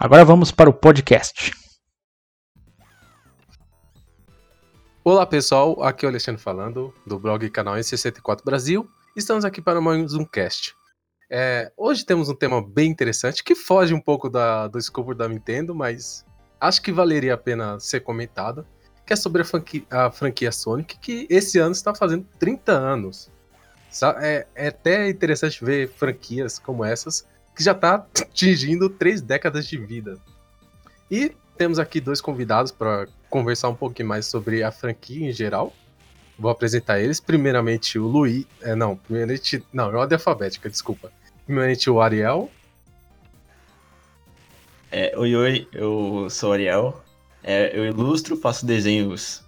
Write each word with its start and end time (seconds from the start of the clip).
Agora 0.00 0.24
vamos 0.24 0.52
para 0.52 0.70
o 0.70 0.72
podcast. 0.72 1.50
Olá 5.02 5.26
pessoal, 5.26 5.82
aqui 5.82 6.04
é 6.04 6.08
o 6.08 6.10
Alexandre 6.12 6.40
falando, 6.40 6.94
do 7.04 7.18
blog 7.18 7.50
Canal 7.50 7.74
N64 7.74 8.44
Brasil. 8.44 8.88
Estamos 9.16 9.44
aqui 9.44 9.60
para 9.60 9.80
mais 9.80 10.14
um 10.14 10.24
cast. 10.24 10.72
É, 11.28 11.72
hoje 11.76 12.06
temos 12.06 12.28
um 12.28 12.34
tema 12.36 12.64
bem 12.64 12.88
interessante 12.88 13.42
que 13.42 13.56
foge 13.56 13.92
um 13.92 14.00
pouco 14.00 14.30
da, 14.30 14.68
do 14.68 14.78
escopo 14.78 15.16
da 15.16 15.28
Nintendo, 15.28 15.74
mas 15.74 16.24
acho 16.60 16.80
que 16.80 16.92
valeria 16.92 17.34
a 17.34 17.38
pena 17.38 17.80
ser 17.80 17.98
comentado, 17.98 18.64
que 19.04 19.12
é 19.12 19.16
sobre 19.16 19.42
a 19.42 19.44
franquia, 19.44 19.82
a 19.90 20.12
franquia 20.12 20.52
Sonic, 20.52 20.96
que 21.00 21.26
esse 21.28 21.58
ano 21.58 21.72
está 21.72 21.92
fazendo 21.92 22.24
30 22.38 22.70
anos. 22.70 23.32
É, 24.20 24.46
é 24.54 24.68
até 24.68 25.08
interessante 25.08 25.64
ver 25.64 25.88
franquias 25.88 26.56
como 26.56 26.84
essas 26.84 27.26
que 27.58 27.64
já 27.64 27.72
está 27.72 28.06
atingindo 28.20 28.88
três 28.88 29.20
décadas 29.20 29.66
de 29.66 29.76
vida. 29.76 30.16
E 31.10 31.32
temos 31.56 31.80
aqui 31.80 32.00
dois 32.00 32.20
convidados 32.20 32.70
para 32.70 33.08
conversar 33.28 33.68
um 33.68 33.74
pouquinho 33.74 34.08
mais 34.08 34.26
sobre 34.26 34.62
a 34.62 34.70
franquia 34.70 35.28
em 35.28 35.32
geral. 35.32 35.74
Vou 36.38 36.52
apresentar 36.52 37.00
eles. 37.00 37.18
Primeiramente 37.18 37.98
o 37.98 38.06
Luiz. 38.06 38.46
É, 38.62 38.76
não, 38.76 38.94
primeiramente. 38.94 39.60
Não, 39.72 39.90
é 39.90 39.96
ordem 39.96 40.14
alfabética, 40.14 40.70
desculpa. 40.70 41.10
Primeiramente 41.46 41.90
o 41.90 42.00
Ariel. 42.00 42.48
É, 44.92 45.18
oi, 45.18 45.34
oi, 45.34 45.68
eu 45.72 46.28
sou 46.30 46.50
o 46.50 46.52
Ariel. 46.52 47.02
É, 47.42 47.76
eu 47.76 47.84
ilustro, 47.86 48.36
faço 48.36 48.64
desenhos 48.64 49.42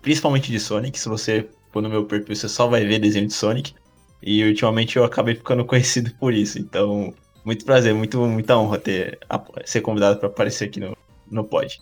principalmente 0.00 0.50
de 0.50 0.58
Sonic. 0.58 0.98
Se 0.98 1.10
você 1.10 1.46
for 1.70 1.82
no 1.82 1.90
meu 1.90 2.06
perfil, 2.06 2.34
você 2.34 2.48
só 2.48 2.66
vai 2.66 2.86
ver 2.86 3.00
desenho 3.00 3.26
de 3.26 3.34
Sonic. 3.34 3.74
E 4.22 4.42
ultimamente 4.46 4.96
eu 4.96 5.04
acabei 5.04 5.34
ficando 5.34 5.62
conhecido 5.66 6.10
por 6.18 6.32
isso. 6.32 6.58
Então, 6.58 7.12
muito 7.44 7.64
prazer, 7.64 7.94
muito, 7.94 8.18
muita 8.26 8.56
honra 8.56 8.78
ter 8.78 9.18
ser 9.64 9.80
convidado 9.80 10.18
para 10.18 10.28
aparecer 10.28 10.66
aqui 10.66 10.80
no, 10.80 10.96
no 11.30 11.44
pod. 11.44 11.80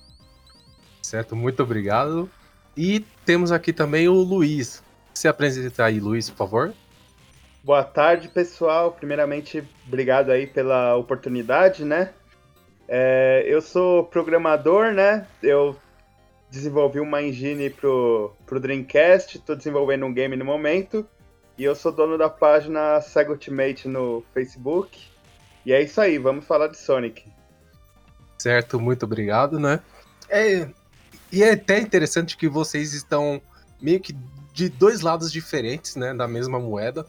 Certo, 1.02 1.34
muito 1.34 1.62
obrigado. 1.62 2.30
E 2.76 3.00
temos 3.24 3.50
aqui 3.50 3.72
também 3.72 4.08
o 4.08 4.14
Luiz. 4.14 4.82
Se 5.14 5.26
apresenta 5.26 5.84
aí, 5.84 5.98
Luiz, 5.98 6.30
por 6.30 6.36
favor. 6.36 6.74
Boa 7.64 7.82
tarde, 7.82 8.28
pessoal. 8.28 8.92
Primeiramente, 8.92 9.64
obrigado 9.86 10.30
aí 10.30 10.46
pela 10.46 10.94
oportunidade, 10.96 11.84
né? 11.84 12.12
É, 12.86 13.44
eu 13.46 13.60
sou 13.60 14.04
programador, 14.04 14.92
né? 14.92 15.26
Eu 15.42 15.76
desenvolvi 16.50 17.00
uma 17.00 17.22
engine 17.22 17.68
pro, 17.68 18.32
pro 18.46 18.60
Dreamcast, 18.60 19.36
estou 19.36 19.56
desenvolvendo 19.56 20.06
um 20.06 20.12
game 20.14 20.36
no 20.36 20.44
momento. 20.44 21.06
E 21.58 21.64
eu 21.64 21.74
sou 21.74 21.90
dono 21.90 22.16
da 22.16 22.30
página 22.30 23.00
Sega 23.00 23.32
Ultimate 23.32 23.88
no 23.88 24.24
Facebook. 24.32 25.07
E 25.68 25.72
é 25.74 25.82
isso 25.82 26.00
aí, 26.00 26.16
vamos 26.16 26.46
falar 26.46 26.68
de 26.68 26.78
Sonic. 26.78 27.30
Certo, 28.38 28.80
muito 28.80 29.02
obrigado, 29.02 29.60
né? 29.60 29.80
É, 30.26 30.66
e 31.30 31.42
é 31.42 31.52
até 31.52 31.78
interessante 31.78 32.38
que 32.38 32.48
vocês 32.48 32.94
estão 32.94 33.38
meio 33.78 34.00
que 34.00 34.16
de 34.54 34.70
dois 34.70 35.02
lados 35.02 35.30
diferentes, 35.30 35.94
né, 35.94 36.14
da 36.14 36.26
mesma 36.26 36.58
moeda. 36.58 37.04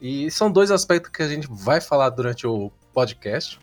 E 0.00 0.28
são 0.28 0.50
dois 0.50 0.72
aspectos 0.72 1.12
que 1.12 1.22
a 1.22 1.28
gente 1.28 1.46
vai 1.48 1.80
falar 1.80 2.10
durante 2.10 2.48
o 2.48 2.72
podcast. 2.92 3.60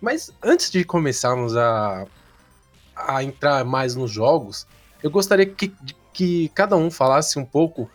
Mas 0.00 0.32
antes 0.42 0.72
de 0.72 0.82
começarmos 0.82 1.56
a, 1.56 2.04
a 2.96 3.22
entrar 3.22 3.64
mais 3.64 3.94
nos 3.94 4.10
jogos, 4.10 4.66
eu 5.00 5.08
gostaria 5.08 5.46
que, 5.46 5.72
que 6.12 6.48
cada 6.48 6.76
um 6.76 6.90
falasse 6.90 7.38
um 7.38 7.44
pouco 7.44 7.88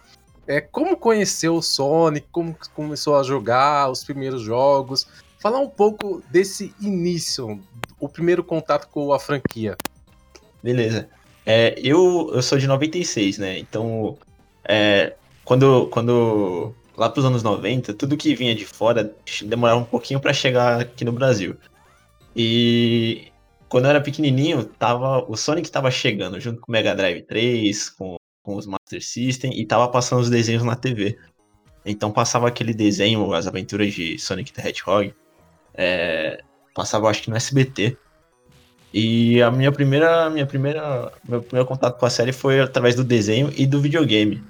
é, 0.48 0.60
como 0.62 0.96
conheceu 0.96 1.56
o 1.56 1.62
Sonic, 1.62 2.28
como 2.32 2.56
começou 2.74 3.18
a 3.18 3.24
jogar 3.24 3.90
os 3.90 4.04
primeiros 4.04 4.42
jogos, 4.42 5.08
falar 5.44 5.60
um 5.60 5.68
pouco 5.68 6.24
desse 6.32 6.74
início, 6.80 7.62
o 8.00 8.08
primeiro 8.08 8.42
contato 8.42 8.88
com 8.88 9.12
a 9.12 9.20
franquia. 9.20 9.76
Beleza. 10.64 11.10
É, 11.46 11.76
eu, 11.78 12.32
eu 12.34 12.42
sou 12.42 12.58
de 12.58 12.66
96, 12.66 13.40
né? 13.40 13.60
Então, 13.60 14.18
é, 14.64 15.14
quando, 15.44 15.88
quando 15.88 16.74
lá 16.96 17.10
pros 17.10 17.26
anos 17.26 17.44
90, 17.44 17.94
tudo 17.94 18.16
que 18.16 18.34
vinha 18.34 18.56
de 18.56 18.66
fora 18.66 19.14
demorava 19.44 19.82
um 19.82 19.84
pouquinho 19.84 20.22
para 20.22 20.32
chegar 20.32 20.80
aqui 20.80 21.04
no 21.04 21.12
Brasil. 21.12 21.58
E 22.34 23.28
quando 23.68 23.84
eu 23.84 23.90
era 23.90 24.00
pequenininho, 24.00 24.64
tava, 24.64 25.30
o 25.30 25.36
Sonic 25.36 25.68
estava 25.68 25.92
chegando 25.92 26.40
junto 26.40 26.62
com 26.62 26.72
o 26.72 26.74
Mega 26.74 26.96
Drive 26.96 27.22
3, 27.24 27.90
com, 27.90 28.16
com 28.42 28.56
os 28.56 28.66
Master 28.66 29.04
System, 29.04 29.60
e 29.60 29.66
tava 29.66 29.90
passando 29.90 30.22
os 30.22 30.30
desenhos 30.30 30.64
na 30.64 30.78
TV. 30.78 31.20
Então 31.86 32.14
passava 32.14 32.48
aquele 32.48 32.74
desenho, 32.74 33.34
as 33.34 33.46
aventuras 33.46 33.94
de 33.94 34.18
Sonic 34.18 34.54
the 34.54 34.70
Hedgehog, 34.70 35.14
é, 35.74 36.42
passava, 36.74 37.10
acho 37.10 37.24
que 37.24 37.30
no 37.30 37.36
SBT. 37.36 37.98
E 38.94 39.42
a 39.42 39.50
minha 39.50 39.72
primeira, 39.72 40.30
minha 40.30 40.46
primeira, 40.46 41.12
meu 41.28 41.42
primeiro 41.42 41.68
contato 41.68 41.98
com 41.98 42.06
a 42.06 42.10
série 42.10 42.32
foi 42.32 42.60
através 42.60 42.96
do 42.96 43.04
desenho 43.04 43.52
e 43.58 43.66
do 43.66 43.82
videogame, 43.82 44.44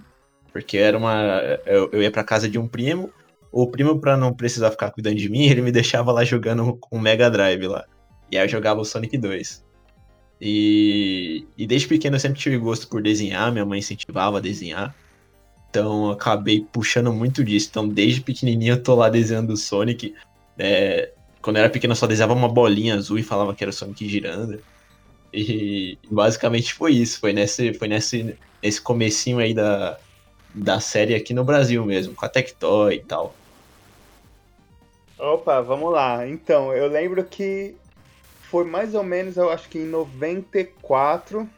porque 0.51 0.77
era 0.77 0.97
uma, 0.97 1.31
eu, 1.65 1.89
eu 1.93 2.01
ia 2.01 2.11
para 2.11 2.25
casa 2.25 2.49
de 2.49 2.59
um 2.59 2.67
primo, 2.67 3.09
o 3.53 3.67
primo 3.67 3.99
para 3.99 4.17
não 4.17 4.33
precisar 4.33 4.71
ficar 4.71 4.91
cuidando 4.91 5.15
de 5.15 5.29
mim, 5.29 5.43
ele 5.47 5.61
me 5.61 5.71
deixava 5.71 6.11
lá 6.11 6.25
jogando 6.25 6.77
um 6.91 6.99
Mega 6.99 7.31
Drive 7.31 7.67
lá. 7.67 7.85
E 8.29 8.37
aí 8.37 8.43
eu 8.43 8.49
jogava 8.49 8.81
o 8.81 8.85
Sonic 8.85 9.17
2. 9.17 9.63
E, 10.41 11.47
e 11.57 11.65
desde 11.65 11.87
pequeno 11.87 12.17
eu 12.17 12.19
sempre 12.19 12.37
tive 12.37 12.57
gosto 12.57 12.89
por 12.89 13.01
desenhar, 13.01 13.49
minha 13.49 13.65
mãe 13.65 13.79
incentivava 13.79 14.39
a 14.39 14.41
desenhar. 14.41 14.93
Então 15.69 16.11
acabei 16.11 16.67
puxando 16.73 17.13
muito 17.13 17.43
disso. 17.45 17.69
Então 17.69 17.87
desde 17.87 18.19
pequenininho 18.19 18.73
eu 18.73 18.83
tô 18.83 18.93
lá 18.93 19.07
desenhando 19.07 19.53
o 19.53 19.57
Sonic. 19.57 20.13
É, 20.57 21.12
quando 21.43 21.57
eu 21.57 21.63
era 21.63 21.69
pequeno, 21.69 21.91
eu 21.91 21.97
só 21.97 22.07
desenhava 22.07 22.33
uma 22.33 22.47
bolinha 22.47 22.95
azul 22.95 23.19
e 23.19 23.23
falava 23.23 23.53
que 23.53 23.63
era 23.63 23.69
o 23.69 23.73
Sonic 23.73 24.07
girando. 24.07 24.59
E 25.31 25.97
basicamente 26.09 26.73
foi 26.73 26.93
isso. 26.93 27.19
Foi 27.19 27.33
nesse, 27.33 27.73
foi 27.73 27.89
nesse, 27.89 28.35
nesse 28.61 28.81
comecinho 28.81 29.39
aí 29.39 29.53
da, 29.53 29.99
da 30.55 30.79
série 30.79 31.13
aqui 31.13 31.33
no 31.33 31.43
Brasil 31.43 31.85
mesmo, 31.85 32.15
com 32.15 32.25
a 32.25 32.29
Tectoy 32.29 32.95
e 32.95 33.03
tal. 33.03 33.35
Opa, 35.19 35.61
vamos 35.61 35.91
lá. 35.91 36.25
Então, 36.25 36.73
eu 36.73 36.87
lembro 36.87 37.23
que 37.25 37.75
foi 38.43 38.63
mais 38.63 38.95
ou 38.95 39.03
menos, 39.03 39.35
eu 39.35 39.49
acho 39.49 39.67
que 39.67 39.79
em 39.79 39.85
94, 39.85 41.49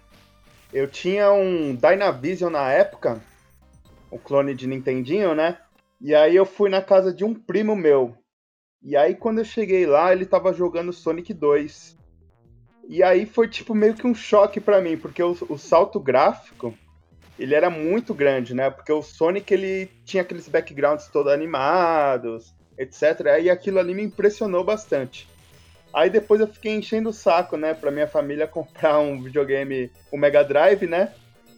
eu 0.73 0.87
tinha 0.87 1.31
um 1.31 1.75
Dynavision 1.75 2.51
na 2.51 2.71
época, 2.71 3.21
o 4.09 4.17
clone 4.17 4.55
de 4.55 4.65
Nintendinho, 4.65 5.35
né? 5.35 5.59
E 6.01 6.15
aí 6.15 6.35
eu 6.35 6.45
fui 6.45 6.69
na 6.71 6.81
casa 6.81 7.13
de 7.13 7.23
um 7.23 7.35
primo 7.35 7.75
meu. 7.75 8.17
E 8.85 8.95
aí 8.95 9.15
quando 9.15 9.39
eu 9.39 9.45
cheguei 9.45 9.87
lá, 9.87 10.13
ele 10.13 10.27
tava 10.27 10.53
jogando 10.53 10.93
Sonic 10.93 11.33
2. 11.33 11.97
E 12.87 13.01
aí 13.01 13.25
foi 13.25 13.47
tipo 13.47 13.73
meio 13.73 13.95
que 13.95 14.05
um 14.05 14.13
choque 14.13 14.61
para 14.61 14.79
mim, 14.79 14.95
porque 14.95 15.23
o, 15.23 15.35
o, 15.49 15.57
salto 15.57 15.99
gráfico, 15.99 16.71
ele 17.39 17.55
era 17.55 17.67
muito 17.67 18.13
grande, 18.13 18.53
né? 18.53 18.69
Porque 18.69 18.93
o 18.93 19.01
Sonic 19.01 19.51
ele 19.51 19.89
tinha 20.05 20.21
aqueles 20.21 20.47
backgrounds 20.47 21.07
todos 21.07 21.33
animados, 21.33 22.53
etc. 22.77 23.25
Aí 23.33 23.49
aquilo 23.49 23.79
ali 23.79 23.95
me 23.95 24.03
impressionou 24.03 24.63
bastante. 24.63 25.27
Aí 25.91 26.11
depois 26.11 26.39
eu 26.39 26.47
fiquei 26.47 26.75
enchendo 26.75 27.09
o 27.09 27.13
saco, 27.13 27.57
né, 27.57 27.73
pra 27.73 27.89
minha 27.89 28.07
família 28.07 28.45
comprar 28.47 28.99
um 28.99 29.19
videogame, 29.19 29.91
o 30.11 30.17
Mega 30.17 30.43
Drive, 30.43 30.85
né? 30.85 31.11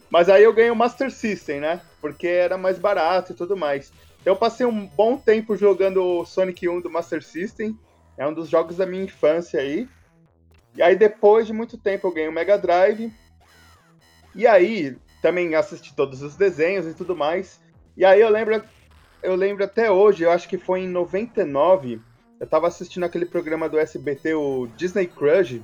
Mas 0.08 0.30
aí 0.30 0.44
eu 0.44 0.54
ganhei 0.54 0.70
o 0.70 0.76
Master 0.76 1.10
System, 1.10 1.60
né? 1.60 1.82
Porque 2.00 2.26
era 2.26 2.56
mais 2.56 2.78
barato 2.78 3.32
e 3.32 3.34
tudo 3.34 3.54
mais. 3.54 3.92
Eu 4.24 4.36
passei 4.36 4.66
um 4.66 4.86
bom 4.86 5.16
tempo 5.16 5.56
jogando 5.56 6.24
Sonic 6.24 6.68
1 6.68 6.80
do 6.80 6.90
Master 6.90 7.22
System. 7.22 7.78
É 8.16 8.26
um 8.26 8.34
dos 8.34 8.48
jogos 8.48 8.76
da 8.76 8.86
minha 8.86 9.04
infância 9.04 9.60
aí. 9.60 9.88
E 10.74 10.82
aí, 10.82 10.96
depois 10.96 11.46
de 11.46 11.52
muito 11.52 11.78
tempo, 11.78 12.06
eu 12.06 12.12
ganhei 12.12 12.28
o 12.28 12.32
Mega 12.32 12.58
Drive. 12.58 13.12
E 14.34 14.46
aí, 14.46 14.96
também 15.22 15.54
assisti 15.54 15.94
todos 15.94 16.22
os 16.22 16.36
desenhos 16.36 16.86
e 16.86 16.94
tudo 16.94 17.16
mais. 17.16 17.60
E 17.96 18.04
aí, 18.04 18.20
eu 18.20 18.28
lembro, 18.28 18.62
eu 19.22 19.34
lembro 19.34 19.64
até 19.64 19.90
hoje, 19.90 20.24
eu 20.24 20.30
acho 20.30 20.48
que 20.48 20.58
foi 20.58 20.80
em 20.80 20.88
99, 20.88 22.00
eu 22.38 22.46
tava 22.46 22.68
assistindo 22.68 23.04
aquele 23.04 23.26
programa 23.26 23.68
do 23.68 23.78
SBT, 23.78 24.34
o 24.34 24.68
Disney 24.76 25.06
Crush. 25.06 25.60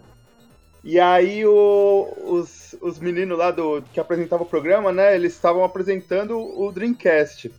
E 0.83 0.99
aí, 0.99 1.47
o, 1.47 2.13
os, 2.25 2.75
os 2.81 2.99
meninos 2.99 3.39
lá 3.39 3.51
do, 3.51 3.83
que 3.93 4.01
apresentavam 4.01 4.47
o 4.47 4.51
programa, 4.51 4.93
né, 4.93 5.15
eles 5.15 5.33
estavam 5.33 5.65
apresentando 5.65 6.37
o 6.37 6.71
Dreamcast. 6.73 7.51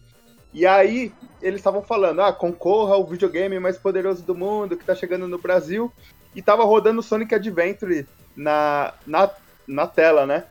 E 0.55 0.65
aí 0.65 1.11
eles 1.41 1.59
estavam 1.59 1.81
falando, 1.81 2.21
ah, 2.21 2.31
concorra 2.31 2.95
ao 2.95 3.05
videogame 3.05 3.59
mais 3.59 3.77
poderoso 3.77 4.23
do 4.23 4.33
mundo 4.33 4.77
que 4.77 4.85
tá 4.85 4.95
chegando 4.95 5.27
no 5.27 5.37
Brasil. 5.37 5.91
e 6.33 6.41
tava 6.41 6.63
rodando 6.63 7.03
Sonic 7.03 7.35
Adventure 7.35 8.07
na, 8.35 8.93
na, 9.05 9.29
na 9.67 9.85
tela, 9.85 10.25
né? 10.25 10.45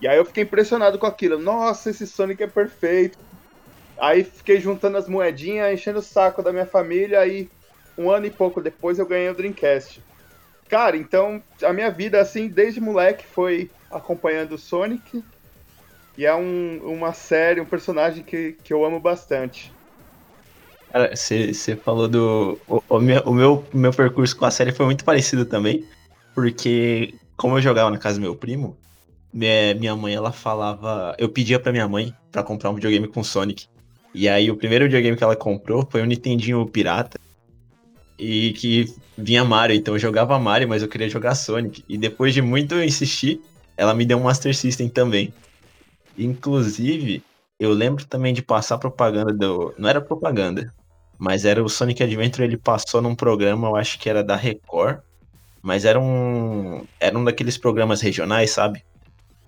E 0.00 0.08
aí 0.08 0.16
eu 0.16 0.24
fiquei 0.24 0.44
impressionado 0.44 0.98
com 0.98 1.06
aquilo. 1.06 1.38
Nossa, 1.38 1.90
esse 1.90 2.06
Sonic 2.06 2.42
é 2.42 2.46
perfeito. 2.46 3.18
Aí 3.98 4.24
fiquei 4.24 4.58
juntando 4.58 4.96
as 4.96 5.06
moedinhas, 5.06 5.72
enchendo 5.74 5.98
o 5.98 6.02
saco 6.02 6.42
da 6.42 6.52
minha 6.52 6.64
família, 6.64 7.20
aí 7.20 7.50
um 7.98 8.10
ano 8.10 8.24
e 8.24 8.30
pouco 8.30 8.62
depois 8.62 8.98
eu 8.98 9.06
ganhei 9.06 9.28
o 9.28 9.34
Dreamcast. 9.34 10.02
Cara, 10.70 10.96
então 10.96 11.42
a 11.62 11.72
minha 11.74 11.90
vida, 11.90 12.18
assim, 12.18 12.48
desde 12.48 12.80
moleque 12.80 13.26
foi 13.26 13.70
acompanhando 13.90 14.52
o 14.52 14.58
Sonic. 14.58 15.22
E 16.16 16.26
é 16.26 16.34
um, 16.34 16.80
uma 16.84 17.12
série, 17.12 17.60
um 17.60 17.66
personagem 17.66 18.22
que, 18.22 18.56
que 18.62 18.72
eu 18.72 18.84
amo 18.84 19.00
bastante. 19.00 19.72
Cara, 20.92 21.14
você 21.14 21.76
falou 21.76 22.08
do. 22.08 22.58
O, 22.68 22.82
o, 22.88 23.00
meu, 23.00 23.20
o 23.22 23.32
meu, 23.32 23.64
meu 23.72 23.92
percurso 23.92 24.36
com 24.36 24.44
a 24.44 24.50
série 24.50 24.72
foi 24.72 24.86
muito 24.86 25.04
parecido 25.04 25.44
também. 25.44 25.84
Porque, 26.34 27.14
como 27.36 27.56
eu 27.56 27.62
jogava 27.62 27.90
na 27.90 27.98
casa 27.98 28.18
do 28.18 28.22
meu 28.22 28.34
primo, 28.34 28.76
minha, 29.32 29.74
minha 29.74 29.94
mãe, 29.94 30.14
ela 30.14 30.32
falava. 30.32 31.14
Eu 31.16 31.28
pedia 31.28 31.60
pra 31.60 31.70
minha 31.70 31.86
mãe 31.86 32.12
pra 32.32 32.42
comprar 32.42 32.70
um 32.70 32.74
videogame 32.74 33.06
com 33.06 33.22
Sonic. 33.22 33.66
E 34.12 34.28
aí, 34.28 34.50
o 34.50 34.56
primeiro 34.56 34.86
videogame 34.86 35.16
que 35.16 35.22
ela 35.22 35.36
comprou 35.36 35.86
foi 35.88 36.02
um 36.02 36.06
Nintendinho 36.06 36.66
Pirata. 36.66 37.18
E 38.18 38.52
que 38.54 38.92
vinha 39.16 39.44
Mario. 39.44 39.76
Então, 39.76 39.94
eu 39.94 39.98
jogava 39.98 40.38
Mario, 40.40 40.68
mas 40.68 40.82
eu 40.82 40.88
queria 40.88 41.08
jogar 41.08 41.36
Sonic. 41.36 41.84
E 41.88 41.96
depois 41.96 42.34
de 42.34 42.42
muito 42.42 42.74
insistir, 42.82 43.40
ela 43.76 43.94
me 43.94 44.04
deu 44.04 44.18
um 44.18 44.24
Master 44.24 44.54
System 44.54 44.88
também. 44.88 45.32
Inclusive, 46.24 47.22
eu 47.58 47.72
lembro 47.72 48.04
também 48.06 48.32
de 48.32 48.42
passar 48.42 48.78
propaganda 48.78 49.32
do. 49.32 49.74
Não 49.78 49.88
era 49.88 50.00
propaganda, 50.00 50.72
mas 51.18 51.44
era 51.44 51.62
o 51.62 51.68
Sonic 51.68 52.02
Adventure. 52.02 52.44
Ele 52.44 52.56
passou 52.56 53.02
num 53.02 53.14
programa, 53.14 53.68
eu 53.68 53.76
acho 53.76 53.98
que 53.98 54.08
era 54.08 54.22
da 54.22 54.36
Record. 54.36 55.00
Mas 55.62 55.84
era 55.84 56.00
um. 56.00 56.84
Era 56.98 57.18
um 57.18 57.24
daqueles 57.24 57.58
programas 57.58 58.00
regionais, 58.00 58.50
sabe? 58.50 58.82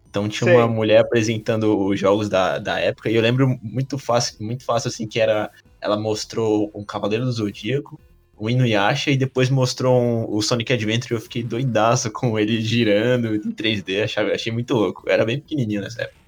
Então 0.08 0.28
tinha 0.28 0.50
Sim. 0.50 0.56
uma 0.58 0.68
mulher 0.68 0.98
apresentando 0.98 1.86
os 1.86 1.98
jogos 1.98 2.28
da, 2.28 2.58
da 2.58 2.78
época, 2.78 3.10
e 3.10 3.16
eu 3.16 3.22
lembro 3.22 3.58
muito 3.62 3.96
fácil, 3.96 4.36
muito 4.44 4.62
fácil 4.62 4.88
assim, 4.88 5.06
que 5.06 5.18
era. 5.18 5.50
Ela 5.80 5.96
mostrou 5.96 6.70
um 6.74 6.84
Cavaleiro 6.84 7.24
do 7.24 7.32
Zodíaco, 7.32 7.98
o 8.36 8.50
Inuyasha, 8.50 9.10
e 9.10 9.16
depois 9.16 9.48
mostrou 9.48 9.98
um, 9.98 10.30
o 10.30 10.42
Sonic 10.42 10.70
Adventure, 10.70 11.14
e 11.14 11.16
eu 11.16 11.20
fiquei 11.20 11.42
doidaço 11.42 12.10
com 12.10 12.38
ele 12.38 12.60
girando 12.60 13.34
em 13.34 13.50
3D, 13.50 14.04
achei, 14.04 14.32
achei 14.32 14.52
muito 14.52 14.74
louco. 14.74 15.04
Eu 15.06 15.12
era 15.14 15.24
bem 15.24 15.40
pequenininho 15.40 15.80
nessa 15.80 16.02
época. 16.02 16.21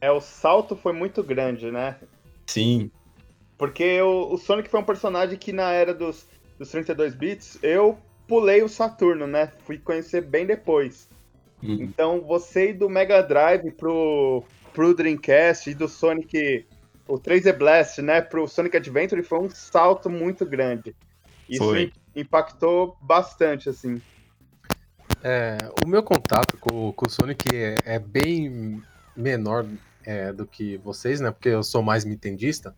É, 0.00 0.10
o 0.10 0.20
salto 0.20 0.76
foi 0.76 0.92
muito 0.92 1.22
grande, 1.22 1.70
né? 1.70 1.96
Sim. 2.46 2.90
Porque 3.56 4.00
o, 4.00 4.34
o 4.34 4.38
Sonic 4.38 4.68
foi 4.68 4.80
um 4.80 4.84
personagem 4.84 5.36
que 5.36 5.52
na 5.52 5.72
era 5.72 5.92
dos, 5.92 6.26
dos 6.58 6.70
32 6.70 7.14
bits, 7.14 7.58
eu 7.62 7.98
pulei 8.26 8.62
o 8.62 8.68
Saturno, 8.68 9.26
né? 9.26 9.52
Fui 9.64 9.78
conhecer 9.78 10.22
bem 10.22 10.46
depois. 10.46 11.08
Uhum. 11.62 11.78
Então, 11.80 12.20
você 12.20 12.70
ir 12.70 12.74
do 12.74 12.88
Mega 12.88 13.20
Drive 13.22 13.72
pro, 13.72 14.44
pro 14.72 14.94
Dreamcast 14.94 15.70
e 15.70 15.74
do 15.74 15.88
Sonic, 15.88 16.64
o 17.08 17.14
3D 17.18 17.56
Blast, 17.56 18.00
né, 18.00 18.20
pro 18.20 18.46
Sonic 18.46 18.76
Adventure 18.76 19.22
foi 19.22 19.40
um 19.40 19.50
salto 19.50 20.08
muito 20.08 20.46
grande. 20.46 20.94
Isso 21.48 21.64
foi. 21.64 21.92
impactou 22.14 22.96
bastante, 23.00 23.68
assim. 23.68 24.00
É, 25.22 25.58
o 25.84 25.88
meu 25.88 26.02
contato 26.02 26.56
com, 26.58 26.92
com 26.92 27.06
o 27.06 27.10
Sonic 27.10 27.48
é, 27.52 27.74
é 27.84 27.98
bem 27.98 28.80
menor 29.16 29.66
é, 30.08 30.32
do 30.32 30.46
que 30.46 30.78
vocês, 30.78 31.20
né? 31.20 31.30
Porque 31.30 31.50
eu 31.50 31.62
sou 31.62 31.82
mais 31.82 32.04
nintendista. 32.04 32.74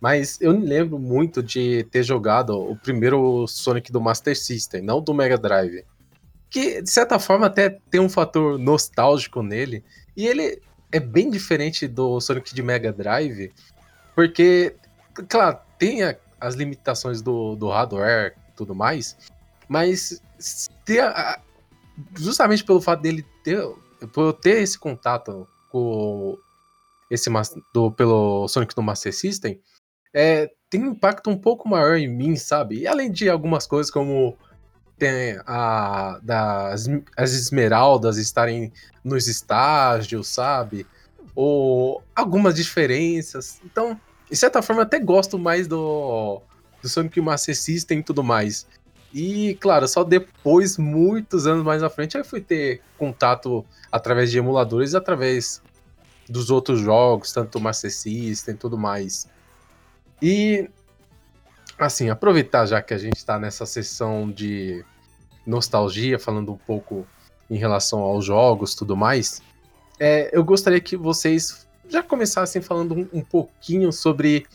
Mas 0.00 0.40
eu 0.40 0.58
me 0.58 0.66
lembro 0.66 0.98
muito 0.98 1.42
de 1.42 1.84
ter 1.84 2.02
jogado 2.02 2.50
o 2.50 2.76
primeiro 2.76 3.46
Sonic 3.46 3.92
do 3.92 4.00
Master 4.00 4.36
System, 4.36 4.82
não 4.82 5.00
do 5.00 5.14
Mega 5.14 5.38
Drive 5.38 5.84
que 6.54 6.80
de 6.80 6.88
certa 6.88 7.18
forma 7.18 7.46
até 7.46 7.68
tem 7.90 8.00
um 8.00 8.08
fator 8.08 8.56
nostálgico 8.60 9.42
nele. 9.42 9.82
E 10.16 10.24
ele 10.24 10.62
é 10.92 11.00
bem 11.00 11.28
diferente 11.28 11.88
do 11.88 12.20
Sonic 12.20 12.54
de 12.54 12.62
Mega 12.62 12.92
Drive, 12.92 13.52
porque, 14.14 14.76
claro, 15.28 15.58
tem 15.76 16.04
a, 16.04 16.16
as 16.40 16.54
limitações 16.54 17.20
do, 17.20 17.56
do 17.56 17.70
hardware 17.70 18.36
e 18.48 18.52
tudo 18.52 18.72
mais, 18.72 19.16
mas 19.68 20.22
ter 20.84 21.00
a, 21.00 21.40
justamente 22.14 22.62
pelo 22.62 22.80
fato 22.80 23.02
dele 23.02 23.26
ter, 23.42 23.60
por 24.12 24.32
ter 24.34 24.62
esse 24.62 24.78
contato 24.78 25.48
com 25.70 26.38
esse 27.10 27.30
do, 27.72 27.90
pelo 27.92 28.48
Sonic 28.48 28.74
do 28.74 28.82
Master 28.82 29.14
System, 29.14 29.60
é, 30.12 30.50
tem 30.70 30.82
um 30.82 30.92
impacto 30.92 31.30
um 31.30 31.36
pouco 31.36 31.68
maior 31.68 31.96
em 31.96 32.08
mim, 32.08 32.36
sabe? 32.36 32.80
E 32.80 32.86
além 32.86 33.10
de 33.10 33.28
algumas 33.28 33.66
coisas 33.66 33.90
como 33.90 34.36
tem 34.96 35.38
a 35.46 36.20
das 36.22 36.86
as 37.16 37.32
esmeraldas 37.32 38.16
estarem 38.16 38.72
nos 39.02 39.26
estágios, 39.26 40.28
sabe? 40.28 40.86
Ou 41.34 42.02
algumas 42.14 42.54
diferenças. 42.54 43.60
Então, 43.64 44.00
de 44.30 44.36
certa 44.36 44.62
forma, 44.62 44.82
até 44.82 44.98
gosto 44.98 45.38
mais 45.38 45.66
do, 45.66 46.40
do 46.80 46.88
Sonic 46.88 47.20
Master 47.20 47.56
System 47.56 47.98
e 47.98 48.02
tudo 48.02 48.22
mais. 48.22 48.66
E, 49.12 49.56
claro, 49.60 49.86
só 49.86 50.02
depois, 50.02 50.76
muitos 50.76 51.46
anos 51.46 51.64
mais 51.64 51.82
à 51.82 51.90
frente, 51.90 52.16
eu 52.16 52.24
fui 52.24 52.40
ter 52.40 52.80
contato 52.98 53.64
através 53.90 54.30
de 54.30 54.38
emuladores, 54.38 54.92
através 54.92 55.62
dos 56.28 56.50
outros 56.50 56.80
jogos, 56.80 57.32
tanto 57.32 57.60
Master 57.60 57.92
System 57.92 58.54
e 58.54 58.58
tudo 58.58 58.78
mais. 58.78 59.28
E 60.22 60.68
assim, 61.78 62.08
aproveitar 62.08 62.66
já 62.66 62.80
que 62.80 62.94
a 62.94 62.98
gente 62.98 63.16
está 63.16 63.38
nessa 63.38 63.66
sessão 63.66 64.30
de 64.30 64.84
nostalgia, 65.46 66.18
falando 66.18 66.52
um 66.52 66.56
pouco 66.56 67.06
em 67.50 67.56
relação 67.56 68.00
aos 68.00 68.24
jogos 68.24 68.74
tudo 68.74 68.96
mais, 68.96 69.42
é, 70.00 70.30
eu 70.32 70.42
gostaria 70.42 70.80
que 70.80 70.96
vocês 70.96 71.66
já 71.88 72.02
começassem 72.02 72.62
falando 72.62 72.94
um, 72.94 73.18
um 73.18 73.20
pouquinho 73.20 73.92
sobre 73.92 74.46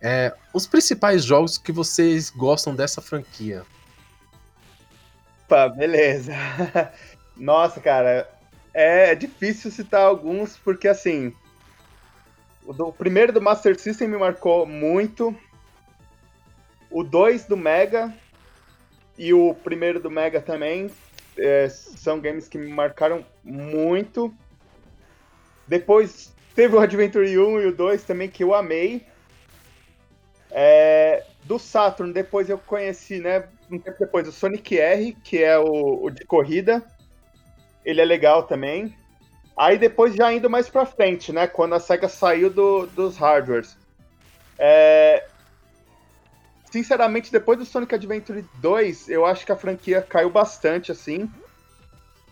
é, 0.00 0.32
os 0.54 0.66
principais 0.66 1.24
jogos 1.24 1.58
que 1.58 1.72
vocês 1.72 2.30
gostam 2.30 2.74
dessa 2.74 3.00
franquia. 3.00 3.64
Opa, 5.44 5.68
beleza. 5.68 6.32
Nossa, 7.36 7.80
cara, 7.80 8.28
é 8.76 9.14
difícil 9.14 9.70
citar 9.70 10.02
alguns, 10.02 10.58
porque 10.58 10.86
assim. 10.86 11.32
O, 12.66 12.74
do, 12.74 12.88
o 12.88 12.92
primeiro 12.92 13.32
do 13.32 13.40
Master 13.40 13.78
System 13.80 14.06
me 14.06 14.18
marcou 14.18 14.66
muito. 14.66 15.34
O 16.90 17.02
2 17.02 17.46
do 17.46 17.56
Mega 17.56 18.12
e 19.16 19.32
o 19.32 19.54
primeiro 19.54 19.98
do 19.98 20.10
Mega 20.10 20.42
também. 20.42 20.90
É, 21.38 21.68
são 21.70 22.20
games 22.20 22.48
que 22.48 22.58
me 22.58 22.68
marcaram 22.68 23.24
muito. 23.42 24.34
Depois 25.66 26.34
teve 26.54 26.76
o 26.76 26.78
Adventure 26.78 27.26
1 27.38 27.60
e 27.60 27.66
o 27.66 27.74
2 27.74 28.04
também 28.04 28.28
que 28.28 28.44
eu 28.44 28.54
amei. 28.54 29.06
É, 30.50 31.24
do 31.44 31.58
Saturn, 31.58 32.12
depois 32.12 32.50
eu 32.50 32.58
conheci, 32.58 33.20
né? 33.20 33.48
Um 33.70 33.78
tempo 33.78 33.98
depois, 33.98 34.28
o 34.28 34.32
Sonic 34.32 34.78
R, 34.78 35.16
que 35.24 35.42
é 35.42 35.58
o, 35.58 36.04
o 36.04 36.10
de 36.10 36.26
corrida. 36.26 36.84
Ele 37.86 38.00
é 38.02 38.04
legal 38.04 38.42
também. 38.42 38.94
Aí 39.56 39.78
depois 39.78 40.14
já 40.14 40.30
indo 40.32 40.50
mais 40.50 40.68
pra 40.68 40.84
frente, 40.84 41.32
né? 41.32 41.46
Quando 41.46 41.74
a 41.74 41.80
SEGA 41.80 42.08
saiu 42.08 42.50
do, 42.50 42.86
dos 42.88 43.16
hardwares. 43.16 43.78
É, 44.58 45.24
sinceramente, 46.70 47.30
depois 47.32 47.58
do 47.58 47.64
Sonic 47.64 47.94
Adventure 47.94 48.44
2, 48.56 49.08
eu 49.08 49.24
acho 49.24 49.46
que 49.46 49.52
a 49.52 49.56
franquia 49.56 50.02
caiu 50.02 50.28
bastante, 50.28 50.92
assim. 50.92 51.30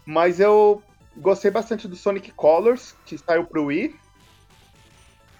Mas 0.05 0.41
eu 0.41 0.83
gostei 1.17 1.51
bastante 1.51 1.87
do 1.87 1.97
Sonic 1.97 2.33
Colors, 2.33 2.95
que 3.07 3.17
saiu 3.17 3.45
pro 3.45 3.67
Wii. 3.67 3.95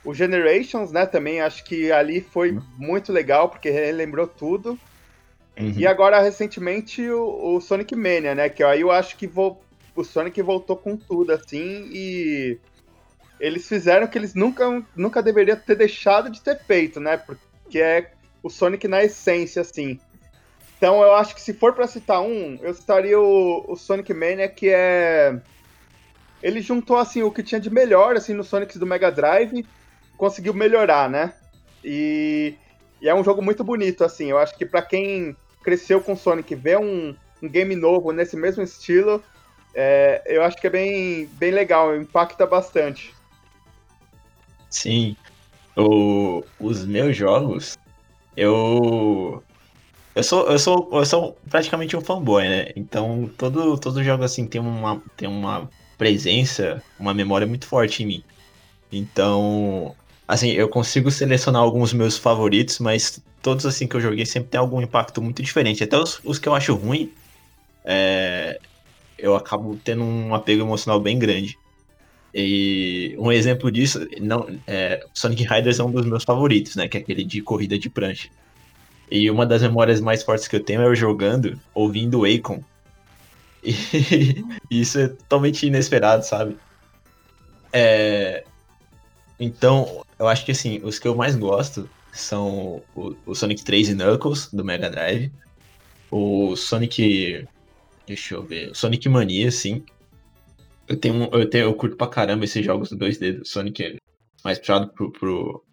O 0.05 0.15
Generations, 0.15 0.93
né, 0.93 1.07
também 1.07 1.41
acho 1.41 1.65
que 1.65 1.91
ali 1.91 2.21
foi 2.21 2.53
uhum. 2.53 2.63
muito 2.79 3.13
legal, 3.13 3.49
porque 3.49 3.71
relembrou 3.71 4.27
tudo. 4.27 4.79
Uhum. 5.59 5.73
E 5.77 5.87
agora, 5.87 6.21
recentemente, 6.21 7.09
o, 7.09 7.57
o, 7.57 7.61
Sonic 7.61 7.95
Mania, 7.95 8.35
né, 8.35 8.49
que 8.49 8.63
aí 8.63 8.81
eu 8.81 8.91
acho 8.91 9.17
que 9.17 9.27
vou, 9.27 9.64
o 9.95 10.05
Sonic 10.05 10.41
voltou 10.43 10.77
com 10.77 10.97
tudo, 10.97 11.33
assim, 11.33 11.89
e 11.93 12.59
eles 13.39 13.69
fizeram 13.69 14.07
o 14.07 14.09
que 14.09 14.19
eles 14.19 14.35
nunca, 14.35 14.83
nunca 14.97 15.23
deveriam 15.23 15.57
ter 15.57 15.77
deixado 15.77 16.31
de 16.31 16.41
ter 16.41 16.59
feito, 16.59 17.01
né, 17.01 17.17
porque 17.17 17.81
é 17.81 18.13
o 18.43 18.51
Sonic 18.51 18.87
na 18.87 19.03
essência, 19.03 19.63
assim. 19.63 19.99
Então 20.77 21.03
eu 21.03 21.15
acho 21.15 21.35
que 21.35 21.41
se 21.41 21.55
for 21.55 21.73
para 21.73 21.87
citar 21.87 22.21
um, 22.21 22.59
eu 22.61 22.75
citaria 22.75 23.19
o, 23.19 23.65
o, 23.73 23.75
Sonic 23.75 24.13
Mania, 24.13 24.49
que 24.49 24.69
é. 24.69 25.41
Ele 26.43 26.61
juntou 26.61 26.99
assim 26.99 27.23
o 27.23 27.31
que 27.31 27.43
tinha 27.43 27.59
de 27.59 27.71
melhor 27.71 28.17
assim 28.17 28.35
no 28.35 28.45
Sonic 28.45 28.79
do 28.79 28.85
Mega 28.85 29.11
Drive, 29.11 29.65
conseguiu 30.19 30.53
melhorar, 30.53 31.09
né? 31.09 31.33
E, 31.83 32.55
e 33.01 33.09
é 33.09 33.15
um 33.15 33.25
jogo 33.25 33.41
muito 33.41 33.65
bonito, 33.65 34.05
assim. 34.05 34.31
Eu 34.31 34.37
acho 34.37 34.57
que 34.59 34.67
para 34.67 34.83
quem 34.83 35.35
cresceu 35.63 36.03
com 36.03 36.15
Sonic 36.15 36.55
ver 36.55 36.79
um, 36.79 37.17
um 37.43 37.49
game 37.49 37.75
novo 37.75 38.13
nesse 38.13 38.37
mesmo 38.37 38.63
estilo, 38.63 39.23
é, 39.75 40.23
eu 40.27 40.43
acho 40.43 40.57
que 40.57 40.67
é 40.67 40.71
bem, 40.71 41.27
bem 41.35 41.51
legal, 41.51 41.97
impacta 41.97 42.47
bastante. 42.47 43.15
Sim. 44.71 45.17
O, 45.77 46.45
os 46.61 46.85
meus 46.85 47.17
jogos, 47.17 47.79
eu 48.37 49.43
eu 50.15 50.23
sou, 50.23 50.47
eu 50.49 50.59
sou, 50.59 50.89
eu 50.93 51.05
sou 51.05 51.37
praticamente 51.51 51.97
um 51.97 52.01
fanboy, 52.01 52.49
né? 52.49 52.67
Então, 52.77 53.29
todo, 53.37 53.77
todo 53.79 54.05
jogo 54.05 54.23
assim 54.23 54.47
tem 54.47 54.61
uma, 54.61 55.03
tem 55.17 55.29
uma 55.29 55.69
presença, 55.99 56.81
uma 56.99 57.13
memória 57.13 57.47
muito 57.47 57.67
forte 57.67 58.05
em 58.05 58.07
mim. 58.07 58.25
Então, 58.93 59.95
assim, 60.29 60.51
eu 60.51 60.69
consigo 60.69 61.11
selecionar 61.11 61.63
alguns 61.63 61.93
meus 61.93 62.17
favoritos, 62.17 62.79
mas 62.79 63.21
todos 63.43 63.67
assim 63.67 63.89
que 63.89 63.97
eu 63.97 64.01
joguei 64.01 64.25
sempre 64.25 64.51
tem 64.51 64.61
algum 64.61 64.81
impacto 64.81 65.21
muito 65.21 65.43
diferente. 65.43 65.83
Até 65.83 65.99
os, 65.99 66.21
os 66.23 66.39
que 66.39 66.49
eu 66.49 66.55
acho 66.55 66.75
ruim, 66.77 67.13
é, 67.85 68.61
eu 69.19 69.35
acabo 69.37 69.79
tendo 69.83 70.03
um 70.03 70.35
apego 70.35 70.63
emocional 70.63 71.01
bem 71.01 71.19
grande. 71.19 71.59
E 72.35 73.15
um 73.19 73.31
exemplo 73.31 73.71
disso, 73.71 74.07
não, 74.21 74.49
é, 74.67 75.05
Sonic 75.15 75.45
Riders 75.45 75.79
é 75.79 75.85
um 75.85 75.91
dos 75.91 76.05
meus 76.05 76.25
favoritos, 76.25 76.75
né? 76.75 76.89
Que 76.89 76.99
é 76.99 77.01
aquele 77.01 77.25
de 77.25 77.41
corrida 77.41 77.79
de 77.79 77.89
prancha. 77.89 78.29
E 79.11 79.31
uma 79.31 79.47
das 79.47 79.63
memórias 79.63 80.01
mais 80.01 80.23
fortes 80.23 80.49
que 80.49 80.57
eu 80.57 80.65
tenho 80.65 80.83
é 80.83 80.87
eu 80.87 80.95
jogando, 80.97 81.59
ouvindo 81.73 82.21
o 82.21 82.25
Akon. 82.25 82.63
E 83.63 84.45
isso 84.71 84.99
é 84.99 85.09
totalmente 85.09 85.67
inesperado, 85.67 86.25
sabe? 86.25 86.57
É... 87.73 88.45
Então, 89.39 90.05
eu 90.19 90.29
acho 90.29 90.45
que 90.45 90.53
assim, 90.53 90.81
os 90.83 90.99
que 90.99 91.07
eu 91.07 91.15
mais 91.15 91.37
gosto 91.37 91.89
são 92.13 92.83
o, 92.95 93.17
o 93.27 93.35
Sonic 93.35 93.65
3 93.65 93.91
e 93.91 93.95
Knuckles, 93.95 94.49
do 94.53 94.65
Mega 94.65 94.91
Drive. 94.91 95.31
O 96.11 96.57
Sonic. 96.57 97.47
Deixa 98.07 98.35
eu 98.35 98.43
ver. 98.43 98.75
Sonic 98.75 99.09
Mania, 99.09 99.51
sim. 99.51 99.85
Eu 100.87 100.97
tenho, 100.97 101.29
eu 101.33 101.49
tenho, 101.49 101.65
eu 101.65 101.75
curto 101.75 101.97
pra 101.97 102.07
caramba 102.07 102.45
esses 102.45 102.65
jogos 102.65 102.91
do 102.91 102.99
2D 102.99 103.39
do 103.39 103.47
Sonic 103.47 103.97
mais 104.45 104.59
puxado 104.59 104.89
pro. 104.93 105.11
pro, 105.11 105.65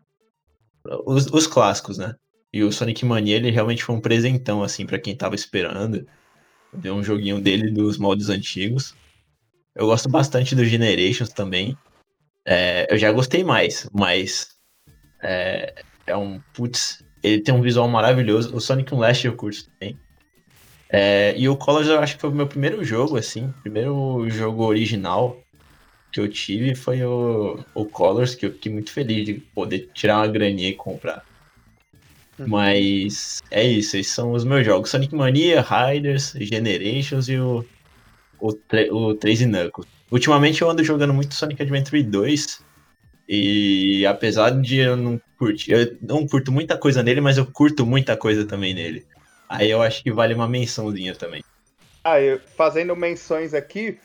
pro 0.84 1.04
os, 1.06 1.28
os, 1.28 1.46
clássicos, 1.46 1.98
né? 1.98 2.16
E 2.54 2.64
o 2.64 2.72
Sonic 2.72 3.06
Mania, 3.06 3.36
ele 3.36 3.52
realmente 3.52 3.84
foi 3.84 3.96
um 3.96 4.02
presentão, 4.02 4.64
assim, 4.64 4.86
para 4.86 5.00
quem 5.00 5.16
tava 5.16 5.36
esperando. 5.36 6.08
Deu 6.74 6.96
um 6.96 7.04
joguinho 7.04 7.42
dele 7.42 7.70
dos 7.72 7.98
moldes 7.98 8.30
antigos. 8.30 8.96
Eu 9.76 9.86
gosto 9.88 10.10
bastante 10.10 10.56
do 10.56 10.66
Generations 10.66 11.30
também. 11.30 11.78
É, 12.46 12.88
eu 12.92 12.98
já 12.98 13.12
gostei 13.12 13.44
mais, 13.44 13.90
mas 13.94 14.50
é, 15.22 15.84
é 16.08 16.16
um. 16.16 16.40
Putz, 16.54 17.04
ele 17.22 17.42
tem 17.42 17.54
um 17.54 17.62
visual 17.62 17.88
maravilhoso. 17.88 18.56
O 18.56 18.60
Sonic 18.60 18.94
Unleashed 18.94 19.26
eu 19.26 19.36
curto 19.36 19.70
também. 19.70 19.98
É, 20.92 21.34
e 21.38 21.48
o 21.48 21.56
Colors 21.56 21.88
eu 21.88 22.00
acho 22.00 22.16
que 22.16 22.22
foi 22.22 22.30
o 22.30 22.36
meu 22.36 22.48
primeiro 22.48 22.84
jogo, 22.84 23.18
assim. 23.18 23.54
Primeiro 23.62 24.30
jogo 24.30 24.66
original 24.66 25.42
que 26.12 26.20
eu 26.20 26.28
tive 26.28 26.76
foi 26.76 27.02
o, 27.04 27.64
o 27.74 27.86
Colors, 27.86 28.36
que 28.36 28.46
eu 28.46 28.52
fiquei 28.52 28.72
muito 28.72 28.92
feliz 28.92 29.26
de 29.26 29.36
poder 29.36 29.90
tirar 29.94 30.18
uma 30.18 30.28
graninha 30.28 30.70
e 30.70 30.74
comprar. 30.74 31.24
Uhum. 32.38 32.48
Mas 32.48 33.42
é 33.50 33.64
isso, 33.64 33.96
esses 33.96 34.12
são 34.12 34.34
os 34.34 34.44
meus 34.44 34.66
jogos. 34.66 34.90
Sonic 34.90 35.16
Mania, 35.16 35.62
Riders, 35.62 36.34
Generations 36.36 37.30
e 37.30 37.38
o, 37.38 37.66
o, 38.40 38.54
o 38.92 39.14
3 39.16 39.42
Knuckles. 39.42 39.88
Ultimamente 40.12 40.62
eu 40.62 40.70
ando 40.70 40.84
jogando 40.84 41.14
muito 41.14 41.34
Sonic 41.34 41.62
Adventure 41.62 42.04
2. 42.04 42.62
E 43.30 44.06
apesar 44.06 44.50
de 44.50 44.78
eu 44.78 44.98
não 44.98 45.22
curtir, 45.38 45.72
eu 45.72 45.96
não 46.02 46.28
curto 46.28 46.52
muita 46.52 46.78
coisa 46.78 47.02
nele, 47.02 47.22
mas 47.22 47.38
eu 47.38 47.46
curto 47.46 47.86
muita 47.86 48.18
coisa 48.18 48.44
também 48.44 48.74
nele. 48.74 49.06
Aí 49.52 49.70
eu 49.70 49.82
acho 49.82 50.02
que 50.02 50.10
vale 50.10 50.34
uma 50.34 50.48
mençãozinha 50.48 51.14
também. 51.14 51.44
Ah, 52.02 52.22
eu, 52.22 52.40
fazendo 52.56 52.96
menções 52.96 53.54
aqui, 53.54 54.00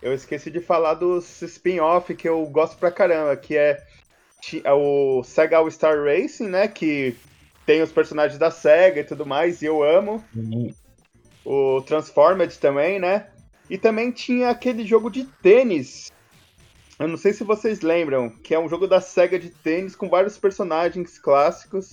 eu 0.00 0.14
esqueci 0.14 0.50
de 0.50 0.58
falar 0.58 0.94
dos 0.94 1.42
spin-off 1.42 2.14
que 2.14 2.26
eu 2.26 2.46
gosto 2.46 2.78
pra 2.78 2.90
caramba, 2.90 3.36
que 3.36 3.54
é, 3.58 3.84
é 4.64 4.72
o 4.72 5.22
Sega 5.22 5.58
All 5.58 5.70
Star 5.70 6.02
Racing, 6.02 6.48
né? 6.48 6.66
Que 6.66 7.14
tem 7.66 7.82
os 7.82 7.92
personagens 7.92 8.38
da 8.38 8.50
SEGA 8.50 9.00
e 9.00 9.04
tudo 9.04 9.26
mais, 9.26 9.60
e 9.60 9.66
eu 9.66 9.82
amo. 9.82 10.24
Uhum. 10.34 10.72
O 11.44 11.82
Transformed 11.82 12.58
também, 12.58 12.98
né? 12.98 13.26
E 13.68 13.76
também 13.76 14.10
tinha 14.10 14.48
aquele 14.48 14.86
jogo 14.86 15.10
de 15.10 15.24
tênis. 15.24 16.10
Eu 16.98 17.06
não 17.08 17.16
sei 17.16 17.32
se 17.32 17.44
vocês 17.44 17.82
lembram, 17.82 18.30
que 18.30 18.54
é 18.54 18.58
um 18.58 18.68
jogo 18.68 18.86
da 18.86 19.00
SEGA 19.00 19.38
de 19.38 19.50
tênis 19.50 19.94
com 19.94 20.08
vários 20.08 20.38
personagens 20.38 21.18
clássicos. 21.18 21.86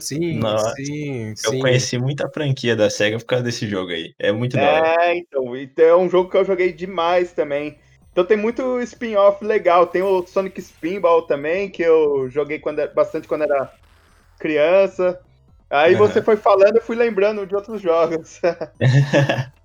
Sim, 0.00 0.38
Nossa, 0.38 0.74
sim, 0.74 1.30
Eu 1.44 1.52
sim. 1.52 1.60
conheci 1.60 1.96
muita 1.96 2.28
franquia 2.28 2.74
da 2.74 2.90
SEGA 2.90 3.18
por 3.18 3.26
causa 3.26 3.44
desse 3.44 3.68
jogo 3.68 3.92
aí. 3.92 4.12
É 4.18 4.32
muito 4.32 4.56
da 4.56 4.68
hora. 4.68 5.04
É, 5.04 5.16
então, 5.16 5.56
então 5.56 5.84
é 5.84 5.96
um 5.96 6.10
jogo 6.10 6.28
que 6.28 6.36
eu 6.36 6.44
joguei 6.44 6.72
demais 6.72 7.32
também. 7.32 7.78
Então 8.10 8.24
tem 8.24 8.36
muito 8.36 8.80
spin-off 8.80 9.44
legal. 9.44 9.86
Tem 9.86 10.02
o 10.02 10.26
Sonic 10.26 10.60
Spinball 10.60 11.22
também, 11.22 11.68
que 11.70 11.82
eu 11.82 12.28
joguei 12.28 12.58
quando, 12.58 12.84
bastante 12.92 13.28
quando 13.28 13.44
era 13.44 13.72
criança. 14.40 15.20
Aí 15.70 15.92
uhum. 15.92 15.98
você 15.98 16.20
foi 16.20 16.36
falando, 16.36 16.76
eu 16.76 16.82
fui 16.82 16.96
lembrando 16.96 17.46
de 17.46 17.54
outros 17.54 17.80
jogos. 17.80 18.40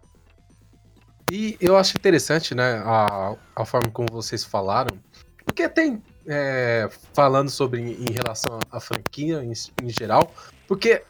e 1.34 1.58
eu 1.60 1.76
acho 1.76 1.98
interessante, 1.98 2.54
né, 2.54 2.82
a, 2.86 3.36
a 3.56 3.66
forma 3.66 3.90
como 3.90 4.08
vocês 4.12 4.44
falaram, 4.44 4.96
porque 5.44 5.68
tem 5.68 6.00
é, 6.28 6.88
falando 7.12 7.50
sobre 7.50 7.82
em 7.82 8.12
relação 8.12 8.60
à 8.72 8.80
franquia 8.80 9.44
em, 9.44 9.52
em 9.84 9.90
geral, 9.90 10.32
porque 10.68 11.02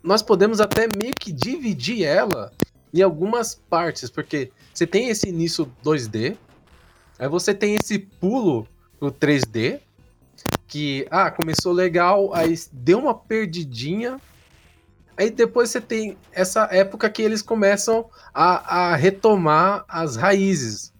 nós 0.00 0.22
podemos 0.22 0.60
até 0.60 0.86
meio 0.96 1.12
que 1.18 1.32
dividir 1.32 2.04
ela 2.04 2.52
em 2.94 3.02
algumas 3.02 3.56
partes, 3.68 4.08
porque 4.08 4.52
você 4.72 4.86
tem 4.86 5.08
esse 5.08 5.28
início 5.28 5.70
2D, 5.84 6.36
aí 7.18 7.28
você 7.28 7.52
tem 7.52 7.74
esse 7.74 7.98
pulo 7.98 8.68
o 9.00 9.10
3D, 9.10 9.80
que, 10.68 11.06
ah, 11.10 11.28
começou 11.28 11.72
legal, 11.72 12.32
aí 12.32 12.56
deu 12.72 13.00
uma 13.00 13.14
perdidinha. 13.14 14.20
Aí 15.16 15.30
depois 15.30 15.70
você 15.70 15.80
tem 15.80 16.16
essa 16.32 16.68
época 16.70 17.08
que 17.10 17.22
eles 17.22 17.42
começam 17.42 18.08
a, 18.32 18.92
a 18.92 18.96
retomar 18.96 19.84
as 19.88 20.16
raízes. 20.16 20.92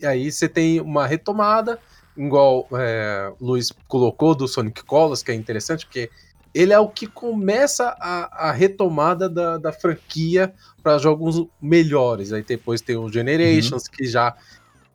E 0.00 0.06
aí 0.06 0.32
você 0.32 0.48
tem 0.48 0.80
uma 0.80 1.06
retomada, 1.06 1.78
igual 2.16 2.66
é, 2.72 3.32
o 3.38 3.46
Luiz 3.46 3.70
colocou 3.86 4.34
do 4.34 4.48
Sonic 4.48 4.82
Colors, 4.84 5.22
que 5.22 5.30
é 5.30 5.34
interessante, 5.34 5.86
porque 5.86 6.10
ele 6.54 6.72
é 6.72 6.78
o 6.78 6.88
que 6.88 7.06
começa 7.06 7.96
a, 8.00 8.48
a 8.48 8.52
retomada 8.52 9.28
da, 9.28 9.58
da 9.58 9.72
franquia 9.72 10.52
para 10.82 10.98
jogos 10.98 11.46
melhores. 11.60 12.32
Aí 12.32 12.42
depois 12.42 12.80
tem 12.80 12.96
o 12.96 13.10
Generations, 13.10 13.84
uhum. 13.84 13.92
que 13.96 14.04
já 14.04 14.34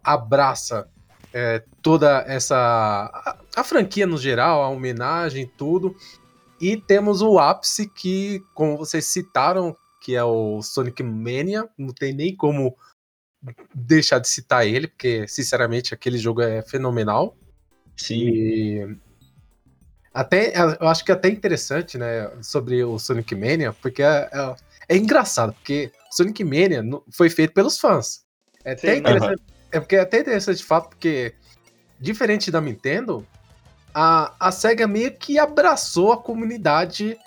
abraça 0.03 0.87
é, 1.33 1.63
toda 1.81 2.23
essa. 2.27 2.55
A, 2.55 3.37
a, 3.55 3.63
franquia 3.63 4.05
no 4.05 4.17
geral, 4.17 4.61
a 4.63 4.69
homenagem, 4.69 5.49
tudo. 5.57 5.95
E 6.59 6.77
temos 6.77 7.21
o 7.21 7.39
ápice 7.39 7.87
que, 7.87 8.41
como 8.53 8.77
vocês 8.77 9.05
citaram, 9.05 9.75
que 10.01 10.15
é 10.15 10.23
o 10.23 10.61
Sonic 10.61 11.03
Mania. 11.03 11.67
Não 11.77 11.93
tem 11.93 12.13
nem 12.13 12.35
como 12.35 12.75
deixar 13.73 14.19
de 14.19 14.27
citar 14.27 14.65
ele, 14.65 14.87
porque, 14.87 15.27
sinceramente, 15.27 15.93
aquele 15.93 16.17
jogo 16.17 16.41
é 16.41 16.61
fenomenal. 16.61 17.37
Sim. 17.95 18.15
E 18.15 18.97
até, 20.13 20.53
eu 20.79 20.87
acho 20.87 21.05
que 21.05 21.11
é 21.11 21.15
até 21.15 21.29
interessante, 21.29 21.97
né, 21.97 22.31
sobre 22.41 22.83
o 22.83 22.97
Sonic 22.97 23.35
Mania, 23.35 23.73
porque 23.73 24.01
é, 24.01 24.29
é, 24.33 24.55
é 24.89 24.97
engraçado, 24.97 25.53
porque 25.53 25.91
Sonic 26.11 26.43
Mania 26.43 26.83
foi 27.11 27.29
feito 27.29 27.53
pelos 27.53 27.79
fãs. 27.79 28.25
É 28.65 28.71
até 28.71 28.93
Sim, 28.95 28.99
interessante. 28.99 29.41
Uh 29.41 29.45
-huh 29.45 29.57
é 29.71 29.79
porque 29.79 29.95
é 29.95 29.99
até 29.99 30.19
interessante 30.19 30.57
de 30.57 30.65
fato, 30.65 30.89
porque 30.89 31.33
diferente 31.99 32.51
da 32.51 32.61
Nintendo, 32.61 33.25
a, 33.99 34.31
a 34.39 34.51
SEGA 34.51 34.85
meio 34.87 35.11
que 35.11 35.39
abraçou 35.39 36.11
a 36.11 36.17
comunidade 36.17 37.17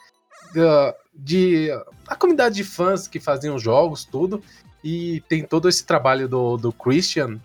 uh, 0.51 0.95
de. 1.13 1.69
a 2.07 2.15
comunidade 2.15 2.55
de 2.55 2.63
fãs 2.63 3.09
que 3.09 3.19
faziam 3.19 3.59
jogos, 3.59 4.05
tudo. 4.05 4.41
E 4.85 5.21
tem 5.29 5.43
todo 5.43 5.69
esse 5.69 5.85
trabalho 5.85 6.29
do, 6.29 6.57
do 6.57 6.73
Christian, 6.73 7.41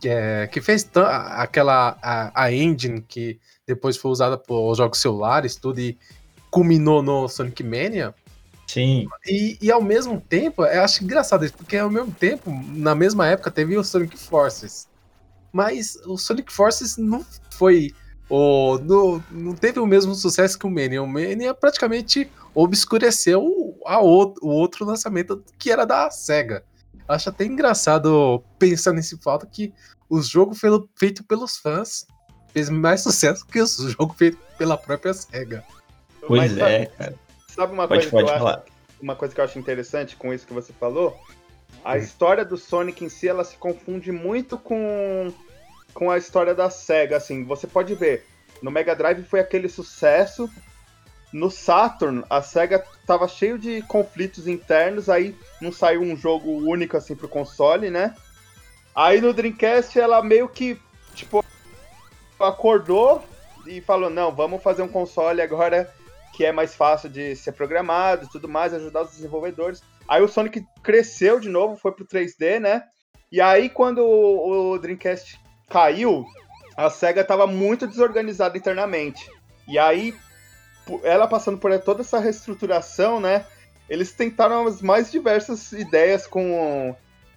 que, 0.00 0.08
é, 0.08 0.46
que 0.46 0.60
fez 0.60 0.88
aquela 0.94 1.98
a, 2.00 2.44
a 2.44 2.52
engine 2.52 3.02
que 3.02 3.40
depois 3.66 3.96
foi 3.96 4.12
usada 4.12 4.38
por 4.38 4.72
jogos 4.76 5.00
celulares, 5.00 5.56
tudo, 5.56 5.80
e 5.80 5.98
culminou 6.48 7.02
no 7.02 7.28
Sonic 7.28 7.64
Mania. 7.64 8.14
Sim. 8.68 9.08
E, 9.26 9.58
e 9.60 9.72
ao 9.72 9.82
mesmo 9.82 10.20
tempo, 10.20 10.64
eu 10.64 10.84
acho 10.84 11.02
engraçado 11.02 11.44
isso, 11.44 11.54
porque 11.54 11.76
ao 11.76 11.90
mesmo 11.90 12.12
tempo, 12.12 12.52
na 12.68 12.94
mesma 12.94 13.26
época, 13.26 13.50
teve 13.50 13.76
o 13.76 13.82
Sonic 13.82 14.16
Forces. 14.16 14.86
Mas 15.52 15.96
o 16.06 16.16
Sonic 16.16 16.52
Forces 16.52 16.96
não 16.96 17.26
foi. 17.50 17.92
O, 18.28 18.78
não, 18.78 19.22
não 19.30 19.54
teve 19.54 19.78
o 19.78 19.86
mesmo 19.86 20.14
sucesso 20.14 20.58
que 20.58 20.66
o 20.66 20.70
Mania. 20.70 21.02
O 21.02 21.06
Mania 21.06 21.52
praticamente 21.52 22.30
obscureceu 22.54 23.78
a 23.84 23.98
outro, 23.98 24.46
o 24.46 24.48
outro 24.48 24.84
lançamento 24.84 25.42
que 25.58 25.70
era 25.70 25.84
da 25.84 26.10
SEGA. 26.10 26.64
Acho 27.06 27.28
até 27.28 27.44
engraçado 27.44 28.42
pensar 28.58 28.92
nesse 28.92 29.18
fato 29.18 29.46
que 29.46 29.72
o 30.08 30.22
jogo 30.22 30.54
feito 30.96 31.24
pelos 31.24 31.58
fãs 31.58 32.06
fez 32.52 32.70
mais 32.70 33.02
sucesso 33.02 33.44
que 33.46 33.60
o 33.60 33.66
jogo 33.66 34.14
feito 34.14 34.38
pela 34.56 34.78
própria 34.78 35.12
SEGA. 35.12 35.64
Pois 36.26 36.52
Mas, 36.52 36.58
é, 36.58 36.86
cara. 36.86 37.14
Sabe 37.48 37.72
uma 37.72 37.86
pode, 37.86 38.08
coisa 38.08 38.26
que 38.26 38.32
eu 38.32 38.48
acho, 38.48 38.62
uma 39.00 39.16
coisa 39.16 39.34
que 39.34 39.40
eu 39.40 39.44
acho 39.44 39.58
interessante 39.58 40.16
com 40.16 40.32
isso 40.32 40.46
que 40.46 40.52
você 40.52 40.72
falou? 40.72 41.18
A 41.84 41.94
hum. 41.94 41.96
história 41.96 42.44
do 42.44 42.56
Sonic 42.56 43.04
em 43.04 43.08
si, 43.08 43.28
ela 43.28 43.44
se 43.44 43.56
confunde 43.56 44.10
muito 44.10 44.56
com, 44.56 45.32
com 45.94 46.10
a 46.10 46.18
história 46.18 46.54
da 46.54 46.68
SEGA, 46.68 47.16
assim. 47.16 47.44
Você 47.44 47.66
pode 47.66 47.94
ver, 47.94 48.26
no 48.60 48.70
Mega 48.70 48.94
Drive 48.94 49.22
foi 49.22 49.40
aquele 49.40 49.68
sucesso, 49.68 50.50
no 51.32 51.50
Saturn, 51.50 52.24
a 52.30 52.42
SEGA 52.42 52.84
tava 53.06 53.26
cheio 53.26 53.58
de 53.58 53.82
conflitos 53.82 54.46
internos, 54.46 55.08
aí 55.08 55.34
não 55.60 55.72
saiu 55.72 56.02
um 56.02 56.16
jogo 56.16 56.50
único 56.50 56.96
assim 56.96 57.16
pro 57.16 57.28
console, 57.28 57.90
né? 57.90 58.14
Aí 58.94 59.20
no 59.20 59.32
Dreamcast 59.32 59.98
ela 59.98 60.22
meio 60.22 60.48
que, 60.48 60.80
tipo, 61.12 61.44
acordou 62.38 63.24
e 63.66 63.80
falou: 63.80 64.08
não, 64.08 64.32
vamos 64.32 64.62
fazer 64.62 64.82
um 64.82 64.88
console 64.88 65.42
agora 65.42 65.92
que 66.32 66.44
é 66.44 66.52
mais 66.52 66.74
fácil 66.74 67.08
de 67.08 67.34
ser 67.34 67.52
programado 67.52 68.26
e 68.26 68.28
tudo 68.30 68.48
mais, 68.48 68.72
ajudar 68.72 69.02
os 69.02 69.10
desenvolvedores. 69.10 69.82
Aí 70.06 70.22
o 70.22 70.28
Sonic 70.28 70.64
cresceu 70.82 71.40
de 71.40 71.48
novo, 71.48 71.76
foi 71.76 71.90
pro 71.90 72.06
3D, 72.06 72.60
né? 72.60 72.84
E 73.30 73.40
aí 73.40 73.68
quando 73.68 74.04
o 74.04 74.78
Dreamcast 74.78 75.40
caiu, 75.68 76.26
a 76.76 76.90
SEGA 76.90 77.24
tava 77.24 77.46
muito 77.46 77.86
desorganizada 77.86 78.56
internamente. 78.56 79.30
E 79.66 79.78
aí, 79.78 80.14
ela 81.02 81.26
passando 81.26 81.58
por 81.58 81.76
toda 81.80 82.02
essa 82.02 82.18
reestruturação, 82.18 83.20
né? 83.20 83.46
Eles 83.88 84.12
tentaram 84.12 84.66
as 84.66 84.80
mais 84.80 85.10
diversas 85.10 85.72
ideias 85.72 86.26
com, 86.26 86.94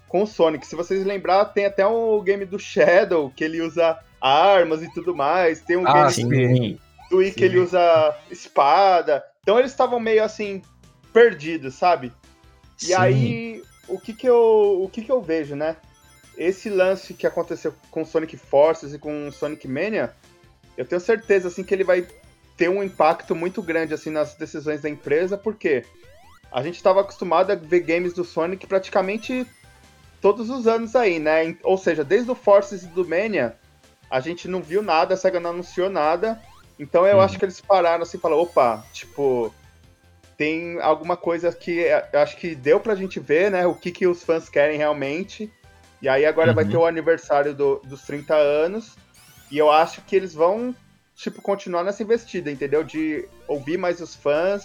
com 0.07 0.24
o 0.24 0.27
Sonic. 0.27 0.65
Se 0.65 0.75
vocês 0.75 1.05
lembrar, 1.05 1.46
tem 1.46 1.65
até 1.65 1.86
o 1.86 2.22
game 2.22 2.46
do 2.46 2.57
Shadow, 2.57 3.31
que 3.36 3.43
ele 3.43 3.62
usa 3.62 4.00
armas 4.22 4.81
e 4.81 4.91
tudo 4.93 5.15
mais. 5.15 5.62
Tem 5.62 5.77
um 5.77 5.86
Ah, 5.86 6.10
game 6.10 6.79
do 7.10 7.17
Wii 7.17 7.31
que 7.31 7.43
ele 7.43 7.60
usa 7.60 8.15
espada. 8.29 9.24
Então 9.41 9.60
eles 9.60 9.72
estavam 9.72 10.00
meio 10.00 10.24
assim, 10.24 10.62
perdidos, 11.13 11.75
sabe? 11.75 12.12
E 12.81 12.88
Sim. 12.88 12.93
aí, 12.93 13.63
o 13.88 14.00
que 14.00 14.13
que 14.13 14.27
eu, 14.27 14.81
o 14.84 14.89
que 14.89 15.01
que 15.01 15.12
eu 15.12 15.22
vejo, 15.22 15.55
né? 15.55 15.77
Esse 16.38 16.70
lance 16.70 17.13
que 17.13 17.25
aconteceu 17.25 17.74
com 17.89 18.06
Sonic 18.06 18.38
Forces 18.38 18.94
e 18.94 19.00
com 19.00 19.32
Sonic 19.32 19.67
Mania, 19.67 20.13
eu 20.77 20.86
tenho 20.86 21.01
certeza 21.01 21.48
assim 21.48 21.63
que 21.63 21.74
ele 21.74 21.84
vai 21.84 22.06
ter 22.56 22.70
um 22.70 22.84
impacto 22.84 23.36
muito 23.36 23.62
grande 23.62 23.94
assim 23.94 24.10
nas 24.10 24.36
decisões 24.36 24.82
da 24.82 24.89
empresa, 24.89 25.38
porque 25.38 25.84
a 26.51 26.62
gente 26.62 26.75
estava 26.75 27.01
acostumado 27.01 27.51
a 27.51 27.56
ver 27.56 27.82
games 27.82 28.13
do 28.13 28.24
Sonic 28.24 28.67
praticamente 28.67 29.46
todos 30.22 30.50
os 30.50 30.67
anos 30.67 30.96
aí, 30.96 31.20
né? 31.20 31.56
Ou 31.63 31.77
seja, 31.77 32.03
desde 32.03 32.29
o 32.32 32.36
Forces 32.36 32.84
e 32.84 32.88
do 32.88 33.08
Mania, 33.08 33.56
a 34.10 34.20
gente 34.20 34.48
não 34.48 34.62
viu 34.62 34.82
nada, 34.82 35.13
a 35.13 35.17
SEGA 35.17 35.39
não 35.39 35.50
anunciou 35.50 35.89
nada. 35.89 36.41
Então 36.79 37.06
eu 37.08 37.17
Uhum. 37.17 37.24
acho 37.24 37.38
que 37.39 37.46
eles 37.46 37.60
pararam 37.60 38.03
assim 38.03 38.17
e 38.17 38.22
falaram, 38.22 38.44
opa, 38.44 38.86
tipo, 38.94 39.53
tem 40.38 40.79
alguma 40.82 41.17
coisa 41.17 41.51
que 41.51 41.79
eu 42.13 42.20
acho 42.20 42.38
que 42.38 42.53
deu 42.56 42.79
pra 42.79 42.96
gente 42.96 43.20
ver, 43.20 43.50
né? 43.51 43.65
O 43.65 43.74
que, 43.74 43.91
que 43.91 44.06
os 44.06 44.24
fãs 44.24 44.48
querem 44.48 44.77
realmente. 44.77 45.51
E 46.01 46.08
aí 46.08 46.25
agora 46.25 46.54
vai 46.54 46.63
Uhum. 46.66 46.70
ter 46.72 46.77
o 46.77 46.86
aniversário 46.86 47.54
do- 47.54 47.82
dos 47.86 48.01
30 48.04 48.36
anos. 48.36 48.96
E 49.51 49.58
eu 49.58 49.72
acho 49.72 50.01
que 50.01 50.16
eles 50.16 50.34
vão, 50.34 50.75
tipo, 51.16 51.42
continuar 51.42 51.84
nessa 51.84 52.04
investida, 52.04 52.51
entendeu? 52.51 52.84
De 52.84 53.27
ouvir 53.48 53.77
mais 53.77 54.00
os 54.01 54.16
fãs, 54.16 54.63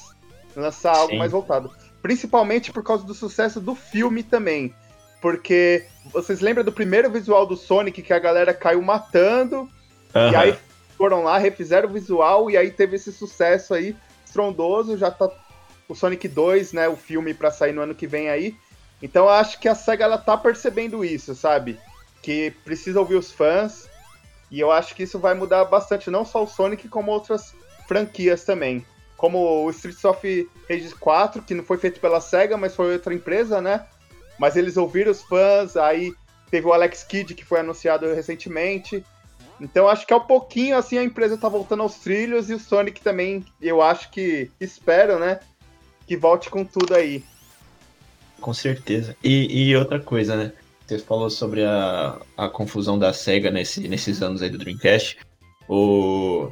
lançar 0.55 0.95
algo 0.97 1.12
Sim. 1.12 1.19
mais 1.19 1.33
voltado. 1.33 1.71
Principalmente 2.03 2.73
por 2.73 2.83
causa 2.83 3.05
do 3.05 3.15
sucesso 3.15 3.61
do 3.61 3.75
filme 3.75 4.23
também. 4.23 4.75
Porque 5.21 5.87
vocês 6.12 6.41
lembram 6.41 6.65
do 6.65 6.73
primeiro 6.73 7.09
visual 7.11 7.47
do 7.47 7.57
Sonic 7.57 8.03
que 8.03 8.12
a 8.12 8.19
galera 8.19 8.53
caiu 8.53 8.83
matando? 8.83 9.69
E 10.15 10.19
Aham. 10.19 10.39
aí 10.39 10.59
foram 10.99 11.23
lá, 11.23 11.39
refizeram 11.39 11.89
o 11.89 11.93
visual 11.93 12.51
e 12.51 12.57
aí 12.57 12.71
teve 12.73 12.97
esse 12.97 13.12
sucesso 13.12 13.73
aí 13.73 13.97
estrondoso. 14.27 14.99
Já 14.99 15.11
tá 15.12 15.31
o 15.89 15.95
Sonic 15.95 16.27
2, 16.27 16.73
né? 16.73 16.89
O 16.89 16.97
filme 16.97 17.33
pra 17.33 17.53
sair 17.53 17.73
no 17.73 17.83
ano 17.83 17.95
que 17.95 18.07
vem 18.07 18.29
aí. 18.29 18.57
Então 19.02 19.25
eu 19.25 19.30
acho 19.30 19.59
que 19.59 19.68
a 19.68 19.75
SEGA 19.75 20.04
ela 20.04 20.16
tá 20.16 20.37
percebendo 20.37 21.04
isso, 21.04 21.35
sabe? 21.35 21.80
Que 22.23 22.52
precisa 22.64 23.00
ouvir 23.00 23.16
os 23.16 23.32
fãs. 23.32 23.90
E 24.50 24.61
eu 24.61 24.71
acho 24.71 24.94
que 24.94 25.02
isso 25.02 25.18
vai 25.18 25.35
mudar 25.35 25.64
bastante, 25.64 26.11
não 26.11 26.25
só 26.25 26.44
o 26.44 26.47
Sonic, 26.47 26.88
como 26.88 27.11
outras 27.11 27.54
franquias 27.88 28.44
também. 28.44 28.87
Como 29.16 29.64
o 29.64 29.71
Streets 29.71 30.04
of 30.04 30.50
Rage 30.68 30.94
4, 30.94 31.42
que 31.42 31.54
não 31.54 31.64
foi 31.64 31.78
feito 31.78 32.00
pela 32.00 32.21
SEGA, 32.21 32.56
mas 32.56 32.76
foi 32.76 32.92
outra 32.92 33.14
empresa, 33.14 33.61
né? 33.61 33.87
Mas 34.38 34.56
eles 34.56 34.76
ouviram 34.76 35.11
os 35.11 35.23
fãs, 35.23 35.76
aí 35.76 36.14
teve 36.50 36.66
o 36.66 36.73
Alex 36.73 37.02
Kidd, 37.02 37.35
que 37.35 37.44
foi 37.44 37.61
anunciado 37.61 38.06
recentemente. 38.14 39.04
Então 39.61 39.88
acho 39.88 40.06
que 40.06 40.12
é 40.12 40.16
um 40.16 40.26
pouquinho 40.26 40.76
assim 40.76 40.99
a 40.99 41.04
empresa 41.04 41.38
tá 41.38 41.49
voltando 41.49 41.82
aos 41.82 41.97
trilhos 41.97 42.50
e 42.50 42.54
o 42.54 42.58
Sonic 42.58 43.00
também, 43.00 43.45
eu 43.60 43.80
acho 43.80 44.10
que 44.10 44.50
espero, 44.60 45.19
né? 45.19 45.41
Que 46.06 46.17
volte 46.17 46.50
com 46.50 46.65
tudo 46.65 46.95
aí. 46.95 47.25
Com 48.43 48.52
certeza. 48.52 49.17
E, 49.23 49.69
e 49.69 49.76
outra 49.76 50.00
coisa, 50.00 50.37
né? 50.37 50.52
Você 50.85 50.99
falou 50.99 51.31
sobre 51.31 51.65
a, 51.65 52.21
a 52.37 52.49
confusão 52.49 52.99
da 52.99 53.13
SEGA 53.13 53.50
nesse, 53.50 53.89
nesses 53.89 54.21
anos 54.21 54.43
aí 54.43 54.50
do 54.50 54.59
Dreamcast. 54.59 55.17
O, 55.69 56.50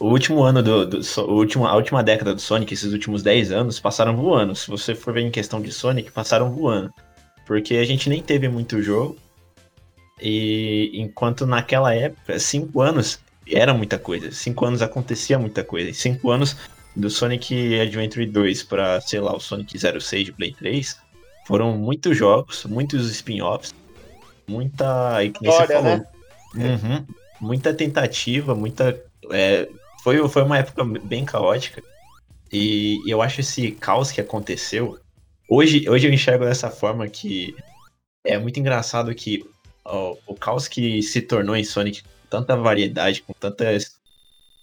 o 0.00 0.06
último 0.06 0.42
ano 0.42 0.60
do. 0.60 0.84
do 0.84 1.00
o 1.22 1.34
último, 1.34 1.66
a 1.66 1.74
última 1.76 2.02
década 2.02 2.34
do 2.34 2.40
Sonic, 2.40 2.74
esses 2.74 2.92
últimos 2.92 3.22
10 3.22 3.52
anos, 3.52 3.78
passaram 3.78 4.16
voando. 4.16 4.56
Se 4.56 4.68
você 4.68 4.94
for 4.94 5.14
ver 5.14 5.20
em 5.20 5.30
questão 5.30 5.62
de 5.62 5.70
Sonic, 5.70 6.10
passaram 6.10 6.50
voando. 6.50 6.92
Porque 7.46 7.76
a 7.76 7.84
gente 7.84 8.10
nem 8.10 8.20
teve 8.20 8.48
muito 8.48 8.82
jogo. 8.82 9.16
E 10.20 10.90
enquanto 10.94 11.46
naquela 11.46 11.94
época, 11.94 12.40
5 12.40 12.80
anos 12.80 13.20
era 13.46 13.72
muita 13.72 13.98
coisa. 14.00 14.32
5 14.32 14.64
anos 14.64 14.82
acontecia 14.82 15.38
muita 15.38 15.62
coisa. 15.62 15.92
5 15.92 16.28
anos 16.28 16.56
do 16.98 17.08
Sonic 17.08 17.80
Adventure 17.80 18.26
2 18.26 18.64
para, 18.64 19.00
sei 19.00 19.20
lá, 19.20 19.34
o 19.34 19.40
Sonic 19.40 19.78
06 19.78 20.26
de 20.26 20.32
Play 20.32 20.52
3, 20.52 20.98
foram 21.46 21.78
muitos 21.78 22.16
jogos, 22.16 22.64
muitos 22.64 23.08
spin-offs, 23.10 23.72
muita. 24.46 25.24
E 25.24 25.28
História, 25.28 25.80
né? 25.80 26.06
Uhum. 26.54 27.06
muita 27.40 27.72
tentativa, 27.72 28.54
muita. 28.54 29.00
é, 29.30 29.68
foi, 30.02 30.26
foi 30.28 30.42
uma 30.42 30.58
época 30.58 30.84
bem 30.84 31.24
caótica. 31.24 31.82
E 32.52 33.00
eu 33.06 33.22
acho 33.22 33.40
esse 33.40 33.70
caos 33.72 34.10
que 34.10 34.20
aconteceu. 34.20 34.98
Hoje, 35.48 35.88
hoje 35.88 36.06
eu 36.06 36.12
enxergo 36.12 36.44
dessa 36.44 36.70
forma 36.70 37.06
que 37.08 37.54
é 38.24 38.38
muito 38.38 38.58
engraçado 38.58 39.14
que 39.14 39.44
ó, 39.84 40.16
o 40.26 40.34
caos 40.34 40.66
que 40.66 41.02
se 41.02 41.22
tornou 41.22 41.54
em 41.54 41.64
Sonic, 41.64 42.02
com 42.02 42.08
tanta 42.28 42.56
variedade, 42.56 43.22
com 43.22 43.32
tantas. 43.32 43.97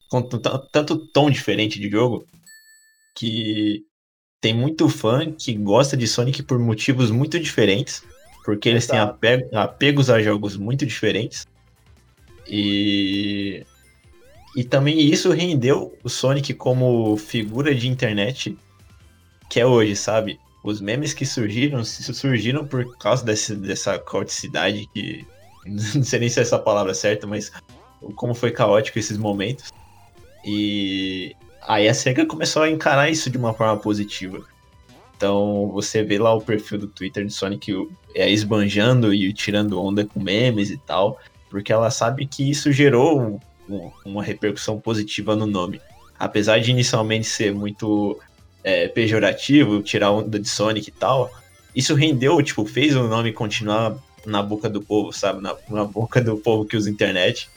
Com 0.10 0.22
tanto 0.22 0.98
tom 1.08 1.30
diferente 1.30 1.80
de 1.80 1.90
jogo, 1.90 2.28
que 3.16 3.86
tem 4.42 4.54
muito 4.54 4.88
fã 4.90 5.32
que 5.34 5.54
gosta 5.56 5.98
de 5.98 6.08
Sonic 6.08 6.44
por 6.44 6.60
motivos 6.60 7.10
muito 7.12 7.40
diferentes, 7.40 8.04
porque 8.44 8.70
eles 8.70 8.86
têm 8.88 9.00
Exato. 9.00 9.14
ape- 9.14 9.50
apegos 9.56 10.10
a 10.10 10.22
jogos 10.22 10.56
muito 10.58 10.86
diferentes. 10.86 11.44
E 12.48 13.66
e 14.56 14.64
também 14.64 15.00
isso 15.00 15.32
rendeu 15.32 16.00
o 16.04 16.10
Sonic 16.10 16.54
como 16.54 17.18
figura 17.18 17.76
de 17.76 17.88
internet 17.88 18.58
que 19.50 19.60
é 19.60 19.66
hoje, 19.66 19.96
sabe? 19.96 20.40
Os 20.64 20.80
memes 20.82 21.14
que 21.14 21.26
surgiram 21.26 21.84
su- 21.84 22.14
surgiram 22.14 22.66
por 22.68 22.96
causa 22.98 23.24
desse, 23.26 23.56
dessa 23.56 24.00
caoticidade 24.00 24.88
que 24.94 25.26
não 25.66 26.04
sei 26.04 26.20
nem 26.20 26.30
se 26.30 26.40
é 26.40 26.44
essa 26.44 26.60
palavra 26.60 26.94
certa, 26.94 27.28
mas 27.28 27.52
como 28.16 28.34
foi 28.36 28.52
caótico 28.52 29.00
esses 29.00 29.18
momentos. 29.18 29.68
E 30.46 31.36
aí 31.68 31.88
a 31.88 31.94
SEGA 31.94 32.26
começou 32.26 32.62
a 32.62 32.70
encarar 32.70 33.10
isso 33.10 33.30
de 33.30 33.38
uma 33.38 33.54
forma 33.54 33.78
positiva. 33.78 34.40
Então 35.18 35.70
você 35.74 36.04
vê 36.04 36.20
lá 36.20 36.34
o 36.34 36.42
perfil 36.42 36.78
do 36.78 36.88
Twitter 36.88 37.26
de 37.26 37.34
Sonic 37.34 37.74
é, 38.14 38.30
esbanjando 38.30 39.14
e 39.14 39.34
tirando 39.34 39.82
onda 39.82 40.06
com 40.06 40.20
memes 40.22 40.70
e 40.70 40.78
tal, 40.78 41.20
porque 41.50 41.74
ela 41.74 41.90
sabe 41.90 42.28
que 42.28 42.48
isso 42.50 42.72
gerou 42.72 43.20
um- 43.20 43.40
um- 43.70 43.92
uma 44.06 44.24
repercussão 44.24 44.80
positiva 44.80 45.36
no 45.36 45.46
nome. 45.46 45.82
Apesar 46.20 46.60
de 46.60 46.70
inicialmente 46.72 47.28
ser 47.28 47.54
muito 47.54 48.20
é, 48.64 48.88
pejorativo, 48.88 49.84
tirar 49.84 50.12
onda 50.12 50.40
de 50.40 50.50
Sonic 50.50 50.90
e 50.90 50.92
tal, 50.92 51.32
isso 51.76 51.94
rendeu, 51.94 52.42
tipo, 52.42 52.66
fez 52.66 52.96
o 52.96 53.08
nome 53.08 53.32
continuar 53.32 53.96
na 54.26 54.42
boca 54.42 54.68
do 54.68 54.82
povo, 54.82 55.14
sabe? 55.14 55.40
Na, 55.40 55.56
na 55.70 55.86
boca 55.86 56.20
do 56.20 56.36
povo 56.36 56.66
que 56.66 56.76
usa 56.76 56.90
internet. 56.90 57.48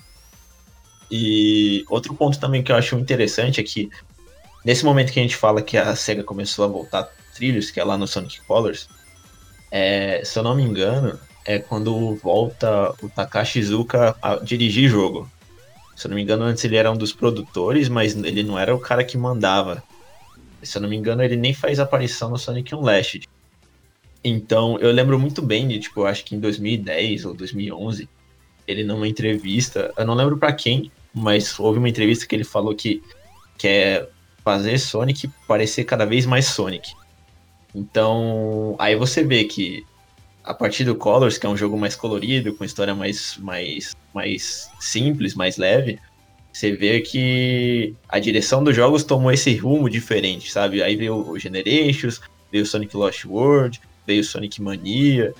E 1.10 1.84
outro 1.88 2.14
ponto 2.14 2.38
também 2.38 2.62
que 2.62 2.70
eu 2.70 2.76
acho 2.76 2.96
interessante 2.98 3.60
é 3.60 3.64
que 3.64 3.90
nesse 4.64 4.84
momento 4.84 5.12
que 5.12 5.18
a 5.18 5.22
gente 5.22 5.36
fala 5.36 5.62
que 5.62 5.76
a 5.76 5.94
SEGA 5.96 6.22
começou 6.22 6.64
a 6.64 6.68
voltar 6.68 7.08
trilhos, 7.34 7.70
que 7.70 7.80
é 7.80 7.84
lá 7.84 7.96
no 7.96 8.06
Sonic 8.06 8.40
Colors, 8.42 8.88
é, 9.70 10.22
se 10.24 10.38
eu 10.38 10.42
não 10.42 10.54
me 10.54 10.62
engano, 10.62 11.18
é 11.44 11.58
quando 11.58 12.16
volta 12.16 12.94
o 13.02 13.08
Takashi 13.08 13.58
Iizuka 13.58 14.16
a 14.20 14.36
dirigir 14.36 14.90
jogo. 14.90 15.30
Se 15.96 16.06
eu 16.06 16.10
não 16.10 16.16
me 16.16 16.22
engano, 16.22 16.44
antes 16.44 16.62
ele 16.64 16.76
era 16.76 16.90
um 16.90 16.96
dos 16.96 17.12
produtores, 17.12 17.88
mas 17.88 18.14
ele 18.14 18.42
não 18.42 18.58
era 18.58 18.74
o 18.74 18.78
cara 18.78 19.02
que 19.02 19.16
mandava. 19.16 19.82
Se 20.62 20.76
eu 20.76 20.82
não 20.82 20.88
me 20.88 20.96
engano, 20.96 21.22
ele 21.22 21.36
nem 21.36 21.54
faz 21.54 21.80
aparição 21.80 22.30
no 22.30 22.38
Sonic 22.38 22.74
Unleashed. 22.74 23.28
Então, 24.22 24.78
eu 24.78 24.92
lembro 24.92 25.18
muito 25.18 25.40
bem 25.40 25.66
de, 25.66 25.78
tipo, 25.78 26.04
acho 26.04 26.24
que 26.24 26.34
em 26.34 26.40
2010 26.40 27.24
ou 27.24 27.34
2011, 27.34 28.08
ele 28.66 28.84
numa 28.84 29.08
entrevista, 29.08 29.92
eu 29.96 30.04
não 30.04 30.14
lembro 30.14 30.36
pra 30.36 30.52
quem, 30.52 30.90
mas 31.14 31.58
houve 31.58 31.78
uma 31.78 31.88
entrevista 31.88 32.26
que 32.26 32.34
ele 32.34 32.44
falou 32.44 32.74
que 32.74 33.02
quer 33.56 34.08
fazer 34.44 34.78
Sonic 34.78 35.28
parecer 35.46 35.84
cada 35.84 36.06
vez 36.06 36.24
mais 36.24 36.46
Sonic. 36.46 36.92
Então, 37.74 38.74
aí 38.78 38.96
você 38.96 39.22
vê 39.22 39.44
que 39.44 39.84
a 40.42 40.54
partir 40.54 40.84
do 40.84 40.94
Colors, 40.94 41.36
que 41.36 41.44
é 41.44 41.48
um 41.48 41.56
jogo 41.56 41.76
mais 41.76 41.94
colorido, 41.94 42.54
com 42.54 42.64
história 42.64 42.94
mais, 42.94 43.36
mais, 43.36 43.94
mais 44.14 44.70
simples, 44.80 45.34
mais 45.34 45.58
leve, 45.58 45.98
você 46.50 46.72
vê 46.72 47.00
que 47.00 47.94
a 48.08 48.18
direção 48.18 48.64
dos 48.64 48.74
jogos 48.74 49.04
tomou 49.04 49.30
esse 49.30 49.54
rumo 49.56 49.90
diferente, 49.90 50.50
sabe? 50.50 50.82
Aí 50.82 50.96
veio 50.96 51.16
o 51.16 51.38
Generations, 51.38 52.20
veio 52.50 52.64
o 52.64 52.66
Sonic 52.66 52.96
Lost 52.96 53.26
World, 53.26 53.80
veio 54.06 54.22
o 54.22 54.24
Sonic 54.24 54.60
Mania. 54.62 55.34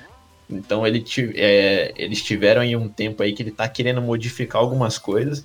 Então 0.51 0.87
ele, 0.87 1.03
é, 1.35 1.93
eles 1.97 2.23
tiveram 2.23 2.61
aí 2.61 2.77
um 2.77 2.89
tempo 2.89 3.23
aí 3.23 3.33
que 3.33 3.43
ele 3.43 3.51
tá 3.51 3.69
querendo 3.69 4.03
modificar 4.03 4.61
algumas 4.61 4.99
coisas. 4.99 5.45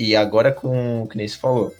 E 0.00 0.16
agora 0.16 0.50
com 0.50 1.02
o 1.02 1.06
que 1.06 1.18
nem 1.18 1.28
falou, 1.28 1.74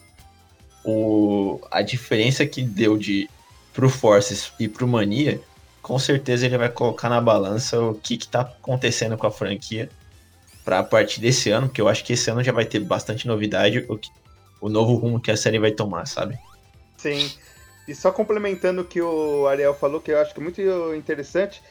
o, 0.84 1.58
a 1.70 1.80
diferença 1.80 2.44
que 2.44 2.60
deu 2.60 2.98
de 2.98 3.30
pro 3.72 3.88
Forces 3.88 4.52
e 4.60 4.68
pro 4.68 4.86
Mania, 4.86 5.40
com 5.80 5.98
certeza 5.98 6.44
ele 6.44 6.58
vai 6.58 6.68
colocar 6.68 7.08
na 7.08 7.18
balança 7.18 7.80
o 7.80 7.94
que, 7.94 8.18
que 8.18 8.28
tá 8.28 8.42
acontecendo 8.42 9.16
com 9.16 9.26
a 9.26 9.30
franquia 9.30 9.88
para 10.62 10.80
a 10.80 10.82
partir 10.82 11.18
desse 11.18 11.48
ano, 11.48 11.68
porque 11.68 11.80
eu 11.80 11.88
acho 11.88 12.04
que 12.04 12.12
esse 12.12 12.30
ano 12.30 12.44
já 12.44 12.52
vai 12.52 12.66
ter 12.66 12.80
bastante 12.80 13.26
novidade, 13.26 13.86
o, 13.88 13.96
que, 13.96 14.10
o 14.60 14.68
novo 14.68 14.96
rumo 14.96 15.18
que 15.18 15.30
a 15.30 15.36
série 15.36 15.58
vai 15.58 15.70
tomar, 15.70 16.04
sabe? 16.06 16.38
Sim. 16.98 17.32
E 17.88 17.94
só 17.94 18.12
complementando 18.12 18.82
o 18.82 18.84
que 18.84 19.00
o 19.00 19.46
Ariel 19.46 19.72
falou, 19.72 19.98
que 19.98 20.10
eu 20.10 20.18
acho 20.20 20.34
que 20.34 20.40
é 20.40 20.42
muito 20.42 20.60
interessante, 20.94 21.62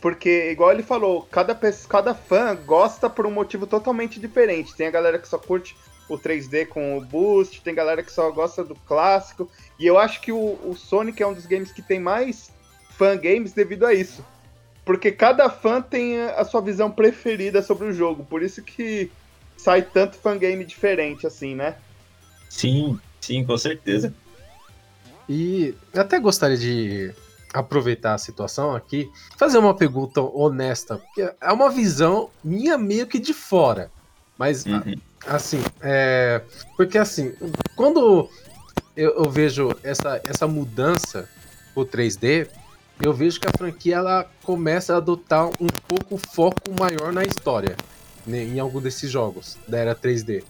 porque, 0.00 0.50
igual 0.50 0.72
ele 0.72 0.82
falou, 0.82 1.22
cada, 1.30 1.58
cada 1.88 2.14
fã 2.14 2.56
gosta 2.56 3.08
por 3.10 3.26
um 3.26 3.30
motivo 3.30 3.66
totalmente 3.66 4.18
diferente. 4.18 4.74
Tem 4.74 4.86
a 4.86 4.90
galera 4.90 5.18
que 5.18 5.28
só 5.28 5.38
curte 5.38 5.76
o 6.08 6.18
3D 6.18 6.66
com 6.66 6.96
o 6.96 7.00
boost, 7.00 7.60
tem 7.62 7.74
galera 7.74 8.02
que 8.02 8.12
só 8.12 8.30
gosta 8.30 8.64
do 8.64 8.74
clássico. 8.74 9.48
E 9.78 9.86
eu 9.86 9.98
acho 9.98 10.20
que 10.20 10.32
o, 10.32 10.58
o 10.64 10.74
Sonic 10.76 11.22
é 11.22 11.26
um 11.26 11.34
dos 11.34 11.46
games 11.46 11.72
que 11.72 11.82
tem 11.82 12.00
mais 12.00 12.50
fan 12.90 13.16
games 13.16 13.52
devido 13.52 13.86
a 13.86 13.92
isso. 13.92 14.24
Porque 14.84 15.10
cada 15.10 15.48
fã 15.48 15.80
tem 15.80 16.20
a 16.22 16.44
sua 16.44 16.60
visão 16.60 16.90
preferida 16.90 17.62
sobre 17.62 17.86
o 17.86 17.92
jogo. 17.92 18.24
Por 18.24 18.42
isso 18.42 18.62
que 18.62 19.10
sai 19.56 19.82
tanto 19.82 20.16
fangame 20.16 20.64
diferente 20.64 21.26
assim, 21.26 21.54
né? 21.54 21.76
Sim, 22.50 22.98
sim, 23.20 23.44
com 23.44 23.56
certeza. 23.56 24.14
E 25.28 25.74
eu 25.92 26.02
até 26.02 26.18
gostaria 26.18 26.56
de 26.56 27.14
aproveitar 27.54 28.14
a 28.14 28.18
situação 28.18 28.74
aqui, 28.74 29.10
fazer 29.38 29.58
uma 29.58 29.74
pergunta 29.74 30.20
honesta, 30.20 30.98
porque 30.98 31.32
é 31.40 31.52
uma 31.52 31.70
visão 31.70 32.28
minha 32.42 32.76
meio 32.76 33.06
que 33.06 33.18
de 33.18 33.32
fora. 33.32 33.90
Mas, 34.36 34.66
uhum. 34.66 34.96
assim, 35.26 35.62
é, 35.80 36.42
porque 36.76 36.98
assim, 36.98 37.32
quando 37.76 38.28
eu, 38.96 39.10
eu, 39.18 39.30
vejo 39.30 39.70
essa, 39.84 40.20
essa 40.24 40.48
mudança 40.48 41.28
pro 41.72 41.86
3D, 41.86 42.48
eu 43.00 43.14
vejo 43.14 43.40
que 43.40 43.46
a 43.46 43.56
franquia 43.56 43.96
ela 43.96 44.28
começa 44.42 44.94
a 44.94 44.96
adotar 44.96 45.46
um 45.46 45.68
pouco 45.86 46.16
foco 46.16 46.72
maior 46.78 47.12
na 47.12 47.22
história 47.22 47.76
né, 48.26 48.42
em 48.42 48.58
algum 48.58 48.80
desses 48.80 49.10
jogos 49.10 49.56
da 49.68 49.78
era 49.78 49.94
3D. 49.94 50.42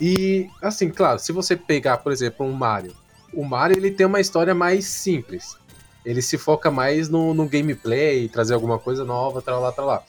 E 0.00 0.48
assim, 0.60 0.90
claro, 0.90 1.18
se 1.18 1.32
você 1.32 1.56
pegar, 1.56 1.98
por 1.98 2.12
exemplo, 2.12 2.44
um 2.44 2.52
Mario, 2.52 2.94
o 3.32 3.44
Mario 3.44 3.76
ele 3.76 3.90
tem 3.90 4.06
uma 4.06 4.20
história 4.20 4.54
mais 4.54 4.84
simples. 4.86 5.56
Ele 6.06 6.22
se 6.22 6.38
foca 6.38 6.70
mais 6.70 7.08
no, 7.08 7.34
no 7.34 7.48
gameplay, 7.48 8.28
trazer 8.28 8.54
alguma 8.54 8.78
coisa 8.78 9.04
nova, 9.04 9.42
tal 9.42 9.60
lá, 9.60 9.72
tal 9.72 9.86
lá. 9.86 10.02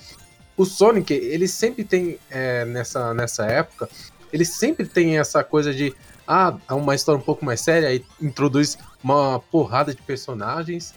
O 0.55 0.63
Sonic, 0.63 1.11
ele 1.11 1.47
sempre 1.47 1.83
tem 1.83 2.19
é, 2.29 2.63
nessa, 2.65 3.13
nessa 3.13 3.45
época, 3.47 3.89
ele 4.31 4.45
sempre 4.45 4.85
tem 4.85 5.17
essa 5.17 5.43
coisa 5.43 5.73
de 5.73 5.93
ah, 6.27 6.55
é 6.69 6.73
uma 6.73 6.93
história 6.93 7.19
um 7.19 7.23
pouco 7.23 7.43
mais 7.43 7.61
séria, 7.61 7.89
aí 7.89 8.05
introduz 8.21 8.77
uma 9.03 9.39
porrada 9.39 9.93
de 9.93 10.01
personagens 10.01 10.93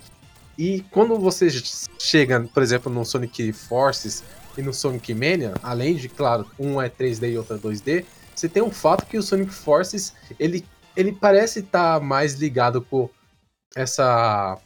e 0.58 0.84
quando 0.90 1.18
você 1.18 1.48
chega, 1.98 2.40
por 2.52 2.62
exemplo, 2.62 2.92
no 2.92 3.02
Sonic 3.04 3.50
Forces 3.52 4.22
e 4.58 4.62
no 4.62 4.74
Sonic 4.74 5.14
Mania, 5.14 5.54
além 5.62 5.94
de, 5.94 6.06
claro, 6.06 6.46
um 6.58 6.82
é 6.82 6.90
3D 6.90 7.32
e 7.32 7.38
outro 7.38 7.56
é 7.56 7.58
2D, 7.58 8.04
você 8.34 8.48
tem 8.48 8.62
o 8.62 8.70
fato 8.70 9.06
que 9.06 9.16
o 9.16 9.22
Sonic 9.22 9.52
Forces, 9.52 10.14
ele, 10.38 10.66
ele 10.94 11.12
parece 11.12 11.60
estar 11.60 11.98
tá 11.98 12.04
mais 12.04 12.34
ligado 12.34 12.82
com 12.82 13.08
essa 13.74 14.58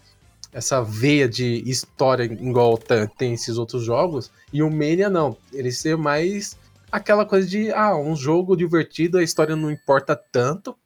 essa 0.54 0.80
veia 0.80 1.28
de 1.28 1.68
história 1.68 2.22
igual 2.22 2.78
tem 2.78 3.34
esses 3.34 3.58
outros 3.58 3.82
jogos, 3.82 4.30
e 4.52 4.62
o 4.62 4.70
Mania 4.70 5.10
não, 5.10 5.36
ele 5.52 5.72
ser 5.72 5.96
mais 5.96 6.56
aquela 6.92 7.26
coisa 7.26 7.46
de, 7.46 7.72
ah, 7.72 7.96
um 7.96 8.14
jogo 8.14 8.56
divertido, 8.56 9.18
a 9.18 9.22
história 9.22 9.56
não 9.56 9.68
importa 9.68 10.14
tanto, 10.14 10.76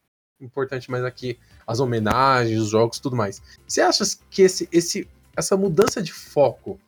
importante 0.40 0.90
mais 0.90 1.04
aqui 1.04 1.38
as 1.66 1.80
homenagens, 1.80 2.58
os 2.58 2.70
jogos 2.70 2.98
tudo 2.98 3.14
mais. 3.14 3.42
Você 3.66 3.82
acha 3.82 4.02
que 4.30 4.40
esse, 4.40 4.66
esse, 4.72 5.06
essa 5.36 5.54
mudança 5.54 6.02
de 6.02 6.14
foco 6.14 6.80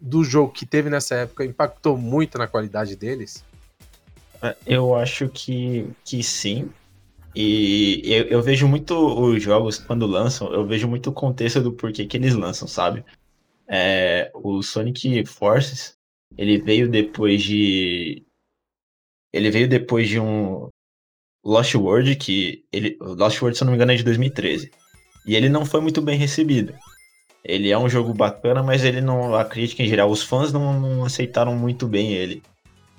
do 0.00 0.22
jogo 0.22 0.52
que 0.52 0.64
teve 0.64 0.88
nessa 0.88 1.16
época 1.16 1.44
impactou 1.44 1.98
muito 1.98 2.38
na 2.38 2.46
qualidade 2.46 2.94
deles? 2.94 3.44
É, 4.40 4.56
eu 4.64 4.94
acho 4.94 5.28
que, 5.28 5.90
que 6.04 6.22
sim. 6.22 6.70
E 7.34 8.02
eu, 8.04 8.24
eu, 8.24 8.42
vejo 8.42 8.66
muito 8.66 8.94
os 8.94 9.42
jogos 9.42 9.78
quando 9.78 10.06
lançam, 10.06 10.52
eu 10.52 10.66
vejo 10.66 10.88
muito 10.88 11.10
o 11.10 11.12
contexto 11.12 11.60
do 11.60 11.72
porquê 11.72 12.04
que 12.04 12.16
eles 12.16 12.34
lançam, 12.34 12.66
sabe? 12.66 13.04
É, 13.68 14.30
o 14.34 14.62
Sonic 14.62 15.24
Forces, 15.26 15.96
ele 16.36 16.58
veio 16.58 16.88
depois 16.90 17.42
de. 17.42 18.24
Ele 19.32 19.50
veio 19.50 19.68
depois 19.68 20.08
de 20.08 20.18
um, 20.18 20.68
Lost 21.44 21.74
World, 21.74 22.16
que 22.16 22.64
ele, 22.72 22.96
Lost 23.00 23.40
World, 23.40 23.56
se 23.56 23.62
eu 23.62 23.66
não 23.66 23.72
me 23.72 23.76
engano, 23.76 23.92
é 23.92 23.96
de 23.96 24.02
2013. 24.02 24.70
E 25.26 25.34
ele 25.34 25.48
não 25.48 25.64
foi 25.64 25.80
muito 25.80 26.02
bem 26.02 26.18
recebido. 26.18 26.74
Ele 27.44 27.70
é 27.70 27.78
um 27.78 27.88
jogo 27.88 28.12
bacana, 28.12 28.62
mas 28.62 28.84
ele 28.84 29.00
não. 29.00 29.34
A 29.34 29.44
crítica 29.44 29.82
em 29.82 29.88
geral, 29.88 30.10
os 30.10 30.22
fãs 30.22 30.52
não, 30.52 30.78
não 30.78 31.04
aceitaram 31.04 31.56
muito 31.56 31.86
bem 31.86 32.12
ele. 32.12 32.42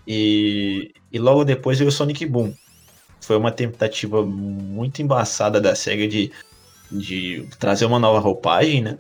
E, 0.08 0.92
e 1.12 1.20
logo 1.20 1.44
depois 1.44 1.78
veio 1.78 1.90
o 1.90 1.92
Sonic 1.92 2.26
Boom. 2.26 2.54
Foi 3.22 3.38
uma 3.38 3.52
tentativa 3.52 4.26
muito 4.26 5.02
embaçada 5.02 5.62
da 5.62 5.76
SEGA 5.76 6.08
de, 6.08 6.32
de 6.92 7.48
trazer 7.60 7.86
uma 7.86 8.00
nova 8.00 8.20
roupagem, 8.20 8.82
né? 8.82 8.98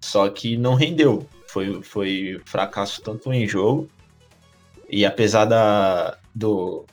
Só 0.00 0.28
que 0.28 0.56
não 0.56 0.74
rendeu. 0.74 1.26
Foi, 1.48 1.82
foi 1.82 2.40
fracasso 2.44 3.02
tanto 3.02 3.32
em 3.32 3.46
jogo. 3.46 3.88
E 4.88 5.04
apesar 5.04 5.44
da, 5.44 6.16
do, 6.34 6.84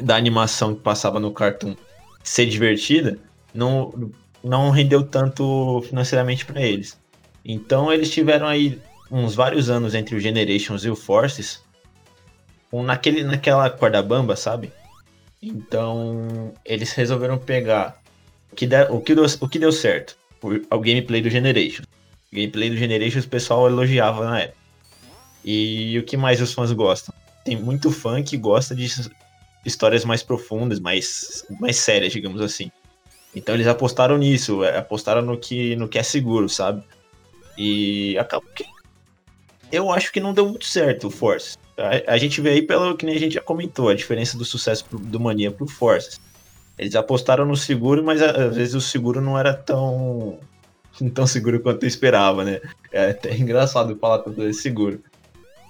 da 0.00 0.16
animação 0.16 0.74
que 0.74 0.80
passava 0.80 1.20
no 1.20 1.32
Cartoon 1.32 1.76
ser 2.22 2.46
divertida, 2.46 3.18
não, 3.52 4.10
não 4.42 4.70
rendeu 4.70 5.04
tanto 5.04 5.82
financeiramente 5.88 6.46
para 6.46 6.62
eles. 6.62 6.98
Então 7.44 7.92
eles 7.92 8.10
tiveram 8.10 8.46
aí 8.46 8.80
uns 9.10 9.34
vários 9.34 9.68
anos 9.68 9.94
entre 9.94 10.16
o 10.16 10.20
Generations 10.20 10.84
e 10.84 10.90
o 10.90 10.96
Forces, 10.96 11.62
um, 12.72 12.82
naquele, 12.82 13.22
naquela 13.22 13.68
corda 13.68 14.02
bamba, 14.02 14.34
sabe? 14.34 14.72
Então 15.42 16.54
eles 16.64 16.92
resolveram 16.92 17.36
pegar 17.36 18.00
o 18.52 18.54
que, 18.54 18.66
der, 18.66 18.90
o 18.92 19.00
que, 19.00 19.14
deu, 19.14 19.24
o 19.40 19.48
que 19.48 19.58
deu 19.58 19.72
certo, 19.72 20.16
o, 20.40 20.78
gameplay 20.78 21.20
do 21.20 21.28
Generations. 21.28 21.86
O 22.32 22.36
gameplay 22.36 22.70
do 22.70 22.76
Generations 22.76 23.24
o 23.24 23.28
pessoal 23.28 23.66
elogiava 23.66 24.24
na 24.24 24.40
época. 24.40 24.62
E 25.44 25.98
o 25.98 26.04
que 26.04 26.16
mais 26.16 26.40
os 26.40 26.52
fãs 26.52 26.70
gostam? 26.70 27.12
Tem 27.44 27.56
muito 27.56 27.90
fã 27.90 28.22
que 28.22 28.36
gosta 28.36 28.74
de 28.74 28.88
histórias 29.66 30.04
mais 30.04 30.22
profundas, 30.22 30.78
mais, 30.78 31.44
mais 31.58 31.76
sérias, 31.76 32.12
digamos 32.12 32.40
assim. 32.40 32.70
Então 33.34 33.54
eles 33.54 33.66
apostaram 33.66 34.18
nisso, 34.18 34.62
é, 34.62 34.78
apostaram 34.78 35.22
no 35.22 35.36
que, 35.36 35.74
no 35.74 35.88
que 35.88 35.98
é 35.98 36.02
seguro, 36.02 36.48
sabe? 36.48 36.84
E 37.58 38.16
acabou 38.18 38.48
que. 38.54 38.64
Eu 39.70 39.90
acho 39.90 40.12
que 40.12 40.20
não 40.20 40.34
deu 40.34 40.48
muito 40.48 40.66
certo 40.66 41.08
o 41.08 41.10
Force. 41.10 41.56
A, 41.76 42.14
a, 42.14 42.18
gente 42.18 42.40
vê 42.40 42.50
aí 42.50 42.62
pelo 42.62 42.96
que 42.96 43.06
nem 43.06 43.16
a 43.16 43.18
gente 43.18 43.34
já 43.34 43.40
comentou, 43.40 43.88
a 43.88 43.94
diferença 43.94 44.36
do 44.36 44.44
sucesso 44.44 44.84
pro, 44.84 44.98
do 44.98 45.20
Mania 45.20 45.50
pro 45.50 45.66
Force. 45.66 46.18
Eles 46.78 46.94
apostaram 46.94 47.44
no 47.44 47.56
seguro, 47.56 48.02
mas 48.02 48.20
às 48.20 48.56
vezes 48.56 48.74
o 48.74 48.80
seguro 48.80 49.20
não 49.20 49.38
era 49.38 49.54
tão 49.54 50.38
tão 51.14 51.26
seguro 51.26 51.60
quanto 51.60 51.84
eu 51.84 51.88
esperava, 51.88 52.44
né? 52.44 52.60
É 52.90 53.10
até 53.10 53.36
engraçado 53.36 53.96
falar 53.96 54.18
tanto 54.18 54.40
desse 54.40 54.62
seguro. 54.62 55.02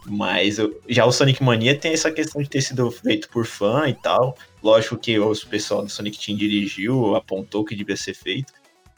Mas 0.04 0.58
eu, 0.58 0.80
já 0.88 1.04
o 1.04 1.12
Sonic 1.12 1.42
Mania 1.42 1.78
tem 1.78 1.92
essa 1.92 2.10
questão 2.10 2.42
de 2.42 2.48
ter 2.48 2.60
sido 2.60 2.90
feito 2.90 3.28
por 3.28 3.46
fã 3.46 3.88
e 3.88 3.94
tal. 3.94 4.36
Lógico 4.62 4.96
que 4.96 5.16
o 5.18 5.32
pessoal 5.48 5.84
do 5.84 5.90
Sonic 5.90 6.18
Team 6.18 6.36
dirigiu, 6.36 7.14
apontou 7.14 7.64
que 7.64 7.76
devia 7.76 7.96
ser 7.96 8.14
feito. 8.14 8.52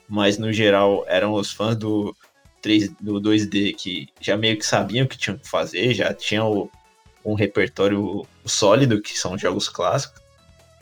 Mas 0.09 0.39
no 0.39 0.51
geral 0.51 1.05
eram 1.07 1.33
os 1.35 1.53
fãs 1.53 1.77
do, 1.77 2.17
3, 2.65 2.89
do 2.99 3.21
2D 3.21 3.75
que 3.77 4.09
já 4.19 4.39
meio 4.39 4.57
que 4.57 4.65
sabiam 4.65 5.05
o 5.05 5.09
que 5.09 5.19
tinham 5.19 5.37
que 5.37 5.47
fazer, 5.47 5.93
já 5.93 6.15
tinham 6.15 6.71
um 7.25 7.35
repertório 7.35 8.27
sólido, 8.45 9.01
que 9.01 9.19
são 9.19 9.39
jogos 9.39 9.69
clássicos. 9.69 10.23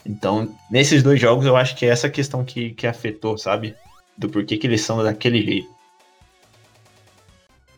Então, 0.05 0.53
nesses 0.69 1.01
dois 1.01 1.19
jogos, 1.19 1.45
eu 1.45 1.55
acho 1.55 1.75
que 1.75 1.85
é 1.85 1.89
essa 1.89 2.09
questão 2.09 2.43
que, 2.43 2.71
que 2.71 2.85
afetou, 2.85 3.37
sabe? 3.37 3.75
Do 4.17 4.29
porquê 4.29 4.57
que 4.57 4.67
eles 4.67 4.81
são 4.81 5.01
daquele 5.01 5.41
jeito. 5.41 5.73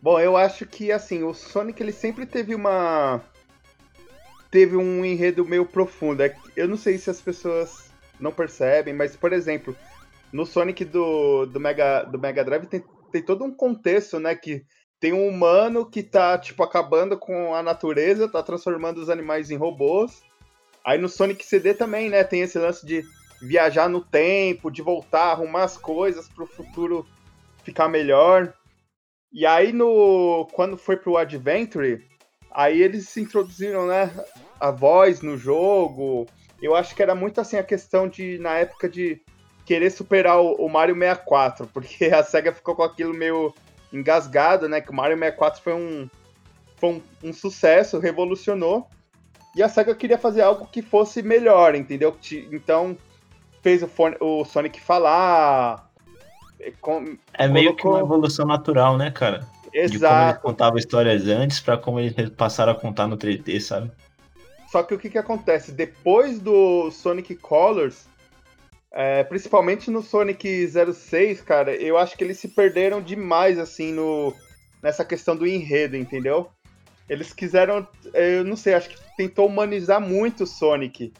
Bom, 0.01 0.19
eu 0.19 0.35
acho 0.37 0.65
que 0.65 0.91
assim, 0.91 1.23
o 1.23 1.33
Sonic 1.33 1.81
ele 1.81 1.91
sempre 1.91 2.25
teve 2.25 2.53
uma 2.53 3.21
teve 4.51 4.75
um 4.75 5.03
enredo 5.03 5.43
meio 5.43 5.65
profundo. 5.65 6.21
É 6.21 6.35
eu 6.55 6.67
não 6.67 6.77
sei 6.77 6.97
se 6.97 7.09
as 7.09 7.19
pessoas 7.19 7.89
não 8.19 8.31
percebem, 8.31 8.93
mas 8.93 9.15
por 9.15 9.33
exemplo, 9.33 9.75
no 10.31 10.45
Sonic 10.45 10.85
do, 10.85 11.45
do 11.47 11.59
Mega 11.59 12.03
do 12.03 12.19
Mega 12.19 12.43
Drive 12.43 12.67
tem, 12.67 12.83
tem 13.11 13.21
todo 13.21 13.43
um 13.43 13.51
contexto, 13.51 14.19
né, 14.19 14.35
que 14.35 14.63
tem 15.05 15.13
um 15.13 15.27
humano 15.27 15.85
que 15.85 16.01
tá 16.01 16.35
tipo 16.35 16.63
acabando 16.63 17.15
com 17.15 17.53
a 17.53 17.61
natureza, 17.61 18.27
tá 18.27 18.41
transformando 18.41 18.97
os 18.97 19.07
animais 19.07 19.51
em 19.51 19.55
robôs. 19.55 20.23
Aí 20.83 20.97
no 20.97 21.07
Sonic 21.07 21.45
CD 21.45 21.75
também, 21.75 22.09
né? 22.09 22.23
Tem 22.23 22.41
esse 22.41 22.57
lance 22.57 22.83
de 22.83 23.05
viajar 23.39 23.87
no 23.87 24.01
tempo, 24.01 24.71
de 24.71 24.81
voltar, 24.81 25.25
arrumar 25.25 25.65
as 25.65 25.77
coisas 25.77 26.27
para 26.27 26.43
o 26.43 26.47
futuro 26.47 27.05
ficar 27.63 27.87
melhor. 27.87 28.51
E 29.31 29.45
aí 29.45 29.71
no 29.71 30.47
quando 30.53 30.75
foi 30.75 30.97
pro 30.97 31.17
Adventure, 31.17 32.03
aí 32.49 32.81
eles 32.81 33.15
introduziram, 33.15 33.85
né, 33.85 34.11
a 34.59 34.71
voz 34.71 35.21
no 35.21 35.37
jogo. 35.37 36.25
Eu 36.59 36.73
acho 36.73 36.95
que 36.95 37.03
era 37.03 37.13
muito 37.13 37.39
assim 37.39 37.57
a 37.57 37.63
questão 37.63 38.07
de 38.07 38.39
na 38.39 38.55
época 38.55 38.89
de 38.89 39.21
querer 39.67 39.91
superar 39.91 40.41
o, 40.41 40.53
o 40.53 40.67
Mario 40.67 40.95
64, 40.95 41.67
porque 41.71 42.05
a 42.05 42.23
Sega 42.23 42.51
ficou 42.51 42.75
com 42.75 42.81
aquilo 42.81 43.13
meio 43.13 43.53
engasgado, 43.91 44.67
né, 44.67 44.81
que 44.81 44.91
o 44.91 44.93
Mario 44.93 45.17
64 45.17 45.61
foi 45.61 45.73
um 45.73 46.09
foi 46.77 46.89
um, 46.89 47.29
um 47.29 47.33
sucesso, 47.33 47.99
revolucionou. 47.99 48.87
E 49.55 49.63
a 49.63 49.69
SEGA 49.69 49.95
queria 49.95 50.17
fazer 50.17 50.41
algo 50.41 50.67
que 50.67 50.81
fosse 50.81 51.21
melhor, 51.21 51.75
entendeu? 51.75 52.15
Então 52.51 52.97
fez 53.61 53.81
o, 53.81 53.89
o 54.19 54.45
Sonic 54.45 54.81
falar. 54.81 55.89
É, 56.59 56.71
com, 56.81 57.17
é 57.33 57.47
meio 57.47 57.75
colocou... 57.75 57.91
que 57.91 57.97
uma 57.97 58.05
evolução 58.05 58.45
natural, 58.45 58.97
né, 58.97 59.11
cara? 59.11 59.47
Exato. 59.73 59.91
De 59.91 59.99
como 59.99 60.23
eles 60.23 60.41
contavam 60.41 60.77
histórias 60.77 61.27
antes 61.27 61.59
para 61.59 61.77
como 61.77 61.99
eles 61.99 62.29
passaram 62.31 62.73
a 62.73 62.75
contar 62.75 63.07
no 63.07 63.17
3D, 63.17 63.59
sabe? 63.59 63.91
Só 64.71 64.83
que 64.83 64.93
o 64.93 64.99
que, 64.99 65.09
que 65.09 65.17
acontece? 65.17 65.71
Depois 65.71 66.39
do 66.39 66.91
Sonic 66.91 67.35
Colors, 67.35 68.07
é, 68.95 69.25
principalmente 69.25 69.91
no 69.91 70.01
Sonic 70.01 70.65
06, 70.67 71.41
cara, 71.41 71.75
eu 71.75 71.97
acho 71.97 72.17
que 72.17 72.23
eles 72.23 72.39
se 72.39 72.47
perderam 72.47 73.01
demais, 73.01 73.59
assim, 73.59 73.91
no, 73.91 74.33
nessa 74.81 75.03
questão 75.03 75.35
do 75.35 75.45
enredo, 75.45 75.97
entendeu? 75.97 76.49
Eles 77.09 77.33
quiseram, 77.33 77.85
eu 78.13 78.45
não 78.45 78.55
sei, 78.55 78.73
acho 78.73 78.89
que 78.89 78.97
tentou 79.17 79.47
humanizar 79.47 79.99
muito 79.99 80.45
o 80.45 80.47
Sonic. 80.47 81.11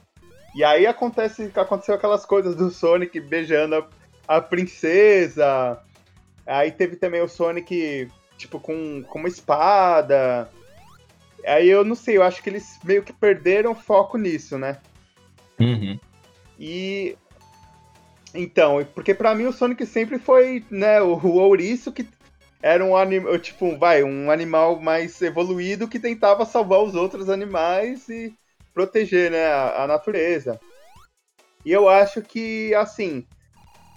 E 0.56 0.64
aí 0.64 0.88
acontece, 0.88 1.52
aconteceu 1.54 1.96
aquelas 1.96 2.26
coisas 2.26 2.56
do 2.56 2.72
Sonic 2.72 3.20
beijando 3.20 3.76
a, 3.76 4.38
a 4.38 4.42
princesa. 4.42 5.78
Aí 6.48 6.72
teve 6.72 6.96
também 6.96 7.22
o 7.22 7.28
Sonic, 7.28 8.10
tipo, 8.38 8.58
com, 8.58 9.04
com 9.04 9.20
uma 9.20 9.28
espada. 9.28 10.50
Aí 11.46 11.70
eu 11.70 11.84
não 11.84 11.94
sei, 11.94 12.16
eu 12.16 12.24
acho 12.24 12.42
que 12.42 12.50
eles 12.50 12.80
meio 12.86 13.04
que 13.04 13.12
perderam 13.12 13.76
foco 13.76 14.18
nisso, 14.18 14.58
né? 14.58 14.80
Uhum. 15.60 16.00
E. 16.58 17.18
Então, 18.36 18.86
porque 18.94 19.14
para 19.14 19.34
mim 19.34 19.46
o 19.46 19.54
Sonic 19.54 19.86
sempre 19.86 20.20
foi, 20.20 20.64
né, 20.70 21.02
o, 21.02 21.16
o 21.16 21.38
ouriço 21.38 21.92
que 21.92 22.08
era 22.62 22.84
um 22.84 22.96
animal, 22.98 23.38
tipo, 23.40 23.78
vai, 23.78 24.04
um 24.04 24.30
animal 24.30 24.80
mais 24.80 25.22
evoluído 25.22 25.88
que 25.88 26.00
tentava 26.00 26.46
salvar 26.46 26.82
os 26.82 26.96
outros 26.96 27.30
animais 27.30 28.10
e 28.10 28.34
proteger, 28.74 29.32
né, 29.32 29.48
a, 29.48 29.84
a 29.84 29.88
natureza. 29.88 30.60
E 31.64 31.72
eu 31.72 31.88
acho 31.88 32.22
que, 32.22 32.74
assim, 32.76 33.26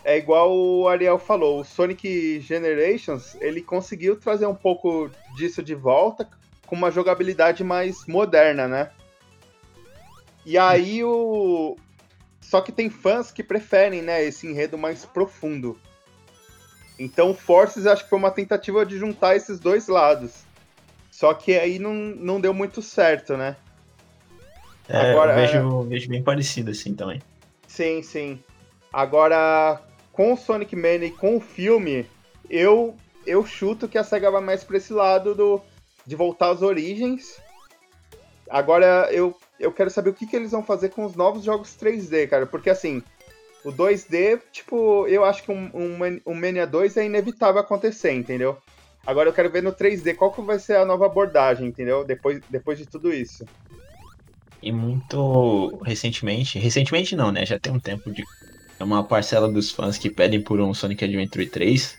é 0.05 0.17
igual 0.17 0.55
o 0.55 0.89
Ariel 0.89 1.19
falou, 1.19 1.61
o 1.61 1.65
Sonic 1.65 2.41
Generations, 2.41 3.37
ele 3.41 3.61
conseguiu 3.61 4.17
trazer 4.17 4.47
um 4.47 4.55
pouco 4.55 5.11
disso 5.35 5.63
de 5.63 5.75
volta 5.75 6.29
com 6.67 6.77
uma 6.77 6.91
jogabilidade 6.91 7.65
mais 7.65 8.07
moderna, 8.07 8.69
né? 8.69 8.91
E 10.45 10.57
aí 10.57 11.03
o 11.03 11.77
só 12.49 12.63
que 12.63 12.73
tem 12.73 12.89
fãs 12.89 13.31
que 13.31 13.43
preferem, 13.43 14.01
né, 14.01 14.25
esse 14.25 14.47
enredo 14.47 14.79
mais 14.79 15.05
profundo. 15.05 15.79
Então, 16.99 17.35
Forces 17.35 17.87
acho 17.87 18.05
que 18.05 18.09
foi 18.09 18.19
uma 18.19 18.31
tentativa 18.31 18.87
de 18.87 18.97
juntar 18.97 19.37
esses 19.37 19.61
dois 19.61 19.87
lados. 19.87 20.45
Só 21.11 21.35
que 21.35 21.53
aí 21.59 21.79
não, 21.79 21.93
não 21.93 22.41
deu 22.41 22.55
muito 22.55 22.81
certo, 22.81 23.37
né? 23.37 23.55
É, 24.89 25.11
Agora, 25.11 25.33
eu 25.33 25.37
vejo, 25.37 25.83
é... 25.83 25.87
vejo 25.89 26.09
bem 26.09 26.23
parecido 26.23 26.71
assim 26.71 26.95
também. 26.95 27.21
Sim, 27.67 28.03
sim. 28.03 28.43
Agora, 28.91 29.83
com 30.11 30.33
o 30.33 30.37
Sonic 30.37 30.75
Mania 30.75 31.09
e 31.09 31.11
com 31.11 31.37
o 31.37 31.41
filme, 31.41 32.07
eu, 32.49 32.97
eu 33.27 33.45
chuto 33.45 33.87
que 33.87 33.99
a 33.99 34.05
SEGA 34.05 34.31
vai 34.31 34.41
mais 34.41 34.65
pra 34.65 34.79
esse 34.79 34.95
lado 34.95 35.35
do, 35.35 35.61
de 36.07 36.17
voltar 36.17 36.49
às 36.49 36.63
origens. 36.63 37.43
Agora, 38.49 39.07
eu, 39.13 39.37
eu 39.59 39.73
quero 39.73 39.91
saber 39.91 40.11
o 40.11 40.15
que, 40.15 40.27
que 40.27 40.37
eles 40.37 40.51
vão 40.51 40.63
fazer 40.63 40.91
com 40.91 41.05
os 41.05 41.15
novos 41.15 41.45
jogos 41.45 41.77
3D, 41.81 42.29
cara. 42.29 42.47
Porque, 42.47 42.71
assim, 42.71 43.03
o 43.65 43.73
2D, 43.73 44.41
tipo, 44.53 45.07
eu 45.09 45.25
acho 45.25 45.43
que 45.43 45.51
um, 45.51 45.71
um, 45.75 46.21
um 46.27 46.35
Mania 46.35 46.67
2 46.67 46.97
é 46.97 47.07
inevitável 47.07 47.61
acontecer, 47.61 48.13
entendeu? 48.13 48.57
Agora 49.07 49.29
eu 49.29 49.33
quero 49.33 49.51
ver 49.51 49.63
no 49.63 49.73
3D 49.73 50.15
qual 50.15 50.33
que 50.33 50.43
vai 50.43 50.59
ser 50.59 50.77
a 50.77 50.85
nova 50.85 51.07
abordagem, 51.07 51.67
entendeu? 51.67 52.05
Depois, 52.05 52.41
depois 52.49 52.79
de 52.79 52.87
tudo 52.87 53.13
isso. 53.13 53.45
E 54.63 54.73
muito 54.73 55.81
recentemente, 55.85 56.59
recentemente 56.59 57.17
não, 57.17 57.33
né? 57.33 57.47
Já 57.47 57.59
tem 57.59 57.73
um 57.73 57.81
tempo 57.81 58.11
de 58.11 58.25
é 58.79 58.85
uma 58.85 59.03
parcela 59.03 59.51
dos 59.51 59.73
fãs 59.73 59.99
que 59.99 60.09
pedem 60.09 60.41
por 60.41 60.61
um 60.61 60.73
Sonic 60.73 61.05
Adventure 61.05 61.47
3. 61.47 61.99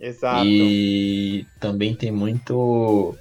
Exato. 0.00 0.44
E 0.44 1.46
também 1.60 1.94
tem 1.94 2.10
muito 2.10 3.16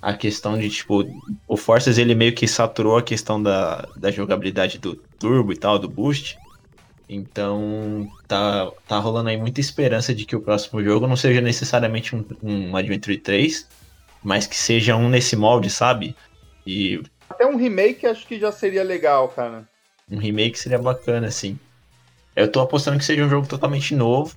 a 0.00 0.12
questão 0.12 0.58
de, 0.58 0.68
tipo, 0.68 1.04
o 1.48 1.56
Forces 1.56 1.98
ele 1.98 2.14
meio 2.14 2.34
que 2.34 2.46
saturou 2.46 2.96
a 2.96 3.02
questão 3.02 3.42
da, 3.42 3.88
da 3.96 4.10
jogabilidade 4.10 4.78
do 4.78 4.94
turbo 4.94 5.52
e 5.52 5.56
tal, 5.56 5.78
do 5.78 5.88
boost. 5.88 6.38
Então 7.08 8.10
tá, 8.26 8.70
tá 8.86 8.98
rolando 8.98 9.28
aí 9.28 9.36
muita 9.36 9.60
esperança 9.60 10.14
de 10.14 10.24
que 10.24 10.34
o 10.34 10.40
próximo 10.40 10.82
jogo 10.82 11.06
não 11.06 11.16
seja 11.16 11.40
necessariamente 11.40 12.16
um, 12.16 12.24
um 12.42 12.76
Adventure 12.76 13.16
3, 13.16 13.66
mas 14.22 14.46
que 14.46 14.56
seja 14.56 14.96
um 14.96 15.08
nesse 15.08 15.36
molde, 15.36 15.70
sabe? 15.70 16.16
E. 16.66 17.00
Até 17.30 17.46
um 17.46 17.56
remake 17.56 18.06
acho 18.06 18.26
que 18.26 18.38
já 18.38 18.50
seria 18.50 18.82
legal, 18.82 19.28
cara. 19.28 19.68
Um 20.10 20.18
remake 20.18 20.58
seria 20.58 20.78
bacana, 20.78 21.30
sim. 21.30 21.58
Eu 22.34 22.50
tô 22.50 22.60
apostando 22.60 22.98
que 22.98 23.04
seja 23.04 23.24
um 23.24 23.30
jogo 23.30 23.46
totalmente 23.46 23.94
novo, 23.94 24.36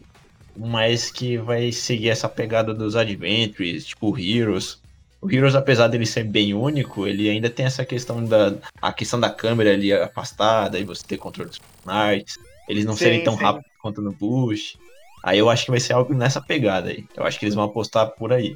mas 0.55 1.11
que 1.11 1.37
vai 1.37 1.71
seguir 1.71 2.09
essa 2.09 2.29
pegada 2.29 2.73
dos 2.73 2.95
Adventures, 2.95 3.85
tipo 3.85 4.17
Heroes. 4.17 4.78
O 5.21 5.29
Heroes, 5.29 5.55
apesar 5.55 5.87
dele 5.87 6.05
ser 6.05 6.23
bem 6.23 6.53
único, 6.53 7.05
ele 7.05 7.29
ainda 7.29 7.49
tem 7.49 7.65
essa 7.65 7.83
questão 7.83 8.23
da 8.23 8.53
a 8.81 8.93
questão 8.93 9.19
da 9.19 9.29
câmera 9.29 9.73
ali 9.73 9.91
afastada 9.91 10.79
e 10.79 10.83
você 10.83 11.05
ter 11.05 11.17
controle 11.17 11.49
dos 11.49 11.59
personagens 11.59 12.37
eles 12.69 12.85
não 12.85 12.93
sim, 12.93 13.05
serem 13.05 13.23
tão 13.23 13.35
sim. 13.35 13.43
rápidos 13.43 13.71
quanto 13.81 13.99
no 13.99 14.11
Bush. 14.11 14.77
Aí 15.23 15.39
eu 15.39 15.49
acho 15.49 15.65
que 15.65 15.71
vai 15.71 15.79
ser 15.79 15.93
algo 15.93 16.13
nessa 16.13 16.39
pegada 16.39 16.89
aí. 16.89 17.03
Eu 17.17 17.25
acho 17.25 17.39
que 17.39 17.45
eles 17.45 17.55
vão 17.55 17.63
apostar 17.63 18.11
por 18.11 18.31
aí. 18.31 18.55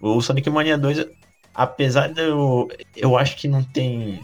O 0.00 0.20
Sonic 0.20 0.50
Mania 0.50 0.76
2, 0.76 1.06
apesar 1.54 2.08
de 2.08 2.20
eu. 2.20 2.68
Eu 2.96 3.16
acho 3.16 3.36
que 3.36 3.46
não 3.46 3.62
tem 3.62 4.20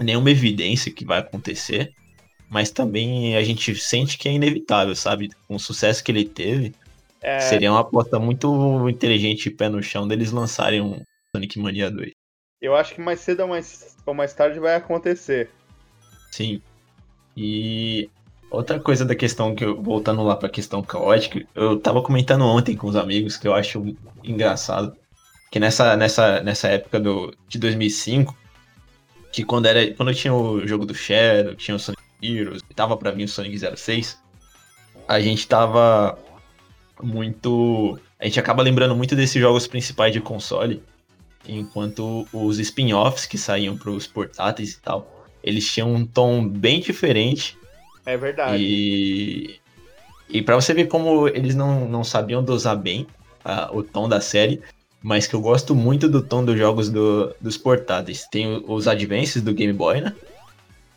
nenhuma 0.00 0.30
evidência 0.30 0.92
que 0.92 1.04
vai 1.04 1.20
acontecer. 1.20 1.94
Mas 2.50 2.70
também 2.70 3.36
a 3.36 3.42
gente 3.42 3.74
sente 3.76 4.18
que 4.18 4.28
é 4.28 4.32
inevitável, 4.32 4.94
sabe? 4.94 5.30
Com 5.46 5.54
o 5.54 5.60
sucesso 5.60 6.02
que 6.02 6.10
ele 6.10 6.24
teve. 6.24 6.74
É... 7.24 7.40
Seria 7.40 7.72
uma 7.72 7.80
aposta 7.80 8.18
muito 8.18 8.88
inteligente 8.88 9.50
pé 9.50 9.68
no 9.68 9.82
chão 9.82 10.06
deles 10.06 10.30
lançarem 10.30 10.80
um 10.80 11.02
Sonic 11.34 11.58
Mania 11.58 11.90
2. 11.90 12.12
Eu 12.60 12.76
acho 12.76 12.94
que 12.94 13.00
mais 13.00 13.20
cedo 13.20 13.40
ou 13.40 13.48
mais, 13.48 13.96
ou 14.06 14.14
mais 14.14 14.32
tarde 14.34 14.60
vai 14.60 14.76
acontecer. 14.76 15.50
Sim. 16.30 16.62
E 17.36 18.08
Outra 18.54 18.78
coisa 18.78 19.04
da 19.04 19.16
questão 19.16 19.52
que 19.52 19.64
eu, 19.64 19.82
voltando 19.82 20.22
lá 20.22 20.36
pra 20.36 20.48
questão 20.48 20.80
caótica, 20.80 21.44
eu 21.56 21.76
tava 21.76 22.00
comentando 22.00 22.44
ontem 22.44 22.76
com 22.76 22.86
os 22.86 22.94
amigos 22.94 23.36
que 23.36 23.48
eu 23.48 23.52
acho 23.52 23.96
engraçado. 24.22 24.96
Que 25.50 25.58
nessa, 25.58 25.96
nessa, 25.96 26.40
nessa 26.40 26.68
época 26.68 27.00
do, 27.00 27.34
de 27.48 27.58
2005, 27.58 28.36
que 29.32 29.44
quando, 29.44 29.66
era, 29.66 29.92
quando 29.94 30.14
tinha 30.14 30.32
o 30.32 30.64
jogo 30.68 30.86
do 30.86 30.94
Shadow, 30.94 31.56
tinha 31.56 31.74
o 31.74 31.80
Sonic 31.80 32.00
Heroes, 32.22 32.62
tava 32.76 32.96
pra 32.96 33.10
mim 33.10 33.24
o 33.24 33.28
Sonic 33.28 33.58
06, 33.76 34.22
a 35.08 35.20
gente 35.20 35.48
tava 35.48 36.16
muito. 37.02 37.98
A 38.18 38.24
gente 38.24 38.40
acaba 38.40 38.62
lembrando 38.62 38.94
muito 38.94 39.14
desses 39.14 39.40
jogos 39.40 39.66
principais 39.66 40.12
de 40.12 40.20
console, 40.20 40.82
enquanto 41.46 42.26
os 42.32 42.58
spin-offs 42.58 43.26
que 43.26 43.36
saíam 43.36 43.76
pros 43.76 44.06
portáteis 44.06 44.72
e 44.72 44.80
tal, 44.80 45.26
eles 45.42 45.70
tinham 45.70 45.92
um 45.92 46.06
tom 46.06 46.46
bem 46.48 46.80
diferente 46.80 47.56
é 48.06 48.16
verdade. 48.16 48.62
E, 48.62 49.60
e 50.28 50.42
para 50.42 50.56
você 50.56 50.74
ver 50.74 50.86
como 50.86 51.28
eles 51.28 51.54
não, 51.54 51.88
não 51.88 52.04
sabiam 52.04 52.42
dosar 52.42 52.76
bem 52.76 53.06
o 53.72 53.82
tom 53.82 54.08
da 54.08 54.20
série, 54.20 54.62
mas 55.02 55.26
que 55.26 55.34
eu 55.34 55.40
gosto 55.40 55.74
muito 55.74 56.08
do 56.08 56.22
tom 56.22 56.44
dos 56.44 56.56
jogos 56.56 56.88
do, 56.88 57.34
dos 57.40 57.56
portáteis. 57.56 58.26
Tem 58.30 58.62
os 58.66 58.88
Advances 58.88 59.42
do 59.42 59.52
Game 59.52 59.72
Boy, 59.72 60.00
né? 60.00 60.14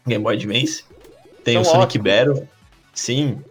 Game 0.05 0.23
Boy 0.23 0.35
Advance. 0.35 0.83
Tem 1.43 1.55
São 1.55 1.61
o 1.61 1.65
Sonic 1.65 1.97
ótimos. 1.97 2.05
Battle. 2.05 2.47
Sim. 2.93 3.41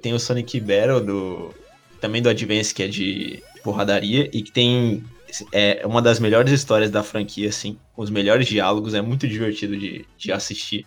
Tem 0.00 0.12
o 0.12 0.18
Sonic 0.18 0.60
Battle 0.60 1.00
do. 1.00 1.54
Também 2.00 2.22
do 2.22 2.28
Advance, 2.28 2.74
que 2.74 2.82
é 2.82 2.88
de 2.88 3.42
porradaria, 3.62 4.28
e 4.32 4.42
que 4.42 4.52
tem. 4.52 5.02
É 5.52 5.84
uma 5.84 6.00
das 6.00 6.20
melhores 6.20 6.52
histórias 6.52 6.90
da 6.90 7.02
franquia, 7.02 7.48
assim. 7.48 7.78
Os 7.96 8.10
melhores 8.10 8.46
diálogos, 8.46 8.94
é 8.94 9.02
muito 9.02 9.26
divertido 9.26 9.76
de, 9.76 10.06
de 10.16 10.32
assistir. 10.32 10.86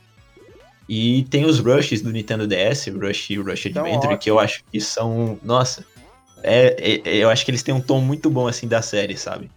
E 0.88 1.24
tem 1.30 1.46
os 1.46 1.60
rushes 1.60 2.02
do 2.02 2.12
Nintendo 2.12 2.48
DS, 2.48 2.88
Rush 2.88 3.30
e 3.30 3.38
Rush 3.38 3.68
Adventure, 3.68 4.18
que 4.18 4.30
eu 4.30 4.40
acho 4.40 4.64
que 4.72 4.82
são. 4.82 5.40
Nossa. 5.44 5.86
É, 6.42 7.02
é, 7.06 7.18
eu 7.18 7.30
acho 7.30 7.46
que 7.46 7.52
eles 7.52 7.62
têm 7.62 7.76
um 7.76 7.82
tom 7.82 8.02
muito 8.02 8.30
bom 8.30 8.48
assim 8.48 8.68
da 8.68 8.82
série, 8.82 9.16
sabe? 9.16 9.52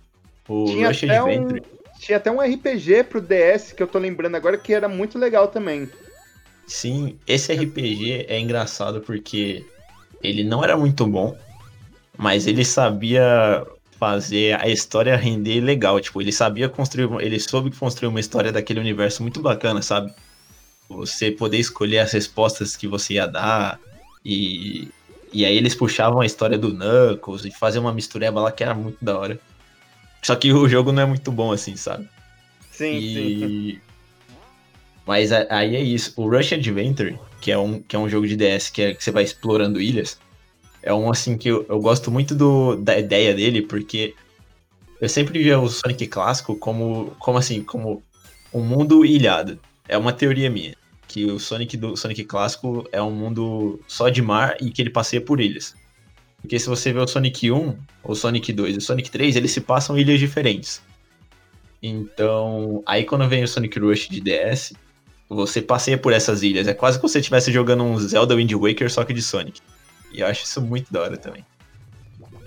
O 0.48 0.66
tinha 0.66 0.88
Rush 0.88 1.04
Adventure. 1.04 1.60
Um, 1.60 1.98
tinha 1.98 2.18
até 2.18 2.30
um 2.30 2.40
RPG 2.40 3.04
pro 3.04 3.20
DS 3.20 3.72
que 3.72 3.82
eu 3.82 3.86
tô 3.86 3.98
lembrando 3.98 4.34
agora 4.34 4.58
que 4.58 4.74
era 4.74 4.88
muito 4.88 5.18
legal 5.18 5.48
também. 5.48 5.88
Sim, 6.66 7.18
esse 7.26 7.52
RPG 7.52 8.26
é 8.28 8.38
engraçado 8.38 9.00
porque 9.00 9.64
ele 10.22 10.44
não 10.44 10.62
era 10.62 10.76
muito 10.76 11.06
bom, 11.06 11.37
mas 12.16 12.46
ele 12.46 12.64
sabia 12.64 13.64
fazer 13.98 14.61
a 14.61 14.68
história 14.68 15.16
render 15.16 15.61
legal. 15.61 16.00
Tipo, 16.00 16.20
ele 16.20 16.32
sabia 16.32 16.68
construir, 16.68 17.08
ele 17.20 17.38
soube 17.38 17.70
construir 17.76 18.08
uma 18.08 18.20
história 18.20 18.52
daquele 18.52 18.80
universo 18.80 19.22
muito 19.22 19.40
bacana, 19.40 19.82
sabe? 19.82 20.12
Você 20.88 21.30
poder 21.30 21.58
escolher 21.58 21.98
as 21.98 22.12
respostas 22.12 22.76
que 22.76 22.87
você 22.87 23.14
ia 23.14 23.26
dar 23.26 23.78
e, 24.24 24.88
e 25.32 25.44
aí 25.44 25.56
eles 25.56 25.74
puxavam 25.74 26.20
a 26.20 26.26
história 26.26 26.58
do 26.58 26.72
Knuckles 26.72 27.44
e 27.44 27.50
faziam 27.50 27.85
uma 27.85 27.92
mistureba 27.92 28.40
lá 28.40 28.52
que 28.52 28.62
era 28.62 28.74
muito 28.74 29.02
da 29.02 29.18
hora. 29.18 29.40
Só 30.22 30.37
que 30.37 30.52
o 30.52 30.68
jogo 30.68 30.92
não 30.92 31.02
é 31.02 31.06
muito 31.06 31.32
bom 31.32 31.52
assim, 31.52 31.76
sabe? 31.76 32.08
Sim, 32.70 32.96
e... 32.96 33.14
sim. 33.14 33.80
Mas 35.12 35.31
aí 35.31 35.77
é 35.77 35.81
isso. 35.83 36.14
O 36.16 36.27
Rush 36.27 36.55
Adventure, 36.55 37.18
que 37.38 37.53
é 37.53 37.59
um, 37.59 37.83
que 37.83 37.94
é 37.94 37.98
um 37.98 38.09
jogo 38.09 38.27
de 38.27 38.35
DS 38.35 38.70
que, 38.70 38.81
é, 38.81 38.94
que 38.94 39.05
você 39.05 39.11
vai 39.11 39.22
explorando 39.22 39.79
ilhas, 39.79 40.18
é 40.83 40.94
um 40.94 41.11
assim 41.11 41.37
que 41.37 41.48
eu, 41.48 41.66
eu 41.68 41.79
gosto 41.81 42.11
muito 42.11 42.35
do, 42.35 42.77
da 42.77 42.98
ideia 42.98 43.35
dele, 43.35 43.61
porque 43.61 44.14
eu 44.98 45.11
sempre 45.11 45.42
via 45.42 45.61
o 45.61 45.68
Sonic 45.68 46.07
clássico 46.07 46.57
como, 46.57 47.14
como 47.18 47.37
assim, 47.37 47.62
como 47.62 48.03
um 48.55 48.62
mundo 48.62 49.05
ilhado. 49.05 49.61
É 49.87 49.98
uma 49.98 50.14
teoria 50.14 50.48
minha. 50.48 50.75
Que 51.07 51.27
o 51.27 51.38
Sonic 51.38 51.77
do 51.77 51.94
Sonic 51.94 52.25
clássico 52.25 52.88
é 52.90 53.03
um 53.03 53.11
mundo 53.11 53.81
só 53.87 54.09
de 54.09 54.22
mar 54.22 54.57
e 54.62 54.70
que 54.70 54.81
ele 54.81 54.88
passeia 54.88 55.20
por 55.20 55.42
ilhas. 55.42 55.75
Porque 56.40 56.59
se 56.59 56.66
você 56.70 56.90
vê 56.90 57.01
o 57.01 57.07
Sonic 57.07 57.53
1, 57.53 57.77
o 58.03 58.14
Sonic 58.14 58.51
2 58.51 58.77
e 58.77 58.79
o 58.79 58.81
Sonic 58.81 59.11
3, 59.11 59.37
eles 59.37 59.51
se 59.51 59.61
passam 59.61 59.98
ilhas 59.98 60.18
diferentes. 60.18 60.81
Então, 61.83 62.83
aí 62.87 63.05
quando 63.05 63.29
vem 63.29 63.44
o 63.44 63.48
Sonic 63.48 63.79
Rush 63.79 64.09
de 64.09 64.18
DS, 64.18 64.72
você 65.35 65.62
passeia 65.62 65.99
por 65.99 66.12
essas 66.12 66.42
ilhas. 66.42 66.66
É 66.66 66.75
quase 66.75 66.99
como 66.99 67.09
se 67.09 67.14
você 67.14 67.21
estivesse 67.21 67.53
jogando 67.53 67.85
um 67.85 67.99
Zelda 67.99 68.35
Wind 68.35 68.53
Waker, 68.53 68.90
só 68.90 69.05
que 69.05 69.12
de 69.12 69.23
Sonic. 69.23 69.61
E 70.12 70.21
eu 70.21 70.27
acho 70.27 70.45
isso 70.45 70.61
muito 70.61 70.92
da 70.92 71.03
hora 71.03 71.16
também. 71.16 71.45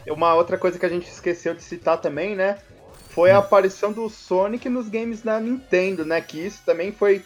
Uma 0.07 0.35
outra 0.35 0.57
coisa 0.57 0.77
que 0.77 0.85
a 0.85 0.89
gente 0.89 1.09
esqueceu 1.09 1.55
de 1.55 1.63
citar 1.63 1.99
também, 1.99 2.35
né? 2.35 2.59
Foi 3.09 3.31
a 3.31 3.39
aparição 3.39 3.91
do 3.91 4.09
Sonic 4.09 4.69
nos 4.69 4.87
games 4.87 5.21
da 5.21 5.39
Nintendo, 5.39 6.05
né? 6.05 6.21
Que 6.21 6.45
isso 6.45 6.61
também 6.65 6.91
foi, 6.91 7.23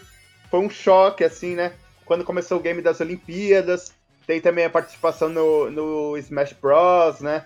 foi 0.50 0.60
um 0.60 0.70
choque, 0.70 1.24
assim, 1.24 1.56
né? 1.56 1.74
Quando 2.06 2.24
começou 2.24 2.58
o 2.58 2.62
game 2.62 2.82
das 2.82 3.02
Olimpíadas, 3.02 3.92
tem 4.26 4.40
também 4.40 4.66
a 4.66 4.70
participação 4.70 5.28
no, 5.28 5.70
no 5.70 6.18
Smash 6.18 6.54
Bros, 6.54 7.20
né? 7.20 7.46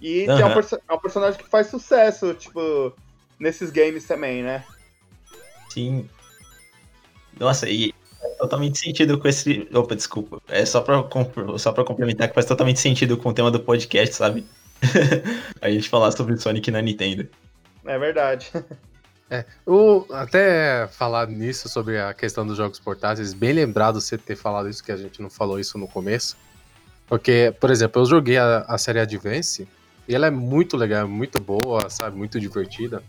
E 0.00 0.26
uhum. 0.26 0.38
é, 0.38 0.44
um 0.46 0.60
é 0.88 0.94
um 0.94 0.98
personagem 0.98 1.38
que 1.38 1.48
faz 1.48 1.68
sucesso, 1.68 2.34
tipo, 2.34 2.92
nesses 3.38 3.70
games 3.70 4.04
também, 4.06 4.42
né? 4.42 4.64
Sim. 5.68 6.08
Nossa, 7.38 7.68
e 7.68 7.94
totalmente 8.38 8.78
sentido 8.78 9.18
com 9.18 9.28
esse. 9.28 9.68
Opa, 9.72 9.94
desculpa. 9.94 10.40
É 10.48 10.64
só 10.64 10.80
pra, 10.80 11.04
só 11.58 11.72
pra 11.72 11.84
complementar 11.84 12.28
que 12.28 12.34
faz 12.34 12.46
totalmente 12.46 12.80
sentido 12.80 13.16
com 13.16 13.28
o 13.28 13.34
tema 13.34 13.50
do 13.50 13.60
podcast, 13.60 14.14
sabe? 14.14 14.44
a 15.60 15.70
gente 15.70 15.88
falar 15.88 16.10
sobre 16.12 16.36
Sonic 16.36 16.70
na 16.70 16.82
Nintendo. 16.82 17.28
É 17.84 17.98
verdade. 17.98 18.50
É, 19.30 19.46
o, 19.66 20.04
até 20.10 20.86
falar 20.88 21.26
nisso 21.26 21.66
sobre 21.66 21.98
a 21.98 22.12
questão 22.12 22.46
dos 22.46 22.56
jogos 22.56 22.78
portáteis, 22.78 23.32
bem 23.32 23.54
lembrado 23.54 23.98
você 23.98 24.18
ter 24.18 24.36
falado 24.36 24.68
isso, 24.68 24.84
que 24.84 24.92
a 24.92 24.96
gente 24.96 25.22
não 25.22 25.30
falou 25.30 25.58
isso 25.58 25.78
no 25.78 25.88
começo. 25.88 26.36
Porque, 27.06 27.54
por 27.58 27.70
exemplo, 27.70 28.02
eu 28.02 28.06
joguei 28.06 28.36
a, 28.36 28.64
a 28.68 28.76
série 28.76 29.00
Advance 29.00 29.66
e 30.06 30.14
ela 30.14 30.26
é 30.26 30.30
muito 30.30 30.76
legal, 30.76 31.08
muito 31.08 31.40
boa, 31.40 31.88
sabe, 31.88 32.16
muito 32.16 32.38
divertida. 32.38 33.02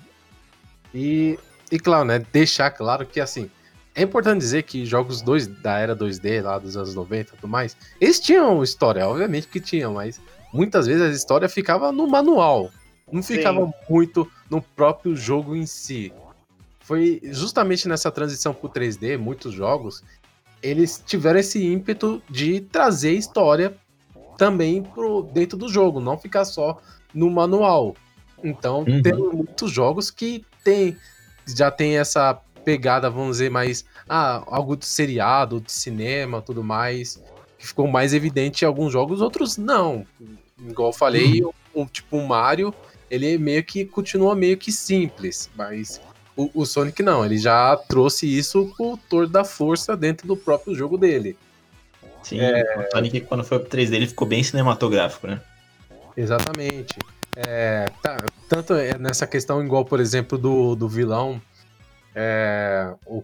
E, 0.93 1.38
e 1.71 1.79
claro, 1.79 2.05
né, 2.05 2.25
deixar 2.31 2.71
claro 2.71 3.05
que 3.05 3.19
assim, 3.19 3.49
é 3.95 4.01
importante 4.01 4.39
dizer 4.39 4.63
que 4.63 4.86
jogos 4.86 5.21
2 5.21 5.47
da 5.47 5.77
era 5.77 5.95
2D, 5.95 6.41
lá 6.41 6.58
dos 6.58 6.75
anos 6.75 6.95
90 6.95 7.34
e 7.34 7.36
tudo 7.36 7.47
mais, 7.47 7.77
eles 8.01 8.19
tinham 8.19 8.63
história, 8.63 9.08
obviamente 9.08 9.47
que 9.47 9.60
tinham, 9.60 9.93
mas 9.93 10.19
muitas 10.51 10.88
vezes 10.88 11.01
a 11.01 11.10
história 11.10 11.47
ficava 11.47 11.91
no 11.91 12.08
manual, 12.08 12.71
não 13.12 13.21
ficava 13.21 13.65
Sim. 13.65 13.73
muito 13.89 14.29
no 14.49 14.62
próprio 14.62 15.15
jogo 15.15 15.56
em 15.56 15.65
si. 15.65 16.12
Foi 16.79 17.21
justamente 17.23 17.88
nessa 17.88 18.12
transição 18.12 18.53
pro 18.53 18.67
3D, 18.67 19.17
muitos 19.17 19.53
jogos, 19.53 20.03
eles 20.62 21.01
tiveram 21.06 21.39
esse 21.39 21.63
ímpeto 21.65 22.21
de 22.29 22.62
trazer 22.62 23.13
história 23.13 23.75
também 24.38 24.82
pro 24.82 25.23
dentro 25.23 25.58
do 25.58 25.69
jogo, 25.69 25.99
não 25.99 26.17
ficar 26.17 26.45
só 26.45 26.82
no 27.13 27.29
manual. 27.29 27.95
Então, 28.43 28.79
uhum. 28.79 29.01
tem 29.01 29.13
muitos 29.13 29.71
jogos 29.71 30.10
que 30.10 30.43
tem 30.63 30.97
já 31.45 31.69
tem 31.69 31.97
essa 31.97 32.41
pegada, 32.63 33.10
vamos 33.10 33.38
dizer, 33.38 33.49
mais. 33.49 33.86
Ah, 34.08 34.43
algo 34.47 34.76
de 34.76 34.86
seriado, 34.86 35.62
de 35.62 35.71
cinema, 35.71 36.41
tudo 36.41 36.63
mais. 36.63 37.21
Que 37.58 37.67
ficou 37.67 37.88
mais 37.88 38.13
evidente 38.13 38.63
em 38.63 38.67
alguns 38.67 38.91
jogos, 38.91 39.21
outros 39.21 39.58
não. 39.58 40.06
Igual 40.60 40.89
eu 40.89 40.93
falei, 40.93 41.43
uhum. 41.43 41.52
um, 41.76 41.86
tipo 41.86 42.17
o 42.17 42.28
Mario, 42.28 42.73
ele 43.10 43.38
meio 43.38 43.63
que 43.63 43.86
continua 43.86 44.36
meio 44.36 44.58
que 44.58 44.71
simples, 44.71 45.49
mas 45.56 46.02
o, 46.36 46.49
o, 46.54 46.65
Sonic 46.65 47.04
não, 47.04 47.26
ele 47.26 47.38
já 47.38 47.76
trouxe 47.76 48.26
isso 48.26 48.73
com 48.78 48.93
o 48.93 48.97
Tor 48.97 49.28
da 49.28 49.43
Força 49.43 49.95
dentro 49.95 50.28
do 50.28 50.36
próprio 50.36 50.73
jogo 50.73 50.97
dele. 50.97 51.38
Sim, 52.23 52.39
é... 52.39 52.63
o 52.80 52.91
Sonic 52.91 53.21
quando 53.21 53.43
foi 53.43 53.60
pro 53.60 53.69
3D 53.69 53.93
ele 53.93 54.08
ficou 54.08 54.28
bem 54.28 54.43
cinematográfico, 54.43 55.28
né? 55.28 55.41
Exatamente. 56.15 56.97
É, 57.36 57.89
tá, 58.02 58.17
tanto 58.47 58.73
é 58.73 58.97
nessa 58.97 59.26
questão 59.26 59.63
igual, 59.63 59.84
por 59.84 59.99
exemplo, 59.99 60.38
do, 60.38 60.76
do 60.76 60.88
vilão 60.88 61.41
é, 62.15 62.93
o, 63.06 63.23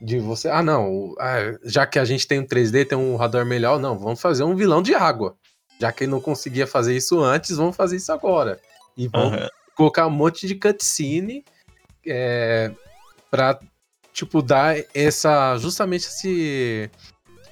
de 0.00 0.18
você. 0.18 0.48
Ah, 0.48 0.62
não. 0.62 1.14
Ah, 1.18 1.58
já 1.64 1.86
que 1.86 1.98
a 1.98 2.04
gente 2.04 2.26
tem 2.26 2.40
um 2.40 2.46
3D, 2.46 2.86
tem 2.86 2.98
um 2.98 3.16
radar 3.16 3.44
melhor, 3.44 3.78
não, 3.78 3.98
vamos 3.98 4.20
fazer 4.20 4.44
um 4.44 4.54
vilão 4.54 4.82
de 4.82 4.94
água. 4.94 5.36
Já 5.80 5.92
que 5.92 6.04
ele 6.04 6.10
não 6.10 6.20
conseguia 6.20 6.66
fazer 6.66 6.96
isso 6.96 7.20
antes, 7.20 7.56
vamos 7.56 7.76
fazer 7.76 7.96
isso 7.96 8.12
agora. 8.12 8.60
E 8.96 9.08
vamos 9.08 9.40
uhum. 9.40 9.48
colocar 9.74 10.06
um 10.06 10.10
monte 10.10 10.46
de 10.46 10.54
cutscene 10.54 11.44
é, 12.06 12.72
pra, 13.30 13.58
tipo, 14.12 14.40
dar 14.40 14.76
essa. 14.94 15.56
justamente 15.58 16.06
esse 16.06 16.90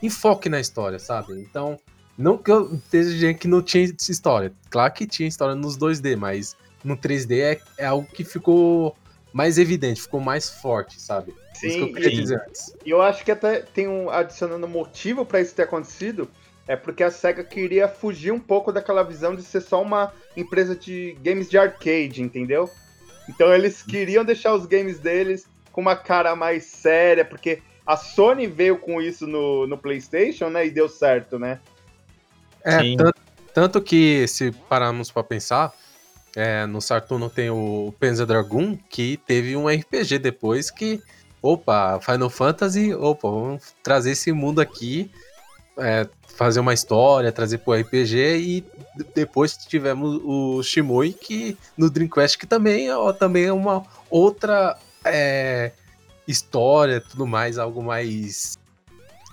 enfoque 0.03 0.49
na 0.49 0.61
história, 0.61 0.99
sabe? 0.99 1.35
Então, 1.41 1.79
não 2.17 2.39
que 2.39 2.51
eu 2.51 2.75
esteja 2.75 3.11
dizendo 3.11 3.39
que 3.39 3.49
não 3.49 3.63
tinha 3.63 3.85
história. 3.85 4.53
Claro 4.71 4.93
que 4.93 5.07
tinha 5.07 5.29
história 5.29 5.55
nos 5.55 5.77
2D, 5.77 6.17
mas 6.17 6.57
no 6.83 6.97
3D 6.97 7.41
é, 7.41 7.61
é 7.79 7.87
algo 7.87 8.07
que 8.07 8.25
ficou 8.25 8.97
mais 9.35 9.59
evidente, 9.59 10.03
ficou 10.03 10.21
mais 10.21 10.49
forte, 10.49 11.03
sabe? 11.03 11.35
Sim, 11.55 11.67
isso 11.67 11.77
que 11.79 11.83
eu 11.83 11.93
queria 11.93 12.11
sim. 12.11 12.21
dizer 12.21 12.43
antes. 12.47 12.77
E 12.87 12.91
eu 12.91 13.03
acho 13.03 13.25
que 13.25 13.33
até 13.33 13.63
tem 13.63 13.89
um 13.89 14.09
adicionando 14.09 14.69
motivo 14.69 15.27
para 15.27 15.41
isso 15.41 15.53
ter 15.53 15.63
acontecido, 15.63 16.31
é 16.69 16.77
porque 16.77 17.03
a 17.03 17.11
SEGA 17.11 17.43
queria 17.43 17.89
fugir 17.89 18.31
um 18.31 18.39
pouco 18.39 18.73
daquela 18.73 19.03
visão 19.03 19.35
de 19.35 19.43
ser 19.43 19.61
só 19.61 19.83
uma 19.83 20.13
empresa 20.37 20.77
de 20.77 21.19
games 21.21 21.51
de 21.51 21.59
arcade, 21.59 22.23
entendeu? 22.23 22.71
Então 23.29 23.53
eles 23.53 23.83
queriam 23.83 24.25
deixar 24.25 24.55
os 24.55 24.67
games 24.67 25.01
deles 25.01 25.47
com 25.73 25.81
uma 25.81 25.97
cara 25.97 26.37
mais 26.37 26.67
séria, 26.67 27.25
porque 27.25 27.61
a 27.85 27.97
Sony 27.97 28.47
veio 28.47 28.79
com 28.79 29.03
isso 29.03 29.27
no, 29.27 29.67
no 29.67 29.77
PlayStation, 29.77 30.49
né? 30.49 30.65
E 30.65 30.71
deu 30.71 30.89
certo, 30.89 31.41
né? 31.41 31.59
É, 32.63 32.97
tanto, 32.97 33.21
tanto, 33.53 33.83
que, 33.83 34.29
se 34.29 34.53
pararmos 34.53 35.11
para 35.11 35.25
pensar, 35.25 35.75
é, 36.37 36.67
no 36.67 36.81
Saturno 36.81 37.31
tem 37.31 37.51
o 37.51 37.95
Panzer 37.99 38.27
Dragoon, 38.27 38.77
que 38.91 39.17
teve 39.17 39.57
um 39.57 39.69
RPG 39.69 40.19
depois 40.19 40.71
que, 40.71 41.01
opa, 41.41 42.01
Final 42.01 42.31
Fantasy, 42.31 42.93
opa, 42.93 43.31
vamos 43.31 43.75
trazer 43.83 44.13
esse 44.13 44.33
mundo 44.33 44.61
aqui, 44.61 45.11
é, 45.79 46.09
fazer 46.37 46.61
uma 46.61 46.75
história, 46.75 47.31
trazer 47.31 47.59
pro 47.59 47.75
RPG 47.75 48.17
e 48.39 48.65
depois 49.15 49.57
tivemos 49.57 50.21
o 50.25 50.63
Shimui 50.63 51.13
que 51.13 51.57
no 51.77 51.89
Dreamcast 51.89 52.39
que 52.39 52.47
também, 52.47 52.91
ó, 52.91 53.13
também 53.13 53.45
é 53.45 53.53
uma 53.53 53.85
outra 54.11 54.77
é, 55.05 55.73
história, 56.27 57.01
tudo 57.01 57.27
mais, 57.27 57.59
algo 57.59 57.83
mais 57.83 58.59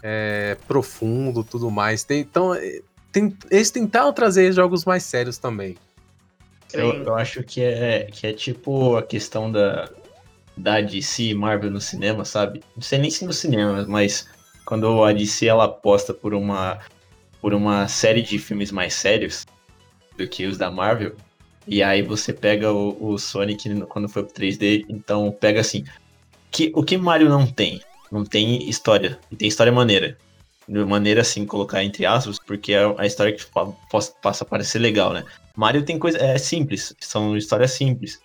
é, 0.03 0.57
profundo, 0.67 1.43
tudo 1.43 1.71
mais. 1.71 2.03
Tem, 2.03 2.19
então, 2.19 2.53
é, 2.53 2.81
tem, 3.11 3.35
eles 3.49 3.71
tentaram 3.71 4.13
trazer 4.13 4.51
jogos 4.51 4.85
mais 4.85 5.03
sérios 5.03 5.37
também. 5.37 5.77
Eu, 6.73 7.03
eu, 7.03 7.15
acho 7.15 7.43
que 7.43 7.61
é, 7.61 8.07
que 8.11 8.27
é 8.27 8.33
tipo 8.33 8.95
a 8.95 9.03
questão 9.03 9.51
da, 9.51 9.89
da 10.55 10.81
DC 10.81 11.23
e 11.23 11.33
Marvel 11.33 11.71
no 11.71 11.81
cinema, 11.81 12.25
sabe? 12.25 12.61
Não 12.75 12.81
sei 12.81 12.99
nem 12.99 13.09
se 13.09 13.25
no 13.25 13.33
cinema, 13.33 13.85
mas 13.87 14.27
quando 14.65 15.03
a 15.03 15.11
DC 15.11 15.47
ela 15.47 15.65
aposta 15.65 16.13
por 16.13 16.33
uma, 16.33 16.79
por 17.41 17.53
uma 17.53 17.87
série 17.87 18.21
de 18.21 18.37
filmes 18.39 18.71
mais 18.71 18.93
sérios 18.93 19.45
do 20.17 20.27
que 20.27 20.45
os 20.45 20.57
da 20.57 20.69
Marvel, 20.69 21.15
e 21.67 21.83
aí 21.83 22.01
você 22.01 22.33
pega 22.33 22.71
o, 22.71 23.13
o 23.13 23.17
Sonic 23.17 23.69
quando 23.85 24.09
foi 24.09 24.23
pro 24.23 24.33
3D, 24.33 24.85
então 24.89 25.31
pega 25.31 25.61
assim, 25.61 25.83
que, 26.51 26.71
o 26.75 26.83
que 26.83 26.97
Mario 26.97 27.29
não 27.29 27.47
tem? 27.47 27.81
Não 28.11 28.25
tem 28.25 28.67
história, 28.69 29.19
e 29.31 29.35
tem 29.35 29.47
história 29.47 29.71
maneira. 29.71 30.17
De 30.67 30.83
maneira 30.85 31.21
assim, 31.21 31.45
colocar 31.45 31.83
entre 31.83 32.05
aspas, 32.05 32.37
porque 32.39 32.73
é 32.73 32.95
a 32.97 33.05
história 33.05 33.33
que 33.33 33.45
passa 34.21 34.43
a 34.43 34.47
parecer 34.47 34.79
legal, 34.79 35.13
né? 35.13 35.23
Mario 35.61 35.85
tem 35.85 35.99
coisa. 35.99 36.17
É 36.17 36.39
simples, 36.39 36.95
são 36.99 37.37
histórias 37.37 37.71
simples. 37.71 38.19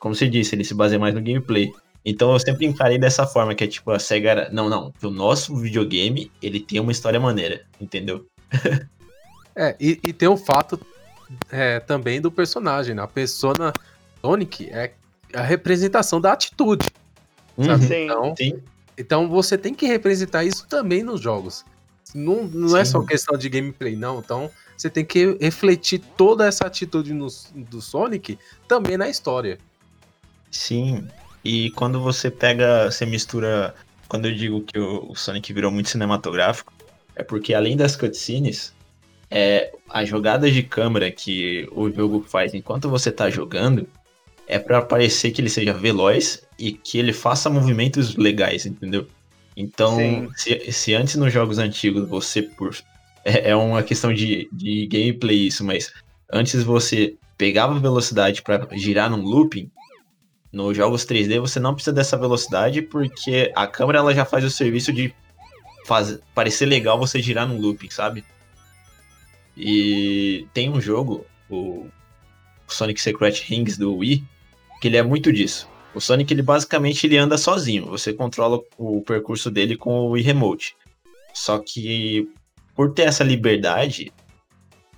como 0.00 0.12
você 0.12 0.28
disse, 0.28 0.56
ele 0.56 0.64
se 0.64 0.74
baseia 0.74 0.98
mais 0.98 1.14
no 1.14 1.22
gameplay. 1.22 1.72
Então 2.04 2.32
eu 2.32 2.40
sempre 2.40 2.66
encarei 2.66 2.98
dessa 2.98 3.24
forma, 3.26 3.54
que 3.54 3.62
é 3.62 3.68
tipo, 3.68 3.92
a 3.92 3.98
SEGA 4.00 4.30
era, 4.30 4.50
não, 4.50 4.68
não, 4.68 4.92
o 5.00 5.10
nosso 5.10 5.54
videogame, 5.54 6.32
ele 6.42 6.58
tem 6.58 6.80
uma 6.80 6.90
história 6.90 7.20
maneira, 7.20 7.64
entendeu? 7.80 8.26
É, 9.54 9.76
e, 9.80 10.00
e 10.02 10.12
tem 10.12 10.28
o 10.28 10.36
fato 10.36 10.80
é, 11.50 11.80
também 11.80 12.20
do 12.20 12.30
personagem, 12.30 12.94
né? 12.94 13.02
A 13.02 13.06
persona 13.06 13.72
Sonic 14.20 14.70
é 14.70 14.92
a 15.34 15.42
representação 15.42 16.20
da 16.20 16.32
atitude. 16.32 16.86
Uhum. 17.58 17.66
Então, 17.74 18.36
Sim, 18.36 18.62
então 18.96 19.28
você 19.28 19.58
tem 19.58 19.74
que 19.74 19.86
representar 19.86 20.44
isso 20.44 20.66
também 20.66 21.02
nos 21.02 21.20
jogos. 21.20 21.64
Não, 22.14 22.44
não 22.44 22.76
é 22.76 22.84
só 22.84 23.00
questão 23.02 23.36
de 23.36 23.48
gameplay, 23.48 23.96
não. 23.96 24.18
Então 24.18 24.50
você 24.76 24.88
tem 24.88 25.04
que 25.04 25.36
refletir 25.40 26.00
toda 26.16 26.46
essa 26.46 26.66
atitude 26.66 27.12
no, 27.12 27.28
do 27.54 27.80
Sonic 27.80 28.38
também 28.66 28.96
na 28.96 29.08
história. 29.08 29.58
sim. 30.50 31.06
E 31.44 31.70
quando 31.70 32.00
você 32.00 32.30
pega, 32.30 32.90
você 32.90 33.06
mistura. 33.06 33.74
Quando 34.08 34.26
eu 34.26 34.34
digo 34.34 34.60
que 34.62 34.78
o, 34.78 35.10
o 35.10 35.16
Sonic 35.16 35.52
virou 35.52 35.70
muito 35.70 35.88
cinematográfico, 35.88 36.72
é 37.16 37.22
porque 37.22 37.54
além 37.54 37.76
das 37.76 37.96
cutscenes, 37.96 38.74
é, 39.30 39.72
as 39.88 40.08
jogadas 40.08 40.52
de 40.52 40.62
câmera 40.62 41.10
que 41.10 41.68
o 41.72 41.90
jogo 41.90 42.24
faz 42.28 42.52
enquanto 42.52 42.88
você 42.88 43.12
tá 43.12 43.30
jogando 43.30 43.86
é 44.46 44.58
pra 44.58 44.82
parecer 44.82 45.30
que 45.30 45.40
ele 45.40 45.48
seja 45.48 45.72
veloz 45.72 46.42
e 46.58 46.72
que 46.72 46.98
ele 46.98 47.12
faça 47.12 47.48
movimentos 47.48 48.16
legais, 48.16 48.66
entendeu? 48.66 49.06
Então, 49.60 50.30
se, 50.34 50.72
se 50.72 50.94
antes 50.94 51.16
nos 51.16 51.30
jogos 51.30 51.58
antigos 51.58 52.08
você 52.08 52.40
por. 52.40 52.74
É, 53.22 53.50
é 53.50 53.56
uma 53.56 53.82
questão 53.82 54.14
de, 54.14 54.48
de 54.50 54.86
gameplay 54.86 55.46
isso, 55.46 55.62
mas 55.62 55.92
antes 56.32 56.62
você 56.62 57.14
pegava 57.36 57.78
velocidade 57.78 58.40
pra 58.40 58.66
girar 58.72 59.10
num 59.10 59.22
looping, 59.22 59.70
nos 60.50 60.74
jogos 60.74 61.04
3D 61.04 61.38
você 61.38 61.60
não 61.60 61.74
precisa 61.74 61.92
dessa 61.92 62.16
velocidade 62.16 62.80
porque 62.80 63.52
a 63.54 63.66
câmera 63.66 63.98
ela 63.98 64.14
já 64.14 64.24
faz 64.24 64.42
o 64.44 64.50
serviço 64.50 64.92
de 64.92 65.14
faz, 65.86 66.18
parecer 66.34 66.64
legal 66.64 66.98
você 66.98 67.20
girar 67.20 67.46
num 67.46 67.60
looping, 67.60 67.90
sabe? 67.90 68.24
E 69.54 70.46
tem 70.54 70.70
um 70.70 70.80
jogo, 70.80 71.26
o 71.50 71.86
Sonic 72.66 73.00
Secret 73.00 73.42
Rings 73.46 73.76
do 73.76 73.96
Wii, 73.96 74.24
que 74.80 74.88
ele 74.88 74.96
é 74.96 75.02
muito 75.02 75.30
disso. 75.30 75.68
O 75.94 76.00
Sonic 76.00 76.32
ele 76.32 76.42
basicamente 76.42 77.06
ele 77.06 77.16
anda 77.16 77.36
sozinho, 77.36 77.86
você 77.86 78.12
controla 78.12 78.60
o 78.78 79.02
percurso 79.02 79.50
dele 79.50 79.76
com 79.76 80.00
o 80.00 80.10
Wii 80.10 80.22
Remote. 80.22 80.76
Só 81.34 81.58
que 81.58 82.28
por 82.74 82.92
ter 82.92 83.02
essa 83.02 83.24
liberdade, 83.24 84.12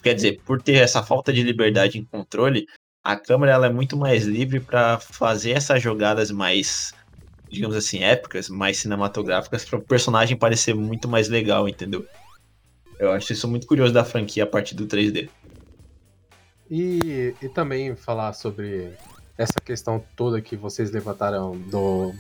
quer 0.03 0.15
dizer, 0.15 0.41
por 0.45 0.61
ter 0.61 0.77
essa 0.77 1.03
falta 1.03 1.33
de 1.33 1.43
liberdade 1.43 1.99
em 1.99 2.05
controle, 2.05 2.67
a 3.03 3.17
câmera 3.17 3.53
ela 3.53 3.67
é 3.67 3.73
muito 3.73 3.97
mais 3.97 4.25
livre 4.25 4.61
para 4.61 4.99
fazer 4.99 5.53
essas 5.53 5.83
jogadas 5.83 6.31
mais, 6.31 6.93
digamos 7.51 7.75
assim, 7.75 8.05
épicas, 8.05 8.49
mais 8.49 8.79
cinematográficas, 8.79 9.65
para 9.65 9.79
o 9.79 9.83
personagem 9.83 10.37
parecer 10.37 10.75
muito 10.75 11.09
mais 11.09 11.29
legal, 11.29 11.69
entendeu? 11.69 12.07
Eu 12.99 13.11
acho 13.11 13.33
isso 13.33 13.49
muito 13.49 13.67
curioso 13.67 13.93
da 13.93 14.05
franquia 14.05 14.45
a 14.45 14.47
partir 14.47 14.77
do 14.77 14.87
3D. 14.87 15.29
E, 16.71 17.35
e 17.43 17.49
também 17.49 17.97
falar 17.97 18.33
sobre 18.33 18.93
essa 19.37 19.61
questão 19.65 20.03
toda 20.17 20.41
que 20.41 20.57
vocês 20.57 20.91
levantaram 20.91 21.57
do 21.57 22.13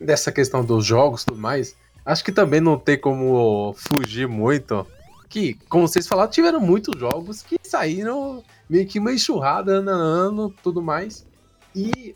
dessa 0.00 0.32
questão 0.32 0.64
dos 0.64 0.84
jogos 0.84 1.22
e 1.22 1.26
tudo 1.26 1.40
mais. 1.40 1.76
Acho 2.04 2.24
que 2.24 2.32
também 2.32 2.60
não 2.60 2.78
tem 2.78 2.98
como 2.98 3.74
fugir 3.76 4.28
muito. 4.28 4.86
Que, 5.28 5.54
como 5.68 5.88
vocês 5.88 6.06
falaram, 6.06 6.30
tiveram 6.30 6.60
muitos 6.60 6.98
jogos 7.00 7.42
que 7.42 7.56
saíram 7.62 8.42
meio 8.68 8.86
que 8.86 8.98
uma 8.98 9.12
enxurrada 9.12 9.72
ano 9.78 9.90
a 9.90 9.94
ano, 9.94 10.54
tudo 10.62 10.82
mais. 10.82 11.26
E 11.74 12.14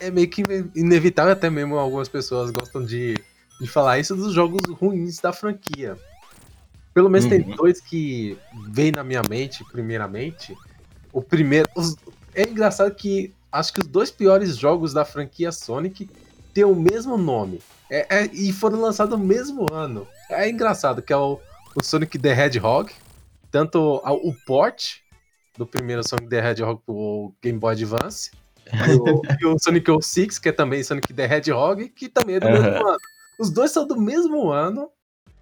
é 0.00 0.10
meio 0.10 0.28
que 0.28 0.42
inevitável, 0.74 1.32
até 1.32 1.50
mesmo 1.50 1.76
algumas 1.78 2.08
pessoas 2.08 2.50
gostam 2.50 2.84
de, 2.84 3.14
de 3.60 3.66
falar 3.66 3.98
isso 3.98 4.14
dos 4.14 4.32
jogos 4.32 4.62
ruins 4.70 5.18
da 5.18 5.32
franquia. 5.32 5.98
Pelo 6.94 7.10
menos 7.10 7.26
tem 7.28 7.40
Uhum. 7.40 7.56
dois 7.56 7.80
que 7.80 8.38
vêm 8.70 8.92
na 8.92 9.02
minha 9.02 9.22
mente, 9.28 9.64
primeiramente. 9.64 10.56
O 11.12 11.20
primeiro. 11.20 11.68
os- 11.74 11.96
é 12.34 12.42
engraçado 12.48 12.94
que 12.94 13.32
acho 13.50 13.72
que 13.72 13.80
os 13.80 13.86
dois 13.86 14.10
piores 14.10 14.56
jogos 14.56 14.92
da 14.92 15.04
franquia 15.04 15.52
Sonic 15.52 16.08
têm 16.52 16.64
o 16.64 16.74
mesmo 16.74 17.16
nome. 17.16 17.60
É- 17.90 18.06
é- 18.24 18.30
e 18.32 18.52
foram 18.52 18.80
lançados 18.80 19.18
no 19.18 19.24
mesmo 19.24 19.66
ano. 19.72 20.06
É 20.30 20.48
engraçado, 20.48 21.02
que 21.02 21.12
é 21.12 21.16
o, 21.16 21.38
o 21.76 21.84
Sonic 21.84 22.18
the 22.18 22.30
Hedgehog. 22.32 22.92
Tanto 23.50 24.00
a- 24.04 24.12
o 24.12 24.34
port 24.46 24.96
do 25.56 25.66
primeiro 25.66 26.06
Sonic 26.06 26.28
the 26.28 26.50
Hedgehog 26.50 26.80
pro 26.84 27.32
Game 27.42 27.58
Boy 27.58 27.72
Advance. 27.74 28.30
E 28.66 28.92
o, 28.94 29.22
e 29.40 29.46
o 29.46 29.58
Sonic 29.58 29.88
06, 30.02 30.38
que 30.38 30.48
é 30.48 30.52
também 30.52 30.82
Sonic 30.82 31.12
the 31.12 31.24
Hedgehog, 31.32 31.88
que 31.90 32.08
também 32.08 32.36
é 32.36 32.40
do 32.40 32.48
Aham. 32.48 32.60
mesmo 32.60 32.88
ano. 32.88 32.98
Os 33.38 33.50
dois 33.50 33.70
são 33.70 33.86
do 33.86 34.00
mesmo 34.00 34.50
ano, 34.50 34.88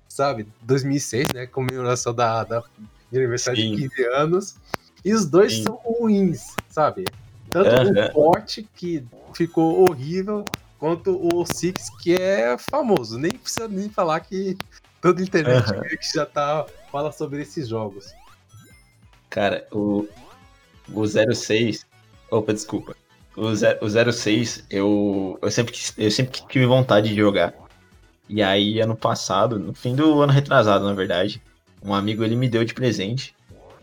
sabe? 0.09 0.47
2006, 0.63 1.29
né? 1.35 1.47
Comemoração 1.47 2.15
da, 2.15 2.43
da 2.45 2.63
aniversário 3.13 3.61
Sim. 3.61 3.77
de 3.77 3.89
15 3.89 4.05
anos. 4.15 4.57
E 5.05 5.13
os 5.13 5.27
dois 5.27 5.55
Sim. 5.55 5.63
são 5.65 5.75
ruins, 5.77 6.55
sabe? 6.69 7.05
Tanto 7.51 7.69
o 7.69 8.13
Forte, 8.13 8.67
que 8.75 9.05
ficou 9.35 9.89
horrível, 9.89 10.45
quanto 10.79 11.19
o 11.35 11.45
Six, 11.45 11.91
que 12.01 12.15
é 12.15 12.57
famoso. 12.57 13.19
Nem 13.19 13.31
precisa 13.33 13.69
nem 13.69 13.89
falar 13.89 14.21
que 14.21 14.57
toda 15.01 15.21
a 15.21 15.25
internet 15.25 15.65
que 15.99 16.15
já 16.15 16.25
tá, 16.25 16.65
fala 16.91 17.13
sobre 17.13 17.43
esses 17.43 17.69
jogos. 17.69 18.13
Cara, 19.29 19.67
o, 19.73 20.07
o 20.93 21.07
06. 21.07 21.87
Opa, 22.31 22.53
desculpa. 22.53 22.97
O, 23.37 23.55
ze- 23.55 23.79
o 23.81 24.13
06, 24.13 24.65
eu, 24.71 25.39
eu, 25.41 25.51
sempre, 25.51 25.75
eu 25.99 26.11
sempre 26.11 26.41
tive 26.49 26.67
vontade 26.67 27.09
de 27.09 27.17
jogar. 27.17 27.55
E 28.29 28.43
aí, 28.43 28.81
ano 28.81 28.97
passado, 28.97 29.59
no 29.59 29.75
fim 29.75 29.95
do 29.95 30.21
ano 30.21 30.33
retrasado, 30.33 30.85
na 30.85 30.95
verdade, 30.95 31.43
um 31.83 31.93
amigo 31.95 32.23
ele 32.25 32.37
me 32.37 32.49
deu 32.49 32.65
de 32.65 32.73
presente. 32.73 33.35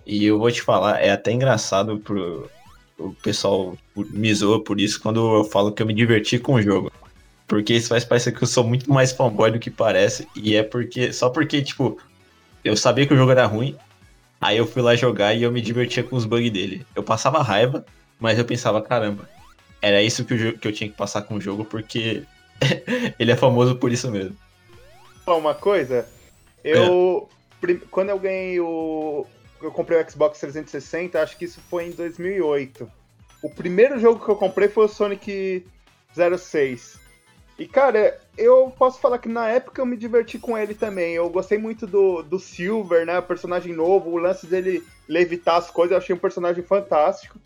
E 0.10 0.26
eu 0.26 0.40
vou 0.40 0.52
te 0.52 0.62
falar, 0.64 1.00
é 1.02 1.12
até 1.12 1.32
engraçado 1.32 2.00
pro 2.00 2.50
o 2.98 3.14
pessoal 3.14 3.78
me 3.96 4.34
zoa 4.34 4.62
por 4.64 4.82
isso 4.82 5.00
quando 5.02 5.38
eu 5.40 5.44
falo 5.46 5.72
que 5.72 5.82
eu 5.82 5.86
me 5.86 5.94
diverti 5.94 6.40
com 6.40 6.56
o 6.56 6.62
jogo. 6.62 6.92
Porque 7.48 7.76
isso 7.76 7.90
faz 7.90 8.04
parecer 8.04 8.32
que 8.36 8.44
eu 8.44 8.48
sou 8.48 8.64
muito 8.64 8.92
mais 8.92 9.12
fanboy 9.12 9.52
do 9.52 9.60
que 9.60 9.70
parece. 9.70 10.28
E 10.36 10.56
é 10.56 10.64
porque. 10.64 11.14
Só 11.14 11.30
porque, 11.30 11.62
tipo, 11.62 12.00
eu 12.64 12.76
sabia 12.76 13.06
que 13.08 13.14
o 13.14 13.18
jogo 13.18 13.32
era 13.32 13.46
ruim. 13.46 13.78
Aí 14.42 14.58
eu 14.58 14.66
fui 14.66 14.82
lá 14.82 14.96
jogar 14.96 15.34
e 15.36 15.44
eu 15.44 15.52
me 15.52 15.62
divertia 15.62 16.04
com 16.04 16.16
os 16.16 16.26
bugs 16.26 16.52
dele. 16.52 16.86
Eu 16.96 17.04
passava 17.04 17.42
raiva, 17.44 17.86
mas 18.20 18.40
eu 18.40 18.46
pensava, 18.46 18.82
caramba, 18.82 19.30
era 19.82 20.02
isso 20.02 20.26
que, 20.26 20.36
jo- 20.36 20.58
que 20.58 20.68
eu 20.68 20.74
tinha 20.74 20.90
que 20.90 20.96
passar 20.96 21.22
com 21.22 21.36
o 21.36 21.42
jogo, 21.42 21.66
porque 21.66 22.24
ele 23.20 23.32
é 23.32 23.36
famoso 23.36 23.76
por 23.76 23.92
isso 23.92 24.10
mesmo. 24.10 24.36
uma 25.28 25.54
coisa? 25.54 26.08
Eu. 26.64 27.30
prim- 27.62 27.82
Quando 27.92 28.10
eu 28.10 28.20
ganhei 28.20 28.60
o. 28.60 29.26
Eu 29.62 29.72
comprei 29.72 30.02
o 30.02 30.10
Xbox 30.10 30.40
360, 30.40 31.22
acho 31.22 31.38
que 31.38 31.46
isso 31.46 31.62
foi 31.62 31.86
em 31.86 31.92
2008. 31.92 32.90
O 33.42 33.50
primeiro 33.50 34.00
jogo 34.00 34.24
que 34.24 34.30
eu 34.32 34.36
comprei 34.36 34.68
foi 34.70 34.86
o 34.86 34.90
Sonic 34.90 35.66
06. 36.14 37.00
E, 37.58 37.68
cara, 37.68 38.18
eu 38.38 38.74
posso 38.78 39.00
falar 39.02 39.20
que 39.20 39.28
na 39.28 39.50
época 39.50 39.82
eu 39.82 39.86
me 39.86 39.98
diverti 39.98 40.40
com 40.40 40.58
ele 40.58 40.74
também. 40.74 41.14
Eu 41.16 41.30
gostei 41.30 41.58
muito 41.58 41.86
do, 41.86 42.22
do 42.24 42.40
Silver, 42.40 43.06
né? 43.06 43.20
O 43.20 43.24
personagem 43.24 43.74
novo, 43.74 44.12
o 44.12 44.18
lance 44.18 44.48
dele 44.48 44.82
levitar 45.10 45.58
as 45.58 45.70
coisas, 45.70 45.92
eu 45.92 45.98
achei 45.98 46.16
um 46.16 46.20
personagem 46.20 46.64
fantástico. 46.64 47.38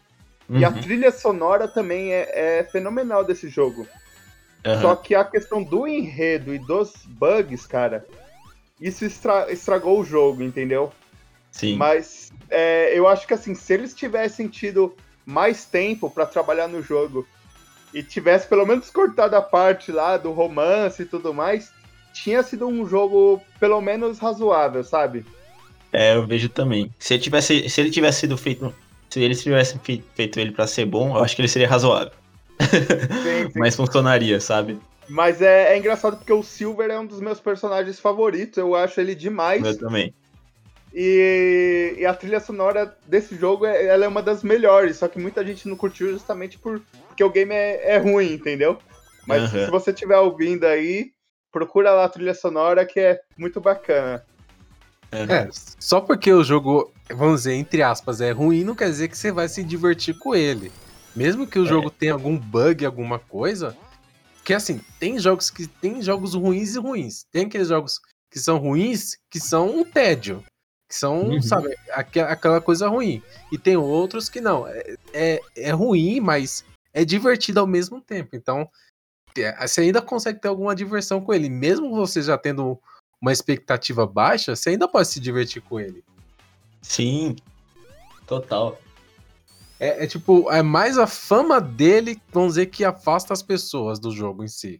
E 0.55 0.63
a 0.63 0.69
Uhum, 0.69 0.81
trilha 0.81 1.11
sonora 1.11 1.67
também 1.67 2.13
é, 2.13 2.59
é 2.59 2.63
fenomenal 2.63 3.23
desse 3.23 3.47
jogo. 3.47 3.87
aham. 4.65 4.81
Só 4.81 4.95
que 4.95 5.15
a 5.15 5.23
questão 5.25 5.63
do 5.63 5.87
enredo 5.87 6.53
e 6.53 6.59
dos 6.59 7.05
bugs, 7.07 7.65
cara, 7.65 8.05
isso 8.79 9.03
estra- 9.05 9.51
estragou 9.51 9.99
o 9.99 10.05
jogo, 10.05 10.43
entendeu? 10.43 10.91
Sim. 11.53 11.77
Mas 11.77 12.31
é, 12.49 12.91
eu 12.97 13.07
acho 13.07 13.25
que 13.25 13.33
assim, 13.33 13.55
se 13.55 13.73
eles 13.73 13.93
tivessem 13.93 14.49
tido 14.49 14.93
mais 15.25 15.63
tempo 15.63 16.09
pra 16.09 16.25
trabalhar 16.25 16.67
no 16.67 16.81
jogo 16.81 17.25
e 17.93 18.03
tivesse 18.03 18.47
pelo 18.47 18.65
menos 18.65 18.89
cortado 18.89 19.35
a 19.35 19.41
parte 19.41 19.91
lá 19.91 20.17
do 20.17 20.31
romance 20.31 21.03
e 21.03 21.05
tudo 21.05 21.33
mais, 21.33 21.71
tinha 22.11 22.43
sido 22.43 22.67
um 22.67 22.85
jogo 22.85 23.41
pelo 23.59 23.79
menos 23.79 24.19
razoável, 24.19 24.83
sabe? 24.83 25.25
É, 25.91 26.15
eu 26.15 26.25
vejo 26.25 26.49
também. 26.49 26.89
Se 26.99 27.13
ele 27.13 27.23
tivesse, 27.23 27.69
se 27.69 27.79
ele 27.79 27.91
tivesse 27.91 28.21
sido 28.21 28.35
feito. 28.35 28.73
Se 29.09 29.21
eles 29.21 29.43
tivessem 29.43 29.79
fei- 29.83 30.03
feito 30.15 30.39
ele 30.39 30.51
pra 30.51 30.65
ser 30.65 30.85
bom, 30.85 31.15
eu 31.15 31.23
acho 31.23 31.35
que 31.35 31.41
ele 31.43 31.47
seria 31.47 31.69
razoável. 31.69 32.11
Sim, 32.59 33.51
sim. 33.53 33.59
Mas 33.59 33.75
funcionaria, 33.75 34.39
sabe? 34.41 34.79
Mas 35.07 35.39
é, 35.39 35.73
é 35.73 35.77
engraçado 35.77 36.17
porque 36.17 36.33
o 36.33 36.41
Silver 36.41 36.89
é 36.89 36.99
um 36.99 37.05
dos 37.05 37.21
meus 37.21 37.39
personagens 37.39 37.99
favoritos, 37.99 38.57
eu 38.57 38.73
acho 38.73 38.99
ele 38.99 39.13
demais. 39.13 39.63
Eu 39.63 39.77
também. 39.77 40.15
E, 40.93 41.95
e 41.97 42.05
a 42.05 42.13
trilha 42.13 42.39
sonora 42.39 42.95
desse 43.07 43.35
jogo 43.35 43.65
é, 43.65 43.85
ela 43.87 44.05
é 44.05 44.07
uma 44.07 44.21
das 44.21 44.43
melhores, 44.43 44.97
só 44.97 45.07
que 45.07 45.19
muita 45.19 45.43
gente 45.45 45.67
não 45.67 45.75
curtiu 45.75 46.11
justamente 46.11 46.59
por, 46.59 46.81
porque 47.07 47.23
o 47.23 47.31
game 47.31 47.53
é, 47.53 47.95
é 47.95 47.97
ruim, 47.97 48.33
entendeu? 48.33 48.77
Mas 49.25 49.43
Aham. 49.43 49.65
se 49.65 49.71
você 49.71 49.91
estiver 49.91 50.19
ouvindo 50.19 50.65
aí, 50.65 51.11
procura 51.51 51.91
lá 51.91 52.05
a 52.05 52.09
trilha 52.09 52.33
sonora 52.35 52.85
que 52.85 52.99
é 52.99 53.19
muito 53.37 53.59
bacana. 53.59 54.23
É, 55.11 55.47
só 55.79 56.01
porque 56.01 56.31
o 56.31 56.43
jogo, 56.43 56.91
vamos 57.11 57.41
dizer, 57.41 57.53
entre 57.53 57.81
aspas, 57.81 58.19
é 58.21 58.31
ruim, 58.31 58.63
não 58.63 58.75
quer 58.75 58.89
dizer 58.89 59.07
que 59.07 59.17
você 59.17 59.31
vai 59.31 59.47
se 59.47 59.63
divertir 59.63 60.17
com 60.17 60.35
ele. 60.35 60.71
Mesmo 61.15 61.45
que 61.45 61.59
o 61.59 61.65
jogo 61.65 61.91
tenha 61.91 62.13
algum 62.13 62.35
bug, 62.35 62.83
alguma 62.85 63.19
coisa, 63.19 63.77
que 64.43 64.53
assim, 64.53 64.81
tem 64.99 65.19
jogos 65.19 65.51
que 65.51 65.67
tem 65.67 66.01
jogos 66.01 66.33
ruins 66.33 66.75
e 66.75 66.79
ruins. 66.79 67.25
Tem 67.31 67.45
aqueles 67.45 67.67
jogos 67.67 67.99
que 68.31 68.39
são 68.39 68.57
ruins, 68.57 69.17
que 69.29 69.39
são 69.39 69.69
um 69.69 69.83
tédio. 69.83 70.43
Que 70.93 70.99
são, 70.99 71.23
Uhum. 71.23 71.41
sabe, 71.41 71.75
aque- 71.91 72.19
aquela 72.19 72.61
coisa 72.61 72.87
ruim. 72.87 73.19
E 73.51 73.57
tem 73.57 73.75
outros 73.75 74.29
que 74.29 74.39
não. 74.39 74.67
É, 74.67 74.95
é, 75.11 75.41
é 75.55 75.71
ruim, 75.71 76.19
mas 76.19 76.63
é 76.93 77.03
divertido 77.03 77.59
ao 77.59 77.65
mesmo 77.65 77.99
tempo. 77.99 78.35
Então, 78.35 78.69
é, 79.35 79.65
você 79.67 79.81
ainda 79.81 80.03
consegue 80.03 80.39
ter 80.39 80.49
alguma 80.49 80.75
diversão 80.75 81.19
com 81.19 81.33
ele. 81.33 81.49
Mesmo 81.49 81.95
você 81.95 82.21
já 82.21 82.37
tendo 82.37 82.79
uma 83.19 83.31
expectativa 83.31 84.05
baixa, 84.05 84.55
você 84.55 84.69
ainda 84.69 84.87
pode 84.87 85.07
se 85.07 85.19
divertir 85.19 85.63
com 85.63 85.79
ele. 85.79 86.03
Sim. 86.79 87.35
Total. 88.27 88.79
É, 89.79 90.03
é 90.03 90.07
tipo, 90.07 90.51
é 90.51 90.61
mais 90.61 90.99
a 90.99 91.07
fama 91.07 91.59
dele, 91.59 92.21
vamos 92.31 92.49
dizer, 92.53 92.67
que 92.67 92.85
afasta 92.85 93.33
as 93.33 93.41
pessoas 93.41 93.97
do 93.99 94.11
jogo 94.11 94.43
em 94.43 94.47
si. 94.47 94.79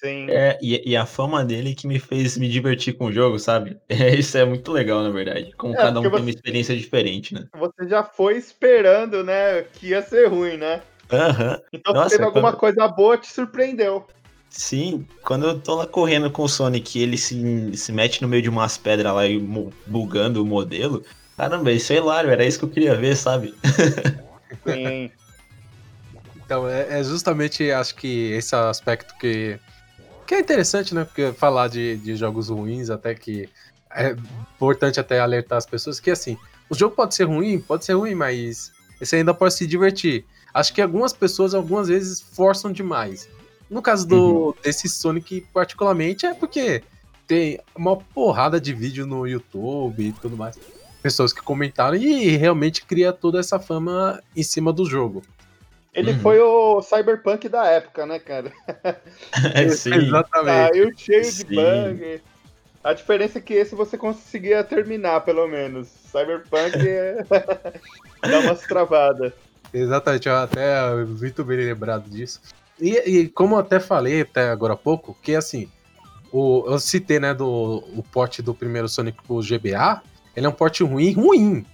Sim. 0.00 0.30
É, 0.30 0.56
e, 0.62 0.90
e 0.90 0.96
a 0.96 1.04
fama 1.04 1.44
dele 1.44 1.74
que 1.74 1.86
me 1.86 1.98
fez 1.98 2.36
me 2.38 2.48
divertir 2.48 2.92
com 2.94 3.06
o 3.06 3.12
jogo, 3.12 3.38
sabe? 3.38 3.76
É, 3.88 4.14
isso 4.14 4.38
é 4.38 4.44
muito 4.44 4.70
legal, 4.70 5.02
na 5.02 5.10
verdade. 5.10 5.50
Como 5.56 5.74
É, 5.74 5.76
cada 5.76 5.98
um 5.98 6.02
porque 6.04 6.10
tem 6.16 6.20
uma 6.22 6.30
você- 6.30 6.36
experiência 6.36 6.76
diferente, 6.76 7.34
né? 7.34 7.46
Você 7.56 7.88
já 7.88 8.04
foi 8.04 8.36
esperando, 8.36 9.24
né, 9.24 9.62
que 9.62 9.88
ia 9.88 10.02
ser 10.02 10.26
ruim, 10.28 10.56
né? 10.56 10.82
Aham. 11.10 11.60
Então 11.72 11.94
Nossa, 11.94 12.10
teve 12.10 12.24
alguma 12.24 12.52
quando- 12.52 12.60
coisa 12.60 12.86
boa, 12.88 13.18
te 13.18 13.26
surpreendeu. 13.32 14.06
Sim, 14.50 15.04
quando 15.24 15.46
eu 15.46 15.60
tô 15.60 15.74
lá 15.74 15.86
correndo 15.86 16.30
com 16.30 16.42
o 16.42 16.48
Sonic 16.48 16.98
e 16.98 17.02
ele 17.02 17.18
se, 17.18 17.76
se 17.76 17.92
mete 17.92 18.22
no 18.22 18.28
meio 18.28 18.42
de 18.42 18.48
umas 18.48 18.78
pedras 18.78 19.12
lá 19.12 19.26
e 19.26 19.38
bugando 19.86 20.42
o 20.42 20.46
modelo, 20.46 21.04
caramba, 21.36 21.70
isso 21.72 21.92
é 21.92 21.96
hilário, 21.96 22.30
era 22.30 22.44
isso 22.46 22.58
que 22.58 22.64
eu 22.64 22.70
queria 22.70 22.94
ver, 22.94 23.16
sabe? 23.16 23.54
Sim. 24.66 25.10
Então, 26.44 26.66
é, 26.66 27.00
é 27.00 27.04
justamente, 27.04 27.70
acho 27.70 27.94
que 27.94 28.30
esse 28.32 28.54
aspecto 28.56 29.14
que, 29.18 29.58
que 30.28 30.34
é 30.34 30.40
interessante, 30.40 30.94
né? 30.94 31.04
Porque 31.04 31.32
falar 31.32 31.68
de, 31.68 31.96
de 31.96 32.14
jogos 32.14 32.50
ruins, 32.50 32.90
até 32.90 33.14
que 33.14 33.48
é 33.90 34.10
importante 34.54 35.00
até 35.00 35.18
alertar 35.18 35.56
as 35.56 35.64
pessoas 35.64 35.98
que, 35.98 36.10
assim, 36.10 36.36
o 36.68 36.74
jogo 36.74 36.94
pode 36.94 37.14
ser 37.14 37.24
ruim, 37.24 37.58
pode 37.58 37.86
ser 37.86 37.94
ruim, 37.94 38.14
mas 38.14 38.70
você 39.00 39.16
ainda 39.16 39.32
pode 39.32 39.54
se 39.54 39.66
divertir. 39.66 40.26
Acho 40.52 40.74
que 40.74 40.82
algumas 40.82 41.14
pessoas, 41.14 41.54
algumas 41.54 41.88
vezes, 41.88 42.20
forçam 42.20 42.70
demais. 42.70 43.26
No 43.70 43.80
caso 43.80 44.06
do, 44.06 44.54
desse 44.62 44.86
Sonic, 44.86 45.46
particularmente, 45.52 46.26
é 46.26 46.34
porque 46.34 46.82
tem 47.26 47.58
uma 47.74 47.96
porrada 47.96 48.60
de 48.60 48.74
vídeo 48.74 49.06
no 49.06 49.26
YouTube 49.26 50.08
e 50.08 50.12
tudo 50.12 50.36
mais. 50.36 50.58
Pessoas 51.02 51.32
que 51.32 51.40
comentaram 51.40 51.96
e 51.96 52.36
realmente 52.36 52.84
cria 52.84 53.14
toda 53.14 53.40
essa 53.40 53.58
fama 53.58 54.22
em 54.36 54.42
cima 54.42 54.74
do 54.74 54.84
jogo. 54.84 55.22
Ele 55.94 56.12
Uhum. 56.12 56.20
foi 56.20 56.40
o 56.40 56.82
cyberpunk 56.82 57.48
da 57.48 57.66
época, 57.66 58.06
né, 58.06 58.18
cara? 58.18 58.52
É, 59.54 59.68
sim. 59.68 59.94
Exatamente. 59.94 60.68
Saiu 60.68 60.92
cheio 60.96 61.24
Sim. 61.24 61.44
de 61.46 61.54
bug. 61.54 62.22
A 62.84 62.92
diferença 62.92 63.38
é 63.38 63.40
que 63.42 63.54
esse 63.54 63.74
você 63.74 63.98
conseguia 63.98 64.62
terminar, 64.62 65.20
pelo 65.22 65.46
menos. 65.48 65.88
Cyberpunk 65.88 66.76
é... 66.86 67.24
dá 68.22 68.40
umas 68.40 68.60
travadas. 68.62 69.32
Exatamente, 69.72 70.28
eu 70.28 70.36
até 70.36 70.94
muito 71.04 71.44
bem 71.44 71.58
lembrado 71.58 72.08
disso. 72.08 72.40
E, 72.80 72.96
e 72.96 73.28
como 73.28 73.56
eu 73.56 73.58
até 73.60 73.80
falei 73.80 74.22
até 74.22 74.48
agora 74.50 74.74
há 74.74 74.76
pouco, 74.76 75.16
que 75.22 75.34
assim, 75.34 75.68
o, 76.32 76.64
eu 76.66 76.78
citei, 76.78 77.18
né, 77.18 77.34
do 77.34 77.84
o 77.94 78.02
porte 78.12 78.40
do 78.40 78.54
primeiro 78.54 78.88
Sonic 78.88 79.18
pro 79.26 79.40
GBA, 79.40 80.00
ele 80.36 80.46
é 80.46 80.48
um 80.48 80.52
porte 80.52 80.82
ruim, 80.84 81.12
ruim. 81.12 81.66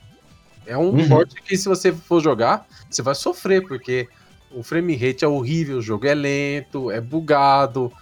É 0.67 0.77
um 0.77 0.91
Uhum. 0.91 1.09
porte 1.09 1.35
que 1.43 1.57
se 1.57 1.69
você 1.69 1.93
for 1.93 2.23
jogar, 2.23 2.67
você 2.91 3.03
vai 3.03 3.15
sofrer, 3.15 3.67
porque 3.67 4.09
o 4.51 4.63
frame 4.63 4.95
rate 4.97 5.25
é 5.25 5.29
horrível, 5.29 5.79
o 5.79 5.83
jogo 5.83 6.07
é 6.07 6.15
lento, 6.15 6.91
é 6.91 7.01
bugado. 7.01 7.93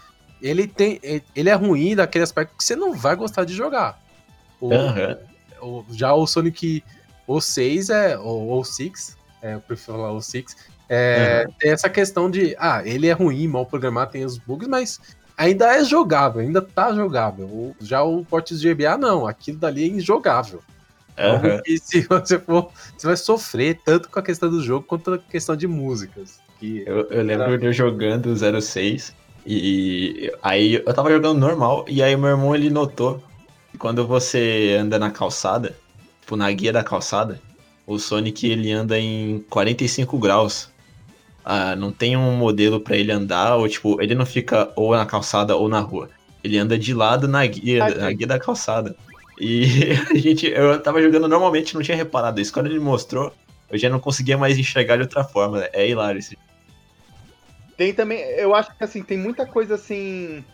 Ele 0.40 0.66
tem, 0.66 0.98
ele 1.34 1.48
é 1.48 1.54
ruim 1.54 1.94
daquele 1.96 2.24
aspecto 2.24 2.56
que 2.56 2.64
você 2.64 2.74
não 2.76 2.92
vai 2.94 3.14
gostar 3.16 3.44
de 3.44 3.54
jogar. 3.54 4.00
O, 4.60 4.72
Aham. 4.72 5.18
o- 5.60 5.84
já 5.92 6.12
o 6.14 6.26
Sonic 6.26 6.82
o 7.26 7.40
6 7.40 7.90
é. 7.90 8.18
Ou 8.18 8.58
o 8.60 8.64
6, 8.64 9.16
é, 9.40 9.54
eu 9.54 9.60
prefiro 9.60 9.96
falar 9.98 10.12
o 10.12 10.20
6. 10.20 10.56
É, 10.88 11.46
Tem 11.58 11.70
essa 11.70 11.88
questão 11.88 12.30
de. 12.30 12.54
Ah, 12.58 12.82
ele 12.84 13.06
é 13.06 13.12
ruim, 13.12 13.46
mal 13.48 13.64
programado, 13.64 14.10
tem 14.12 14.24
os 14.24 14.36
bugs, 14.36 14.68
mas 14.68 15.00
ainda 15.38 15.74
é 15.74 15.82
jogável, 15.84 16.40
ainda 16.42 16.60
tá 16.60 16.92
jogável. 16.92 17.74
Já 17.80 18.02
o 18.02 18.24
Portes 18.24 18.60
GBA, 18.60 18.98
não. 18.98 19.26
Aquilo 19.26 19.58
dali 19.58 19.84
é 19.84 19.86
injogável. 19.86 20.60
Aham. 21.18 21.34
Algo 21.34 21.62
que 21.62 21.78
se 21.82 22.06
você 22.08 22.38
for. 22.38 22.70
Você 22.96 23.06
vai 23.06 23.16
sofrer 23.16 23.80
tanto 23.84 24.10
com 24.10 24.18
a 24.18 24.22
questão 24.22 24.50
do 24.50 24.62
jogo 24.62 24.86
quanto 24.86 25.14
a 25.14 25.18
questão 25.18 25.56
de 25.56 25.66
músicas. 25.66 26.40
Que, 26.58 26.84
Eu, 26.86 27.08
eu 27.10 27.22
lembro 27.22 27.58
de 27.58 27.66
eu 27.66 27.72
jogando 27.72 28.26
o 28.26 28.60
06 28.60 29.14
e 29.44 30.32
aí 30.42 30.74
eu 30.74 30.94
tava 30.94 31.10
jogando 31.10 31.38
normal 31.38 31.84
e 31.88 32.00
aí 32.02 32.16
meu 32.16 32.30
irmão 32.30 32.54
ele 32.54 32.70
notou 32.70 33.22
que 33.72 33.78
quando 33.78 34.06
você 34.06 34.76
anda 34.80 34.98
na 34.98 35.10
calçada, 35.10 35.74
tipo 36.20 36.36
na 36.36 36.50
guia 36.52 36.72
da 36.72 36.84
calçada, 36.84 37.40
o 37.86 37.98
Sonic 37.98 38.46
ele 38.46 38.70
anda 38.70 38.98
em 38.98 39.44
45 39.50 40.18
graus. 40.18 40.70
Ah, 41.44 41.74
não 41.74 41.90
tem 41.90 42.16
um 42.16 42.36
modelo 42.36 42.78
pra 42.80 42.96
ele 42.96 43.10
andar 43.10 43.56
ou 43.56 43.68
tipo, 43.68 44.00
ele 44.00 44.14
não 44.14 44.24
fica 44.24 44.70
ou 44.76 44.94
na 44.94 45.04
calçada 45.04 45.56
ou 45.56 45.68
na 45.68 45.80
rua. 45.80 46.08
Ele 46.44 46.56
anda 46.56 46.78
de 46.78 46.94
lado 46.94 47.26
na 47.26 47.44
guia, 47.44 47.84
Ah, 47.84 47.90
na 47.90 48.12
guia 48.12 48.26
da 48.28 48.38
calçada. 48.38 48.94
E 49.38 49.92
a 50.10 50.14
gente, 50.14 50.46
eu 50.46 50.80
tava 50.82 51.02
jogando 51.02 51.28
normalmente, 51.28 51.74
não 51.74 51.82
tinha 51.82 51.96
reparado 51.96 52.40
isso. 52.40 52.52
Quando 52.52 52.66
ele 52.66 52.78
mostrou, 52.78 53.32
eu 53.70 53.78
já 53.78 53.88
não 53.88 53.98
conseguia 53.98 54.36
mais 54.36 54.58
enxergar 54.58 54.96
de 54.96 55.02
outra 55.02 55.24
forma. 55.24 55.68
É 55.72 55.88
hilário 55.88 56.18
esse 56.18 56.38
Tem 57.76 57.92
também, 57.92 58.20
eu 58.20 58.54
acho 58.54 58.76
que 58.76 58.84
assim, 58.84 59.02
tem 59.02 59.18
muita 59.18 59.46
coisa 59.46 59.74
assim, 59.74 60.44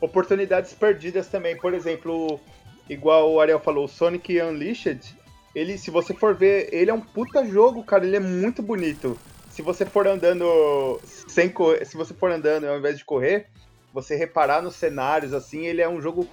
oportunidades 0.00 0.72
perdidas 0.72 1.28
também. 1.28 1.56
Por 1.56 1.74
exemplo, 1.74 2.40
igual 2.88 3.32
o 3.32 3.40
Ariel 3.40 3.60
falou, 3.60 3.84
o 3.84 3.88
Sonic 3.88 4.40
Unleashed, 4.40 5.16
ele, 5.54 5.76
se 5.76 5.90
você 5.90 6.14
for 6.14 6.34
ver, 6.34 6.68
ele 6.72 6.90
é 6.90 6.94
um 6.94 7.00
puta 7.00 7.44
jogo, 7.44 7.82
cara, 7.82 8.06
ele 8.06 8.16
é 8.16 8.20
muito 8.20 8.62
bonito. 8.62 9.18
Se 9.50 9.62
você 9.62 9.84
for 9.84 10.06
andando 10.06 11.00
sem 11.04 11.48
correr, 11.48 11.84
se 11.84 11.96
você 11.96 12.14
for 12.14 12.30
andando 12.30 12.66
ao 12.66 12.78
invés 12.78 12.96
de 12.96 13.04
correr, 13.04 13.46
você 13.92 14.14
reparar 14.14 14.62
nos 14.62 14.76
cenários 14.76 15.34
assim, 15.34 15.66
ele 15.66 15.82
é 15.82 15.88
um 15.88 16.00
jogo 16.00 16.26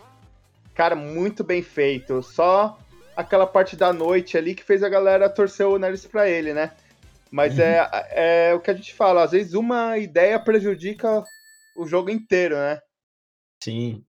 cara 0.78 0.96
muito 0.96 1.44
bem 1.44 1.64
feito. 1.64 2.22
Só 2.22 2.78
aquela 3.16 3.48
parte 3.48 3.76
da 3.76 3.92
noite 3.92 4.38
ali 4.38 4.54
que 4.54 4.64
fez 4.64 4.84
a 4.84 4.90
galera 4.90 5.28
torcer 5.28 5.66
o 5.66 5.80
nariz 5.80 6.06
pra 6.06 6.30
ele, 6.30 6.54
né? 6.54 6.72
Mas 7.32 7.58
Uhum. 7.58 7.64
é, 7.64 7.90
é 8.12 8.54
o 8.54 8.60
que 8.60 8.70
a 8.70 8.74
gente 8.74 8.94
fala, 8.94 9.24
às 9.24 9.32
vezes 9.32 9.54
uma 9.54 9.98
ideia 9.98 10.40
prejudica 10.40 11.24
o 11.76 11.86
jogo 11.86 12.12
inteiro, 12.12 12.56
né? 12.56 12.80
Sim. 13.62 14.04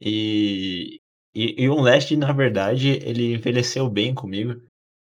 E, 0.00 1.00
e, 1.34 1.62
e 1.62 1.68
o 1.68 1.76
Last, 1.76 2.14
na 2.16 2.32
verdade, 2.32 2.98
ele 3.04 3.34
envelheceu 3.34 3.88
bem 3.88 4.12
comigo. 4.12 4.60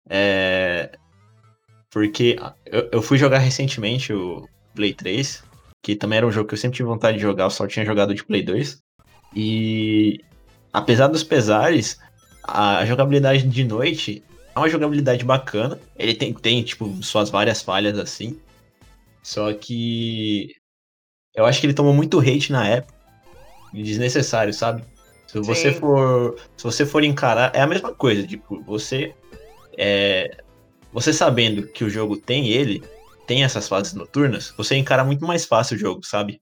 É, 0.08 0.96
porque 1.90 2.36
eu, 2.66 2.88
eu 2.92 3.02
fui 3.02 3.18
jogar 3.18 3.38
recentemente 3.38 4.12
o 4.12 4.48
Play 4.74 4.94
3, 4.94 5.42
que 5.84 5.96
também 5.96 6.18
era 6.18 6.26
um 6.26 6.30
jogo 6.30 6.48
que 6.48 6.54
eu 6.54 6.58
sempre 6.58 6.76
tive 6.76 6.88
vontade 6.88 7.16
de 7.16 7.22
jogar, 7.22 7.44
eu 7.44 7.50
só 7.50 7.66
tinha 7.66 7.84
jogado 7.84 8.14
de 8.14 8.24
Play 8.24 8.42
2. 8.42 8.78
E 9.34 10.20
apesar 10.74 11.06
dos 11.06 11.22
pesares, 11.22 11.98
a 12.42 12.84
jogabilidade 12.84 13.44
de 13.44 13.64
noite 13.64 14.22
é 14.54 14.58
uma 14.58 14.68
jogabilidade 14.68 15.24
bacana. 15.24 15.78
Ele 15.96 16.14
tem, 16.14 16.34
tem 16.34 16.62
tipo, 16.62 17.02
suas 17.02 17.30
várias 17.30 17.62
falhas 17.62 17.96
assim. 17.98 18.38
Só 19.22 19.52
que 19.54 20.54
eu 21.34 21.46
acho 21.46 21.60
que 21.60 21.66
ele 21.66 21.74
tomou 21.74 21.94
muito 21.94 22.18
hate 22.18 22.52
na 22.52 22.66
época 22.66 22.92
desnecessário, 23.72 24.52
sabe? 24.52 24.84
Se 25.26 25.40
você 25.40 25.72
Sim. 25.72 25.80
for, 25.80 26.38
se 26.56 26.62
você 26.62 26.86
for 26.86 27.02
encarar, 27.02 27.50
é 27.54 27.60
a 27.60 27.66
mesma 27.66 27.92
coisa, 27.92 28.24
tipo, 28.24 28.62
você 28.62 29.14
é, 29.76 30.36
você 30.92 31.12
sabendo 31.12 31.66
que 31.66 31.82
o 31.82 31.90
jogo 31.90 32.16
tem 32.16 32.48
ele, 32.48 32.84
tem 33.26 33.42
essas 33.42 33.66
fases 33.66 33.94
noturnas, 33.94 34.54
você 34.56 34.76
encara 34.76 35.02
muito 35.02 35.24
mais 35.24 35.44
fácil 35.44 35.76
o 35.76 35.80
jogo, 35.80 36.06
sabe? 36.06 36.40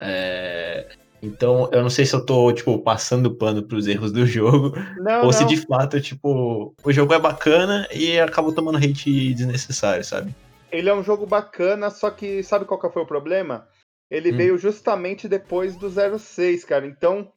É, 0.00 0.93
então, 1.24 1.68
eu 1.72 1.82
não 1.82 1.90
sei 1.90 2.04
se 2.04 2.14
eu 2.14 2.24
tô, 2.24 2.52
tipo, 2.52 2.78
passando 2.78 3.34
pano 3.34 3.62
pros 3.62 3.86
erros 3.86 4.12
do 4.12 4.26
jogo, 4.26 4.72
Não, 4.98 5.24
ou 5.26 5.32
se 5.32 5.40
não. 5.40 5.48
de 5.48 5.56
fato, 5.56 6.00
tipo, 6.00 6.74
o 6.84 6.92
jogo 6.92 7.14
é 7.14 7.18
bacana 7.18 7.88
e 7.92 8.18
acabou 8.20 8.52
tomando 8.52 8.78
hate 8.78 9.32
desnecessário, 9.34 10.04
sabe? 10.04 10.34
Ele 10.70 10.88
é 10.88 10.94
um 10.94 11.02
jogo 11.02 11.24
bacana, 11.26 11.88
só 11.90 12.10
que 12.10 12.42
sabe 12.42 12.64
qual 12.64 12.80
que 12.80 12.90
foi 12.90 13.02
o 13.02 13.06
problema? 13.06 13.66
Ele 14.10 14.32
Hum. 14.32 14.36
veio 14.36 14.58
justamente 14.58 15.28
depois 15.28 15.76
do 15.76 15.88
06, 15.88 16.64
cara. 16.64 16.86
Então, 16.86 17.32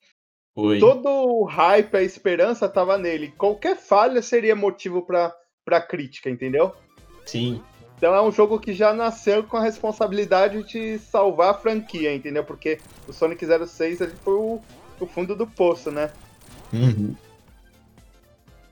Foi. 0.56 0.80
todo 0.80 1.08
o 1.08 1.44
hype, 1.46 1.96
a 1.96 2.02
esperança 2.04 2.68
tava 2.68 2.98
nele. 2.98 3.32
Qualquer 3.38 3.78
falha 3.78 4.22
seria 4.22 4.56
motivo 4.56 5.04
pra, 5.06 5.34
pra 5.64 5.80
crítica, 5.82 6.30
entendeu? 6.30 6.74
Sim. 7.26 7.62
Então 7.98 8.14
é 8.14 8.22
um 8.22 8.32
jogo 8.32 8.60
que 8.60 8.74
já 8.74 8.94
nasceu 8.94 9.44
com 9.44 9.58
a 9.58 9.62
responsabilidade 9.62 10.64
de 10.64 11.00
salvar 11.00 11.52
a 11.52 11.54
franquia, 11.54 12.14
entendeu? 12.14 12.44
Porque 12.44 12.80
o 13.08 13.14
Sonic 13.14 13.44
06 13.46 14.02
ele 14.02 14.14
foi 14.24 14.36
o, 14.36 14.62
o 15.00 15.08
fundo 15.08 15.36
do 15.36 15.48
poço, 15.48 15.90
né? 15.90 16.12
Uhum. 16.72 17.16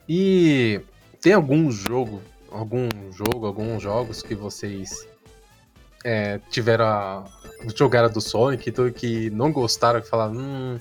E 0.07 0.79
tem 1.19 1.33
algum 1.33 1.71
jogo, 1.71 2.21
algum 2.51 2.87
jogo, 3.11 3.47
alguns 3.47 3.81
jogos 3.81 4.21
que 4.21 4.35
vocês 4.35 5.07
é, 6.03 6.39
tiveram 6.51 6.85
a. 6.85 7.25
jogaram 7.75 8.11
do 8.11 8.21
Sonic 8.21 8.69
então, 8.69 8.91
que 8.91 9.31
não 9.31 9.51
gostaram, 9.51 10.01
que 10.01 10.07
falaram, 10.07 10.35
hum, 10.35 10.79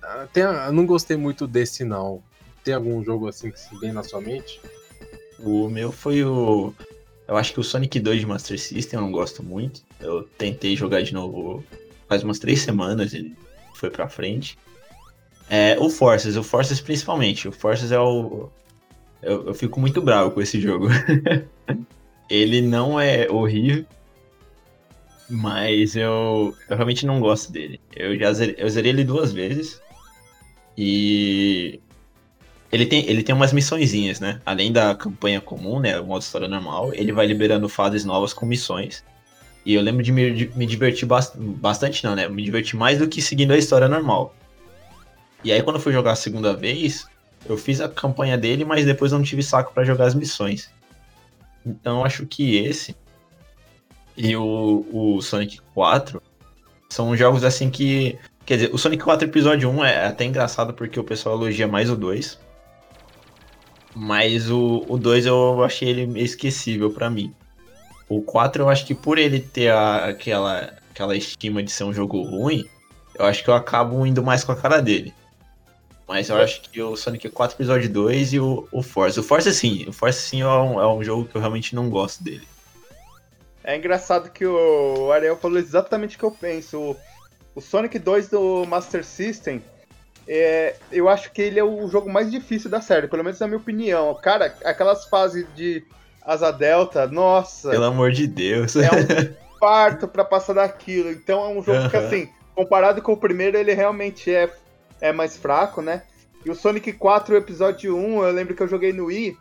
ah, 0.00 0.28
tem 0.32 0.44
a, 0.44 0.70
não 0.70 0.86
gostei 0.86 1.16
muito 1.16 1.46
desse 1.46 1.84
não. 1.84 2.22
Tem 2.62 2.74
algum 2.74 3.02
jogo 3.02 3.26
assim 3.26 3.50
que 3.50 3.58
se 3.58 3.76
vem 3.80 3.92
na 3.92 4.04
sua 4.04 4.20
mente? 4.20 4.60
O 5.40 5.68
meu 5.68 5.90
foi 5.90 6.22
o. 6.24 6.72
Eu 7.30 7.36
acho 7.36 7.52
que 7.52 7.60
o 7.60 7.62
Sonic 7.62 8.00
2 8.00 8.18
de 8.18 8.26
Master 8.26 8.58
System 8.58 8.98
eu 8.98 9.04
não 9.04 9.12
gosto 9.12 9.40
muito. 9.40 9.82
Eu 10.00 10.24
tentei 10.36 10.74
jogar 10.74 11.00
de 11.00 11.14
novo 11.14 11.64
faz 12.08 12.24
umas 12.24 12.40
três 12.40 12.60
semanas 12.60 13.14
e 13.14 13.32
foi 13.72 13.88
pra 13.88 14.08
frente. 14.08 14.58
É, 15.48 15.76
o 15.78 15.88
Forces, 15.88 16.34
o 16.34 16.42
Forces 16.42 16.80
principalmente. 16.80 17.46
O 17.46 17.52
Forces 17.52 17.92
é 17.92 18.00
o. 18.00 18.50
Eu, 19.22 19.46
eu 19.46 19.54
fico 19.54 19.78
muito 19.78 20.02
bravo 20.02 20.32
com 20.32 20.42
esse 20.42 20.60
jogo. 20.60 20.88
Ele 22.28 22.60
não 22.60 22.98
é 22.98 23.30
horrível, 23.30 23.86
mas 25.28 25.94
eu, 25.94 26.52
eu 26.68 26.76
realmente 26.76 27.06
não 27.06 27.20
gosto 27.20 27.52
dele. 27.52 27.80
Eu 27.94 28.18
já 28.18 28.32
zerei, 28.32 28.56
eu 28.58 28.68
zerei 28.68 28.90
ele 28.90 29.04
duas 29.04 29.32
vezes. 29.32 29.80
E 30.76 31.80
ele 32.72 32.86
tem, 32.86 33.08
ele 33.08 33.22
tem 33.22 33.34
umas 33.34 33.52
missõezinhas, 33.52 34.20
né? 34.20 34.40
Além 34.46 34.72
da 34.72 34.94
campanha 34.94 35.40
comum, 35.40 35.80
né? 35.80 35.98
O 35.98 36.06
modo 36.06 36.22
história 36.22 36.48
normal, 36.48 36.92
ele 36.94 37.12
vai 37.12 37.26
liberando 37.26 37.68
fases 37.68 38.04
novas 38.04 38.32
com 38.32 38.46
missões. 38.46 39.04
E 39.64 39.74
eu 39.74 39.82
lembro 39.82 40.02
de 40.02 40.12
me, 40.12 40.32
de 40.32 40.50
me 40.56 40.66
divertir 40.66 41.06
bast 41.06 41.36
bastante, 41.36 42.04
não, 42.04 42.14
né? 42.14 42.28
Me 42.28 42.42
divertir 42.42 42.76
mais 42.76 42.98
do 42.98 43.08
que 43.08 43.20
seguindo 43.20 43.52
a 43.52 43.58
história 43.58 43.88
normal. 43.88 44.34
E 45.42 45.52
aí, 45.52 45.62
quando 45.62 45.76
eu 45.76 45.82
fui 45.82 45.92
jogar 45.92 46.12
a 46.12 46.16
segunda 46.16 46.54
vez, 46.54 47.06
eu 47.46 47.56
fiz 47.56 47.80
a 47.80 47.88
campanha 47.88 48.38
dele, 48.38 48.64
mas 48.64 48.84
depois 48.84 49.12
não 49.12 49.22
tive 49.22 49.42
saco 49.42 49.72
para 49.72 49.84
jogar 49.84 50.06
as 50.06 50.14
missões. 50.14 50.70
Então, 51.66 51.98
eu 51.98 52.04
acho 52.04 52.26
que 52.26 52.56
esse 52.56 52.94
e 54.16 54.36
o, 54.36 54.86
o 54.92 55.22
Sonic 55.22 55.60
4 55.74 56.22
são 56.88 57.16
jogos 57.16 57.42
assim 57.42 57.70
que. 57.70 58.18
Quer 58.44 58.56
dizer, 58.56 58.70
o 58.74 58.78
Sonic 58.78 59.02
4 59.02 59.28
Episódio 59.28 59.70
1 59.70 59.84
é 59.84 60.06
até 60.06 60.24
engraçado 60.24 60.74
porque 60.74 60.98
o 60.98 61.04
pessoal 61.04 61.36
elogia 61.36 61.66
mais 61.66 61.88
o 61.88 61.96
2. 61.96 62.38
Mas 63.94 64.50
o, 64.50 64.84
o 64.88 64.96
2 64.96 65.26
eu 65.26 65.64
achei 65.64 65.88
ele 65.88 66.20
esquecível 66.22 66.90
para 66.90 67.10
mim. 67.10 67.34
O 68.08 68.22
4 68.22 68.62
eu 68.62 68.68
acho 68.68 68.86
que 68.86 68.94
por 68.94 69.18
ele 69.18 69.40
ter 69.40 69.70
a, 69.70 70.06
aquela, 70.06 70.74
aquela 70.90 71.16
estima 71.16 71.62
de 71.62 71.70
ser 71.70 71.84
um 71.84 71.92
jogo 71.92 72.22
ruim, 72.22 72.68
eu 73.14 73.24
acho 73.24 73.42
que 73.42 73.50
eu 73.50 73.54
acabo 73.54 74.04
indo 74.06 74.22
mais 74.22 74.44
com 74.44 74.52
a 74.52 74.56
cara 74.56 74.80
dele. 74.80 75.12
Mas 76.10 76.28
eu 76.28 76.36
acho 76.38 76.62
que 76.62 76.82
o 76.82 76.96
Sonic 76.96 77.28
4 77.28 77.54
Episódio 77.54 77.88
2 77.88 78.32
e 78.32 78.40
o, 78.40 78.66
o 78.72 78.82
Forza. 78.82 79.20
O 79.20 79.22
Forza 79.22 79.52
sim, 79.52 79.84
o 79.88 79.92
Forza 79.92 80.18
sim 80.18 80.40
é 80.40 80.46
um, 80.46 80.80
é 80.80 80.92
um 80.92 81.04
jogo 81.04 81.24
que 81.24 81.36
eu 81.36 81.40
realmente 81.40 81.72
não 81.72 81.88
gosto 81.88 82.24
dele. 82.24 82.46
É 83.62 83.76
engraçado 83.76 84.30
que 84.30 84.44
o 84.44 85.12
Ariel 85.12 85.36
falou 85.36 85.58
exatamente 85.58 86.16
o 86.16 86.18
que 86.18 86.24
eu 86.24 86.32
penso. 86.32 86.80
O, 86.80 86.96
o 87.54 87.60
Sonic 87.60 87.96
2 87.96 88.28
do 88.28 88.64
Master 88.66 89.04
System, 89.04 89.62
é, 90.26 90.76
eu 90.92 91.08
acho 91.08 91.32
que 91.32 91.42
ele 91.42 91.58
é 91.58 91.64
o 91.64 91.88
jogo 91.88 92.10
mais 92.10 92.30
difícil 92.30 92.70
da 92.70 92.80
série, 92.80 93.08
pelo 93.08 93.24
menos 93.24 93.38
na 93.40 93.46
minha 93.46 93.58
opinião. 93.58 94.14
Cara, 94.14 94.54
aquelas 94.64 95.04
fases 95.06 95.46
de 95.54 95.84
asa 96.22 96.50
delta, 96.50 97.06
nossa. 97.06 97.70
Pelo 97.70 97.84
amor 97.84 98.12
de 98.12 98.26
Deus. 98.26 98.76
É 98.76 98.88
um 98.88 99.34
parto 99.58 100.06
para 100.06 100.24
passar 100.24 100.54
daquilo. 100.54 101.10
Então 101.10 101.44
é 101.44 101.48
um 101.48 101.62
jogo 101.62 101.80
uhum. 101.80 101.90
que, 101.90 101.96
assim, 101.96 102.28
comparado 102.54 103.02
com 103.02 103.12
o 103.12 103.16
primeiro, 103.16 103.56
ele 103.56 103.74
realmente 103.74 104.32
é, 104.32 104.52
é 105.00 105.12
mais 105.12 105.36
fraco, 105.36 105.82
né? 105.82 106.02
E 106.44 106.50
o 106.50 106.54
Sonic 106.54 106.92
4 106.92 107.36
Episódio 107.36 107.96
1, 107.96 108.24
eu 108.24 108.32
lembro 108.32 108.54
que 108.54 108.62
eu 108.62 108.68
joguei 108.68 108.92
no 108.92 109.06
Wii. 109.06 109.36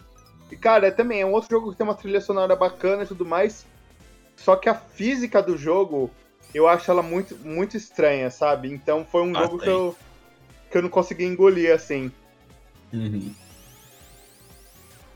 E, 0.51 0.55
cara, 0.57 0.87
é, 0.87 0.91
também 0.91 1.21
é 1.21 1.25
um 1.25 1.31
outro 1.31 1.49
jogo 1.51 1.71
que 1.71 1.77
tem 1.77 1.85
uma 1.85 1.95
trilha 1.95 2.19
sonora 2.19 2.55
bacana 2.55 3.03
e 3.03 3.07
tudo 3.07 3.25
mais. 3.25 3.65
Só 4.35 4.55
que 4.55 4.67
a 4.67 4.73
física 4.73 5.41
do 5.41 5.57
jogo, 5.57 6.09
eu 6.53 6.67
acho 6.67 6.89
ela 6.89 7.03
muito, 7.03 7.35
muito 7.37 7.77
estranha, 7.77 8.29
sabe? 8.31 8.71
Então 8.71 9.05
foi 9.09 9.21
um 9.21 9.37
ah, 9.37 9.41
jogo 9.43 9.59
que 9.59 9.69
eu, 9.69 9.95
que 10.69 10.77
eu 10.77 10.81
não 10.81 10.89
consegui 10.89 11.25
engolir, 11.25 11.73
assim. 11.73 12.11
Uhum. 12.93 13.33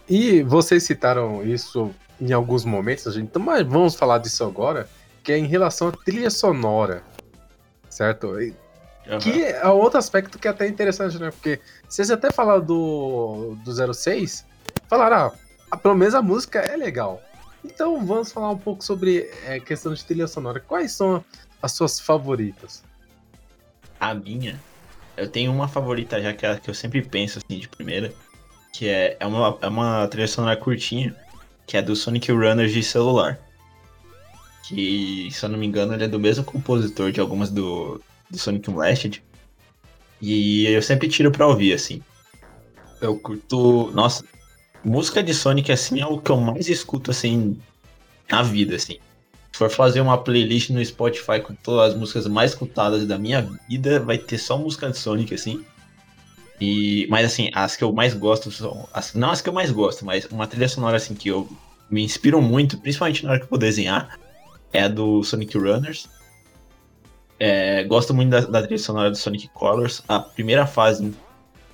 E 0.07 0.43
vocês 0.43 0.83
citaram 0.83 1.43
isso 1.43 1.91
em 2.19 2.31
alguns 2.31 2.65
momentos, 2.65 3.13
gente, 3.13 3.25
então, 3.25 3.41
mas 3.41 3.65
vamos 3.65 3.95
falar 3.95 4.17
disso 4.17 4.43
agora, 4.43 4.87
que 5.23 5.31
é 5.31 5.37
em 5.37 5.45
relação 5.45 5.89
à 5.89 5.91
trilha 5.91 6.29
sonora, 6.29 7.03
certo? 7.89 8.27
Uhum. 8.27 9.19
Que 9.19 9.43
é 9.43 9.67
outro 9.67 9.97
aspecto 9.97 10.37
que 10.37 10.47
é 10.47 10.51
até 10.51 10.67
interessante, 10.67 11.17
né? 11.19 11.31
Porque 11.31 11.59
vocês 11.87 12.09
até 12.11 12.31
falaram 12.31 12.63
do, 12.63 13.57
do 13.63 13.93
06, 13.93 14.45
falaram, 14.87 15.33
ah, 15.71 15.77
pelo 15.77 15.95
menos 15.95 16.13
a 16.13 16.21
música 16.21 16.59
é 16.59 16.77
legal. 16.77 17.21
Então 17.63 18.05
vamos 18.05 18.31
falar 18.31 18.51
um 18.51 18.57
pouco 18.57 18.83
sobre 18.83 19.29
é, 19.45 19.59
questão 19.59 19.93
de 19.93 20.03
trilha 20.03 20.27
sonora. 20.27 20.59
Quais 20.59 20.91
são 20.91 21.23
as 21.61 21.71
suas 21.71 21.99
favoritas? 21.99 22.83
A 23.99 24.13
minha? 24.13 24.59
Eu 25.15 25.27
tenho 25.27 25.51
uma 25.51 25.67
favorita 25.67 26.21
já 26.21 26.33
que, 26.33 26.45
é 26.45 26.51
a 26.51 26.59
que 26.59 26.69
eu 26.69 26.73
sempre 26.73 27.01
penso 27.01 27.39
assim 27.39 27.59
de 27.59 27.67
primeira, 27.67 28.13
que 28.73 28.87
é, 28.87 29.15
é, 29.19 29.25
uma, 29.25 29.57
é 29.61 29.67
uma 29.67 30.07
trilha 30.07 30.27
sonora 30.27 30.57
curtinha, 30.57 31.15
que 31.67 31.77
é 31.77 31.81
do 31.81 31.95
Sonic 31.95 32.31
Runners 32.31 32.73
de 32.73 32.83
celular. 32.83 33.39
Que, 34.67 35.29
se 35.31 35.43
eu 35.45 35.49
não 35.49 35.59
me 35.59 35.67
engano, 35.67 35.93
ele 35.93 36.05
é 36.05 36.07
do 36.07 36.19
mesmo 36.19 36.43
compositor 36.43 37.11
de 37.11 37.19
algumas 37.19 37.51
do, 37.51 38.01
do 38.29 38.37
Sonic 38.37 38.69
Unleashed. 38.69 39.23
E 40.21 40.65
eu 40.65 40.81
sempre 40.81 41.07
tiro 41.07 41.31
pra 41.31 41.47
ouvir, 41.47 41.73
assim. 41.73 42.01
Eu 43.01 43.19
curto. 43.19 43.91
Nossa, 43.93 44.23
música 44.83 45.21
de 45.21 45.33
Sonic, 45.33 45.71
assim, 45.71 45.99
é 45.99 46.05
o 46.05 46.17
que 46.17 46.31
eu 46.31 46.37
mais 46.37 46.69
escuto, 46.69 47.11
assim, 47.11 47.59
na 48.31 48.41
vida, 48.41 48.75
assim. 48.75 48.99
Se 49.53 49.59
for 49.59 49.69
fazer 49.69 50.01
uma 50.01 50.17
playlist 50.17 50.71
no 50.71 50.83
Spotify 50.83 51.39
com 51.39 51.53
todas 51.53 51.91
as 51.91 51.99
músicas 51.99 52.27
mais 52.27 52.51
escutadas 52.51 53.05
da 53.05 53.19
minha 53.19 53.47
vida, 53.69 53.99
vai 53.99 54.17
ter 54.17 54.39
só 54.39 54.57
música 54.57 54.89
de 54.89 54.97
Sonic, 54.97 55.31
assim. 55.35 55.63
E, 56.59 57.05
mas 57.07 57.27
assim, 57.27 57.51
as 57.53 57.75
que 57.75 57.83
eu 57.83 57.93
mais 57.93 58.15
gosto 58.15 58.51
são. 58.51 58.89
As, 58.91 59.13
não 59.13 59.29
as 59.29 59.41
que 59.41 59.49
eu 59.49 59.53
mais 59.53 59.69
gosto, 59.69 60.03
mas 60.03 60.25
uma 60.25 60.47
trilha 60.47 60.67
sonora 60.67 60.97
assim 60.97 61.13
que 61.13 61.29
eu 61.29 61.47
me 61.87 62.03
inspiro 62.03 62.41
muito, 62.41 62.79
principalmente 62.79 63.23
na 63.23 63.31
hora 63.31 63.39
que 63.39 63.45
eu 63.45 63.49
vou 63.49 63.59
desenhar, 63.59 64.17
é 64.71 64.83
a 64.83 64.87
do 64.87 65.23
Sonic 65.23 65.55
Runners. 65.55 66.09
É, 67.39 67.83
gosto 67.83 68.11
muito 68.11 68.31
da, 68.31 68.39
da 68.41 68.61
trilha 68.63 68.79
sonora 68.79 69.11
do 69.11 69.17
Sonic 69.17 69.49
Colors. 69.49 70.01
A 70.07 70.19
primeira 70.19 70.65
fase, 70.65 71.13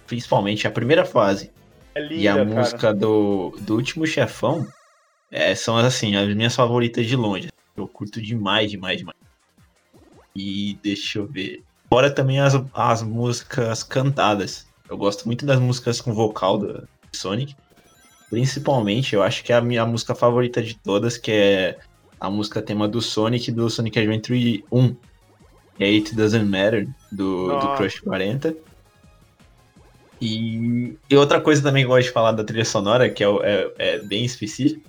principalmente 0.05 0.67
a 0.67 0.71
primeira 0.71 1.05
fase, 1.05 1.49
é 1.95 2.01
linda, 2.01 2.15
e 2.15 2.27
a 2.27 2.33
cara. 2.33 2.45
música 2.45 2.93
do, 2.93 3.55
do 3.61 3.75
último 3.75 4.05
chefão 4.05 4.67
é, 5.31 5.55
são 5.55 5.77
assim, 5.77 6.15
as 6.17 6.27
minhas 6.35 6.55
favoritas 6.55 7.05
de 7.05 7.15
longe. 7.15 7.47
Eu 7.81 7.87
curto 7.87 8.21
demais, 8.21 8.71
demais, 8.71 8.97
demais. 8.97 9.17
E 10.35 10.77
deixa 10.83 11.19
eu 11.19 11.27
ver. 11.27 11.63
Fora 11.89 12.09
também 12.09 12.39
as, 12.39 12.53
as 12.73 13.01
músicas 13.01 13.83
cantadas. 13.83 14.67
Eu 14.89 14.97
gosto 14.97 15.25
muito 15.25 15.45
das 15.45 15.59
músicas 15.59 15.99
com 15.99 16.13
vocal 16.13 16.57
do 16.57 16.87
Sonic. 17.11 17.55
Principalmente, 18.29 19.15
eu 19.15 19.23
acho 19.23 19.43
que 19.43 19.51
é 19.51 19.55
a 19.55 19.61
minha 19.61 19.85
música 19.85 20.13
favorita 20.13 20.61
de 20.61 20.75
todas, 20.75 21.17
que 21.17 21.31
é 21.31 21.79
a 22.19 22.29
música 22.29 22.61
tema 22.61 22.87
do 22.87 23.01
Sonic 23.01 23.51
do 23.51 23.69
Sonic 23.69 23.97
Adventure 23.97 24.63
1. 24.71 24.95
Que 25.77 25.83
é 25.83 25.87
It 25.87 26.13
Doesn't 26.13 26.45
Matter, 26.45 26.87
do, 27.11 27.57
do 27.59 27.75
Crush 27.75 28.01
40. 28.01 28.55
E, 30.21 30.97
e, 31.09 31.15
outra 31.15 31.39
coisa 31.39 31.61
também 31.61 31.83
que 31.83 31.85
eu 31.85 31.95
gosto 31.95 32.07
de 32.07 32.13
falar 32.13 32.33
da 32.33 32.43
trilha 32.43 32.65
sonora, 32.65 33.09
que 33.09 33.23
é, 33.23 33.27
é, 33.27 33.73
é, 33.77 33.99
bem 33.99 34.25
específico, 34.25 34.88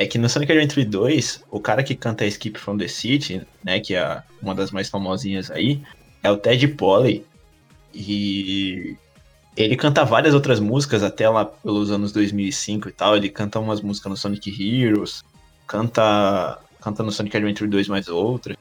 é 0.00 0.06
que 0.06 0.16
no 0.16 0.28
Sonic 0.28 0.52
Adventure 0.52 0.84
2, 0.84 1.42
o 1.50 1.58
cara 1.58 1.82
que 1.82 1.92
canta 1.92 2.24
Skip 2.24 2.56
from 2.56 2.78
the 2.78 2.86
City, 2.86 3.44
né, 3.64 3.80
que 3.80 3.96
é 3.96 4.22
uma 4.40 4.54
das 4.54 4.70
mais 4.70 4.88
famosinhas 4.88 5.50
aí, 5.50 5.82
é 6.22 6.30
o 6.30 6.36
Ted 6.36 6.68
Polly. 6.68 7.26
E 7.92 8.96
ele 9.56 9.74
canta 9.74 10.04
várias 10.04 10.34
outras 10.34 10.60
músicas 10.60 11.02
até 11.02 11.28
lá 11.28 11.44
pelos 11.44 11.90
anos 11.90 12.12
2005 12.12 12.88
e 12.88 12.92
tal. 12.92 13.16
Ele 13.16 13.28
canta 13.28 13.58
umas 13.58 13.80
músicas 13.80 14.10
no 14.10 14.16
Sonic 14.16 14.48
Heroes, 14.50 15.24
canta, 15.66 16.60
canta 16.80 17.02
no 17.02 17.10
Sonic 17.10 17.36
Adventure 17.36 17.68
2 17.68 17.88
mais 17.88 18.06
outra. 18.06 18.56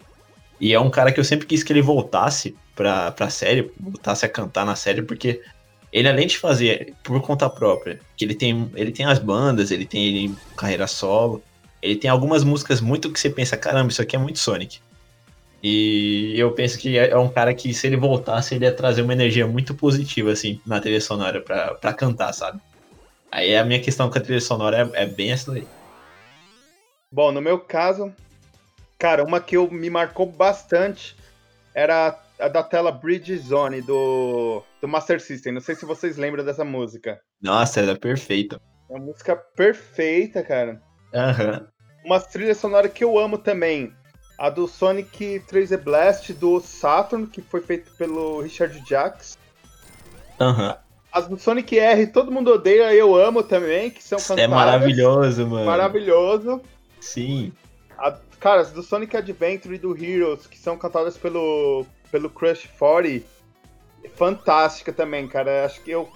E 0.59 0.73
é 0.73 0.79
um 0.79 0.89
cara 0.89 1.11
que 1.11 1.19
eu 1.19 1.23
sempre 1.23 1.45
quis 1.45 1.61
que 1.61 1.71
ele 1.71 1.83
voltasse 1.83 2.55
pra, 2.75 3.11
pra 3.11 3.29
série, 3.29 3.71
voltasse 3.79 4.25
a 4.25 4.29
cantar 4.29 4.65
na 4.65 4.75
série, 4.75 5.03
porque 5.03 5.43
ele 5.97 6.09
além 6.09 6.27
de 6.27 6.37
fazer 6.37 6.93
por 7.03 7.21
conta 7.21 7.49
própria, 7.49 7.99
que 8.15 8.23
ele 8.23 8.35
tem, 8.35 8.69
ele 8.75 8.91
tem 8.91 9.05
as 9.05 9.19
bandas, 9.19 9.71
ele 9.71 9.85
tem 9.85 10.05
ele, 10.05 10.35
carreira 10.55 10.87
solo, 10.87 11.41
ele 11.81 11.95
tem 11.95 12.09
algumas 12.09 12.43
músicas 12.43 12.81
muito 12.81 13.11
que 13.11 13.19
você 13.19 13.29
pensa, 13.29 13.57
caramba, 13.57 13.91
isso 13.91 14.01
aqui 14.01 14.15
é 14.15 14.19
muito 14.19 14.39
Sonic. 14.39 14.79
E 15.61 16.33
eu 16.37 16.51
penso 16.51 16.77
que 16.77 16.97
é 16.97 17.17
um 17.17 17.29
cara 17.29 17.53
que, 17.53 17.73
se 17.73 17.87
ele 17.87 17.97
voltasse, 17.97 18.53
ele 18.53 18.65
ia 18.65 18.71
trazer 18.71 19.01
uma 19.01 19.13
energia 19.13 19.47
muito 19.47 19.73
positiva, 19.73 20.31
assim, 20.31 20.61
na 20.65 20.79
trilha 20.79 21.01
sonora 21.01 21.41
pra, 21.41 21.73
pra 21.73 21.93
cantar, 21.93 22.31
sabe? 22.33 22.61
Aí 23.31 23.55
a 23.55 23.65
minha 23.65 23.81
questão 23.81 24.09
com 24.09 24.17
a 24.17 24.21
trilha 24.21 24.39
sonora 24.39 24.89
é, 24.93 25.03
é 25.03 25.05
bem 25.05 25.31
essa 25.31 25.51
daí. 25.51 25.67
Bom, 27.11 27.31
no 27.31 27.41
meu 27.41 27.59
caso, 27.59 28.13
cara, 28.99 29.23
uma 29.23 29.39
que 29.39 29.57
eu, 29.57 29.69
me 29.71 29.89
marcou 29.89 30.25
bastante 30.25 31.15
era 31.73 32.19
a 32.39 32.47
da 32.47 32.61
tela 32.61 32.91
Bridge 32.91 33.35
Zone 33.37 33.81
do, 33.81 34.63
do 34.87 34.91
Master 34.91 35.19
System. 35.21 35.51
Não 35.53 35.61
sei 35.61 35.75
se 35.75 35.85
vocês 35.85 36.15
lembram 36.17 36.43
dessa 36.43 36.63
música. 36.63 37.19
Nossa, 37.41 37.81
era 37.81 37.95
perfeita. 37.97 38.59
É 38.89 38.93
uma 38.93 39.05
música 39.05 39.35
perfeita, 39.35 40.41
cara. 40.41 40.81
Aham. 41.13 41.67
Uma 42.05 42.19
trilha 42.21 42.55
sonora 42.55 42.87
que 42.87 43.03
eu 43.03 43.19
amo 43.19 43.37
também. 43.37 43.93
A 44.37 44.49
do 44.49 44.67
Sonic 44.67 45.41
3D 45.51 45.77
Blast 45.77 46.33
do 46.33 46.59
Saturn, 46.61 47.27
que 47.27 47.41
foi 47.41 47.59
feito 47.59 47.91
pelo 47.97 48.39
Richard 48.41 48.81
Jacques. 48.87 49.37
Aham. 50.39 50.77
As 51.11 51.27
do 51.27 51.37
Sonic 51.37 51.77
R, 51.77 52.07
todo 52.07 52.31
mundo 52.31 52.53
odeia, 52.53 52.93
eu 52.93 53.15
amo 53.15 53.41
também, 53.41 53.89
que 53.89 54.03
são 54.03 54.19
cantadas. 54.19 54.43
É 54.43 54.47
maravilhoso, 54.47 55.47
mano. 55.47 55.65
Maravilhoso. 55.65 56.61
Sim. 57.01 57.51
A- 57.97 58.17
cara, 58.39 58.61
as 58.61 58.71
do 58.71 58.83
Sonic 58.83 59.17
Adventure 59.17 59.75
e 59.75 59.79
do 59.79 59.97
Heroes, 59.97 60.45
que 60.45 60.57
são 60.57 60.77
cantadas 60.77 61.17
pelo, 61.17 61.85
pelo 62.11 62.29
Crush 62.29 62.69
40, 62.77 63.25
fantástica 64.15 64.91
também, 64.93 65.27
cara. 65.27 65.65
Acho 65.65 65.81
que 65.81 65.91
eu 65.91 66.09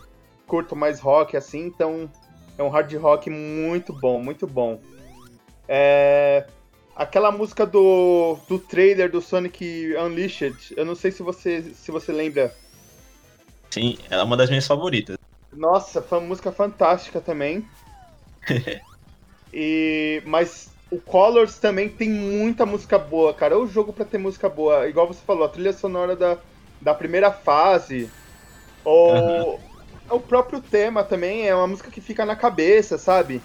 curto 0.47 0.75
mais 0.75 0.99
rock 0.99 1.37
assim, 1.37 1.65
então 1.65 2.09
é 2.57 2.63
um 2.63 2.69
hard 2.69 2.93
rock 2.95 3.29
muito 3.29 3.93
bom, 3.93 4.21
muito 4.21 4.45
bom. 4.45 4.79
É, 5.67 6.45
Aquela 6.95 7.31
música 7.31 7.65
do, 7.65 8.37
do 8.47 8.59
trailer 8.59 9.09
do 9.09 9.21
Sonic 9.21 9.95
Unleashed, 9.95 10.73
eu 10.75 10.85
não 10.85 10.93
sei 10.93 11.11
se 11.11 11.23
você, 11.23 11.73
se 11.73 11.89
você 11.89 12.11
lembra. 12.11 12.53
Sim, 13.71 13.97
ela 14.09 14.21
é 14.21 14.25
uma 14.25 14.35
das 14.35 14.49
minhas 14.49 14.67
favoritas. 14.67 15.15
Nossa, 15.51 16.01
foi 16.01 16.19
uma 16.19 16.27
música 16.27 16.51
fantástica 16.51 17.21
também. 17.21 17.67
e 19.53 20.21
mas 20.25 20.71
o 20.91 20.99
Colors 20.99 21.57
também 21.57 21.87
tem 21.87 22.09
muita 22.09 22.65
música 22.65 22.99
boa, 22.99 23.33
cara. 23.33 23.55
É 23.55 23.57
o 23.57 23.67
jogo 23.67 23.93
pra 23.93 24.03
ter 24.03 24.17
música 24.17 24.49
boa. 24.49 24.87
Igual 24.87 25.07
você 25.07 25.21
falou, 25.25 25.45
a 25.45 25.49
trilha 25.49 25.71
sonora 25.71 26.15
da, 26.15 26.37
da 26.81 26.93
primeira 26.93 27.31
fase. 27.31 28.09
Ou 28.83 29.59
o 30.09 30.19
próprio 30.19 30.61
tema 30.61 31.03
também 31.03 31.47
é 31.47 31.55
uma 31.55 31.67
música 31.67 31.91
que 31.91 32.01
fica 32.01 32.25
na 32.25 32.35
cabeça, 32.35 32.97
sabe? 32.97 33.41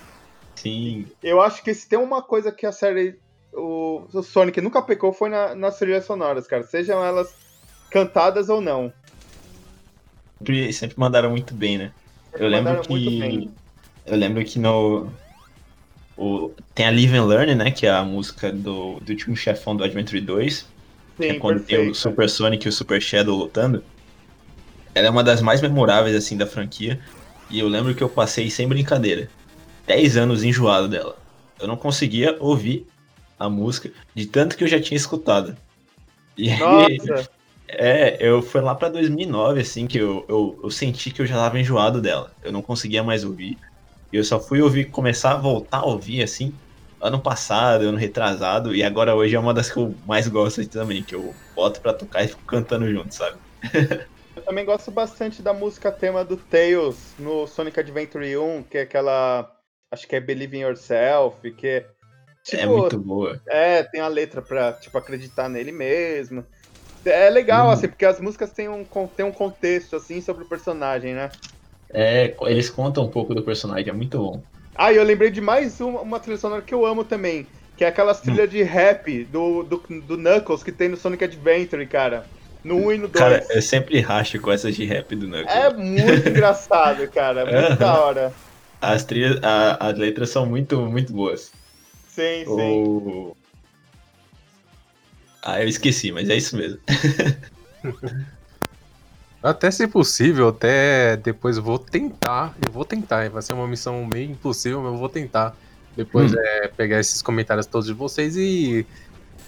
Sim. 0.55 1.07
Eu 1.23 1.41
acho 1.41 1.63
que 1.63 1.73
se 1.75 1.89
tem 1.89 1.99
uma 1.99 2.23
coisa 2.23 2.51
que 2.51 2.67
a 2.67 2.73
série. 2.73 3.19
O, 3.53 4.03
o 4.13 4.23
Sonic 4.23 4.61
nunca 4.61 4.83
pecou 4.83 5.13
foi 5.13 5.31
na- 5.31 5.55
nas 5.55 5.79
trilhas 5.79 6.05
sonoras, 6.05 6.47
cara. 6.47 6.63
Sejam 6.63 7.03
elas 7.05 7.35
cantadas 7.91 8.49
ou 8.49 8.61
não. 8.61 8.93
Sempre, 10.39 10.73
sempre 10.73 10.99
mandaram 10.99 11.31
muito 11.31 11.55
bem, 11.55 11.79
né? 11.79 11.93
Eu 12.35 12.49
lembro 12.49 12.83
que. 12.83 13.51
Eu 14.05 14.17
lembro 14.17 14.45
que 14.45 14.59
no. 14.59 15.11
O, 16.17 16.51
tem 16.75 16.87
a 16.87 16.91
Live 16.91 17.17
and 17.17 17.25
Learn, 17.27 17.55
né? 17.55 17.71
Que 17.71 17.87
é 17.87 17.91
a 17.91 18.05
música 18.05 18.51
do, 18.53 19.01
do 19.01 19.11
último 19.11 19.37
chefão 19.37 19.77
do 19.77 19.85
Adventure 19.85 20.21
2. 20.21 20.67
Que 21.17 21.25
é 21.25 21.33
Sim, 21.35 21.39
quando 21.39 21.61
tem 21.61 21.77
o 21.77 21.81
perfeito. 21.81 21.99
Super 21.99 22.29
Sonic 22.29 22.67
e 22.67 22.69
o 22.69 22.73
Super 22.73 23.01
Shadow 23.01 23.37
lutando. 23.37 23.83
Ela 24.95 25.09
é 25.09 25.11
uma 25.11 25.25
das 25.25 25.41
mais 25.41 25.61
memoráveis, 25.61 26.15
assim, 26.15 26.37
da 26.37 26.47
franquia. 26.47 27.01
E 27.51 27.59
eu 27.59 27.69
lembro 27.69 27.95
que 27.95 28.03
eu 28.03 28.09
passei, 28.09 28.51
sem 28.51 28.67
brincadeira, 28.67 29.29
10 29.87 30.17
anos 30.17 30.43
enjoado 30.43 30.89
dela. 30.89 31.17
Eu 31.61 31.69
não 31.69 31.77
conseguia 31.77 32.37
ouvir 32.41 32.87
a 33.39 33.49
música 33.49 33.91
de 34.15 34.27
tanto 34.27 34.57
que 34.57 34.65
eu 34.65 34.69
já 34.69 34.81
tinha 34.81 34.97
escutado. 34.97 35.57
E 36.37 36.55
Nossa, 36.57 37.31
é, 37.69 38.17
eu 38.21 38.43
foi 38.43 38.61
lá 38.61 38.75
pra 38.75 38.89
2009, 38.89 39.61
assim, 39.61 39.87
que 39.87 39.99
eu, 39.99 40.25
eu, 40.29 40.59
eu 40.63 40.71
senti 40.71 41.11
que 41.11 41.23
eu 41.23 41.27
já 41.27 41.37
tava 41.37 41.59
enjoado 41.59 42.01
dela. 42.01 42.33
Eu 42.43 42.53
não 42.53 42.63
conseguia 42.63 43.03
mais 43.03 43.25
ouvir. 43.25 43.59
E 44.13 44.17
eu 44.17 44.25
só 44.25 44.41
fui 44.41 44.61
ouvir, 44.61 44.87
começar 44.87 45.33
a 45.33 45.37
voltar 45.37 45.79
a 45.79 45.87
ouvir, 45.87 46.23
assim, 46.23 46.53
ano 47.07 47.23
passado, 47.23 47.83
ano 47.89 47.99
retrasado. 47.99 48.75
E 48.75 48.83
agora 48.83 49.15
hoje 49.15 49.35
é 49.37 49.39
uma 49.39 49.55
das 49.55 49.71
que 49.71 49.79
eu 49.79 49.99
mais 50.05 50.29
gosto 50.29 50.69
também, 50.69 51.05
que 51.05 51.15
eu 51.15 51.41
boto 51.55 51.81
pra 51.83 51.95
tocar 51.95 52.25
e 52.25 52.29
fico 52.29 52.45
cantando 52.47 52.91
junto, 52.91 53.15
sabe? 53.15 53.41
eu 54.37 54.45
também 54.45 54.65
gosto 54.65 54.91
bastante 54.91 55.43
da 55.43 55.53
música 55.53 55.91
tema 55.91 56.25
do 56.25 56.37
Tails 56.37 57.15
no 57.19 57.47
Sonic 57.47 57.81
Adventure 57.81 58.37
1, 58.37 58.63
que 58.63 58.79
é 58.79 58.83
aquela. 58.83 59.51
Acho 59.91 60.07
que 60.07 60.17
é 60.17 60.21
Believe 60.21 60.57
in 60.57 60.61
Yourself, 60.63 61.51
que 61.53 61.67
é. 61.67 61.91
Tipo, 62.45 62.63
é 62.63 62.67
muito 62.67 62.99
boa. 62.99 63.41
É, 63.49 63.83
tem 63.83 64.01
a 64.01 64.09
letra 64.09 64.43
pra, 64.43 64.73
tipo, 64.75 64.97
acreditar 64.99 65.49
nele 65.49 65.73
mesmo. 65.73 66.47
É 67.05 67.31
legal, 67.31 67.69
Hum. 67.69 67.73
assim, 67.73 67.89
porque 67.89 68.05
as 68.07 68.21
músicas 68.21 68.53
têm 68.53 68.69
um, 68.69 68.85
têm 69.17 69.27
um 69.27 69.33
contexto, 69.33 69.97
assim, 69.97 70.21
sobre 70.21 70.45
o 70.45 70.49
personagem, 70.49 71.15
né? 71.15 71.33
É, 71.93 72.37
eles 72.43 72.69
contam 72.69 73.05
um 73.05 73.11
pouco 73.11 73.35
do 73.35 73.45
personagem, 73.45 73.89
é 73.89 73.93
muito 73.93 74.19
bom. 74.19 74.47
Ah, 74.79 74.93
e 74.93 74.97
eu 74.97 75.05
lembrei 75.05 75.31
de 75.31 75.41
mais 75.41 75.81
uma, 75.81 76.01
uma 76.01 76.21
trilha 76.21 76.37
sonora 76.39 76.63
que 76.63 76.75
eu 76.75 76.85
amo 76.85 77.05
também, 77.05 77.47
que 77.77 77.85
é 77.85 77.89
aquelas 77.89 78.21
trilhas 78.21 78.51
de 78.51 78.63
rap 78.63 79.25
do, 79.25 79.63
do, 79.63 79.77
do 80.03 80.17
Knuckles 80.17 80.63
que 80.63 80.73
tem 80.73 80.89
no 80.89 80.97
Sonic 80.97 81.25
Adventure, 81.25 81.87
cara. 81.87 82.27
No 82.65 82.77
1 82.77 82.93
e 82.93 82.99
no 82.99 83.09
2. 83.09 83.13
Cara, 83.13 83.47
eu 83.51 83.63
sempre 83.63 84.01
racho 84.01 84.41
com 84.41 84.51
essas 84.51 84.75
de 84.75 84.85
rap 84.85 85.15
do 85.15 85.27
Knuckles. 85.27 85.55
É 85.57 85.71
muito 85.73 86.29
engraçado, 86.29 87.07
cara. 87.09 87.43
É 87.43 87.45
muito 87.45 87.79
da 87.79 87.95
hora. 88.01 88.33
As, 88.81 89.05
trilhas, 89.05 89.43
a- 89.43 89.77
as 89.89 89.99
letras 89.99 90.31
são 90.31 90.45
muito, 90.47 90.81
muito 90.83 91.13
boas. 91.13 91.53
Sim, 92.09 92.45
sim. 92.45 93.33
Ah, 95.43 95.63
eu 95.63 95.69
esqueci, 95.69 96.11
mas 96.11 96.29
é 96.29 96.37
isso 96.37 96.57
mesmo. 96.57 96.79
Até 99.43 99.71
se 99.71 99.87
possível, 99.87 100.49
até 100.49 101.17
depois 101.17 101.57
eu 101.57 101.63
vou 101.63 101.79
tentar. 101.79 102.55
Eu 102.65 102.73
vou 102.73 102.85
tentar, 102.85 103.29
vai 103.31 103.43
ser 103.43 103.53
uma 103.53 103.69
missão 103.69 104.05
meio 104.05 104.31
impossível, 104.31 104.83
mas 104.83 104.93
eu 104.93 104.99
vou 104.99 105.09
tentar. 105.09 105.55
Depois 105.97 106.33
Hum. 106.33 106.37
é 106.39 106.69
pegar 106.69 106.99
esses 107.01 107.23
comentários 107.23 107.67
todos 107.67 107.87
de 107.87 107.93
vocês 107.93 108.37
e 108.37 108.87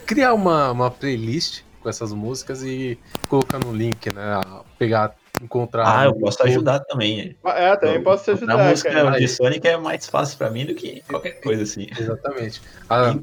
criar 0.07 0.32
uma, 0.34 0.70
uma 0.70 0.91
playlist 0.91 1.62
com 1.82 1.89
essas 1.89 2.12
músicas 2.12 2.62
e 2.62 2.99
colocar 3.28 3.59
no 3.59 3.72
link, 3.74 4.12
né? 4.14 4.41
Pegar, 4.78 5.14
encontrar. 5.43 5.84
Ah, 6.01 6.05
eu 6.07 6.14
posso 6.14 6.39
YouTube. 6.39 6.51
ajudar 6.51 6.80
também. 6.80 7.36
é. 7.45 7.64
É, 7.68 7.76
também 7.76 8.03
posso 8.03 8.24
te 8.24 8.30
A 8.30 8.34
ajudar, 8.34 8.68
música 8.70 8.91
cara. 8.93 9.18
de 9.18 9.28
Sonic 9.28 9.66
é 9.68 9.76
mais 9.76 10.07
fácil 10.07 10.39
pra 10.39 10.49
mim 10.51 10.64
do 10.64 10.74
que 10.74 11.03
qualquer 11.09 11.32
coisa 11.41 11.62
assim. 11.64 11.86
Exatamente. 11.99 12.62
Ah, 12.89 13.16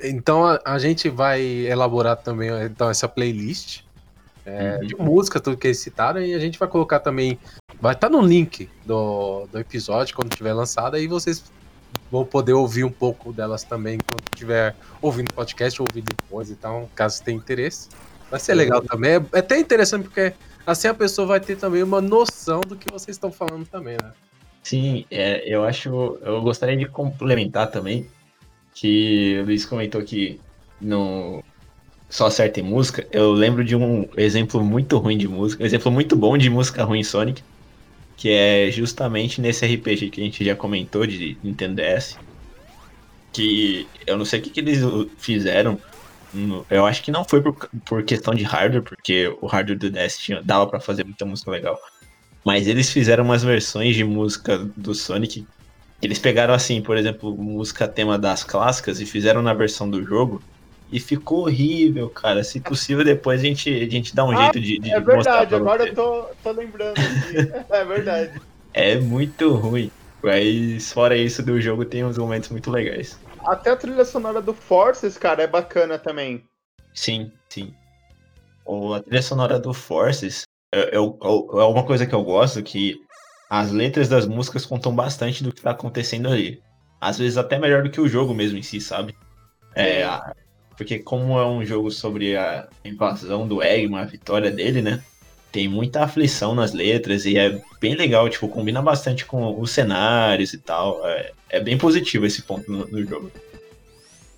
então 0.00 0.46
a, 0.46 0.60
a 0.64 0.78
gente 0.78 1.08
vai 1.08 1.40
elaborar 1.42 2.16
também 2.16 2.50
então, 2.64 2.88
essa 2.88 3.08
playlist 3.08 3.80
é, 4.48 4.78
Uhum. 4.80 4.86
de 4.86 4.96
música, 4.96 5.38
tudo 5.40 5.56
que 5.56 5.66
eles 5.66 5.78
citaram, 5.78 6.20
e 6.20 6.34
a 6.34 6.38
gente 6.38 6.58
vai 6.58 6.68
colocar 6.68 7.00
também. 7.00 7.38
Vai 7.80 7.94
estar 7.94 8.08
no 8.08 8.20
link 8.20 8.68
do, 8.84 9.46
do 9.46 9.58
episódio 9.58 10.14
quando 10.14 10.34
tiver 10.34 10.52
lançada, 10.52 10.98
e 10.98 11.06
vocês 11.06 11.44
vão 12.10 12.24
poder 12.24 12.54
ouvir 12.54 12.84
um 12.84 12.90
pouco 12.90 13.32
delas 13.32 13.62
também 13.62 13.98
quando 13.98 14.22
estiver 14.32 14.74
ouvindo 15.02 15.28
o 15.30 15.34
podcast, 15.34 15.80
ouvir 15.80 16.02
depois 16.02 16.50
e 16.50 16.56
tal, 16.56 16.88
caso 16.94 17.22
tenha 17.22 17.36
interesse. 17.36 17.88
Vai 18.30 18.40
ser 18.40 18.54
legal 18.54 18.82
também. 18.82 19.12
É, 19.12 19.22
é 19.32 19.38
até 19.38 19.58
interessante 19.58 20.04
porque 20.04 20.32
assim 20.66 20.88
a 20.88 20.94
pessoa 20.94 21.26
vai 21.26 21.40
ter 21.40 21.56
também 21.56 21.82
uma 21.82 22.00
noção 22.00 22.60
do 22.60 22.76
que 22.76 22.90
vocês 22.90 23.16
estão 23.16 23.30
falando 23.30 23.66
também, 23.66 23.96
né? 24.02 24.12
Sim, 24.62 25.06
é, 25.10 25.42
eu 25.46 25.64
acho. 25.64 26.18
Eu 26.22 26.42
gostaria 26.42 26.76
de 26.76 26.86
complementar 26.86 27.70
também 27.70 28.06
que 28.74 29.38
o 29.40 29.46
Luiz 29.46 29.64
comentou 29.64 30.02
que 30.02 30.38
não 30.80 31.42
só 32.08 32.26
acerta 32.26 32.60
em 32.60 32.62
música. 32.62 33.06
Eu 33.12 33.32
lembro 33.32 33.64
de 33.64 33.76
um 33.76 34.08
exemplo 34.16 34.64
muito 34.64 34.96
ruim 34.98 35.18
de 35.18 35.28
música, 35.28 35.62
um 35.62 35.66
exemplo 35.66 35.92
muito 35.92 36.16
bom 36.16 36.38
de 36.38 36.48
música 36.48 36.84
ruim 36.84 37.02
Sonic, 37.02 37.42
que 38.16 38.30
é 38.30 38.70
justamente 38.70 39.40
nesse 39.40 39.66
RPG 39.66 40.10
que 40.10 40.20
a 40.20 40.24
gente 40.24 40.44
já 40.44 40.56
comentou 40.56 41.06
de 41.06 41.36
Nintendo 41.42 41.76
DS. 41.76 42.18
Que 43.32 43.86
eu 44.06 44.16
não 44.16 44.24
sei 44.24 44.40
o 44.40 44.42
que, 44.42 44.50
que 44.50 44.60
eles 44.60 44.80
fizeram. 45.18 45.78
Eu 46.70 46.86
acho 46.86 47.02
que 47.02 47.10
não 47.10 47.24
foi 47.24 47.42
por, 47.42 47.54
por 47.84 48.02
questão 48.02 48.34
de 48.34 48.42
hardware, 48.42 48.82
porque 48.82 49.28
o 49.40 49.46
hardware 49.46 49.78
do 49.78 49.90
DS 49.90 50.18
tinha, 50.18 50.42
dava 50.42 50.66
pra 50.66 50.80
fazer 50.80 51.04
muita 51.04 51.24
música 51.24 51.50
legal. 51.50 51.78
Mas 52.44 52.66
eles 52.66 52.90
fizeram 52.90 53.24
umas 53.24 53.42
versões 53.42 53.94
de 53.94 54.04
música 54.04 54.58
do 54.76 54.94
Sonic. 54.94 55.46
Eles 56.00 56.18
pegaram 56.18 56.54
assim, 56.54 56.80
por 56.80 56.96
exemplo, 56.96 57.36
música 57.36 57.86
tema 57.86 58.18
das 58.18 58.42
clássicas 58.42 59.00
e 59.00 59.06
fizeram 59.06 59.42
na 59.42 59.52
versão 59.52 59.88
do 59.90 60.02
jogo. 60.02 60.42
E 60.90 60.98
ficou 60.98 61.40
horrível, 61.42 62.08
cara. 62.10 62.42
Se 62.42 62.60
possível, 62.60 63.04
depois 63.04 63.40
a 63.40 63.44
gente, 63.44 63.68
a 63.68 63.88
gente 63.90 64.14
dá 64.14 64.24
um 64.24 64.32
Ah, 64.32 64.36
jeito 64.36 64.60
de, 64.60 64.78
de 64.78 64.90
É 64.90 65.00
verdade, 65.00 65.54
agora 65.54 65.82
você. 65.84 65.90
eu 65.90 65.94
tô, 65.94 66.24
tô 66.42 66.52
lembrando. 66.52 66.96
É 67.70 67.84
verdade. 67.84 68.40
É 68.72 68.96
muito 68.98 69.52
ruim. 69.54 69.90
Mas 70.22 70.92
fora 70.92 71.16
isso 71.16 71.42
do 71.42 71.60
jogo, 71.60 71.84
tem 71.84 72.04
uns 72.04 72.18
momentos 72.18 72.48
muito 72.48 72.70
legais. 72.70 73.18
Até 73.46 73.70
a 73.70 73.76
trilha 73.76 74.04
sonora 74.04 74.40
do 74.42 74.52
Forces, 74.54 75.16
cara, 75.16 75.42
é 75.42 75.46
bacana 75.46 75.98
também. 75.98 76.42
Sim, 76.94 77.30
sim. 77.50 77.72
O, 78.64 78.94
a 78.94 79.00
trilha 79.02 79.22
sonora 79.22 79.58
do 79.58 79.72
Forces 79.72 80.42
é, 80.74 80.96
é, 80.96 81.00
o- 81.00 81.16
é 81.60 81.64
uma 81.64 81.84
coisa 81.86 82.06
que 82.06 82.14
eu 82.14 82.22
gosto, 82.22 82.62
que 82.62 82.96
as 83.50 83.70
letras 83.72 84.08
das 84.08 84.26
músicas 84.26 84.66
contam 84.66 84.94
bastante 84.94 85.42
do 85.42 85.52
que 85.52 85.62
tá 85.62 85.70
acontecendo 85.70 86.28
ali. 86.28 86.60
Às 87.00 87.18
vezes 87.18 87.38
até 87.38 87.58
melhor 87.58 87.82
do 87.82 87.90
que 87.90 88.00
o 88.00 88.08
jogo 88.08 88.34
mesmo 88.34 88.58
em 88.58 88.62
si, 88.62 88.80
sabe? 88.80 89.14
É, 89.74 90.02
a- 90.04 90.32
porque 90.78 91.00
como 91.00 91.36
é 91.36 91.44
um 91.44 91.64
jogo 91.64 91.90
sobre 91.90 92.36
a 92.36 92.68
invasão 92.84 93.48
do 93.48 93.60
Eggman, 93.60 94.00
a 94.00 94.04
vitória 94.04 94.48
dele, 94.48 94.80
né? 94.80 95.02
Tem 95.50 95.66
muita 95.66 96.04
aflição 96.04 96.54
nas 96.54 96.72
letras 96.72 97.26
e 97.26 97.36
é 97.36 97.60
bem 97.80 97.96
legal, 97.96 98.28
tipo, 98.30 98.48
combina 98.48 98.80
bastante 98.80 99.26
com 99.26 99.60
os 99.60 99.72
cenários 99.72 100.52
e 100.52 100.58
tal. 100.58 101.04
É, 101.04 101.32
é 101.50 101.60
bem 101.60 101.76
positivo 101.76 102.26
esse 102.26 102.42
ponto 102.42 102.70
no, 102.70 102.86
no 102.86 103.04
jogo. 103.04 103.32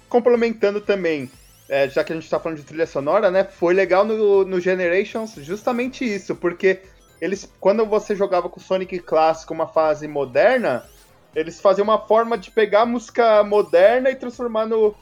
Complementando 0.09 0.81
também, 0.81 1.31
é, 1.69 1.87
já 1.91 2.03
que 2.03 2.15
a 2.15 2.17
gente 2.17 2.31
tá 2.31 2.41
falando 2.41 2.57
de 2.57 2.65
trilha 2.65 2.87
sonora, 2.87 3.31
né? 3.31 3.45
Foi 3.45 3.75
legal 3.75 4.07
no, 4.07 4.43
no 4.43 4.59
Generations 4.59 5.35
justamente 5.43 6.07
isso, 6.07 6.35
porque 6.35 6.81
eles, 7.21 7.53
quando 7.61 7.85
você 7.85 8.17
jogava 8.17 8.49
com 8.49 8.59
Sonic 8.59 8.99
clássico 9.01 9.53
uma 9.53 9.67
fase 9.67 10.09
moderna, 10.09 10.89
eles 11.37 11.61
faziam 11.61 11.85
uma 11.85 11.99
forma 11.99 12.39
de 12.39 12.51
pegar 12.51 12.83
a 12.83 12.87
música 12.87 13.45
moderna 13.45 14.11
e 14.11 14.17
transformar 14.17 14.65
no 14.65 14.97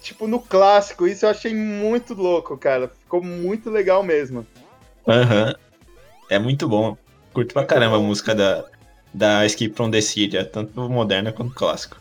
tipo 0.00 0.26
no 0.26 0.40
clássico. 0.40 1.06
Isso 1.06 1.26
eu 1.26 1.30
achei 1.30 1.54
muito 1.54 2.14
louco, 2.14 2.56
cara. 2.56 2.88
Ficou 2.88 3.22
muito 3.22 3.70
legal 3.70 4.02
mesmo. 4.02 4.46
Aham. 5.06 5.54
É 6.28 6.38
muito 6.38 6.68
bom. 6.68 6.96
Curto 7.32 7.54
pra 7.54 7.64
caramba 7.64 7.96
a 7.96 8.00
música 8.00 8.34
da, 8.34 8.64
da 9.12 9.46
Escape 9.46 9.74
from 9.74 9.90
the 9.90 10.00
City, 10.00 10.36
é 10.36 10.44
tanto 10.44 10.88
moderna 10.88 11.32
quanto 11.32 11.54
clássico. 11.54 11.96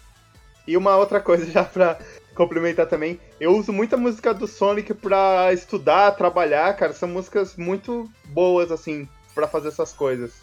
E 0.67 0.75
uma 0.75 0.95
outra 0.97 1.19
coisa 1.19 1.45
já 1.49 1.63
pra 1.63 1.97
complementar 2.35 2.85
também, 2.85 3.19
eu 3.39 3.57
uso 3.57 3.73
muita 3.73 3.97
música 3.97 4.31
do 4.31 4.45
Sonic 4.45 4.93
pra 4.93 5.51
estudar, 5.53 6.11
trabalhar, 6.11 6.75
cara. 6.75 6.93
São 6.93 7.09
músicas 7.09 7.55
muito 7.55 8.09
boas, 8.25 8.71
assim, 8.71 9.07
pra 9.33 9.47
fazer 9.47 9.69
essas 9.69 9.91
coisas. 9.91 10.33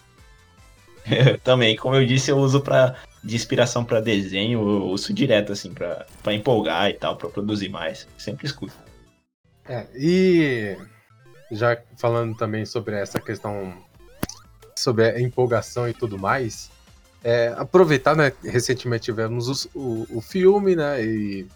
Também, 1.44 1.76
como 1.76 1.94
eu 1.94 2.06
disse, 2.06 2.30
eu 2.30 2.38
uso 2.38 2.60
pra, 2.60 2.96
de 3.24 3.34
inspiração 3.34 3.82
pra 3.84 4.00
desenho, 4.00 4.60
eu 4.60 4.88
uso 4.88 5.12
direto, 5.14 5.50
assim, 5.50 5.72
pra 5.72 6.34
empolgar 6.34 6.90
e 6.90 6.94
tal, 6.94 7.16
pra 7.16 7.30
produzir 7.30 7.70
mais. 7.70 8.06
Sempre 8.18 8.46
escuto. 8.46 8.74
É, 9.66 9.86
e 9.94 10.76
já 11.50 11.80
falando 11.96 12.36
também 12.36 12.66
sobre 12.66 12.96
essa 12.96 13.18
questão 13.18 13.72
sobre 14.76 15.06
a 15.06 15.20
empolgação 15.20 15.88
e 15.88 15.94
tudo 15.94 16.18
mais, 16.18 16.70
é, 17.22 17.54
aproveitar, 17.56 18.14
né? 18.14 18.32
Recentemente 18.42 19.04
tivemos 19.04 19.48
o, 19.48 19.70
o, 19.74 20.18
o, 20.18 20.20
filme, 20.20 20.76
né? 20.76 21.02
E 21.02 21.46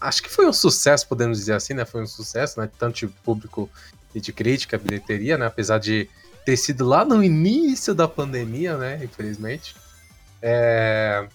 acho 0.00 0.22
que 0.22 0.30
foi 0.30 0.46
um 0.46 0.52
sucesso, 0.52 1.06
podemos 1.06 1.36
dizer 1.36 1.52
assim, 1.52 1.74
né? 1.74 1.84
Foi 1.84 2.02
um 2.02 2.06
sucesso, 2.06 2.58
né? 2.58 2.70
Tanto 2.78 3.00
de 3.00 3.08
público 3.08 3.68
e 4.14 4.20
de 4.20 4.32
crítica, 4.32 4.78
bilheteria, 4.78 5.36
né? 5.36 5.44
Apesar 5.44 5.78
de 5.78 6.08
ter 6.46 6.56
sido 6.56 6.86
lá 6.86 7.04
no 7.04 7.22
início 7.22 7.94
da 7.94 8.08
pandemia, 8.08 8.78
né? 8.78 9.04
Infelizmente. 9.04 9.74
É... 10.46 11.26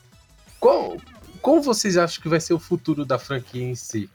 Qual, 0.59 0.97
como 1.41 1.63
vocês 1.63 1.97
acham 1.97 2.21
que 2.21 2.29
vai 2.29 2.39
ser 2.39 2.53
o 2.53 2.59
futuro 2.59 3.03
da 3.03 3.17
franquia 3.17 3.63
em 3.63 3.73
si? 3.73 4.07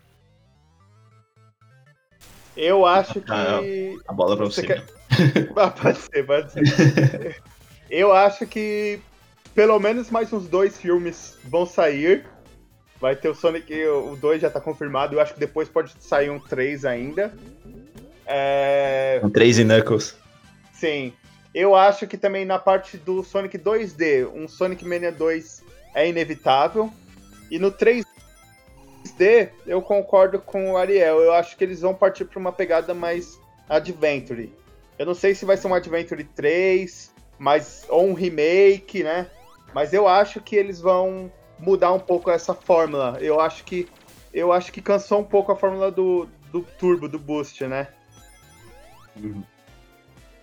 Eu 2.57 2.87
acho 2.87 3.21
que. 3.21 3.33
Ah, 3.33 3.59
a 4.07 4.13
bola 4.13 4.37
pra 4.37 4.47
você. 4.47 4.61
você 4.61 4.67
quer... 4.69 4.85
ah, 5.57 5.71
pode 5.71 5.99
ser, 5.99 6.25
pode 6.25 6.53
ser. 6.53 7.43
Eu 7.91 8.13
acho 8.13 8.47
que 8.47 9.01
pelo 9.53 9.81
menos 9.81 10.11
mais 10.11 10.33
uns 10.33 10.47
dois 10.47 10.79
filmes 10.79 11.37
vão 11.43 11.67
sair. 11.67 12.25
Vai 13.01 13.17
ter 13.17 13.29
o 13.29 13.35
Sonic, 13.35 13.75
o 13.87 14.17
2 14.17 14.43
já 14.43 14.49
tá 14.49 14.61
confirmado. 14.61 15.17
Eu 15.17 15.21
acho 15.21 15.35
que 15.35 15.41
depois 15.41 15.69
pode 15.69 15.93
sair 15.99 16.31
um 16.31 16.39
3 16.39 16.85
ainda. 16.85 17.35
É... 18.25 19.21
Um 19.23 19.29
3 19.29 19.59
e 19.59 19.65
Knuckles. 19.65 20.17
Sim. 20.73 21.13
Eu 21.55 21.77
acho 21.77 22.07
que 22.07 22.19
também 22.19 22.45
na 22.45 22.59
parte 22.59 22.97
do 22.97 23.23
Sonic 23.23 23.57
2D, 23.57 24.29
um 24.35 24.49
Sonic 24.49 24.85
Mania 24.85 25.13
2 25.13 25.63
é 25.95 26.09
inevitável. 26.09 26.91
E 27.51 27.59
no 27.59 27.71
3D, 27.71 28.05
eu 29.67 29.81
concordo 29.81 30.41
com 30.41 30.73
o 30.73 30.77
Ariel. 30.77 31.21
Eu 31.21 31.33
acho 31.33 31.57
que 31.57 31.63
eles 31.63 31.81
vão 31.81 31.95
partir 31.95 32.25
para 32.25 32.41
uma 32.41 32.51
pegada 32.51 32.93
mais 32.93 33.39
adventure. 33.69 34.53
Eu 34.99 35.07
não 35.07 35.15
sei 35.15 35.35
se 35.35 35.45
vai 35.45 35.57
ser 35.57 35.67
um 35.67 35.75
Adventure 35.75 36.23
3, 36.23 37.13
mas 37.39 37.85
ou 37.89 38.07
um 38.07 38.15
remake, 38.15 39.03
né? 39.03 39.29
Mas 39.73 39.93
eu 39.93 40.07
acho 40.07 40.41
que 40.41 40.55
eles 40.55 40.81
vão 40.81 41.31
mudar 41.59 41.93
um 41.93 41.99
pouco 41.99 42.31
essa 42.31 42.55
fórmula. 42.55 43.19
Eu 43.21 43.41
acho 43.41 43.65
que 43.65 43.89
eu 44.33 44.53
acho 44.53 44.73
que 44.73 44.83
cansou 44.83 45.21
um 45.21 45.25
pouco 45.25 45.53
a 45.53 45.57
fórmula 45.57 45.91
do, 45.91 46.29
do 46.51 46.63
turbo, 46.63 47.09
do 47.09 47.19
boost, 47.19 47.65
né? 47.67 47.89
Uhum. 49.17 49.45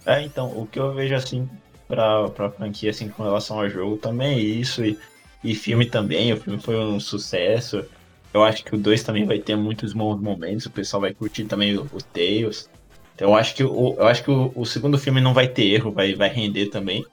É, 0.06 0.22
então, 0.24 0.48
o 0.48 0.66
que 0.66 0.80
eu 0.80 0.94
vejo 0.94 1.14
assim 1.16 1.48
pra, 1.88 2.30
pra 2.30 2.50
franquia 2.50 2.90
assim 2.90 3.10
com 3.10 3.24
relação 3.24 3.60
ao 3.60 3.70
jogo 3.70 3.98
também 3.98 4.36
é 4.36 4.40
isso 4.40 4.84
e, 4.84 4.98
e 5.44 5.54
filme 5.54 5.86
também, 5.86 6.34
o 6.34 6.38
filme 6.38 6.60
foi 6.60 6.78
um 6.78 7.00
sucesso. 7.00 7.86
Eu 8.34 8.44
acho 8.44 8.64
que 8.64 8.74
o 8.74 8.78
2 8.78 9.04
também 9.04 9.26
vai 9.26 9.40
ter 9.40 9.56
muitos 9.56 9.94
bons 9.94 10.20
momentos, 10.20 10.66
o 10.66 10.72
pessoal 10.72 11.02
vai 11.02 11.14
curtir 11.14 11.46
também 11.46 11.78
o, 11.78 11.84
o 11.84 12.02
Tails. 12.02 12.70
Então 13.14 13.30
eu 13.30 13.36
acho 13.36 13.54
que, 13.54 13.64
o, 13.64 13.96
eu 13.98 14.08
acho 14.08 14.24
que 14.24 14.32
o, 14.32 14.52
o 14.56 14.66
segundo 14.66 14.98
filme 14.98 15.22
não 15.22 15.34
vai 15.34 15.48
ter 15.48 15.66
erro, 15.66 15.92
vai, 15.92 16.16
vai 16.16 16.30
render 16.30 16.68
também. 16.68 17.06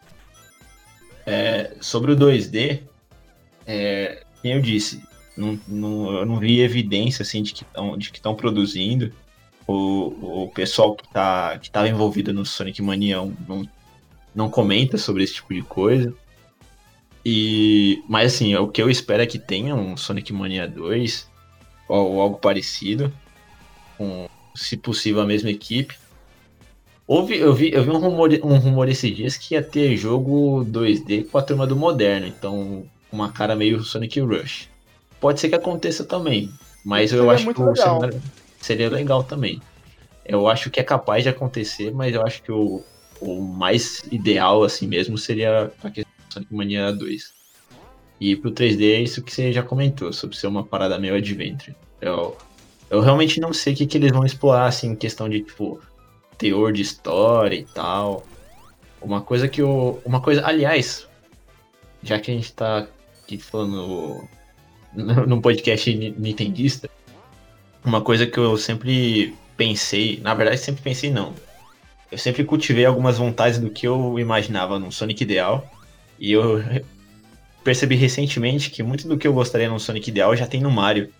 É, 1.27 1.73
sobre 1.81 2.13
o 2.13 2.17
2D, 2.17 2.81
é, 3.67 4.23
eu 4.43 4.61
disse, 4.63 5.03
não, 5.37 5.59
não, 5.69 6.13
eu 6.19 6.27
não 6.27 6.39
vi 6.39 6.61
evidência 6.61 7.23
assim, 7.23 7.43
de 7.43 7.53
que 7.53 7.65
estão 8.17 8.35
produzindo. 8.35 9.13
O, 9.69 10.45
o 10.45 10.49
pessoal 10.49 10.97
que 10.97 11.05
está 11.05 11.59
que 11.59 11.71
tava 11.71 11.89
envolvido 11.89 12.33
no 12.33 12.45
Sonic 12.45 12.81
Mania 12.81 13.19
não, 13.47 13.69
não 14.35 14.49
comenta 14.49 14.97
sobre 14.97 15.23
esse 15.23 15.35
tipo 15.35 15.53
de 15.53 15.63
coisa. 15.63 16.15
E, 17.25 18.03
mas 18.09 18.35
assim, 18.35 18.57
o 18.57 18.69
que 18.69 18.81
eu 18.81 18.89
espero 18.89 19.23
é 19.23 19.27
que 19.27 19.39
tenha 19.39 19.75
um 19.75 19.97
Sonic 19.97 20.33
Mania 20.33 20.67
2 20.67 21.29
ou, 21.87 22.21
algo 22.21 22.39
parecido, 22.39 23.13
com, 23.97 24.29
se 24.55 24.77
possível, 24.77 25.21
a 25.21 25.27
mesma 25.27 25.51
equipe. 25.51 25.95
Houve, 27.07 27.39
eu, 27.39 27.55
vi, 27.55 27.73
eu 27.73 27.83
vi 27.83 27.91
um 27.91 27.99
rumor, 27.99 28.31
um 28.43 28.57
rumor 28.59 28.89
esses 28.89 29.15
dias 29.15 29.37
que 29.37 29.55
ia 29.55 29.63
ter 29.63 29.97
jogo 29.97 30.65
2D 30.67 31.29
com 31.29 31.39
a 31.39 31.43
turma 31.43 31.67
do 31.67 31.77
Moderno, 31.77 32.27
então 32.27 32.85
uma 33.11 33.33
cara 33.33 33.57
meio 33.57 33.83
Sonic 33.83 34.21
Rush. 34.21 34.69
Pode 35.21 35.41
ser 35.41 35.49
que 35.49 35.55
aconteça 35.55 36.05
também, 36.05 36.51
mas 36.85 37.13
eu 37.13 37.31
acho 37.31 37.53
que 37.53 37.63
legal. 37.63 38.01
Seria 38.61 38.91
legal 38.91 39.25
também. 39.25 39.61
Eu 40.25 40.49
acho 40.49 40.71
que 40.71 40.81
é 40.81 40.85
capaz 40.85 41.23
de 41.23 41.31
acontecer, 41.31 41.93
mas 41.93 42.15
eu 42.15 42.23
acho 42.23 42.43
que 42.43 42.53
o, 42.53 42.83
o 43.21 43.41
mais 43.41 44.03
ideal 44.11 44.63
assim 44.63 44.87
mesmo 44.87 45.17
seria 45.17 45.73
a 45.83 45.91
questão 45.91 46.09
Sonic 46.29 46.55
Mania 46.55 46.93
2. 46.93 47.33
E 48.21 48.37
pro 48.37 48.51
3D 48.51 48.95
é 48.95 49.01
isso 49.01 49.23
que 49.23 49.33
você 49.33 49.53
já 49.53 49.63
comentou, 49.63 50.13
sobre 50.13 50.37
ser 50.37 50.47
uma 50.47 50.65
parada 50.65 50.99
meio 50.99 51.15
adventure. 51.15 51.75
Eu, 52.01 52.37
eu 52.91 53.01
realmente 53.01 53.41
não 53.41 53.53
sei 53.53 53.75
o 53.75 53.77
que, 53.77 53.87
que 53.87 53.97
eles 53.97 54.13
vão 54.13 54.25
explorar, 54.25 54.67
assim, 54.67 54.89
em 54.89 54.97
questão 54.97 55.29
de, 55.29 55.41
tipo, 55.43 55.81
teor 56.37 56.73
de 56.73 56.83
história 56.83 57.55
e 57.57 57.65
tal. 57.65 58.27
Uma 59.01 59.21
coisa 59.21 59.47
que 59.47 59.63
eu. 59.63 60.03
Uma 60.05 60.21
coisa. 60.21 60.45
Aliás, 60.45 61.07
já 62.03 62.19
que 62.19 62.31
a 62.31 62.35
gente 62.35 62.53
tá 62.53 62.89
aqui 63.23 63.39
falando 63.39 64.27
num 64.95 65.41
podcast 65.43 65.95
nintendista, 66.19 66.91
uma 67.85 68.01
coisa 68.01 68.27
que 68.27 68.39
eu 68.39 68.57
sempre 68.57 69.35
pensei, 69.57 70.21
na 70.23 70.35
verdade 70.35 70.59
sempre 70.59 70.83
pensei 70.83 71.11
não. 71.11 71.35
Eu 72.11 72.17
sempre 72.17 72.45
cultivei 72.45 72.87
algumas 72.87 73.19
vontades 73.19 73.59
do 73.59 73.69
que 73.69 73.87
eu 73.87 74.19
imaginava 74.19 74.79
num 74.79 74.91
Sonic 74.91 75.23
ideal. 75.23 75.71
E 76.19 76.33
eu 76.33 76.63
percebi 77.63 77.97
recentemente 77.97 78.71
que 78.71 78.83
muito 78.83 79.07
do 79.07 79.19
que 79.19 79.29
eu 79.29 79.33
gostaria 79.33 79.69
num 79.69 79.79
Sonic 79.79 80.09
ideal 80.09 80.35
já 80.35 80.47
tem 80.47 80.61
no 80.61 80.71
Mario. 80.71 81.13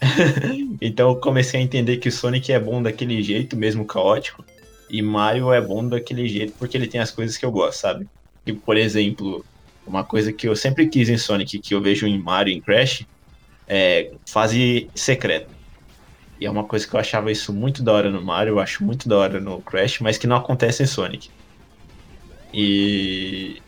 então 0.80 1.10
eu 1.10 1.16
comecei 1.16 1.58
a 1.58 1.62
entender 1.62 1.96
que 1.96 2.08
o 2.08 2.12
Sonic 2.12 2.52
é 2.52 2.60
bom 2.60 2.80
daquele 2.80 3.20
jeito, 3.20 3.56
mesmo 3.56 3.84
caótico. 3.84 4.44
E 4.88 5.02
Mario 5.02 5.52
é 5.52 5.60
bom 5.60 5.86
daquele 5.86 6.28
jeito 6.28 6.54
porque 6.58 6.76
ele 6.76 6.86
tem 6.86 7.00
as 7.00 7.10
coisas 7.10 7.36
que 7.36 7.44
eu 7.44 7.50
gosto, 7.50 7.80
sabe? 7.80 8.06
E, 8.46 8.52
por 8.52 8.76
exemplo, 8.76 9.44
uma 9.84 10.04
coisa 10.04 10.32
que 10.32 10.48
eu 10.48 10.54
sempre 10.54 10.88
quis 10.88 11.08
em 11.08 11.18
Sonic, 11.18 11.58
que 11.58 11.74
eu 11.74 11.80
vejo 11.80 12.06
em 12.06 12.18
Mario 12.18 12.54
e 12.54 12.56
em 12.56 12.60
Crash, 12.60 13.04
é 13.66 14.12
fase 14.24 14.88
secreta. 14.94 15.57
E 16.40 16.46
é 16.46 16.50
uma 16.50 16.64
coisa 16.64 16.86
que 16.86 16.94
eu 16.94 17.00
achava 17.00 17.32
isso 17.32 17.52
muito 17.52 17.82
da 17.82 17.92
hora 17.92 18.10
no 18.10 18.22
Mario, 18.22 18.52
eu 18.52 18.60
acho 18.60 18.84
muito 18.84 19.08
da 19.08 19.16
hora 19.16 19.40
no 19.40 19.60
Crash, 19.60 20.00
mas 20.00 20.16
que 20.16 20.26
não 20.26 20.36
acontece 20.36 20.82
em 20.82 20.86
Sonic. 20.86 21.30
E. 22.52 23.60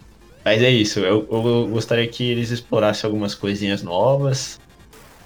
Mas 0.45 0.63
é 0.63 0.71
isso, 0.71 1.01
eu, 1.01 1.27
eu 1.31 1.69
gostaria 1.69 2.07
que 2.09 2.25
eles 2.25 2.51
explorassem 2.51 3.07
algumas 3.07 3.35
coisinhas 3.35 3.83
novas. 3.83 4.59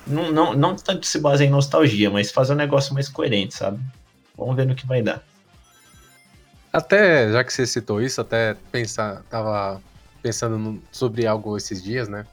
Não, 0.07 0.33
não, 0.33 0.55
não 0.55 0.75
tanto 0.75 1.07
se 1.07 1.19
basear 1.19 1.49
em 1.49 1.53
nostalgia, 1.53 2.11
mas 2.11 2.31
fazer 2.31 2.53
um 2.53 2.57
negócio 2.57 2.93
mais 2.93 3.09
coerente, 3.09 3.55
sabe? 3.55 3.79
Vamos 4.37 4.57
ver 4.57 4.67
no 4.67 4.75
que 4.75 4.87
vai 4.87 5.03
dar. 5.03 5.23
Até, 6.73 7.31
já 7.31 7.45
que 7.45 7.53
você 7.53 7.67
citou 7.67 8.03
isso, 8.03 8.21
até 8.21 8.57
pensar, 8.73 9.23
tava 9.31 9.81
pensando 10.21 10.59
no, 10.59 10.83
sobre 10.91 11.27
algo 11.27 11.57
esses 11.57 11.83
dias, 11.83 12.09
né? 12.09 12.27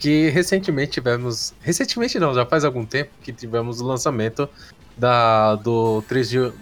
Que 0.00 0.30
recentemente 0.30 0.92
tivemos. 0.92 1.54
Recentemente 1.60 2.18
não, 2.18 2.34
já 2.34 2.46
faz 2.46 2.64
algum 2.64 2.86
tempo 2.86 3.10
que 3.22 3.32
tivemos 3.32 3.80
o 3.80 3.86
lançamento 3.86 4.48
da, 4.96 5.56
do 5.56 6.02
3D, 6.08 6.52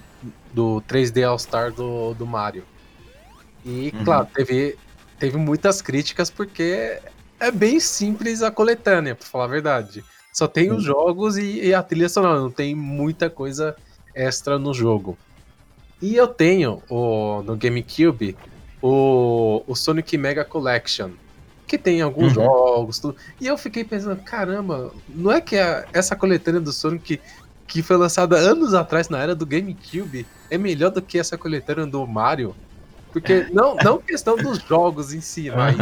do 0.53 0.83
3D 0.89 1.27
All-Star 1.27 1.73
do, 1.73 2.15
do 2.15 2.27
Mario. 2.27 2.65
E, 3.65 3.93
uhum. 3.95 4.05
claro, 4.05 4.29
teve, 4.35 4.77
teve 5.21 5.37
muitas 5.37 5.81
críticas 5.81 6.31
porque 6.31 6.99
é 7.39 7.51
bem 7.53 7.79
simples 7.79 8.43
a 8.43 8.51
coletânea, 8.51 9.15
pra 9.15 9.27
falar 9.27 9.45
a 9.45 9.49
verdade. 9.49 10.05
Só 10.33 10.49
tem 10.49 10.71
uhum. 10.71 10.77
os 10.79 10.83
jogos 10.83 11.37
e, 11.37 11.67
e 11.67 11.73
a 11.73 11.83
trilha 11.83 12.09
sonora, 12.09 12.41
não 12.41 12.51
tem 12.51 12.75
muita 12.75 13.31
coisa 13.31 13.77
extra 14.13 14.59
no 14.59 14.75
jogo. 14.75 15.17
E 16.03 16.17
eu 16.17 16.27
tenho 16.27 16.83
o, 16.89 17.41
no 17.43 17.57
GameCube 17.57 18.37
o, 18.83 19.63
o 19.67 19.75
Sonic 19.77 20.17
Mega 20.19 20.45
Collection, 20.45 21.11
que 21.69 21.79
tem 21.79 22.01
alguns 22.01 22.37
uhum. 22.37 22.45
jogos, 22.45 22.99
tudo. 22.99 23.17
E 23.39 23.47
eu 23.47 23.59
fiquei 23.59 23.85
pensando, 23.85 24.21
caramba, 24.23 24.93
não 25.09 25.31
é 25.31 25.41
que 25.41 25.57
a, 25.57 25.87
essa 25.93 26.17
coletânea 26.17 26.61
do 26.61 26.73
Sonic 26.73 27.21
que 27.67 27.83
foi 27.83 27.99
lançada 27.99 28.37
anos 28.37 28.73
atrás 28.73 29.11
na 29.11 29.19
era 29.19 29.35
do 29.35 29.45
GameCube 29.45 30.27
é 30.51 30.57
melhor 30.57 30.91
do 30.91 31.03
que 31.03 31.19
essa 31.19 31.37
coletânea 31.37 31.87
do 31.87 32.05
Mario? 32.07 32.57
Porque 33.13 33.47
não, 33.53 33.77
não 33.77 33.99
questão 33.99 34.37
dos 34.37 34.59
jogos 34.59 35.13
em 35.13 35.21
si, 35.21 35.51
mas 35.51 35.77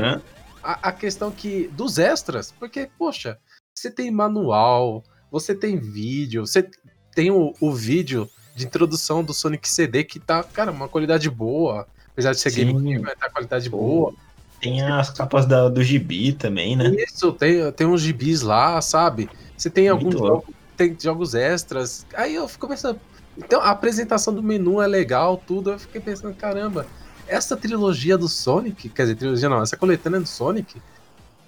a, 0.62 0.89
a 0.89 0.93
questão 0.93 1.30
que 1.30 1.68
dos 1.68 1.99
extras, 1.99 2.53
porque, 2.59 2.91
poxa, 2.99 3.39
você 3.72 3.89
tem 3.89 4.11
manual, 4.11 5.05
você 5.30 5.55
tem 5.55 5.78
vídeo, 5.78 6.45
você 6.45 6.68
tem 7.14 7.30
o, 7.30 7.55
o 7.61 7.72
vídeo 7.72 8.28
de 8.55 8.66
introdução 8.66 9.22
do 9.22 9.32
Sonic 9.32 9.68
CD 9.68 10.03
que 10.03 10.18
tá, 10.18 10.43
cara, 10.43 10.72
uma 10.72 10.89
qualidade 10.89 11.30
boa. 11.30 11.87
Apesar 12.12 12.32
de 12.32 12.41
ser 12.41 12.51
Sim. 12.51 12.72
game, 12.72 12.99
mas 12.99 13.14
tá 13.18 13.28
qualidade 13.28 13.68
boa. 13.68 14.14
Tem 14.61 14.83
as 14.83 15.11
capas 15.11 15.47
da, 15.47 15.69
do 15.69 15.83
gibi 15.83 16.33
também, 16.33 16.77
né? 16.77 16.95
Isso, 16.97 17.33
tem, 17.33 17.71
tem 17.73 17.87
uns 17.87 18.01
gibis 18.01 18.43
lá, 18.43 18.81
sabe? 18.81 19.29
Você 19.57 19.71
tem 19.71 19.89
alguns 19.89 20.15
jogos, 20.15 20.55
tem 20.77 20.97
jogos 20.99 21.35
extras. 21.35 22.07
Aí 22.15 22.35
eu 22.35 22.49
fico 22.49 22.67
pensando. 22.69 22.99
Então, 23.37 23.61
a 23.61 23.71
apresentação 23.71 24.35
do 24.35 24.43
menu 24.43 24.81
é 24.81 24.87
legal, 24.87 25.43
tudo. 25.47 25.73
Eu 25.73 25.79
fiquei 25.79 26.01
pensando, 26.01 26.35
caramba, 26.35 26.87
essa 27.29 27.57
trilogia 27.57 28.17
do 28.17 28.29
Sonic, 28.29 28.89
quer 28.89 29.03
dizer, 29.03 29.17
trilogia 29.17 29.49
não, 29.49 29.63
essa 29.63 29.77
coletânea 29.77 30.21
do 30.21 30.27
Sonic, 30.27 30.81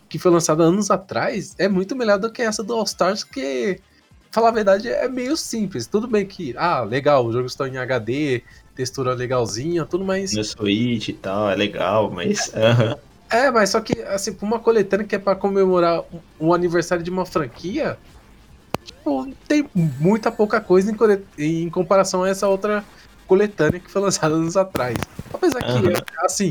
que 0.09 0.19
foi 0.19 0.31
lançada 0.31 0.63
anos 0.65 0.91
atrás, 0.91 1.55
é 1.59 1.69
muito 1.69 1.95
melhor 1.95 2.19
do 2.19 2.31
que 2.31 2.43
essa 2.43 2.63
do 2.63 2.75
All 2.75 2.85
Stars, 2.85 3.23
que, 3.23 3.81
falar 4.31 4.49
a 4.49 4.53
verdade, 4.53 4.89
é 4.89 5.09
meio 5.09 5.37
simples. 5.37 5.87
Tudo 5.87 6.07
bem 6.09 6.27
que, 6.27 6.55
ah, 6.57 6.83
legal, 6.83 7.25
o 7.25 7.33
jogo 7.33 7.47
está 7.47 7.69
em 7.69 7.77
HD, 7.77 8.43
textura 8.79 9.13
legalzinha, 9.13 9.85
tudo, 9.85 10.05
mas. 10.05 10.33
No 10.33 10.45
Switch 10.45 11.09
e 11.09 11.13
tal, 11.13 11.51
é 11.51 11.57
legal, 11.57 12.11
mas. 12.11 12.53
É, 13.31 13.51
mas 13.51 13.69
só 13.69 13.79
que, 13.83 14.01
assim, 14.05 14.33
pra 14.33 14.47
uma 14.47 14.59
coletânea 14.59 15.05
que 15.07 15.15
é 15.15 15.19
pra 15.19 15.35
comemorar 15.37 16.01
um, 16.41 16.47
um 16.47 16.55
aniversário 16.55 17.05
de 17.05 17.11
uma 17.11 17.27
franquia, 17.27 17.99
tipo, 18.83 19.29
tem 19.47 19.69
muita 19.75 20.33
pouca 20.33 20.63
coisa 20.63 20.91
em, 20.91 20.95
cole- 20.95 21.23
em 21.37 21.69
comparação 21.69 22.23
a 22.23 22.29
essa 22.31 22.49
outra 22.49 22.83
coletânea 23.27 23.81
que 23.81 23.91
foi 23.91 24.01
lançada 24.01 24.35
anos 24.35 24.57
atrás. 24.57 24.97
Apesar 25.31 25.63
que, 25.63 26.25
assim, 26.25 26.51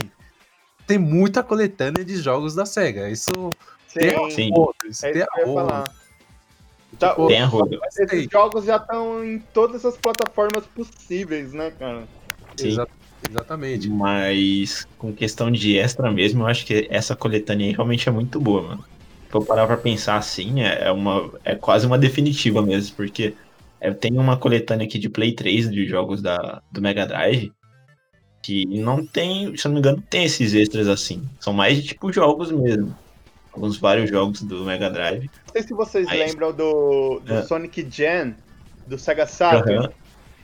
tem 0.85 0.99
muita 0.99 1.41
coletânea 1.41 2.05
de 2.05 2.15
jogos 2.17 2.53
da 2.53 2.63
SEGA. 2.63 3.09
Isso 3.09 3.31
tem 3.91 4.09
a 4.09 4.29
Sim, 4.29 4.35
Sim. 4.35 4.51
isso 4.87 5.03
é 5.07 5.11
tem 5.13 5.21
isso 5.23 5.31
a 5.31 5.35
que 5.83 5.89
Tá, 6.97 7.09
Tipo, 7.09 7.27
Tem 7.27 7.41
a 7.41 7.45
roda. 7.45 7.77
Sei. 7.89 8.05
esses 8.05 8.27
jogos 8.31 8.65
já 8.65 8.77
estão 8.77 9.23
em 9.23 9.39
todas 9.53 9.85
as 9.85 9.97
plataformas 9.97 10.65
possíveis, 10.67 11.53
né, 11.53 11.71
cara? 11.71 12.07
Sim. 12.55 12.69
Exa- 12.69 12.87
exatamente. 13.29 13.89
Mas 13.89 14.87
com 14.97 15.13
questão 15.13 15.51
de 15.51 15.77
extra 15.77 16.11
mesmo, 16.11 16.43
eu 16.43 16.47
acho 16.47 16.65
que 16.65 16.87
essa 16.89 17.15
coletânea 17.15 17.67
aí 17.67 17.73
realmente 17.73 18.07
é 18.07 18.11
muito 18.11 18.39
boa, 18.39 18.61
mano. 18.61 18.85
Se 19.29 19.35
eu 19.35 19.41
parar 19.43 19.67
pra 19.67 19.77
pensar 19.77 20.15
assim, 20.15 20.61
é, 20.61 20.87
é 20.87 20.91
uma, 20.91 21.29
é 21.43 21.53
quase 21.55 21.85
uma 21.85 21.97
definitiva 21.97 22.61
mesmo, 22.61 22.95
porque 22.95 23.35
eu 23.81 23.93
tenho 23.93 24.19
uma 24.21 24.37
coletânea 24.37 24.87
aqui 24.87 24.97
de 24.97 25.09
Play 25.09 25.33
3 25.33 25.69
de 25.69 25.85
jogos 25.85 26.21
da, 26.21 26.61
do 26.71 26.81
Mega 26.81 27.05
Drive 27.05 27.51
que 28.41 28.65
não 28.65 29.05
tem, 29.05 29.57
se 29.57 29.67
eu 29.67 29.69
não 29.69 29.73
me 29.73 29.79
engano, 29.79 30.01
tem 30.09 30.23
esses 30.23 30.53
extras 30.53 30.87
assim. 30.87 31.21
São 31.39 31.51
mais 31.51 31.83
tipo 31.83 32.13
jogos 32.13 32.49
mesmo. 32.49 32.95
Alguns 33.57 33.77
vários 33.79 34.07
jogos 34.11 34.43
do 34.43 34.63
Mega 34.63 34.87
Drive. 34.87 35.31
Não 35.47 35.51
sei 35.51 35.63
se 35.63 35.73
vocês 35.73 36.07
Aí- 36.07 36.19
lembram 36.19 36.53
do, 36.53 37.19
do 37.25 37.33
É. 37.33 37.41
Sonic 37.41 37.87
Gen, 37.89 38.35
do 38.85 38.99
Sega 38.99 39.25
Saturn. 39.25 39.77
Aham. 39.79 39.91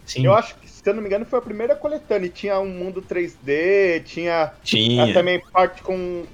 Sim, 0.03 0.25
Eu 0.25 0.33
acho 0.33 0.55
que, 0.55 0.67
se 0.67 0.81
eu 0.83 0.95
não 0.95 1.01
me 1.01 1.07
engano, 1.07 1.23
foi 1.23 1.37
a 1.37 1.41
primeira 1.43 1.75
coletânea. 1.75 2.25
E 2.25 2.29
Tinha 2.29 2.59
um 2.59 2.67
mundo 2.69 3.03
3D, 3.03 4.01
tinha 4.03 4.51
tinha. 4.63 5.03
ah, 5.03 5.13
também 5.13 5.39
parte 5.53 5.83
com 5.83 6.25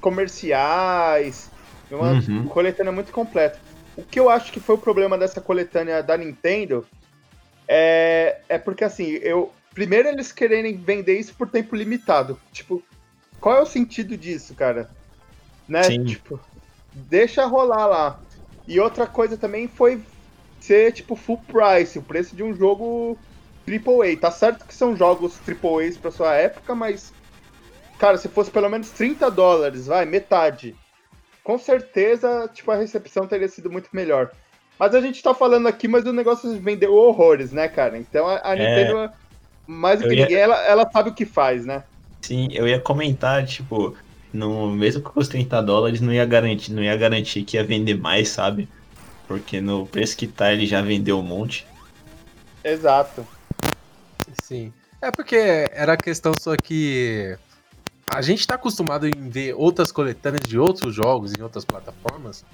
comerciais. 0.00 1.50
Uma 1.90 2.12
Uhum. 2.12 2.46
coletânea 2.46 2.92
muito 2.92 3.12
completa. 3.12 3.58
O 3.96 4.02
que 4.04 4.18
eu 4.18 4.30
acho 4.30 4.50
que 4.52 4.60
foi 4.60 4.76
o 4.76 4.78
problema 4.78 5.18
dessa 5.18 5.40
coletânea 5.40 6.02
da 6.04 6.16
Nintendo 6.16 6.86
é, 7.66 8.38
é 8.48 8.58
porque, 8.58 8.84
assim, 8.84 9.06
eu. 9.22 9.52
Primeiro 9.74 10.08
eles 10.08 10.30
quererem 10.32 10.76
vender 10.76 11.18
isso 11.18 11.34
por 11.34 11.48
tempo 11.48 11.74
limitado. 11.74 12.38
Tipo, 12.52 12.82
qual 13.40 13.56
é 13.56 13.60
o 13.62 13.66
sentido 13.66 14.16
disso, 14.18 14.54
cara? 14.54 14.88
Né? 15.68 15.82
Sim. 15.84 16.04
Tipo, 16.04 16.40
deixa 16.92 17.44
rolar 17.46 17.86
lá. 17.86 18.20
E 18.66 18.78
outra 18.80 19.06
coisa 19.06 19.36
também 19.36 19.68
foi 19.68 20.00
ser, 20.60 20.92
tipo, 20.92 21.16
full 21.16 21.38
price, 21.38 21.98
o 21.98 22.02
preço 22.02 22.36
de 22.36 22.42
um 22.42 22.54
jogo 22.54 23.18
AAA. 23.66 24.16
Tá 24.20 24.30
certo 24.30 24.66
que 24.66 24.74
são 24.74 24.96
jogos 24.96 25.38
AAAs 25.46 25.96
pra 25.96 26.10
sua 26.10 26.34
época, 26.34 26.74
mas. 26.74 27.12
Cara, 27.98 28.16
se 28.18 28.28
fosse 28.28 28.50
pelo 28.50 28.68
menos 28.68 28.90
30 28.90 29.30
dólares, 29.30 29.86
vai, 29.86 30.04
metade. 30.04 30.74
Com 31.44 31.58
certeza, 31.58 32.48
tipo, 32.52 32.70
a 32.70 32.76
recepção 32.76 33.26
teria 33.26 33.48
sido 33.48 33.70
muito 33.70 33.88
melhor. 33.92 34.30
Mas 34.78 34.94
a 34.94 35.00
gente 35.00 35.22
tá 35.22 35.34
falando 35.34 35.68
aqui, 35.68 35.86
mas 35.86 36.04
o 36.04 36.12
negócio 36.12 36.58
vendeu 36.60 36.94
horrores, 36.94 37.52
né, 37.52 37.68
cara? 37.68 37.98
Então 37.98 38.26
a, 38.26 38.40
a 38.42 38.56
É. 38.56 38.58
Nintendo, 38.84 39.12
mais 39.66 40.00
do 40.00 40.08
que 40.08 40.14
ia- 40.14 40.22
ninguém, 40.22 40.38
ela, 40.38 40.56
ela 40.64 40.90
sabe 40.90 41.10
o 41.10 41.14
que 41.14 41.24
faz, 41.24 41.64
né? 41.64 41.84
Sim, 42.22 42.48
eu 42.52 42.66
ia 42.66 42.80
comentar, 42.80 43.44
tipo, 43.44 43.96
no, 44.32 44.70
mesmo 44.70 45.02
com 45.02 45.18
os 45.20 45.28
30 45.28 45.62
dólares, 45.62 46.00
não 46.00 46.12
ia 46.12 46.24
garantir, 46.24 46.72
não 46.72 46.82
ia 46.82 46.96
garantir 46.96 47.42
que 47.42 47.56
ia 47.56 47.64
vender 47.64 47.98
mais, 47.98 48.28
sabe? 48.28 48.68
Porque 49.28 49.60
no 49.60 49.86
preço 49.86 50.16
que 50.16 50.26
tá, 50.26 50.52
ele 50.52 50.66
já 50.66 50.80
vendeu 50.80 51.18
um 51.18 51.22
monte. 51.22 51.66
Exato. 52.64 53.26
Sim. 54.42 54.72
É 55.00 55.10
porque 55.10 55.36
era 55.72 55.94
a 55.94 55.96
questão 55.96 56.32
só 56.38 56.56
que 56.56 57.36
a 58.08 58.22
gente 58.22 58.46
tá 58.46 58.54
acostumado 58.54 59.06
em 59.06 59.28
ver 59.28 59.54
outras 59.54 59.90
coletâneas 59.90 60.46
de 60.46 60.58
outros 60.58 60.94
jogos 60.94 61.32
em 61.32 61.42
outras 61.42 61.64
plataformas. 61.64 62.44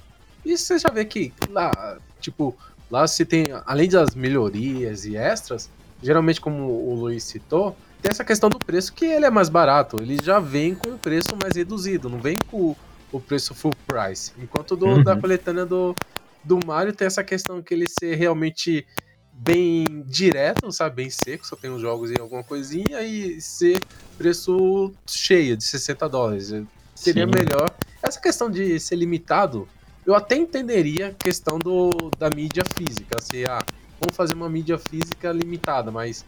E 0.43 0.57
você 0.57 0.79
já 0.79 0.89
vê 0.89 1.05
que 1.05 1.33
lá, 1.49 1.97
tipo, 2.19 2.57
lá 2.89 3.05
se 3.07 3.25
tem, 3.25 3.45
além 3.65 3.89
das 3.89 4.15
melhorias 4.15 5.05
e 5.05 5.15
extras, 5.15 5.69
geralmente 6.01 6.39
como 6.39 6.63
o 6.63 6.95
Luiz 6.95 7.23
citou, 7.23 7.75
tem 8.01 8.09
essa 8.09 8.23
questão 8.23 8.49
do 8.49 8.57
preço 8.59 8.93
que 8.93 9.05
ele 9.05 9.25
é 9.25 9.29
mais 9.29 9.49
barato, 9.49 9.97
ele 10.01 10.17
já 10.23 10.39
vem 10.39 10.73
com 10.75 10.91
o 10.91 10.97
preço 10.97 11.35
mais 11.41 11.55
reduzido, 11.55 12.09
não 12.09 12.19
vem 12.19 12.37
com 12.49 12.75
o 13.11 13.19
preço 13.19 13.53
full 13.53 13.73
price. 13.87 14.31
Enquanto 14.37 14.75
do, 14.75 14.85
Uhum. 14.85 15.03
da 15.03 15.15
coletânea 15.15 15.65
do, 15.65 15.95
do 16.43 16.59
Mario 16.65 16.93
tem 16.93 17.05
essa 17.07 17.23
questão 17.23 17.61
que 17.61 17.73
ele 17.73 17.87
ser 17.87 18.15
realmente 18.15 18.85
bem 19.33 19.85
direto, 20.05 20.71
sabe? 20.71 20.97
Bem 20.97 21.09
seco, 21.09 21.45
só 21.47 21.55
tem 21.55 21.71
os 21.71 21.81
jogos 21.81 22.11
e 22.11 22.19
alguma 22.19 22.43
coisinha, 22.43 23.01
e 23.01 23.39
ser 23.41 23.79
preço 24.17 24.93
cheio, 25.07 25.55
de 25.55 25.63
60 25.63 26.07
dólares. 26.09 26.53
Seria 26.93 27.25
Sim. 27.25 27.31
melhor. 27.33 27.69
Essa 28.03 28.19
questão 28.19 28.49
de 28.51 28.79
ser 28.79 28.95
limitado, 28.97 29.67
eu 30.05 30.13
até 30.13 30.35
entenderia 30.35 31.07
a 31.07 31.11
questão 31.13 31.57
do, 31.57 31.89
da 32.17 32.29
mídia 32.29 32.63
física. 32.77 33.17
Assim, 33.17 33.43
ah, 33.45 33.63
vamos 33.99 34.15
fazer 34.15 34.33
uma 34.33 34.49
mídia 34.49 34.77
física 34.77 35.31
limitada, 35.31 35.89
mas 35.91 36.25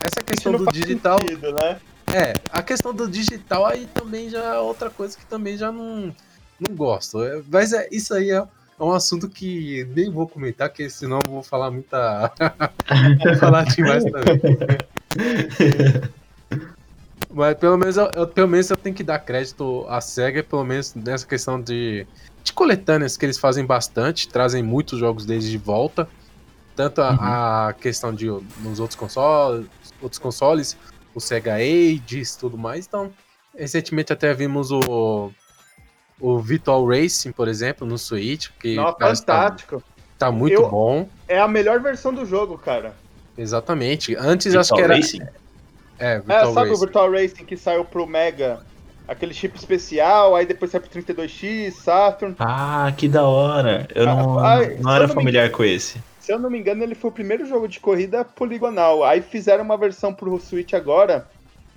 essa 0.00 0.22
questão 0.22 0.52
do 0.52 0.66
digital. 0.70 1.18
sentido, 1.20 1.52
né? 1.52 1.80
É, 2.12 2.32
a 2.50 2.62
questão 2.62 2.94
do 2.94 3.08
digital 3.08 3.66
aí 3.66 3.86
também 3.92 4.30
já 4.30 4.42
é 4.54 4.58
outra 4.58 4.88
coisa 4.88 5.16
que 5.16 5.26
também 5.26 5.56
já 5.58 5.70
não, 5.70 6.14
não 6.58 6.74
gosto. 6.74 7.22
É, 7.22 7.42
Mas 7.50 7.72
é, 7.72 7.86
isso 7.92 8.14
aí 8.14 8.30
é, 8.30 8.36
é 8.36 8.82
um 8.82 8.92
assunto 8.92 9.28
que 9.28 9.86
nem 9.94 10.10
vou 10.10 10.26
comentar, 10.26 10.68
porque 10.70 10.88
senão 10.88 11.18
eu 11.24 11.30
vou 11.30 11.42
falar 11.42 11.70
muita. 11.70 12.32
vou 13.24 13.36
falar 13.36 13.64
demais 13.64 14.04
também. 14.04 14.40
Mas 17.30 17.58
pelo 17.58 17.76
menos 17.76 17.96
eu, 17.96 18.10
eu- 18.14 18.26
pelo 18.26 18.48
menos 18.48 18.70
eu 18.70 18.76
tenho 18.76 18.94
que 18.96 19.02
dar 19.04 19.18
crédito 19.18 19.84
à 19.88 20.00
SEGA, 20.00 20.42
pelo 20.42 20.64
menos 20.64 20.94
nessa 20.94 21.26
questão 21.26 21.60
de, 21.60 22.06
de 22.42 22.52
coletâneas 22.54 23.16
que 23.16 23.26
eles 23.26 23.38
fazem 23.38 23.66
bastante, 23.66 24.28
trazem 24.28 24.62
muitos 24.62 24.98
jogos 24.98 25.26
deles 25.26 25.44
de 25.44 25.58
volta. 25.58 26.08
Tanto 26.78 27.02
a, 27.02 27.66
a 27.70 27.72
questão 27.72 28.14
de 28.14 28.26
nos 28.60 28.78
outros 28.78 28.94
consoles, 28.96 29.66
outros 30.00 30.20
consoles, 30.20 30.76
o 31.12 31.18
Sega 31.18 31.54
Ages 31.56 32.34
e 32.34 32.38
tudo 32.38 32.56
mais. 32.56 32.86
Então, 32.86 33.10
recentemente 33.56 34.12
até 34.12 34.32
vimos 34.32 34.70
o 34.70 35.32
o 36.20 36.38
Virtual 36.38 36.86
Racing, 36.86 37.32
por 37.32 37.48
exemplo, 37.48 37.84
no 37.84 37.98
Switch, 37.98 38.50
que 38.60 38.76
que 38.76 38.76
tá, 38.76 38.92
fantástico. 39.16 39.82
tá 40.16 40.30
muito 40.30 40.54
Eu- 40.54 40.68
bom. 40.70 41.08
É 41.26 41.40
a 41.40 41.48
melhor 41.48 41.80
versão 41.80 42.14
do 42.14 42.24
jogo, 42.24 42.56
cara. 42.56 42.94
Exatamente. 43.36 44.14
Antes 44.16 44.54
acho 44.54 44.70
que 44.72 44.80
Virtual 44.80 44.84
era 44.84 44.96
Racing? 44.96 45.22
é, 45.98 46.12
É, 46.12 46.18
Virtual 46.18 46.54
sabe 46.54 46.68
o 46.68 46.70
Racing. 46.70 46.84
Virtual 46.84 47.10
Racing 47.10 47.44
que 47.44 47.56
saiu 47.56 47.84
pro 47.84 48.06
Mega? 48.06 48.60
Aquele 49.08 49.34
chip 49.34 49.56
especial, 49.56 50.36
aí 50.36 50.46
depois 50.46 50.70
saiu 50.70 50.82
pro 50.82 50.90
32X, 50.90 51.72
Saturn. 51.72 52.36
Ah, 52.38 52.92
que 52.96 53.08
da 53.08 53.24
hora. 53.26 53.88
Eu 53.94 54.06
não, 54.06 54.38
Ah, 54.38 54.58
não 54.80 54.92
era 54.94 55.06
não 55.06 55.08
me 55.08 55.14
familiar 55.14 55.50
com 55.50 55.64
esse. 55.64 56.00
Se 56.28 56.34
eu 56.34 56.38
não 56.38 56.50
me 56.50 56.58
engano, 56.58 56.82
ele 56.82 56.94
foi 56.94 57.08
o 57.08 57.12
primeiro 57.14 57.46
jogo 57.46 57.66
de 57.66 57.80
corrida 57.80 58.22
poligonal. 58.22 59.02
Aí 59.02 59.22
fizeram 59.22 59.64
uma 59.64 59.78
versão 59.78 60.12
pro 60.12 60.38
Switch 60.38 60.74
agora. 60.74 61.26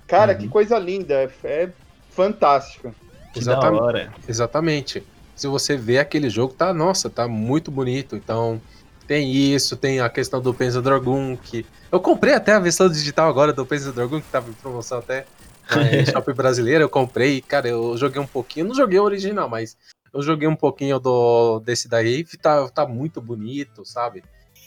Cara, 0.06 0.34
Uhum. 0.34 0.38
que 0.40 0.48
coisa 0.48 0.78
linda. 0.78 1.14
É, 1.14 1.30
é 1.42 1.70
fantástico. 2.10 2.94
Que 3.32 3.38
Exatamente. 3.38 4.10
Exatamente. 4.28 5.02
Se 5.34 5.46
você 5.46 5.74
vê 5.74 5.98
aquele 5.98 6.28
jogo, 6.28 6.52
tá, 6.52 6.74
nossa, 6.74 7.08
tá 7.08 7.26
muito 7.26 7.70
bonito. 7.70 8.14
Então, 8.14 8.60
tem 9.06 9.32
isso, 9.32 9.74
tem 9.74 10.00
a 10.00 10.10
questão 10.10 10.38
do 10.38 10.52
Panzer 10.52 10.82
Dragoon, 10.82 11.34
que 11.34 11.64
eu 11.90 11.98
comprei 11.98 12.34
até 12.34 12.52
a 12.52 12.60
versão 12.60 12.90
digital 12.90 13.30
agora 13.30 13.54
do 13.54 13.64
Panzer 13.64 13.90
Dragoon, 13.90 14.20
que 14.20 14.28
tava 14.28 14.50
em 14.50 14.52
promoção 14.52 14.98
até 14.98 15.24
na 15.70 16.04
Shop 16.12 16.30
brasileira, 16.34 16.84
eu 16.84 16.90
comprei, 16.90 17.40
cara, 17.40 17.68
eu 17.68 17.96
joguei 17.96 18.20
um 18.20 18.26
pouquinho, 18.26 18.66
não 18.66 18.74
joguei 18.74 18.98
o 18.98 19.04
original, 19.04 19.48
mas 19.48 19.78
eu 20.12 20.20
joguei 20.20 20.46
um 20.46 20.54
pouquinho 20.54 20.98
do 20.98 21.58
desse 21.60 21.88
daí, 21.88 22.22
tá, 22.42 22.68
tá 22.68 22.86
muito 22.86 23.18
bonito, 23.18 23.82
sabe? 23.86 24.22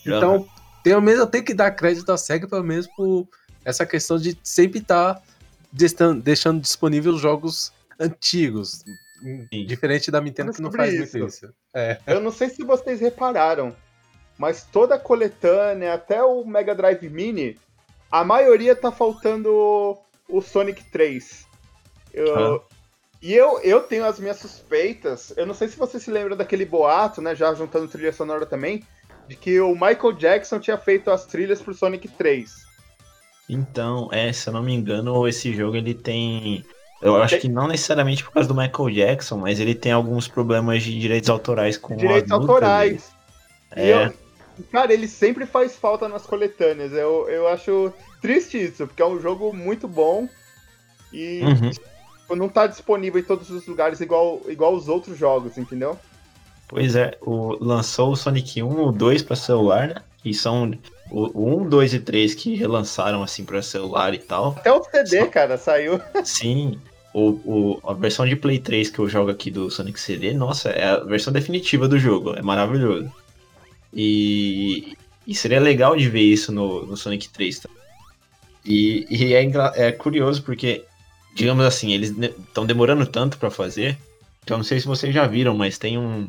Então, 0.05 0.47
pelo 0.83 1.01
menos 1.01 1.19
eu 1.19 1.27
tenho 1.27 1.43
que 1.43 1.53
dar 1.53 1.71
crédito 1.71 2.11
à 2.11 2.17
SEGA, 2.17 2.47
pelo 2.47 2.63
menos 2.63 2.87
por 2.95 3.27
essa 3.63 3.85
questão 3.85 4.17
de 4.17 4.37
sempre 4.43 4.79
estar 4.79 5.21
deixando 6.23 6.61
disponível 6.61 7.17
jogos 7.17 7.71
antigos. 7.99 8.83
Sim. 9.21 9.65
Diferente 9.65 10.11
da 10.11 10.21
Nintendo 10.21 10.53
que 10.53 10.61
não 10.61 10.71
faz 10.71 10.93
muito 10.93 11.17
isso. 11.17 11.45
isso. 11.45 11.53
É. 11.73 11.99
Eu 12.05 12.21
não 12.21 12.31
sei 12.31 12.49
se 12.49 12.63
vocês 12.63 12.99
repararam, 12.99 13.75
mas 14.37 14.63
toda 14.71 14.95
a 14.95 14.99
coletânea, 14.99 15.93
até 15.93 16.21
o 16.23 16.45
Mega 16.45 16.75
Drive 16.75 17.09
Mini, 17.09 17.57
a 18.11 18.23
maioria 18.23 18.75
tá 18.75 18.91
faltando 18.91 19.97
o 20.29 20.41
Sonic 20.41 20.83
3. 20.91 21.45
Eu- 22.13 22.63
E 23.21 23.33
eu, 23.33 23.59
eu 23.61 23.81
tenho 23.81 24.05
as 24.05 24.19
minhas 24.19 24.37
suspeitas. 24.37 25.33
Eu 25.35 25.47
não 25.47 25.53
sei 25.55 25.67
se 25.67 25.77
você 25.77 25.99
se 25.99 26.11
lembra 26.11 26.35
daquele 26.35 26.63
boato, 26.65 27.21
né? 27.21 27.33
Já 27.33 27.51
juntando 27.55 27.87
trilha 27.87 28.13
sonora 28.13 28.45
também, 28.45 28.83
de 29.27 29.35
que 29.35 29.59
o 29.59 29.73
Michael 29.73 30.13
Jackson 30.13 30.59
tinha 30.59 30.77
feito 30.77 31.09
as 31.11 31.25
trilhas 31.25 31.61
pro 31.61 31.73
Sonic 31.73 32.07
3. 32.07 32.65
Então, 33.49 34.09
é, 34.11 34.31
se 34.33 34.47
eu 34.49 34.53
não 34.53 34.63
me 34.63 34.73
engano, 34.73 35.27
esse 35.27 35.53
jogo 35.53 35.75
ele 35.75 35.93
tem. 35.93 36.65
Eu 37.01 37.21
acho 37.21 37.39
que 37.39 37.47
não 37.47 37.67
necessariamente 37.67 38.23
por 38.23 38.31
causa 38.31 38.47
do 38.47 38.55
Michael 38.55 38.89
Jackson, 38.89 39.37
mas 39.37 39.59
ele 39.59 39.75
tem 39.75 39.91
alguns 39.91 40.27
problemas 40.27 40.81
de 40.81 40.97
direitos 40.97 41.29
autorais 41.29 41.77
com 41.77 41.95
Direitos 41.95 42.31
autorais. 42.31 43.13
Dele. 43.75 43.91
É, 43.91 44.05
eu- 44.05 44.13
cara, 44.71 44.93
ele 44.93 45.07
sempre 45.07 45.45
faz 45.45 45.75
falta 45.75 46.07
nas 46.07 46.25
coletâneas. 46.25 46.93
Eu, 46.93 47.29
eu 47.29 47.47
acho 47.47 47.93
triste 48.21 48.57
isso, 48.57 48.87
porque 48.87 49.01
é 49.01 49.05
um 49.05 49.19
jogo 49.19 49.53
muito 49.53 49.87
bom 49.87 50.27
e 51.13 51.41
uhum. 51.41 51.69
tipo, 51.69 52.35
não 52.35 52.49
tá 52.49 52.65
disponível 52.65 53.19
em 53.19 53.23
todos 53.23 53.51
os 53.51 53.67
lugares 53.67 54.01
igual, 54.01 54.41
igual 54.47 54.73
os 54.73 54.87
outros 54.87 55.17
jogos, 55.17 55.57
entendeu? 55.57 55.99
Pois 56.67 56.95
é, 56.95 57.17
o, 57.21 57.57
lançou 57.63 58.11
o 58.11 58.15
Sonic 58.15 58.61
1 58.61 58.71
e 58.71 58.81
o 58.81 58.91
2 58.91 59.21
pra 59.21 59.35
celular, 59.35 59.87
né? 59.89 59.95
Que 60.23 60.33
são 60.33 60.71
o, 61.11 61.39
o 61.39 61.61
1, 61.61 61.69
2 61.69 61.93
e 61.93 61.99
3 61.99 62.33
que 62.33 62.55
relançaram 62.55 63.21
assim 63.21 63.45
pra 63.45 63.61
celular 63.61 64.13
e 64.13 64.17
tal. 64.17 64.55
Até 64.57 64.71
o 64.71 64.83
CD, 64.83 65.19
Só- 65.19 65.27
cara, 65.27 65.57
saiu. 65.57 66.01
Sim, 66.23 66.79
o, 67.13 67.29
o, 67.45 67.79
a 67.87 67.93
versão 67.93 68.25
de 68.25 68.35
Play 68.35 68.59
3 68.59 68.89
que 68.89 68.99
eu 68.99 69.07
jogo 69.07 69.29
aqui 69.29 69.51
do 69.51 69.69
Sonic 69.69 69.99
CD, 69.99 70.33
nossa, 70.33 70.69
é 70.69 70.85
a 70.85 70.99
versão 70.99 71.31
definitiva 71.31 71.87
do 71.87 71.99
jogo, 71.99 72.33
é 72.35 72.41
maravilhoso. 72.41 73.11
E, 73.93 74.97
e 75.25 75.33
seria 75.35 75.59
legal 75.59 75.95
de 75.95 76.09
ver 76.09 76.21
isso 76.23 76.51
no, 76.51 76.85
no 76.85 76.97
Sonic 76.97 77.29
3. 77.29 77.59
Tá? 77.59 77.69
E, 78.65 79.05
e 79.09 79.33
é, 79.33 79.49
é 79.75 79.91
curioso 79.91 80.41
porque, 80.43 80.83
digamos 81.35 81.63
assim, 81.65 81.93
eles 81.93 82.09
estão 82.09 82.65
demorando 82.65 83.05
tanto 83.05 83.37
pra 83.37 83.51
fazer, 83.51 83.97
que 84.45 84.51
eu 84.51 84.57
não 84.57 84.63
sei 84.63 84.79
se 84.79 84.87
vocês 84.87 85.13
já 85.13 85.25
viram, 85.27 85.55
mas 85.55 85.77
tem 85.77 85.97
um, 85.97 86.27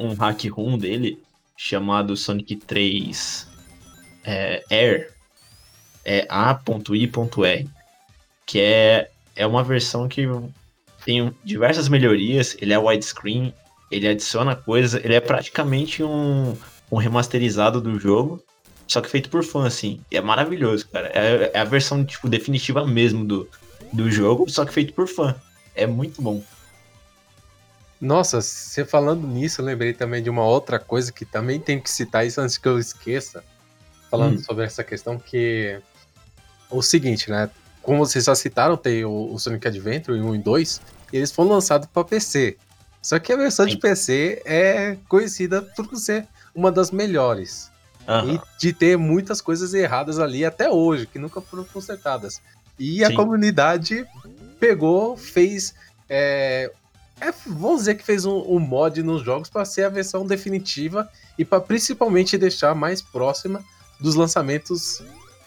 um 0.00 0.14
hack 0.14 0.44
room 0.46 0.78
dele 0.78 1.22
chamado 1.56 2.16
Sonic 2.16 2.56
3 2.56 3.46
é, 4.24 4.64
Air, 4.70 5.12
é 6.04 6.26
A.I.R, 6.28 7.68
que 8.46 8.60
é, 8.60 9.10
é 9.36 9.46
uma 9.46 9.62
versão 9.62 10.08
que 10.08 10.26
tem 11.04 11.32
diversas 11.44 11.88
melhorias, 11.88 12.56
ele 12.60 12.72
é 12.72 12.78
widescreen, 12.78 13.54
ele 13.90 14.08
adiciona 14.08 14.56
coisas, 14.56 15.02
ele 15.04 15.14
é 15.14 15.20
praticamente 15.20 16.02
um, 16.02 16.56
um 16.90 16.96
remasterizado 16.96 17.80
do 17.80 17.98
jogo, 17.98 18.42
só 18.86 19.00
que 19.00 19.08
feito 19.08 19.30
por 19.30 19.44
fã, 19.44 19.66
assim. 19.66 20.00
E 20.10 20.16
é 20.16 20.20
maravilhoso, 20.20 20.88
cara. 20.88 21.08
É, 21.14 21.50
é 21.54 21.60
a 21.60 21.64
versão, 21.64 22.04
tipo, 22.04 22.28
definitiva 22.28 22.86
mesmo 22.86 23.24
do, 23.24 23.48
do 23.92 24.10
jogo, 24.10 24.48
só 24.50 24.64
que 24.64 24.72
feito 24.72 24.92
por 24.92 25.06
fã. 25.06 25.34
É 25.74 25.86
muito 25.86 26.20
bom. 26.20 26.42
Nossa, 28.00 28.40
você 28.40 28.84
falando 28.84 29.26
nisso, 29.26 29.60
eu 29.60 29.64
lembrei 29.66 29.92
também 29.92 30.22
de 30.22 30.30
uma 30.30 30.44
outra 30.44 30.78
coisa 30.78 31.12
que 31.12 31.24
também 31.24 31.60
tenho 31.60 31.82
que 31.82 31.90
citar 31.90 32.26
isso 32.26 32.40
antes 32.40 32.56
que 32.56 32.66
eu 32.66 32.78
esqueça. 32.78 33.44
Falando 34.10 34.36
Hum. 34.38 34.42
sobre 34.42 34.64
essa 34.64 34.82
questão 34.82 35.18
que. 35.18 35.78
O 36.70 36.82
seguinte, 36.82 37.30
né? 37.30 37.50
Como 37.82 37.98
vocês 37.98 38.24
já 38.24 38.34
citaram, 38.34 38.76
tem 38.76 39.04
o, 39.04 39.32
o 39.32 39.38
Sonic 39.38 39.66
Adventure 39.66 40.18
1 40.20 40.34
e 40.34 40.38
2, 40.38 40.80
e 41.12 41.16
eles 41.16 41.30
foram 41.32 41.50
lançados 41.50 41.88
para 41.92 42.04
PC. 42.04 42.56
Só 43.02 43.18
que 43.18 43.32
a 43.32 43.36
versão 43.36 43.66
de 43.66 43.72
Sim. 43.72 43.78
PC 43.80 44.42
é 44.44 44.96
conhecida 45.08 45.62
por 45.62 45.94
ser 45.96 46.26
uma 46.54 46.70
das 46.70 46.90
melhores. 46.90 47.70
Aham. 48.08 48.34
E 48.34 48.40
de 48.58 48.72
ter 48.72 48.96
muitas 48.96 49.40
coisas 49.40 49.72
erradas 49.74 50.18
ali 50.18 50.44
até 50.44 50.70
hoje, 50.70 51.06
que 51.06 51.18
nunca 51.18 51.40
foram 51.40 51.64
consertadas. 51.64 52.40
E 52.78 53.04
a 53.04 53.08
Sim. 53.08 53.14
comunidade 53.14 54.06
pegou, 54.58 55.16
fez. 55.16 55.74
É, 56.08 56.70
é, 57.20 57.32
vamos 57.46 57.80
dizer 57.80 57.94
que 57.96 58.04
fez 58.04 58.24
um, 58.24 58.38
um 58.48 58.58
mod 58.58 59.02
nos 59.02 59.22
jogos 59.22 59.48
para 59.48 59.64
ser 59.64 59.84
a 59.84 59.88
versão 59.88 60.26
definitiva 60.26 61.08
e 61.38 61.44
para 61.44 61.60
principalmente 61.60 62.36
deixar 62.38 62.74
mais 62.74 63.00
próxima 63.02 63.62
dos 64.00 64.14
lançamentos 64.14 65.02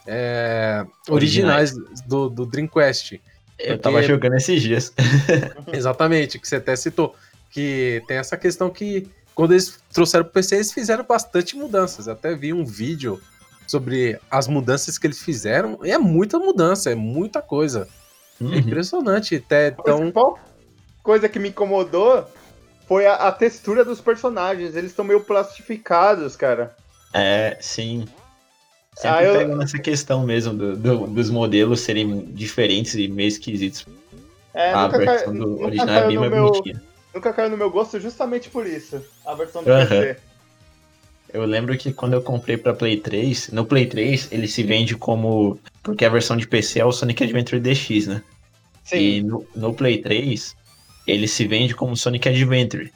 é, 0.06 0.86
originais, 1.10 1.74
do, 2.06 2.30
do 2.30 2.46
Dreamcast. 2.46 3.22
Eu 3.60 3.78
tava 3.80 3.98
porque- 3.98 4.08
jogando 4.08 4.36
esses 4.36 4.62
dias. 4.62 4.94
Exatamente, 5.72 6.40
que 6.40 6.48
você 6.48 6.58
até 6.58 6.76
citou. 6.76 7.16
Que 7.50 8.02
tem 8.08 8.18
essa 8.18 8.36
questão 8.36 8.70
que 8.70 9.08
quando 9.36 9.52
eles 9.54 9.80
trouxeram 9.92 10.26
pro 10.26 10.34
PC, 10.34 10.56
eles 10.56 10.72
fizeram 10.74 11.04
bastante 11.06 11.56
mudanças. 11.56 12.08
Até 12.08 12.36
vi 12.36 12.52
um 12.54 12.66
vídeo 12.66 13.22
sobre 13.68 14.20
as 14.30 14.48
mudanças 14.48 14.98
que 14.98 15.08
eles 15.08 15.20
fizeram. 15.20 15.80
E 15.84 15.92
é 15.92 15.98
muita 15.98 16.38
mudança, 16.40 16.92
é 16.92 16.96
muita 16.96 17.42
coisa. 17.42 17.88
É 18.42 18.44
Uhum. 18.44 18.56
impressionante. 18.56 19.36
Até 19.36 19.68
então. 19.70 19.98
principal 19.98 20.40
coisa 21.04 21.28
que 21.30 21.38
me 21.38 21.50
incomodou 21.50 22.26
foi 22.88 23.06
a, 23.06 23.16
a 23.16 23.32
textura 23.32 23.84
dos 23.86 24.02
personagens. 24.02 24.76
Eles 24.76 24.92
estão 24.92 25.06
meio 25.06 25.22
plastificados, 25.22 26.36
cara. 26.36 26.76
É, 27.14 27.58
sim. 27.62 28.06
Sempre 28.96 29.18
Ah, 29.18 29.24
eu- 29.24 29.58
nessa 29.58 29.78
questão 29.80 30.24
mesmo 30.24 30.54
do- 30.54 30.76
do- 30.78 31.08
dos 31.08 31.30
modelos 31.30 31.82
serem 31.82 32.26
diferentes 32.28 32.94
e 32.96 33.08
meio 33.08 33.28
esquisitos. 33.28 33.86
É, 34.54 34.72
a 34.72 34.84
nunca, 34.84 34.98
cai- 34.98 35.06
versão 35.18 35.34
do 35.34 35.48
nunca 35.48 35.64
original 35.66 35.96
é 35.96 36.08
bem 36.08 36.16
no 36.16 36.22
mais 36.22 36.32
meu, 36.34 36.46
bonitinha. 36.52 36.84
nunca 37.14 37.34
caiu 37.34 37.50
no 37.50 37.58
meu 37.58 37.72
gosto 37.72 38.00
justamente 38.00 38.50
por 38.50 38.66
isso. 38.68 39.02
A 39.26 39.34
versão 39.34 39.64
do. 39.64 39.68
PC. 39.72 40.18
Eu 41.34 41.44
lembro 41.46 41.76
que 41.76 41.92
quando 41.92 42.14
eu 42.14 42.22
comprei 42.22 42.56
pra 42.58 42.76
Play 42.76 42.98
3, 42.98 43.50
no 43.50 43.66
Play 43.66 43.88
3 43.88 44.28
ele 44.32 44.48
se 44.48 44.62
vende 44.62 44.96
como. 44.96 45.60
Porque 45.82 46.06
a 46.06 46.10
versão 46.10 46.38
de 46.38 46.48
PC 46.48 46.80
é 46.80 46.86
o 46.86 46.92
Sonic 46.92 47.24
Adventure 47.24 47.60
DX, 47.60 48.06
né? 48.06 48.22
Sim. 48.84 48.98
E 48.98 49.24
no, 49.24 49.44
no 49.56 49.74
Play 49.74 49.98
3 50.00 50.56
ele 51.08 51.28
se 51.28 51.46
vende 51.48 51.76
como 51.76 51.96
Sonic 51.98 52.28
Adventure. 52.30 52.92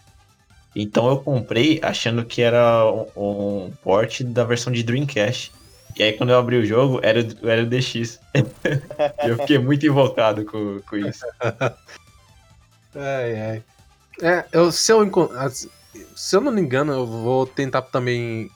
Então 0.76 1.08
eu 1.10 1.18
comprei 1.20 1.80
achando 1.82 2.24
que 2.26 2.42
era 2.42 2.86
um, 2.92 3.66
um 3.66 3.72
port 3.84 4.22
da 4.24 4.44
versão 4.44 4.72
de 4.72 4.84
Dreamcast. 4.84 5.52
E 5.98 6.04
aí 6.04 6.14
quando 6.14 6.30
eu 6.30 6.38
abri 6.38 6.58
o 6.58 6.66
jogo, 6.66 7.00
era, 7.02 7.20
o- 7.22 7.50
era 7.50 7.64
o 7.64 7.66
DX. 7.66 8.20
Eu 9.26 9.36
fiquei 9.38 9.58
muito 9.58 9.84
invocado 9.86 10.46
com, 10.46 10.80
com 10.88 10.96
isso. 10.98 11.26
Ai, 12.96 13.40
ai. 13.42 13.64
É, 14.22 14.46
eu, 14.52 14.72
se, 14.72 14.92
eu, 14.92 15.10
se 16.16 16.36
eu 16.36 16.42
não 16.42 16.52
me 16.52 16.62
engano, 16.62 16.92
eu 16.94 17.06
vou 17.06 17.46
tentar 17.46 17.84
também 17.84 18.50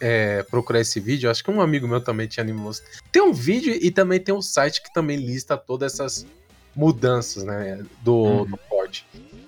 é, 0.00 0.42
procurar 0.44 0.80
esse 0.80 1.00
vídeo. 1.00 1.30
Acho 1.30 1.42
que 1.42 1.50
um 1.50 1.60
amigo 1.62 1.88
meu 1.88 2.00
também 2.00 2.26
tinha 2.28 2.44
me 2.44 2.52
mostrado. 2.52 2.92
Tem 3.10 3.22
um 3.22 3.32
vídeo 3.32 3.72
e 3.74 3.90
também 3.90 4.20
tem 4.20 4.34
um 4.34 4.42
site 4.42 4.82
que 4.82 4.92
também 4.92 5.16
lista 5.16 5.56
todas 5.56 5.94
essas 5.94 6.26
mudanças, 6.76 7.44
né? 7.44 7.82
Do, 8.02 8.14
Uhum. 8.14 8.44
do 8.44 8.58
port. 8.88 9.02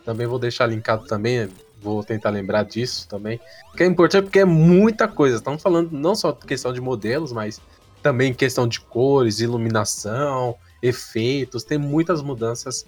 Também 0.05 0.27
vou 0.27 0.39
deixar 0.39 0.67
linkado 0.67 1.07
também. 1.07 1.49
Vou 1.83 2.05
tentar 2.05 2.31
lembrar 2.31 2.65
disso 2.65 3.09
também. 3.09 3.41
Que 3.77 3.83
é 3.83 3.87
importante 3.87 4.25
porque 4.25 4.41
é 4.41 4.45
muita 4.45 5.09
coisa. 5.09 5.37
Estamos 5.37 5.63
falando 5.63 5.91
não 5.93 6.15
só 6.15 6.31
de 6.31 6.47
questão 6.47 6.73
de 6.73 6.81
modelos, 6.81 7.33
mas 7.33 7.61
também 8.03 8.35
questão 8.35 8.69
de 8.69 8.81
cores, 8.81 9.41
iluminação, 9.41 10.57
efeitos. 10.83 11.65
Tem 11.65 11.79
muitas 11.79 12.23
mudanças 12.23 12.87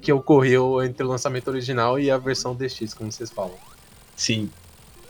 que 0.00 0.12
ocorreu 0.12 0.82
entre 0.84 1.04
o 1.04 1.08
lançamento 1.08 1.48
original 1.48 1.98
e 1.98 2.10
a 2.10 2.16
versão 2.18 2.54
DX, 2.54 2.94
como 2.94 3.10
vocês 3.10 3.30
falam. 3.30 3.56
Sim. 4.14 4.50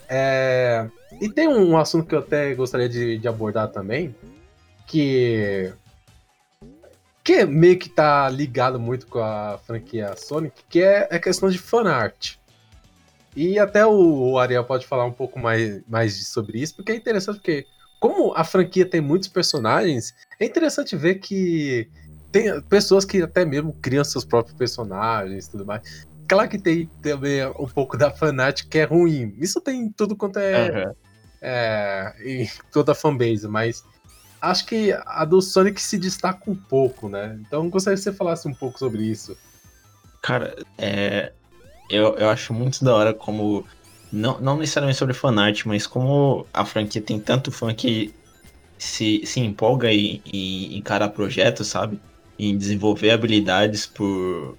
É, 0.09 0.89
E 1.21 1.29
tem 1.29 1.49
um 1.49 1.77
assunto 1.77 2.07
que 2.07 2.15
eu 2.15 2.21
até 2.21 2.55
gostaria 2.55 2.89
de, 2.89 3.19
de 3.19 3.29
abordar 3.29 3.69
também, 3.69 4.15
que 4.87 5.73
que 7.27 7.45
meio 7.45 7.77
que 7.77 7.89
tá 7.89 8.29
ligado 8.29 8.79
muito 8.79 9.09
com 9.09 9.19
a 9.19 9.59
franquia 9.67 10.15
Sonic, 10.17 10.63
que 10.69 10.81
é 10.81 11.09
a 11.11 11.19
questão 11.19 11.51
de 11.51 11.59
fanart. 11.59 12.37
E 13.35 13.59
até 13.59 13.85
o, 13.85 14.39
Ariel 14.39 14.63
pode 14.63 14.87
falar 14.87 15.05
um 15.05 15.13
pouco 15.13 15.41
mais, 15.41 15.83
mais 15.89 16.29
sobre 16.29 16.61
isso, 16.61 16.77
porque 16.77 16.93
é 16.93 16.95
interessante, 16.95 17.39
porque 17.39 17.67
como 17.99 18.33
a 18.37 18.45
franquia 18.45 18.87
tem 18.87 19.01
muitos 19.01 19.29
personagens, 19.29 20.15
é 20.39 20.47
interessante 20.47 20.95
ver 20.95 21.17
que 21.17 21.91
tem 22.31 22.61
pessoas 22.63 23.05
que 23.05 23.21
até 23.21 23.45
mesmo 23.45 23.73
criam 23.83 24.05
seus 24.05 24.25
próprios 24.25 24.57
personagens 24.57 25.47
e 25.47 25.51
tudo 25.51 25.67
mais. 25.67 26.07
Claro 26.29 26.49
que 26.49 26.59
tem 26.59 26.89
também 27.03 27.45
um 27.59 27.67
pouco 27.67 27.99
da 27.99 28.09
fanática 28.09 28.71
que 28.71 28.79
é 28.79 28.85
ruim. 28.85 29.35
Isso 29.37 29.61
tem 29.61 29.81
em 29.81 29.91
tudo 29.91 30.15
quanto 30.15 30.39
é, 30.39 30.69
Aham. 30.69 30.95
é 31.43 32.15
em 32.25 32.49
toda 32.71 32.93
a 32.93 32.95
fanbase, 32.95 33.49
mas 33.49 33.83
acho 34.51 34.67
que 34.67 34.93
a 35.07 35.25
do 35.25 35.41
Sonic 35.41 35.81
se 35.81 35.99
destaca 35.99 36.51
um 36.51 36.55
pouco, 36.55 37.09
né? 37.09 37.39
Então 37.41 37.69
gostaria 37.69 37.97
que 37.97 38.03
você 38.03 38.13
falasse 38.13 38.49
um 38.49 38.55
pouco 38.55 38.79
sobre 38.79 39.03
isso. 39.03 39.37
Cara, 40.23 40.57
é, 40.79 41.33
eu, 41.89 42.17
eu 42.17 42.29
acho 42.31 42.53
muito 42.53 42.85
da 42.85 42.95
hora 42.95 43.15
como. 43.15 43.65
Não, 44.13 44.41
não 44.41 44.57
necessariamente 44.57 44.99
sobre 44.99 45.15
fanart, 45.15 45.67
mas 45.67 45.87
como 45.87 46.47
a 46.55 46.65
franquia 46.65 47.03
tem 47.03 47.19
tanto 47.19 47.51
fã 47.51 47.75
que 47.75 48.15
se, 48.79 49.23
se 49.25 49.41
empolga 49.41 49.93
em, 49.93 50.23
em 50.25 50.79
encarar 50.79 51.09
projetos, 51.09 51.67
sabe? 51.67 52.01
Em 52.39 52.57
desenvolver 52.57 53.11
habilidades 53.11 53.85
por, 53.85 54.57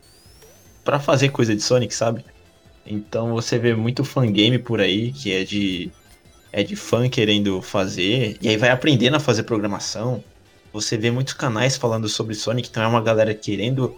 para 0.84 1.00
fazer 1.00 1.30
coisa 1.30 1.56
de 1.56 1.62
Sonic, 1.62 1.94
sabe? 1.94 2.26
Então 2.86 3.34
você 3.34 3.58
vê 3.58 3.74
muito 3.76 4.04
fangame 4.04 4.60
por 4.60 4.80
aí, 4.80 5.12
que 5.12 5.32
é 5.32 5.44
de 5.44 5.92
é 6.58 6.64
de 6.64 6.76
fã 6.76 7.08
querendo 7.08 7.62
fazer, 7.62 8.36
e 8.42 8.50
aí 8.50 8.58
vai 8.58 8.72
aprendendo 8.72 9.16
a 9.16 9.20
fazer 9.20 9.44
programação. 9.44 10.24
Você 10.74 10.98
vê 10.98 11.12
muitos 11.12 11.36
canais 11.36 11.78
falando 11.78 12.10
sobre 12.10 12.34
Sonic, 12.34 12.70
então 12.70 12.82
é 12.82 12.88
uma 12.88 13.00
galera 13.00 13.32
querendo 13.36 13.96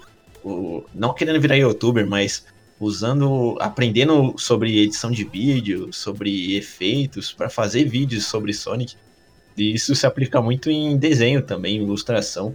não 0.93 1.13
querendo 1.13 1.39
virar 1.39 1.55
youtuber, 1.55 2.05
mas 2.05 2.45
usando, 2.77 3.55
aprendendo 3.61 4.35
sobre 4.37 4.77
edição 4.77 5.09
de 5.09 5.23
vídeo, 5.23 5.93
sobre 5.93 6.57
efeitos 6.57 7.31
para 7.31 7.49
fazer 7.49 7.85
vídeos 7.85 8.25
sobre 8.25 8.51
Sonic. 8.53 8.95
E 9.55 9.73
isso 9.73 9.95
se 9.95 10.05
aplica 10.05 10.41
muito 10.41 10.69
em 10.69 10.97
desenho 10.97 11.41
também, 11.41 11.77
ilustração. 11.77 12.53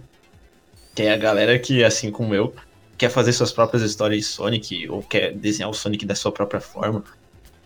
Que 0.93 1.01
é 1.01 1.13
a 1.13 1.17
galera 1.17 1.57
que, 1.57 1.83
assim 1.83 2.11
como 2.11 2.35
eu, 2.35 2.53
quer 2.95 3.09
fazer 3.09 3.33
suas 3.33 3.51
próprias 3.51 3.81
histórias 3.81 4.19
de 4.19 4.27
Sonic 4.27 4.87
ou 4.87 5.01
quer 5.01 5.33
desenhar 5.33 5.71
o 5.71 5.73
Sonic 5.73 6.05
da 6.05 6.13
sua 6.13 6.31
própria 6.31 6.61
forma. 6.61 7.03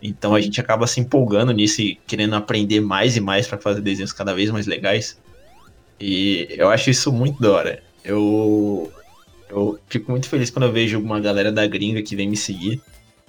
Então 0.01 0.34
a 0.34 0.41
gente 0.41 0.59
acaba 0.61 0.88
se 0.88 0.99
empolgando 0.99 1.51
nisso 1.51 1.81
e 1.81 1.95
querendo 2.07 2.35
aprender 2.35 2.80
mais 2.80 3.17
e 3.17 3.19
mais 3.19 3.47
para 3.47 3.57
fazer 3.57 3.81
desenhos 3.81 4.13
cada 4.13 4.34
vez 4.34 4.49
mais 4.49 4.65
legais. 4.65 5.19
E 5.99 6.47
eu 6.51 6.69
acho 6.69 6.89
isso 6.89 7.11
muito 7.11 7.41
da 7.41 7.51
hora. 7.51 7.84
Eu, 8.03 8.91
eu 9.49 9.77
fico 9.88 10.11
muito 10.11 10.30
feliz 10.30 10.49
quando 10.49 10.65
eu 10.65 10.71
vejo 10.71 10.99
uma 10.99 11.19
galera 11.19 11.51
da 11.51 11.67
gringa 11.67 12.01
que 12.01 12.15
vem 12.15 12.30
me 12.30 12.38
seguir. 12.38 12.81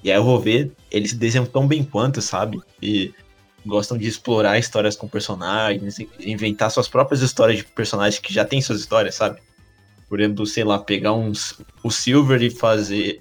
E 0.02 0.10
aí 0.10 0.16
eu 0.16 0.24
vou 0.24 0.38
ver, 0.38 0.70
eles 0.90 1.12
desenham 1.12 1.44
tão 1.44 1.66
bem 1.66 1.82
quanto, 1.82 2.22
sabe? 2.22 2.58
E 2.80 3.12
gostam 3.66 3.98
de 3.98 4.06
explorar 4.06 4.58
histórias 4.58 4.96
com 4.96 5.08
personagens, 5.08 5.98
inventar 6.20 6.70
suas 6.70 6.88
próprias 6.88 7.20
histórias 7.20 7.58
de 7.58 7.64
personagens 7.64 8.18
que 8.18 8.32
já 8.32 8.44
têm 8.44 8.62
suas 8.62 8.80
histórias, 8.80 9.16
sabe? 9.16 9.40
Por 10.08 10.20
exemplo, 10.20 10.46
sei 10.46 10.64
lá, 10.64 10.78
pegar 10.78 11.12
uns, 11.12 11.60
o 11.82 11.90
Silver 11.90 12.42
e 12.42 12.50
fazer, 12.50 13.20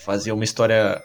fazer 0.00 0.32
uma 0.32 0.44
história 0.44 1.02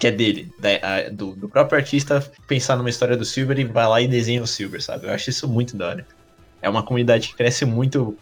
que 0.00 0.06
é 0.06 0.10
dele, 0.10 0.50
da, 0.58 0.70
a, 0.82 1.10
do, 1.10 1.36
do, 1.36 1.46
próprio 1.46 1.78
artista 1.78 2.26
pensar 2.48 2.74
numa 2.74 2.88
história 2.88 3.18
do 3.18 3.24
Silver 3.24 3.58
e 3.58 3.64
vai 3.64 3.86
lá 3.86 4.00
e 4.00 4.08
desenha 4.08 4.42
o 4.42 4.46
Silver, 4.46 4.82
sabe? 4.82 5.06
Eu 5.06 5.12
acho 5.12 5.28
isso 5.28 5.46
muito 5.46 5.76
da 5.76 5.88
hora. 5.88 6.06
É 6.62 6.70
uma 6.70 6.82
comunidade 6.82 7.28
que 7.28 7.34
cresce 7.36 7.66
muito. 7.66 8.16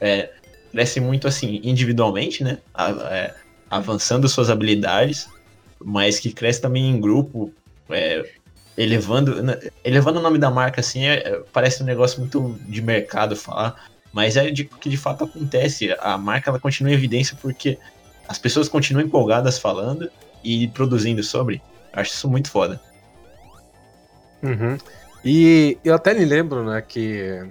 É, 0.00 0.30
cresce 0.72 0.98
muito 0.98 1.28
assim, 1.28 1.60
individualmente, 1.62 2.42
né? 2.42 2.58
É, 3.10 3.34
avançando 3.68 4.26
suas 4.30 4.48
habilidades, 4.48 5.28
mas 5.78 6.18
que 6.18 6.32
cresce 6.32 6.62
também 6.62 6.88
em 6.88 6.98
grupo, 6.98 7.52
é, 7.90 8.26
elevando, 8.74 9.42
né, 9.42 9.58
elevando 9.84 10.20
o 10.20 10.22
nome 10.22 10.38
da 10.38 10.50
marca, 10.50 10.80
assim, 10.80 11.04
é, 11.04 11.16
é, 11.16 11.42
parece 11.52 11.82
um 11.82 11.86
negócio 11.86 12.18
muito 12.18 12.58
de 12.66 12.80
mercado 12.80 13.36
falar, 13.36 13.90
mas 14.10 14.38
é 14.38 14.50
de 14.50 14.64
que 14.64 14.88
de 14.88 14.96
fato 14.96 15.24
acontece. 15.24 15.94
A 16.00 16.16
marca 16.16 16.48
ela 16.48 16.58
continua 16.58 16.92
em 16.92 16.94
evidência 16.94 17.36
porque 17.42 17.76
as 18.26 18.38
pessoas 18.38 18.70
continuam 18.70 19.04
empolgadas 19.04 19.58
falando 19.58 20.10
e 20.42 20.68
produzindo 20.68 21.22
sobre. 21.22 21.62
Acho 21.92 22.12
isso 22.12 22.28
muito 22.28 22.50
foda. 22.50 22.80
Uhum. 24.42 24.78
E 25.24 25.78
eu 25.84 25.94
até 25.94 26.14
me 26.14 26.24
lembro, 26.24 26.64
né, 26.64 26.80
que 26.80 27.44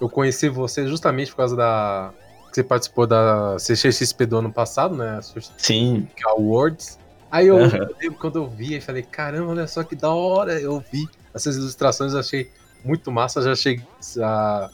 eu 0.00 0.08
conheci 0.08 0.48
você 0.48 0.86
justamente 0.86 1.30
por 1.30 1.38
causa 1.38 1.56
da 1.56 2.12
que 2.48 2.56
você 2.56 2.62
participou 2.62 3.04
da 3.04 3.56
CXP 3.56 4.26
do 4.26 4.38
ano 4.38 4.52
passado, 4.52 4.94
né? 4.94 5.18
Sim. 5.58 6.06
Awards. 6.24 7.00
Aí 7.28 7.48
eu, 7.48 7.56
uhum. 7.56 7.66
eu 7.66 7.96
lembro 8.00 8.18
quando 8.20 8.36
eu 8.36 8.48
vi, 8.48 8.76
e 8.76 8.80
falei, 8.80 9.02
caramba, 9.02 9.50
olha 9.50 9.66
só 9.66 9.82
que 9.82 9.96
da 9.96 10.10
hora. 10.10 10.60
Eu 10.60 10.78
vi 10.92 11.08
essas 11.34 11.56
ilustrações, 11.56 12.14
achei 12.14 12.48
muito 12.84 13.10
massa. 13.10 13.42
Já 13.42 13.56
cheguei 13.56 13.84
a 14.22 14.70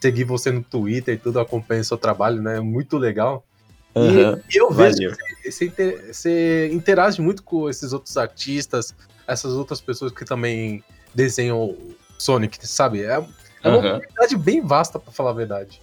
seguir 0.00 0.22
você 0.22 0.52
no 0.52 0.62
Twitter 0.62 1.14
e 1.14 1.18
tudo, 1.18 1.40
acompanho 1.40 1.82
seu 1.82 1.96
trabalho, 1.96 2.40
né? 2.40 2.60
Muito 2.60 2.96
legal. 2.98 3.44
Uhum. 3.94 4.40
E 4.52 4.56
eu 4.56 4.70
vejo 4.70 5.16
que 5.42 5.50
você, 5.50 6.12
você 6.12 6.70
interage 6.72 7.20
muito 7.20 7.42
com 7.42 7.68
esses 7.68 7.92
outros 7.92 8.16
artistas, 8.16 8.94
essas 9.26 9.52
outras 9.52 9.80
pessoas 9.80 10.10
que 10.12 10.24
também 10.24 10.82
desenham 11.14 11.76
Sonic, 12.18 12.58
sabe? 12.66 13.02
É, 13.02 13.22
é 13.62 13.68
uma 13.68 13.76
uhum. 13.76 13.82
comunidade 13.82 14.36
bem 14.36 14.60
vasta, 14.60 14.98
para 14.98 15.12
falar 15.12 15.30
a 15.30 15.34
verdade. 15.34 15.80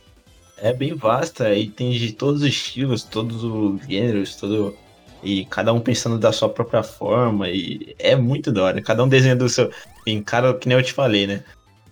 É 0.58 0.74
bem 0.74 0.94
vasta 0.94 1.54
e 1.56 1.70
tem 1.70 1.92
de 1.92 2.14
todos 2.14 2.42
os 2.42 2.48
estilos, 2.48 3.04
todos 3.04 3.44
os 3.44 3.82
gêneros, 3.88 4.36
todo 4.36 4.78
e 5.24 5.46
cada 5.46 5.72
um 5.72 5.80
pensando 5.80 6.18
da 6.18 6.32
sua 6.32 6.50
própria 6.50 6.82
forma 6.82 7.48
e 7.50 7.96
é 8.00 8.16
muito 8.16 8.52
da 8.52 8.64
hora. 8.64 8.82
Cada 8.82 9.04
um 9.04 9.08
desenhando 9.08 9.44
o 9.44 9.50
seu, 9.50 9.72
em 10.06 10.22
cara, 10.22 10.54
que 10.54 10.68
nem 10.68 10.78
eu 10.78 10.84
te 10.84 10.94
falei, 10.94 11.28
né? 11.28 11.44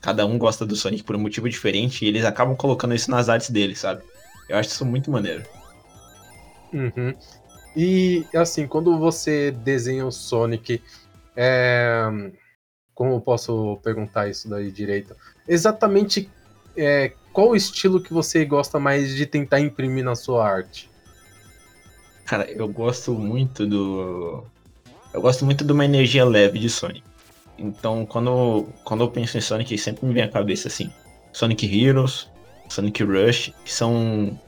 Cada 0.01 0.25
um 0.25 0.37
gosta 0.37 0.65
do 0.65 0.75
Sonic 0.75 1.03
por 1.03 1.15
um 1.15 1.19
motivo 1.19 1.49
diferente 1.49 2.03
e 2.03 2.07
eles 2.07 2.25
acabam 2.25 2.55
colocando 2.55 2.95
isso 2.95 3.11
nas 3.11 3.29
artes 3.29 3.49
deles, 3.49 3.79
sabe? 3.79 4.01
Eu 4.47 4.57
acho 4.57 4.69
isso 4.69 4.85
muito 4.85 5.11
maneiro. 5.11 5.43
Uhum. 6.73 7.13
E 7.75 8.25
assim, 8.33 8.67
quando 8.67 8.97
você 8.97 9.51
desenha 9.51 10.05
o 10.05 10.11
Sonic, 10.11 10.81
é... 11.35 12.31
como 12.93 13.13
eu 13.13 13.21
posso 13.21 13.79
perguntar 13.83 14.29
isso 14.29 14.49
daí 14.49 14.71
direito? 14.71 15.15
Exatamente 15.47 16.29
é, 16.75 17.11
qual 17.33 17.49
o 17.49 17.55
estilo 17.55 18.01
que 18.01 18.13
você 18.13 18.45
gosta 18.45 18.79
mais 18.79 19.15
de 19.15 19.25
tentar 19.25 19.59
imprimir 19.59 20.03
na 20.03 20.15
sua 20.15 20.47
arte? 20.47 20.89
Cara, 22.25 22.49
eu 22.49 22.67
gosto 22.67 23.13
muito 23.13 23.65
do. 23.65 24.43
Eu 25.13 25.21
gosto 25.21 25.43
muito 25.43 25.65
de 25.65 25.71
uma 25.71 25.83
energia 25.83 26.23
leve 26.23 26.59
de 26.59 26.69
Sonic. 26.69 27.03
Então, 27.57 28.05
quando, 28.05 28.67
quando 28.83 29.03
eu 29.03 29.09
penso 29.09 29.37
em 29.37 29.41
Sonic, 29.41 29.77
sempre 29.77 30.05
me 30.05 30.13
vem 30.13 30.23
à 30.23 30.29
cabeça 30.29 30.67
assim: 30.67 30.91
Sonic 31.33 31.65
Heroes, 31.65 32.29
Sonic 32.69 33.03
Rush, 33.03 33.51
que 33.65 33.73
são 33.73 34.39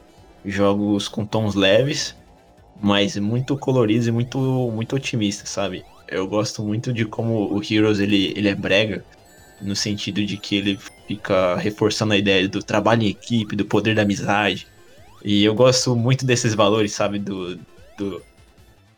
jogos 0.46 1.08
com 1.08 1.26
tons 1.26 1.56
leves, 1.56 2.16
mas 2.82 3.16
muito 3.18 3.58
coloridos 3.58 4.08
e 4.08 4.12
muito, 4.12 4.40
muito 4.74 4.96
otimistas, 4.96 5.50
sabe? 5.50 5.84
Eu 6.08 6.28
gosto 6.28 6.64
muito 6.64 6.92
de 6.92 7.06
como 7.06 7.54
o 7.54 7.62
Heroes 7.64 8.00
ele, 8.00 8.34
ele 8.36 8.50
é 8.50 8.56
brega, 8.56 9.06
no 9.62 9.76
sentido 9.76 10.26
de 10.26 10.38
que 10.38 10.56
ele 10.56 10.80
fica 11.08 11.56
reforçando 11.56 12.14
a 12.14 12.18
ideia 12.18 12.48
do 12.48 12.64
trabalho 12.64 13.04
em 13.04 13.08
equipe, 13.08 13.56
do 13.56 13.66
poder 13.66 13.96
da 13.96 14.02
amizade. 14.02 14.68
E 15.24 15.44
eu 15.44 15.54
gosto 15.54 15.96
muito 15.96 16.26
desses 16.26 16.56
valores, 16.56 16.94
sabe? 16.94 17.20
Do, 17.20 17.56
do 17.98 18.22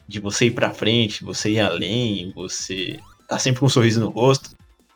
de 0.07 0.19
você 0.19 0.45
ir 0.45 0.51
pra 0.51 0.73
frente, 0.73 1.23
você 1.23 1.51
ir 1.51 1.59
além, 1.59 2.31
você 2.35 2.99
tá 3.27 3.39
sempre 3.39 3.59
com 3.59 3.65
um 3.65 3.69
sorriso 3.69 3.99
no 3.99 4.09
rosto. 4.09 4.51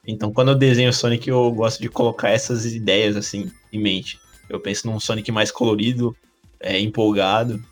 Então, 0.05 0.31
quando 0.31 0.51
eu 0.51 0.55
desenho 0.55 0.93
Sonic, 0.93 1.27
eu 1.29 1.51
gosto 1.51 1.81
de 1.81 1.89
colocar 1.89 2.29
essas 2.29 2.65
ideias 2.65 3.15
assim 3.17 3.51
em 3.71 3.79
mente. 3.79 4.19
Eu 4.49 4.59
penso 4.59 4.87
num 4.87 4.99
Sonic 4.99 5.31
mais 5.31 5.51
colorido, 5.51 6.15
é, 6.59 6.79
empolgado. 6.79 7.63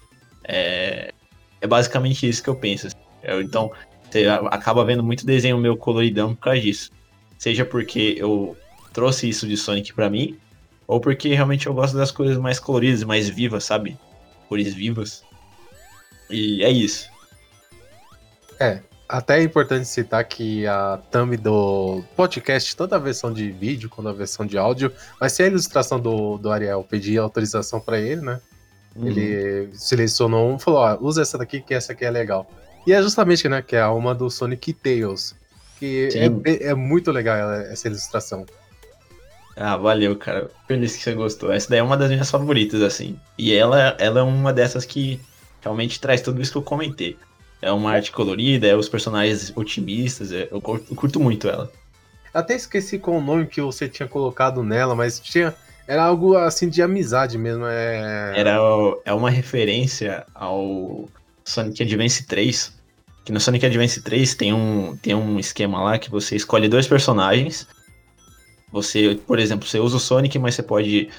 É, 0.44 1.14
é 1.62 1.68
basicamente 1.68 2.28
isso 2.28 2.44
que 2.44 2.49
eu 2.49 2.56
penso. 2.56 2.88
Assim. 2.88 2.95
Eu, 3.24 3.41
então, 3.41 3.72
você 4.10 4.28
acaba 4.28 4.86
vendo 4.86 5.03
muito 5.03 5.26
desenho 5.26 5.57
meu 5.57 5.76
coloridão 5.76 6.36
por 6.36 6.41
causa 6.41 6.62
disso. 6.62 6.91
Seja 7.38 7.66
porque 7.66 8.16
eu 8.18 8.56
trouxe 8.94 9.28
isso 9.28 9.48
de 9.48 9.57
Sonic 9.57 9.94
para 9.94 10.10
mim, 10.10 10.38
ou 10.88 10.99
porque 10.99 11.34
realmente 11.34 11.68
eu 11.68 11.74
gosto 11.74 11.98
das 11.98 12.12
coisas 12.12 12.38
mais 12.38 12.60
coloridas, 12.60 13.03
mais 13.03 13.28
vivas, 13.28 13.66
sabe? 13.66 13.98
Cores 14.48 14.74
vivas. 14.74 15.24
E 16.30 16.64
é 16.64 16.70
isso. 16.70 17.10
É, 18.60 18.82
até 19.07 19.40
é 19.40 19.44
importante 19.44 19.88
citar 19.88 20.24
que 20.24 20.66
a 20.66 20.99
thumb 21.12 21.36
do 21.38 22.03
podcast, 22.16 22.76
tanto 22.76 22.95
a 22.95 22.99
versão 22.99 23.34
de 23.34 23.52
vídeo 23.52 23.90
quanto 23.90 24.10
a 24.10 24.14
versão 24.14 24.45
de 24.45 24.57
áudio, 24.57 24.91
vai 25.20 25.30
ser 25.30 25.44
a 25.44 25.48
ilustração 25.48 25.99
do, 25.99 26.38
do 26.38 26.52
Ariel. 26.52 26.86
Pedi 26.88 27.18
autorização 27.18 27.80
para 27.80 27.99
ele, 27.99 28.22
né? 28.22 28.40
Uhum. 28.96 29.08
Ele 29.08 29.70
selecionou 29.74 30.52
um 30.52 30.56
e 30.56 30.60
falou: 30.60 30.80
ó, 30.80 30.98
usa 31.02 31.22
essa 31.22 31.38
daqui 31.38 31.62
que 31.62 31.74
essa 31.74 31.92
aqui 31.92 32.06
é 32.06 32.12
legal. 32.12 32.50
E 32.88 32.94
é 32.94 33.02
justamente, 33.02 33.50
né, 33.50 33.62
que 33.62 33.76
é 33.76 33.82
a 33.82 33.86
alma 33.86 34.14
do 34.14 34.30
Sonic 34.30 34.74
Tails. 34.74 35.36
Que 35.80 36.10
é, 36.14 36.70
é, 36.70 36.74
muito 36.74 37.12
legal 37.12 37.52
essa 37.52 37.88
ilustração. 37.88 38.46
Ah, 39.58 39.76
valeu, 39.76 40.16
cara. 40.16 40.50
Feliz 40.68 40.96
que 40.96 41.04
você 41.04 41.14
gostou. 41.14 41.52
Essa 41.52 41.70
daí 41.70 41.80
é 41.80 41.84
uma 41.84 41.98
das 41.98 42.10
minhas 42.10 42.30
favoritas, 42.30 42.82
assim. 42.82 43.20
E 43.38 43.54
ela, 43.54 43.96
ela 44.00 44.20
é 44.20 44.24
uma 44.24 44.54
dessas 44.54 44.86
que 44.86 45.20
realmente 45.62 46.00
traz 46.00 46.22
tudo 46.22 46.42
isso 46.42 46.52
que 46.52 46.58
eu 46.58 46.62
comentei. 46.62 47.18
É 47.62 47.72
uma 47.72 47.92
arte 47.92 48.12
colorida, 48.12 48.68
é 48.68 48.76
os 48.76 48.88
personagens 48.88 49.52
otimistas, 49.56 50.32
é, 50.32 50.48
eu, 50.52 50.62
curto, 50.62 50.86
eu 50.92 50.96
curto 50.96 51.20
muito 51.20 51.50
ela. 51.50 51.72
Até 52.34 52.54
esqueci 52.54 53.00
qual 53.00 53.18
o 53.18 53.22
nome 53.22 53.48
que 53.48 53.62
você 53.62 53.88
tinha 53.88 54.08
colocado 54.08 54.62
nela, 54.62 54.94
mas 54.94 55.20
tinha. 55.20 55.56
Era 55.88 56.03
algo 56.03 56.36
assim 56.36 56.68
de 56.68 56.82
amizade 56.82 57.38
mesmo. 57.38 57.66
É... 57.66 58.34
Era 58.36 58.57
é 59.06 59.14
uma 59.14 59.30
referência 59.30 60.26
ao 60.34 61.07
Sonic 61.44 61.84
Advance 61.84 62.26
3. 62.26 62.74
Que 63.24 63.32
no 63.32 63.40
Sonic 63.40 63.66
Advance 63.66 64.02
3 64.02 64.36
tem 64.36 64.53
um, 64.53 64.95
tem 64.98 65.16
um 65.16 65.40
esquema 65.40 65.82
lá 65.82 65.98
que 65.98 66.12
você 66.12 66.36
escolhe 66.36 66.68
dois 66.68 66.88
personagens. 66.88 67.68
Você, 68.72 69.20
por 69.26 69.40
exemplo, 69.40 69.68
você 69.68 69.80
usa 69.80 69.98
o 69.98 69.99
Sonic, 69.99 70.38
mas 70.38 70.56
você 70.56 70.64
pode 70.64 71.10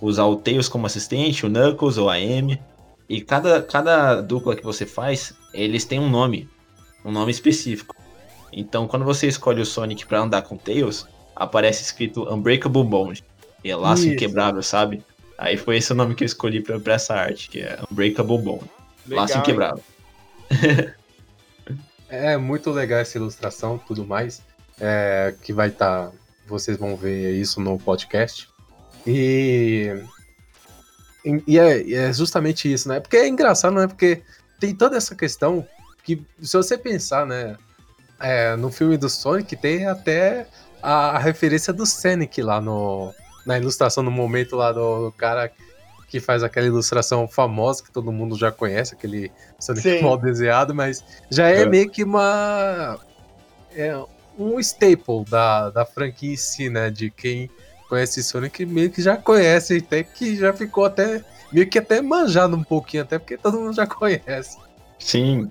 usar 0.00 0.24
o 0.24 0.36
Tails 0.36 0.68
como 0.68 0.86
assistente, 0.86 1.44
o 1.44 1.48
Knuckles 1.48 1.98
ou 1.98 2.08
a 2.08 2.14
Amy. 2.14 2.60
E 3.08 3.20
cada, 3.20 3.62
cada 3.62 4.20
dupla 4.20 4.56
que 4.56 4.64
você 4.64 4.84
faz, 4.84 5.34
eles 5.52 5.84
têm 5.84 5.98
um 5.98 6.08
nome, 6.08 6.48
um 7.04 7.12
nome 7.12 7.30
específico. 7.30 7.94
Então, 8.52 8.86
quando 8.86 9.04
você 9.04 9.26
escolhe 9.26 9.60
o 9.60 9.66
Sonic 9.66 10.06
para 10.06 10.20
andar 10.20 10.42
com 10.42 10.56
Tails, 10.56 11.06
aparece 11.34 11.82
escrito 11.82 12.32
Unbreakable 12.32 12.84
Bond, 12.84 13.22
que 13.66 13.72
é 13.72 13.74
laço 13.74 14.04
Isso. 14.04 14.12
inquebrável, 14.12 14.62
sabe? 14.62 15.02
Aí 15.36 15.56
foi 15.56 15.78
esse 15.78 15.90
o 15.90 15.94
nome 15.96 16.14
que 16.14 16.22
eu 16.22 16.26
escolhi 16.26 16.62
pra, 16.62 16.78
pra 16.78 16.94
essa 16.94 17.14
arte, 17.14 17.50
que 17.50 17.60
é 17.60 17.76
Unbreakable 17.90 18.38
Bond. 18.38 18.64
Legal, 19.04 19.24
Laço 19.24 19.38
inquebrável. 19.38 19.82
É 22.08 22.36
muito 22.36 22.70
legal 22.70 23.00
essa 23.00 23.18
ilustração 23.18 23.78
tudo 23.78 24.06
mais. 24.06 24.40
é, 24.80 25.34
que 25.42 25.52
vai 25.52 25.66
estar. 25.66 26.12
vocês 26.46 26.76
vão 26.76 26.96
ver 26.96 27.32
isso 27.34 27.60
no 27.60 27.76
podcast. 27.80 28.48
E. 29.04 29.92
E 31.24 31.58
é, 31.58 31.82
e 31.82 31.94
é 31.94 32.12
justamente 32.12 32.72
isso, 32.72 32.88
né? 32.88 33.00
Porque 33.00 33.16
é 33.16 33.26
engraçado, 33.26 33.74
né? 33.74 33.88
Porque 33.88 34.22
tem 34.60 34.72
toda 34.72 34.96
essa 34.96 35.16
questão 35.16 35.66
que, 36.04 36.22
se 36.40 36.56
você 36.56 36.78
pensar, 36.78 37.26
né? 37.26 37.56
é, 38.20 38.54
no 38.54 38.70
filme 38.70 38.96
do 38.96 39.08
Sonic 39.08 39.56
tem 39.56 39.88
até 39.88 40.46
a, 40.80 41.16
a 41.16 41.18
referência 41.18 41.72
do 41.72 41.84
Sonic 41.84 42.40
lá 42.40 42.60
no, 42.60 43.12
na 43.46 43.56
ilustração, 43.56 44.02
no 44.02 44.10
momento 44.10 44.56
lá 44.56 44.72
do 44.72 45.12
cara 45.16 45.50
que 46.08 46.20
faz 46.20 46.42
aquela 46.42 46.66
ilustração 46.66 47.26
famosa 47.26 47.82
que 47.82 47.90
todo 47.90 48.12
mundo 48.12 48.36
já 48.36 48.52
conhece, 48.52 48.94
aquele 48.94 49.30
Sonic 49.58 49.82
Sim. 49.82 50.02
mal 50.02 50.16
desenhado, 50.18 50.74
mas 50.74 51.04
já 51.30 51.48
é, 51.48 51.62
É. 51.62 51.66
meio 51.66 51.88
que 51.90 52.04
uma. 52.04 52.98
É 53.74 53.96
um 54.38 54.58
staple 54.60 55.24
da, 55.28 55.70
da 55.70 55.84
franquia 55.84 56.32
em 56.32 56.36
si, 56.36 56.68
né? 56.68 56.90
De 56.90 57.10
quem 57.10 57.50
conhece 57.88 58.22
Sonic 58.22 58.64
meio 58.66 58.90
que 58.90 59.00
já 59.02 59.16
conhece, 59.16 59.78
até 59.78 60.02
que 60.02 60.36
já 60.36 60.52
ficou 60.52 60.84
até. 60.84 61.24
meio 61.52 61.68
que 61.68 61.78
até 61.78 62.00
manjado 62.00 62.56
um 62.56 62.62
pouquinho, 62.64 63.02
até 63.02 63.18
porque 63.18 63.36
todo 63.36 63.58
mundo 63.58 63.72
já 63.74 63.86
conhece. 63.86 64.58
Sim. 64.98 65.50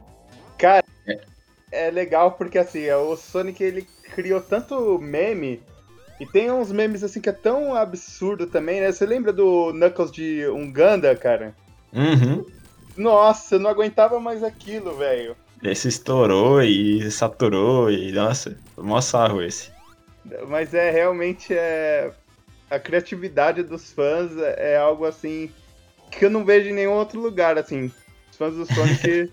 É 1.72 1.91
legal 1.91 2.31
porque 2.31 2.57
assim, 2.57 2.89
o 2.91 3.15
Sonic 3.17 3.61
ele 3.61 3.81
criou 4.13 4.39
tanto 4.39 4.97
meme 4.99 5.61
e 6.19 6.25
tem 6.25 6.51
uns 6.51 6.71
memes 6.71 7.03
assim 7.03 7.19
que 7.21 7.29
é 7.29 7.33
tão 7.33 7.75
absurdo 7.75 8.47
também, 8.47 8.79
né? 8.81 8.91
Você 8.91 9.05
lembra 9.05 9.33
do 9.33 9.71
Knuckles 9.73 10.11
de 10.11 10.45
Uganda, 10.47 11.15
cara? 11.15 11.55
Uhum. 11.93 12.45
Nossa, 12.95 13.55
eu 13.55 13.59
não 13.59 13.69
aguentava 13.69 14.19
mais 14.19 14.43
aquilo, 14.43 14.95
velho. 14.97 15.35
Esse 15.63 15.87
estourou 15.87 16.61
e 16.61 17.09
saturou 17.11 17.89
e, 17.91 18.11
nossa, 18.11 18.57
mó 18.77 19.01
sarro 19.01 19.41
esse. 19.41 19.71
Mas 20.47 20.73
é 20.73 20.89
realmente 20.91 21.53
é 21.53 22.11
a 22.69 22.79
criatividade 22.79 23.63
dos 23.63 23.91
fãs 23.91 24.31
é 24.37 24.77
algo 24.77 25.05
assim 25.05 25.51
que 26.11 26.25
eu 26.25 26.29
não 26.29 26.43
vejo 26.45 26.69
em 26.69 26.73
nenhum 26.73 26.93
outro 26.93 27.19
lugar, 27.19 27.57
assim. 27.57 27.91
Os 28.31 28.37
fãs 28.37 28.55
do 28.55 28.65
Sonic 28.65 29.31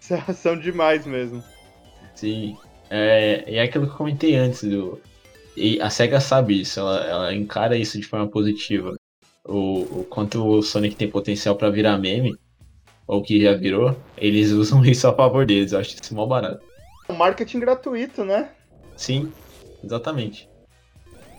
são- 0.00 0.24
são 0.34 0.58
demais 0.58 1.06
mesmo. 1.06 1.42
Sim. 2.14 2.56
É, 2.90 3.44
e 3.50 3.56
é 3.56 3.62
aquilo 3.62 3.86
que 3.86 3.92
eu 3.92 3.96
comentei 3.96 4.34
antes 4.36 4.64
do. 4.64 5.00
E 5.56 5.80
a 5.80 5.90
SEGA 5.90 6.20
sabe 6.20 6.60
isso, 6.60 6.80
ela, 6.80 7.04
ela 7.04 7.34
encara 7.34 7.76
isso 7.76 7.98
de 8.00 8.06
forma 8.06 8.26
positiva. 8.28 8.94
O, 9.44 10.00
o 10.00 10.06
quanto 10.08 10.46
o 10.46 10.62
Sonic 10.62 10.96
tem 10.96 11.10
potencial 11.10 11.56
pra 11.56 11.68
virar 11.68 11.98
meme, 11.98 12.36
ou 13.06 13.22
que 13.22 13.42
já 13.42 13.52
virou, 13.54 13.96
eles 14.16 14.50
usam 14.52 14.84
isso 14.84 15.06
a 15.06 15.14
favor 15.14 15.44
deles. 15.44 15.72
Eu 15.72 15.80
acho 15.80 15.96
isso 16.00 16.14
mó 16.14 16.26
barato. 16.26 16.62
Um 17.08 17.14
marketing 17.14 17.60
gratuito, 17.60 18.24
né? 18.24 18.50
Sim, 18.96 19.32
exatamente. 19.84 20.48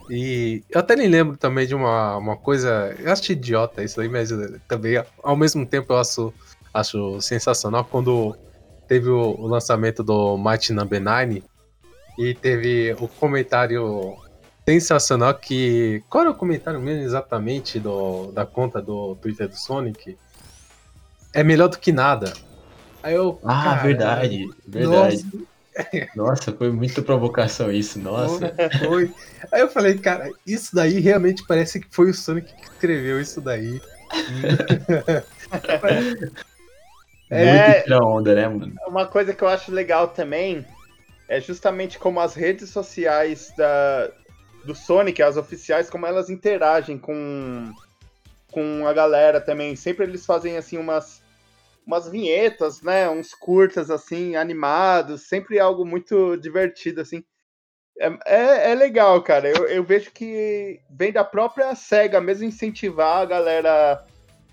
E 0.10 0.62
eu 0.70 0.80
até 0.80 0.96
nem 0.96 1.08
lembro 1.08 1.38
também 1.38 1.66
de 1.66 1.74
uma, 1.74 2.18
uma 2.18 2.38
coisa. 2.38 2.96
Eu 3.00 3.12
acho 3.12 3.32
idiota 3.32 3.84
isso 3.84 4.00
aí, 4.02 4.10
mas 4.10 4.30
também, 4.68 5.02
ao 5.24 5.36
mesmo 5.36 5.66
tempo, 5.66 5.94
eu 5.94 5.98
acho, 5.98 6.34
acho 6.74 7.22
sensacional 7.22 7.86
quando 7.86 8.36
teve 8.88 9.10
o, 9.10 9.36
o 9.40 9.48
lançamento 9.48 10.04
do 10.04 10.38
Mighty 10.38 10.74
Number 10.74 11.02
9 11.02 11.42
e 12.18 12.34
teve 12.34 12.96
o 13.00 13.08
comentário 13.08 14.18
sensacional 14.68 15.34
que. 15.36 16.04
Qual 16.10 16.22
era 16.24 16.32
o 16.32 16.36
comentário 16.36 16.80
mesmo 16.80 17.04
exatamente 17.04 17.80
do, 17.80 18.32
da 18.32 18.46
conta 18.46 18.82
do 18.82 19.16
Twitter 19.16 19.48
do 19.48 19.56
Sonic? 19.56 20.18
É 21.34 21.44
melhor 21.44 21.68
do 21.68 21.78
que 21.78 21.92
nada. 21.92 22.34
Aí 23.02 23.16
eu. 23.16 23.40
Ah, 23.44 23.64
cara, 23.64 23.84
verdade, 23.84 24.50
verdade. 24.68 25.26
Nossa, 25.26 26.08
Nossa, 26.16 26.52
foi 26.52 26.72
muita 26.72 27.02
provocação 27.02 27.72
isso, 27.72 28.00
nossa. 28.00 28.54
Foi. 28.84 29.12
Aí 29.52 29.62
eu 29.62 29.70
falei, 29.70 29.98
cara, 29.98 30.30
isso 30.46 30.76
daí 30.76 31.00
realmente 31.00 31.44
parece 31.48 31.80
que 31.80 31.88
foi 31.90 32.12
o 32.12 32.14
Sonic 32.14 32.54
que 32.54 32.64
escreveu 32.64 33.20
isso 33.20 33.42
daí. 33.42 33.82
É. 37.30 37.68
Muito 37.68 37.84
tira 37.84 38.06
onda, 38.06 38.36
né, 38.36 38.48
mano? 38.48 38.76
Uma 38.86 39.08
coisa 39.08 39.34
que 39.34 39.44
eu 39.44 39.48
acho 39.48 39.72
legal 39.72 40.10
também 40.10 40.64
é 41.28 41.40
justamente 41.40 41.98
como 41.98 42.20
as 42.20 42.34
redes 42.34 42.70
sociais 42.70 43.54
da, 43.58 44.12
do 44.66 44.76
Sonic, 44.76 45.22
as 45.22 45.38
oficiais, 45.38 45.90
como 45.90 46.06
elas 46.06 46.30
interagem 46.30 46.98
com, 46.98 47.72
com 48.52 48.88
a 48.88 48.94
galera 48.94 49.40
também. 49.42 49.76
Sempre 49.76 50.06
eles 50.06 50.26
fazem 50.26 50.58
assim 50.58 50.78
umas, 50.78 51.22
umas 51.86 52.10
vinhetas, 52.10 52.82
né? 52.82 53.10
Uns 53.10 53.34
curtas 53.34 53.90
assim, 53.90 54.36
animados, 54.36 55.28
sempre 55.28 55.60
algo 55.60 55.86
muito 55.86 56.38
divertido, 56.38 57.02
assim. 57.02 57.24
É, 58.00 58.08
é, 58.26 58.72
é 58.72 58.76
legal, 58.76 59.22
cara. 59.22 59.50
Eu, 59.50 59.68
eu 59.68 59.84
vejo 59.84 60.12
que 60.12 60.80
vem 60.90 61.12
da 61.12 61.24
própria 61.24 61.74
SEGA 61.76 62.20
mesmo 62.20 62.46
incentivar 62.46 63.22
a 63.22 63.26
galera 63.26 64.06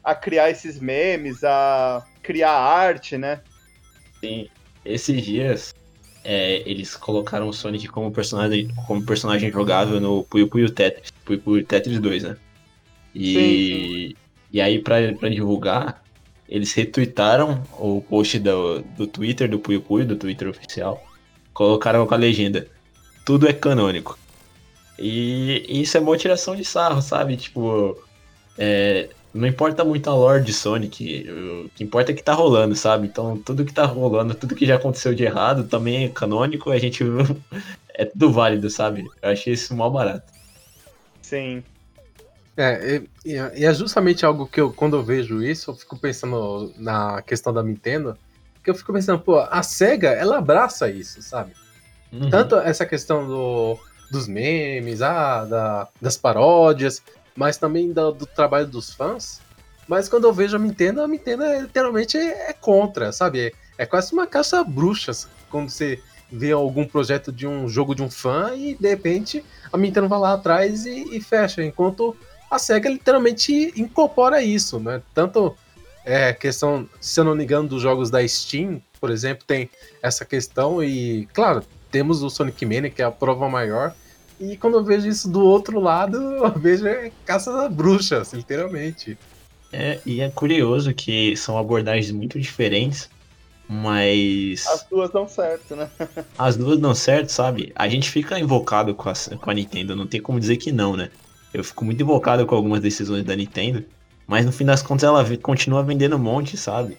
a 0.02 0.14
criar 0.14 0.50
esses 0.50 0.80
memes, 0.80 1.44
a 1.44 2.06
criar 2.22 2.52
arte, 2.52 3.18
né? 3.18 3.42
Sim. 4.20 4.48
Esses 4.82 5.22
dias, 5.22 5.74
é, 6.24 6.62
eles 6.68 6.96
colocaram 6.96 7.48
o 7.48 7.52
Sonic 7.52 7.88
como 7.88 8.10
personagem, 8.10 8.68
como 8.86 9.04
personagem 9.04 9.50
jogável 9.50 10.00
no 10.00 10.24
Puyo 10.24 10.48
Puyo 10.48 10.70
Tetris. 10.70 11.10
Puyo 11.24 11.40
Puyo 11.40 11.64
Tetris 11.64 11.98
2, 11.98 12.22
né? 12.22 12.36
E, 13.14 14.14
e 14.52 14.60
aí, 14.60 14.78
pra, 14.78 15.12
pra 15.14 15.28
divulgar, 15.28 16.02
eles 16.48 16.72
retweetaram 16.72 17.62
o 17.78 18.02
post 18.02 18.38
do, 18.38 18.80
do 18.96 19.06
Twitter, 19.06 19.48
do 19.48 19.58
Puyo 19.58 19.80
Puyo, 19.80 20.06
do 20.06 20.16
Twitter 20.16 20.48
oficial. 20.48 21.02
Colocaram 21.54 22.06
com 22.06 22.14
a 22.14 22.18
legenda: 22.18 22.66
Tudo 23.24 23.48
é 23.48 23.52
canônico. 23.52 24.18
E, 24.98 25.64
e 25.68 25.80
isso 25.80 25.96
é 25.96 26.00
uma 26.00 26.16
tiração 26.16 26.54
de 26.54 26.64
sarro, 26.64 27.00
sabe? 27.00 27.36
Tipo, 27.36 27.96
é, 28.58 29.08
não 29.32 29.46
importa 29.46 29.84
muito 29.84 30.10
a 30.10 30.14
lore 30.14 30.42
de 30.42 30.52
Sonic, 30.52 31.30
o 31.30 31.68
que 31.70 31.84
importa 31.84 32.10
é 32.10 32.14
que 32.14 32.22
tá 32.22 32.32
rolando, 32.32 32.74
sabe? 32.74 33.06
Então 33.06 33.38
tudo 33.38 33.64
que 33.64 33.72
tá 33.72 33.84
rolando, 33.84 34.34
tudo 34.34 34.54
que 34.54 34.66
já 34.66 34.76
aconteceu 34.76 35.14
de 35.14 35.24
errado 35.24 35.64
também 35.64 36.04
é 36.04 36.08
canônico, 36.08 36.70
a 36.70 36.78
gente 36.78 37.04
é 37.94 38.04
tudo 38.04 38.32
válido, 38.32 38.68
sabe? 38.68 39.06
Eu 39.22 39.30
achei 39.30 39.52
isso 39.52 39.74
mó 39.74 39.88
barato. 39.88 40.32
Sim. 41.22 41.62
É, 42.56 43.02
e, 43.24 43.34
e 43.54 43.64
é 43.64 43.72
justamente 43.72 44.26
algo 44.26 44.46
que 44.46 44.60
eu, 44.60 44.72
quando 44.72 44.96
eu 44.96 45.02
vejo 45.02 45.42
isso, 45.42 45.70
eu 45.70 45.76
fico 45.76 45.96
pensando 45.96 46.74
na 46.76 47.22
questão 47.22 47.52
da 47.52 47.62
Nintendo, 47.62 48.18
que 48.62 48.70
eu 48.70 48.74
fico 48.74 48.92
pensando, 48.92 49.20
pô, 49.20 49.38
a 49.38 49.62
SEGA, 49.62 50.10
ela 50.10 50.38
abraça 50.38 50.90
isso, 50.90 51.22
sabe? 51.22 51.52
Uhum. 52.12 52.28
Tanto 52.28 52.56
essa 52.56 52.84
questão 52.84 53.26
do, 53.26 53.78
dos 54.10 54.26
memes, 54.26 55.00
ah, 55.00 55.44
da, 55.44 55.88
das 56.00 56.16
paródias, 56.16 57.02
mas 57.40 57.56
também 57.56 57.90
da- 57.90 58.10
do 58.10 58.26
trabalho 58.26 58.66
dos 58.66 58.92
fãs. 58.92 59.40
Mas 59.88 60.10
quando 60.10 60.24
eu 60.24 60.32
vejo 60.32 60.56
a 60.56 60.58
Nintendo, 60.58 61.00
a 61.00 61.08
Nintendo 61.08 61.42
é, 61.42 61.62
literalmente 61.62 62.18
é, 62.18 62.50
é 62.50 62.52
contra, 62.52 63.12
sabe? 63.12 63.46
É, 63.46 63.52
é 63.78 63.86
quase 63.86 64.12
uma 64.12 64.26
caça 64.26 64.62
bruxas 64.62 65.26
quando 65.48 65.70
você 65.70 65.98
vê 66.30 66.52
algum 66.52 66.84
projeto 66.86 67.32
de 67.32 67.46
um 67.46 67.66
jogo 67.66 67.94
de 67.94 68.02
um 68.02 68.10
fã 68.10 68.52
e 68.54 68.74
de 68.74 68.86
repente 68.86 69.42
a 69.72 69.78
Nintendo 69.78 70.06
vai 70.06 70.18
lá 70.18 70.34
atrás 70.34 70.84
e, 70.84 71.16
e 71.16 71.18
fecha. 71.18 71.64
Enquanto 71.64 72.14
a 72.50 72.58
SEGA 72.58 72.90
literalmente 72.90 73.72
incorpora 73.74 74.42
isso, 74.42 74.78
né? 74.78 75.00
Tanto 75.14 75.56
é 76.04 76.34
questão, 76.34 76.86
se 77.00 77.18
eu 77.18 77.24
não 77.24 77.34
me 77.34 77.44
engano, 77.44 77.66
dos 77.66 77.80
jogos 77.80 78.10
da 78.10 78.26
Steam, 78.28 78.82
por 79.00 79.10
exemplo, 79.10 79.46
tem 79.46 79.70
essa 80.02 80.26
questão 80.26 80.84
e, 80.84 81.26
claro, 81.32 81.64
temos 81.90 82.22
o 82.22 82.28
Sonic 82.28 82.66
Mania, 82.66 82.90
que 82.90 83.00
é 83.00 83.04
a 83.06 83.10
prova 83.10 83.48
maior. 83.48 83.94
E 84.40 84.56
quando 84.56 84.78
eu 84.78 84.84
vejo 84.84 85.06
isso 85.06 85.28
do 85.28 85.44
outro 85.44 85.78
lado, 85.78 86.16
eu 86.42 86.58
vejo 86.58 86.86
é 86.86 87.12
caça 87.24 87.52
das 87.52 87.72
bruxas, 87.72 88.32
literalmente. 88.32 89.18
É, 89.72 90.00
e 90.04 90.20
é 90.20 90.30
curioso 90.30 90.92
que 90.92 91.36
são 91.36 91.56
abordagens 91.56 92.10
muito 92.10 92.40
diferentes, 92.40 93.08
mas 93.68 94.66
As 94.66 94.84
duas 94.90 95.10
dão 95.10 95.28
certo, 95.28 95.76
né? 95.76 95.88
as 96.36 96.56
duas 96.56 96.80
dão 96.80 96.94
certo, 96.94 97.28
sabe? 97.28 97.72
A 97.76 97.88
gente 97.88 98.10
fica 98.10 98.38
invocado 98.38 98.94
com 98.94 99.08
a, 99.08 99.12
com 99.40 99.50
a 99.50 99.54
Nintendo, 99.54 99.94
não 99.94 100.06
tem 100.06 100.20
como 100.20 100.40
dizer 100.40 100.56
que 100.56 100.72
não, 100.72 100.96
né? 100.96 101.10
Eu 101.54 101.62
fico 101.62 101.84
muito 101.84 102.02
invocado 102.02 102.44
com 102.46 102.54
algumas 102.54 102.80
decisões 102.80 103.24
da 103.24 103.36
Nintendo, 103.36 103.84
mas 104.26 104.44
no 104.44 104.52
fim 104.52 104.64
das 104.64 104.82
contas 104.82 105.04
ela 105.04 105.24
continua 105.38 105.82
vendendo 105.82 106.16
um 106.16 106.20
monte, 106.20 106.56
sabe? 106.56 106.96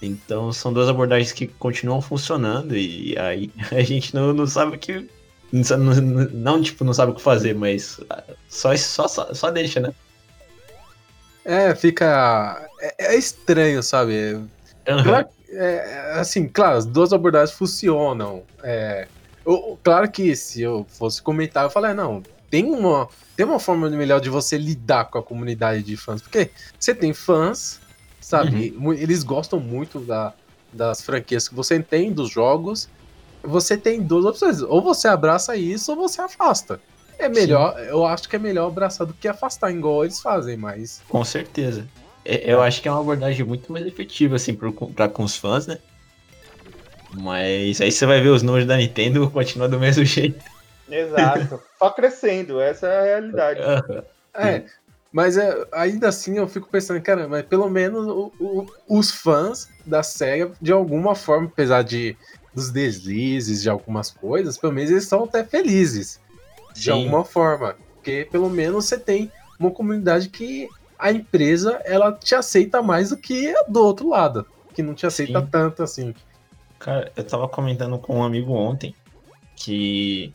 Então 0.00 0.52
são 0.52 0.72
duas 0.72 0.88
abordagens 0.88 1.32
que 1.32 1.46
continuam 1.46 2.00
funcionando 2.00 2.76
e 2.76 3.18
aí 3.18 3.50
a 3.72 3.82
gente 3.82 4.14
não, 4.14 4.32
não 4.32 4.46
sabe 4.46 4.76
o 4.76 4.78
que. 4.78 5.08
Não, 5.52 5.94
não, 6.32 6.62
tipo, 6.62 6.84
não 6.84 6.92
sabe 6.92 7.12
o 7.12 7.14
que 7.14 7.22
fazer, 7.22 7.54
mas 7.54 8.00
ah, 8.10 8.22
só, 8.48 8.76
só, 8.76 9.08
só, 9.08 9.50
deixa, 9.50 9.80
né? 9.80 9.92
É, 11.44 11.74
fica. 11.74 12.68
É, 12.80 13.14
é 13.14 13.16
estranho, 13.16 13.82
sabe? 13.82 14.40
Claro, 15.02 15.28
é, 15.50 16.12
assim, 16.20 16.46
claro, 16.48 16.76
as 16.76 16.84
duas 16.86 17.12
abordagens 17.12 17.56
funcionam. 17.56 18.42
É, 18.62 19.08
eu- 19.46 19.78
claro 19.82 20.10
que 20.10 20.34
se 20.36 20.60
eu 20.62 20.86
fosse 20.88 21.22
comentar, 21.22 21.64
eu 21.64 21.70
falei, 21.70 21.94
não, 21.94 22.22
tem 22.50 22.64
uma, 22.66 23.08
tem 23.36 23.46
uma 23.46 23.58
forma 23.58 23.88
melhor 23.90 24.20
de 24.20 24.28
você 24.28 24.58
lidar 24.58 25.06
com 25.06 25.18
a 25.18 25.22
comunidade 25.22 25.82
de 25.82 25.96
fãs. 25.96 26.20
Porque 26.20 26.50
você 26.78 26.94
tem 26.94 27.12
fãs, 27.14 27.80
sabe? 28.20 28.70
Mu- 28.76 28.92
Eles 28.94 29.22
gostam 29.22 29.58
muito 29.58 30.00
da, 30.00 30.34
das 30.72 31.00
franquias 31.02 31.48
que 31.48 31.54
você 31.54 31.80
tem 31.82 32.12
dos 32.12 32.30
jogos. 32.30 32.88
Você 33.42 33.76
tem 33.76 34.00
duas 34.02 34.24
opções: 34.24 34.60
ou 34.62 34.82
você 34.82 35.08
abraça 35.08 35.56
isso, 35.56 35.92
ou 35.92 35.96
você 36.08 36.20
afasta. 36.20 36.80
É 37.18 37.28
melhor, 37.28 37.76
eu 37.88 38.06
acho 38.06 38.28
que 38.28 38.36
é 38.36 38.38
melhor 38.38 38.68
abraçar 38.68 39.06
do 39.06 39.12
que 39.12 39.26
afastar, 39.26 39.70
igual 39.72 40.04
eles 40.04 40.20
fazem, 40.20 40.56
mas. 40.56 41.02
Com 41.08 41.24
certeza. 41.24 41.86
É, 42.24 42.52
Eu 42.52 42.62
acho 42.62 42.80
que 42.80 42.88
é 42.88 42.92
uma 42.92 43.00
abordagem 43.00 43.44
muito 43.44 43.72
mais 43.72 43.84
efetiva, 43.86 44.36
assim, 44.36 44.54
pra, 44.54 45.08
com 45.08 45.24
os 45.24 45.36
fãs, 45.36 45.66
né? 45.66 45.78
Mas 47.14 47.80
aí 47.80 47.90
você 47.90 48.04
vai 48.06 48.20
ver 48.20 48.28
os 48.28 48.42
números 48.42 48.66
da 48.68 48.76
Nintendo 48.76 49.30
continua 49.30 49.68
do 49.68 49.80
mesmo 49.80 50.04
jeito. 50.06 50.44
Exato. 50.90 51.60
Só 51.78 51.90
crescendo, 51.90 52.60
essa 52.60 52.86
é 52.86 52.98
a 53.00 53.04
realidade. 53.04 53.60
É, 54.34 54.64
mas 55.12 55.36
é, 55.36 55.66
ainda 55.72 56.08
assim 56.08 56.36
eu 56.36 56.46
fico 56.46 56.68
pensando, 56.68 57.00
cara, 57.00 57.26
mas 57.26 57.44
pelo 57.46 57.68
menos 57.68 58.06
o- 58.06 58.32
o- 58.38 58.66
os 58.88 59.10
fãs 59.10 59.68
da 59.86 60.02
SEGA, 60.02 60.52
de 60.60 60.70
alguma 60.72 61.14
forma, 61.14 61.46
apesar 61.46 61.82
de 61.82 62.16
dos 62.58 62.70
deslizes, 62.70 63.62
de 63.62 63.70
algumas 63.70 64.10
coisas, 64.10 64.58
pelo 64.58 64.72
menos 64.72 64.90
eles 64.90 65.04
estão 65.04 65.24
até 65.24 65.44
felizes. 65.44 66.20
De 66.74 66.84
Sim. 66.84 66.90
alguma 66.90 67.24
forma. 67.24 67.76
Porque 67.94 68.28
pelo 68.30 68.50
menos 68.50 68.84
você 68.84 68.98
tem 68.98 69.30
uma 69.58 69.70
comunidade 69.70 70.28
que 70.28 70.68
a 70.98 71.12
empresa 71.12 71.80
ela 71.84 72.12
te 72.12 72.34
aceita 72.34 72.82
mais 72.82 73.10
do 73.10 73.16
que 73.16 73.54
a 73.54 73.62
do 73.62 73.82
outro 73.82 74.08
lado. 74.08 74.46
Que 74.74 74.82
não 74.82 74.94
te 74.94 75.06
aceita 75.06 75.40
Sim. 75.40 75.46
tanto 75.50 75.82
assim. 75.82 76.14
Cara, 76.78 77.10
eu 77.16 77.24
tava 77.24 77.48
comentando 77.48 77.98
com 77.98 78.18
um 78.18 78.22
amigo 78.22 78.52
ontem 78.52 78.94
que 79.56 80.32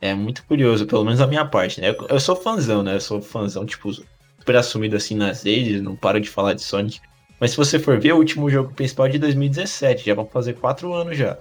é 0.00 0.14
muito 0.14 0.44
curioso, 0.46 0.86
pelo 0.86 1.04
menos 1.04 1.20
a 1.20 1.26
minha 1.26 1.44
parte, 1.44 1.80
né? 1.80 1.90
Eu, 1.90 2.06
eu 2.08 2.20
sou 2.20 2.34
fãzão, 2.34 2.82
né? 2.82 2.96
Eu 2.96 3.00
sou 3.00 3.20
fãzão, 3.20 3.66
tipo, 3.66 3.92
super 3.92 4.56
assumido 4.56 4.96
assim 4.96 5.14
nas 5.14 5.42
redes, 5.42 5.82
não 5.82 5.94
paro 5.94 6.20
de 6.20 6.28
falar 6.28 6.54
de 6.54 6.62
Sonic. 6.62 7.00
Mas 7.38 7.50
se 7.52 7.56
você 7.56 7.78
for 7.78 8.00
ver, 8.00 8.12
o 8.12 8.18
último 8.18 8.48
jogo 8.48 8.72
principal 8.72 9.06
é 9.06 9.10
de 9.10 9.18
2017, 9.18 10.06
já 10.06 10.14
vão 10.14 10.26
fazer 10.26 10.54
quatro 10.54 10.92
anos 10.94 11.18
já. 11.18 11.36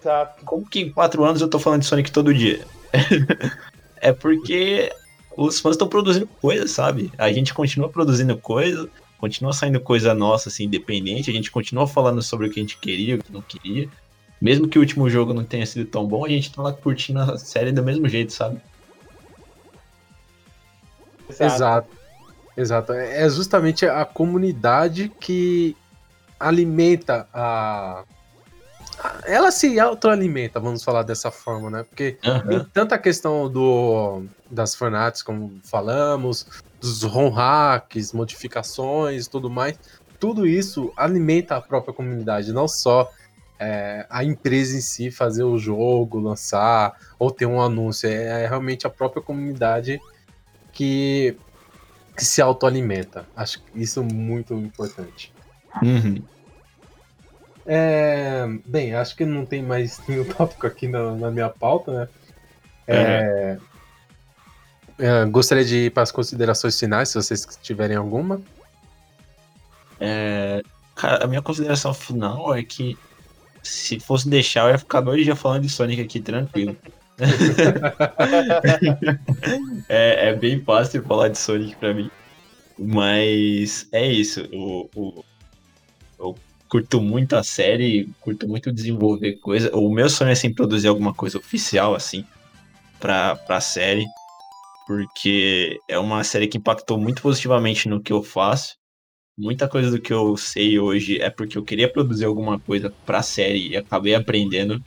Exato. 0.00 0.44
Como 0.44 0.68
que 0.68 0.80
em 0.80 0.92
quatro 0.92 1.24
anos 1.24 1.40
eu 1.40 1.48
tô 1.48 1.58
falando 1.58 1.82
de 1.82 1.86
Sonic 1.86 2.10
todo 2.10 2.34
dia? 2.34 2.64
é 4.00 4.12
porque 4.12 4.92
os 5.36 5.60
fãs 5.60 5.74
estão 5.74 5.88
produzindo 5.88 6.26
coisa, 6.26 6.66
sabe? 6.66 7.12
A 7.18 7.32
gente 7.32 7.54
continua 7.54 7.88
produzindo 7.88 8.36
coisa, 8.36 8.88
continua 9.18 9.52
saindo 9.52 9.80
coisa 9.80 10.14
nossa, 10.14 10.48
assim, 10.48 10.64
independente, 10.64 11.30
a 11.30 11.32
gente 11.32 11.50
continua 11.50 11.86
falando 11.86 12.22
sobre 12.22 12.46
o 12.46 12.50
que 12.50 12.58
a 12.58 12.62
gente 12.62 12.78
queria, 12.78 13.16
o 13.16 13.22
que 13.22 13.32
não 13.32 13.42
queria. 13.42 13.88
Mesmo 14.40 14.66
que 14.66 14.78
o 14.78 14.80
último 14.80 15.08
jogo 15.10 15.34
não 15.34 15.44
tenha 15.44 15.66
sido 15.66 15.84
tão 15.84 16.06
bom, 16.06 16.24
a 16.24 16.28
gente 16.28 16.52
tá 16.52 16.62
lá 16.62 16.72
curtindo 16.72 17.20
a 17.20 17.36
série 17.36 17.72
do 17.72 17.82
mesmo 17.82 18.08
jeito, 18.08 18.32
sabe? 18.32 18.60
Exato. 21.38 22.00
Exato. 22.56 22.92
É 22.92 23.28
justamente 23.28 23.86
a 23.86 24.04
comunidade 24.04 25.10
que 25.20 25.76
alimenta 26.38 27.28
a. 27.32 28.04
Ela 29.24 29.50
se 29.50 29.78
autoalimenta, 29.78 30.60
vamos 30.60 30.82
falar 30.82 31.02
dessa 31.02 31.30
forma, 31.30 31.70
né? 31.70 31.82
Porque 31.84 32.18
tem 32.22 32.30
Aham. 32.30 32.66
tanta 32.72 32.98
questão 32.98 33.50
do, 33.50 34.24
das 34.50 34.74
fanarts, 34.74 35.22
como 35.22 35.60
falamos, 35.64 36.46
dos 36.80 37.02
ROM 37.02 37.30
hacks, 37.30 38.12
modificações 38.12 39.28
tudo 39.28 39.48
mais. 39.48 39.78
Tudo 40.18 40.46
isso 40.46 40.92
alimenta 40.96 41.56
a 41.56 41.60
própria 41.60 41.94
comunidade, 41.94 42.52
não 42.52 42.68
só 42.68 43.10
é, 43.58 44.06
a 44.08 44.24
empresa 44.24 44.76
em 44.76 44.80
si 44.80 45.10
fazer 45.10 45.44
o 45.44 45.58
jogo, 45.58 46.18
lançar, 46.18 46.96
ou 47.18 47.30
ter 47.30 47.46
um 47.46 47.60
anúncio. 47.60 48.08
É, 48.08 48.44
é 48.44 48.46
realmente 48.46 48.86
a 48.86 48.90
própria 48.90 49.22
comunidade 49.22 50.00
que, 50.72 51.36
que 52.16 52.24
se 52.24 52.40
autoalimenta. 52.40 53.26
Acho 53.36 53.62
que 53.62 53.80
isso 53.80 54.00
é 54.00 54.02
muito 54.02 54.54
importante. 54.54 55.32
Uhum. 55.82 56.22
É, 57.72 58.48
bem, 58.66 58.96
acho 58.96 59.14
que 59.14 59.24
não 59.24 59.46
tem 59.46 59.62
mais 59.62 60.00
nenhum 60.08 60.24
tópico 60.24 60.66
aqui 60.66 60.88
na, 60.88 61.12
na 61.12 61.30
minha 61.30 61.48
pauta, 61.48 61.92
né? 61.92 62.08
É, 62.88 63.58
é, 64.98 65.24
gostaria 65.26 65.64
de 65.64 65.76
ir 65.86 65.90
para 65.92 66.02
as 66.02 66.10
considerações 66.10 66.76
finais, 66.76 67.10
se 67.10 67.14
vocês 67.14 67.46
tiverem 67.62 67.96
alguma. 67.96 68.42
É, 70.00 70.62
cara, 70.96 71.22
a 71.22 71.28
minha 71.28 71.40
consideração 71.40 71.94
final 71.94 72.52
é 72.56 72.64
que 72.64 72.98
se 73.62 74.00
fosse 74.00 74.28
deixar, 74.28 74.64
eu 74.64 74.70
ia 74.70 74.78
ficar 74.78 75.00
dois 75.00 75.22
dias 75.22 75.38
falando 75.38 75.62
de 75.62 75.68
Sonic 75.68 76.02
aqui 76.02 76.18
tranquilo. 76.18 76.76
é, 79.88 80.30
é 80.30 80.34
bem 80.34 80.60
fácil 80.60 81.04
falar 81.04 81.28
de 81.28 81.38
Sonic 81.38 81.76
pra 81.76 81.94
mim. 81.94 82.10
Mas 82.76 83.86
é 83.92 84.04
isso. 84.06 84.48
O, 84.52 84.90
o- 84.96 85.24
curto 86.70 87.02
muito 87.02 87.34
a 87.34 87.42
série, 87.42 88.08
curto 88.20 88.48
muito 88.48 88.72
desenvolver 88.72 89.34
coisa. 89.36 89.76
O 89.76 89.90
meu 89.90 90.08
sonho 90.08 90.30
é 90.30 90.34
sempre 90.36 90.56
produzir 90.56 90.86
alguma 90.86 91.12
coisa 91.12 91.36
oficial, 91.36 91.94
assim, 91.94 92.24
pra, 93.00 93.34
pra 93.34 93.60
série. 93.60 94.06
Porque 94.86 95.78
é 95.88 95.98
uma 95.98 96.22
série 96.24 96.46
que 96.48 96.58
impactou 96.58 96.98
muito 96.98 97.20
positivamente 97.20 97.88
no 97.88 98.00
que 98.00 98.12
eu 98.12 98.22
faço. 98.22 98.76
Muita 99.36 99.68
coisa 99.68 99.90
do 99.90 100.00
que 100.00 100.12
eu 100.12 100.36
sei 100.36 100.78
hoje 100.78 101.20
é 101.20 101.28
porque 101.28 101.58
eu 101.58 101.64
queria 101.64 101.90
produzir 101.90 102.24
alguma 102.24 102.58
coisa 102.58 102.92
pra 103.04 103.22
série 103.22 103.68
e 103.70 103.76
acabei 103.76 104.14
aprendendo. 104.14 104.82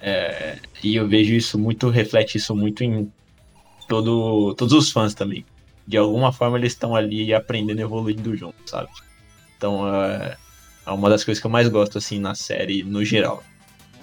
É, 0.00 0.58
e 0.82 0.96
eu 0.96 1.08
vejo 1.08 1.34
isso 1.34 1.58
muito, 1.58 1.88
reflete 1.88 2.36
isso 2.36 2.54
muito 2.54 2.84
em 2.84 3.10
todo, 3.88 4.54
todos 4.54 4.72
os 4.72 4.90
fãs 4.90 5.14
também. 5.14 5.44
De 5.86 5.96
alguma 5.96 6.32
forma 6.32 6.58
eles 6.58 6.72
estão 6.72 6.94
ali 6.94 7.32
aprendendo 7.34 7.80
e 7.80 7.82
evoluindo 7.82 8.36
junto, 8.36 8.56
sabe? 8.66 8.88
Então 9.56 9.86
é, 9.94 10.36
é 10.86 10.90
uma 10.90 11.08
das 11.08 11.24
coisas 11.24 11.40
que 11.40 11.46
eu 11.46 11.50
mais 11.50 11.68
gosto, 11.68 11.98
assim, 11.98 12.18
na 12.18 12.34
série 12.34 12.82
no 12.82 13.04
geral. 13.04 13.42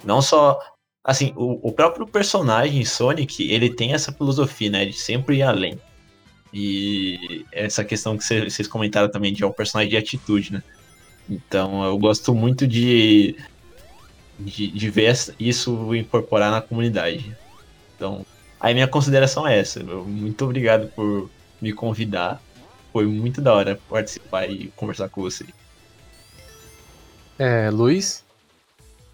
Não 0.04 0.22
só. 0.22 0.58
Assim, 1.02 1.32
o, 1.36 1.68
o 1.68 1.72
próprio 1.72 2.06
personagem 2.06 2.84
Sonic, 2.84 3.50
ele 3.50 3.70
tem 3.70 3.92
essa 3.94 4.12
filosofia, 4.12 4.70
né? 4.70 4.84
De 4.84 4.92
sempre 4.92 5.38
ir 5.38 5.42
além. 5.42 5.78
E 6.52 7.44
essa 7.52 7.84
questão 7.84 8.16
que 8.16 8.24
cê- 8.24 8.48
vocês 8.48 8.68
comentaram 8.68 9.10
também 9.10 9.32
de 9.32 9.42
é 9.42 9.46
um 9.46 9.52
personagem 9.52 9.90
de 9.90 9.96
atitude, 9.96 10.52
né? 10.52 10.62
Então 11.28 11.84
eu 11.84 11.96
gosto 11.96 12.34
muito 12.34 12.66
de, 12.66 13.36
de, 14.38 14.66
de 14.68 14.90
ver 14.90 15.14
isso 15.38 15.94
incorporar 15.94 16.50
na 16.50 16.60
comunidade. 16.60 17.36
Então, 17.96 18.26
aí 18.58 18.74
minha 18.74 18.88
consideração 18.88 19.46
é 19.46 19.58
essa. 19.58 19.82
Muito 19.82 20.44
obrigado 20.44 20.88
por 20.88 21.30
me 21.62 21.72
convidar. 21.72 22.42
Foi 22.92 23.06
muito 23.06 23.40
da 23.40 23.54
hora 23.54 23.80
participar 23.88 24.50
e 24.50 24.68
conversar 24.76 25.08
com 25.08 25.22
você. 25.22 25.46
É, 27.40 27.70
Luiz? 27.70 28.22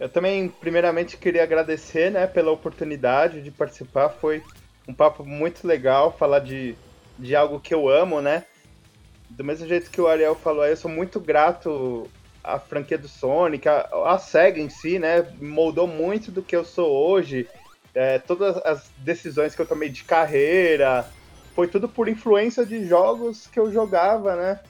Eu 0.01 0.09
também, 0.09 0.49
primeiramente, 0.49 1.17
queria 1.17 1.45
agradecer, 1.45 2.11
né, 2.11 2.27
pela 2.27 2.51
oportunidade 2.51 3.41
de 3.41 3.53
participar. 3.53 4.09
Foi 4.09 4.43
um 4.89 4.93
papo 4.93 5.25
muito 5.25 5.65
legal 5.65 6.11
falar 6.13 6.41
de, 6.41 6.75
de 7.17 7.37
algo 7.37 7.61
que 7.61 7.73
eu 7.73 7.89
amo, 7.89 8.21
né? 8.21 8.45
Do 9.31 9.45
mesmo 9.45 9.69
jeito 9.69 9.93
que 9.93 10.01
o 10.01 10.09
Ariel 10.09 10.35
falou, 10.35 10.67
eu 10.67 10.77
sou 10.77 10.91
muito 10.91 11.21
grato 11.21 12.11
à 12.43 12.59
franquia 12.59 12.99
do 12.99 13.07
Sonic, 13.07 13.69
a, 13.69 13.89
a 14.07 14.19
SEGA 14.19 14.61
em 14.61 14.69
si, 14.69 14.99
né? 14.99 15.25
Moldou 15.41 15.87
muito 15.87 16.33
do 16.33 16.43
que 16.43 16.57
eu 16.57 16.65
sou 16.65 16.91
hoje. 16.91 17.49
É, 17.95 18.19
todas 18.19 18.57
as 18.65 18.91
decisões 18.99 19.55
que 19.55 19.63
eu 19.63 19.67
tomei 19.67 19.89
de 19.89 20.03
carreira, 20.03 21.07
foi 21.55 21.69
tudo 21.69 21.89
por 21.89 22.09
influência 22.09 22.67
de 22.67 22.89
jogos 22.89 23.47
que 23.47 23.61
eu 23.61 23.71
jogava, 23.71 24.35
né? 24.35 24.61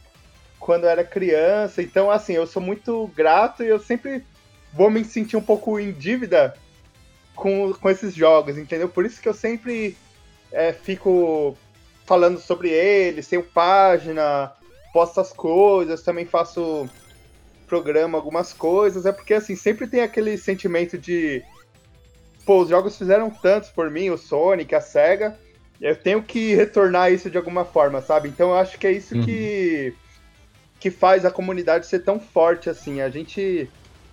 Quando 0.59 0.85
eu 0.85 0.91
era 0.91 1.05
criança. 1.05 1.83
Então, 1.83 2.11
assim, 2.11 2.33
eu 2.35 2.47
sou 2.47 2.63
muito 2.63 3.07
grato 3.15 3.63
e 3.63 3.69
eu 3.69 3.79
sempre 3.79 4.25
vou 4.73 4.91
me 4.91 5.05
sentir 5.05 5.37
um 5.37 5.43
pouco 5.43 5.79
em 5.79 5.93
dívida 5.93 6.57
com, 7.35 7.73
com 7.75 7.91
esses 7.91 8.15
jogos, 8.15 8.59
entendeu? 8.59 8.89
Por 8.89 9.05
isso 9.05 9.21
que 9.21 9.29
eu 9.29 9.35
sempre 9.35 9.97
é, 10.53 10.73
fico 10.73 11.57
falando 12.05 12.39
sobre 12.39 12.71
eles, 12.71 13.29
tenho 13.29 13.43
página, 13.43 14.53
posto 14.93 15.21
as 15.21 15.33
coisas, 15.33 16.03
também 16.03 16.25
faço 16.25 16.89
programa 17.67 18.17
algumas 18.17 18.53
coisas, 18.53 19.07
é 19.07 19.13
porque 19.13 19.35
assim, 19.35 19.57
sempre 19.57 19.89
tem 19.89 20.01
aquele 20.01 20.39
sentimento 20.39 20.97
de 20.97 21.43
pô, 22.47 22.63
os 22.63 22.69
jogos 22.69 22.97
fizeram 22.97 23.29
tantos 23.29 23.71
por 23.71 23.91
mim, 23.91 24.09
o 24.11 24.17
Sonic, 24.17 24.73
a 24.75 24.81
SEGA, 24.81 25.37
eu 25.81 25.97
tenho 25.97 26.23
que 26.23 26.55
retornar 26.55 27.13
isso 27.13 27.29
de 27.29 27.37
alguma 27.37 27.65
forma, 27.65 28.01
sabe? 28.01 28.29
Então 28.29 28.51
eu 28.51 28.57
acho 28.57 28.79
que 28.79 28.87
é 28.87 28.93
isso 28.93 29.17
Uhum. 29.17 29.25
que 29.25 29.95
que 30.79 30.91
faz 30.91 31.25
a 31.25 31.31
comunidade 31.31 31.87
ser 31.87 32.01
tão 32.01 32.21
forte 32.21 32.69
assim. 32.69 33.01
A 33.01 33.09
gente 33.09 33.69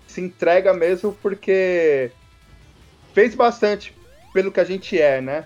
se 0.07 0.22
entrega 0.22 0.73
mesmo 0.73 1.14
porque 1.22 2.11
fez 3.14 3.35
bastante 3.35 3.95
pelo 4.34 4.52
que 4.52 4.60
a 4.60 4.64
gente 4.64 4.99
é, 4.99 5.22
né? 5.22 5.45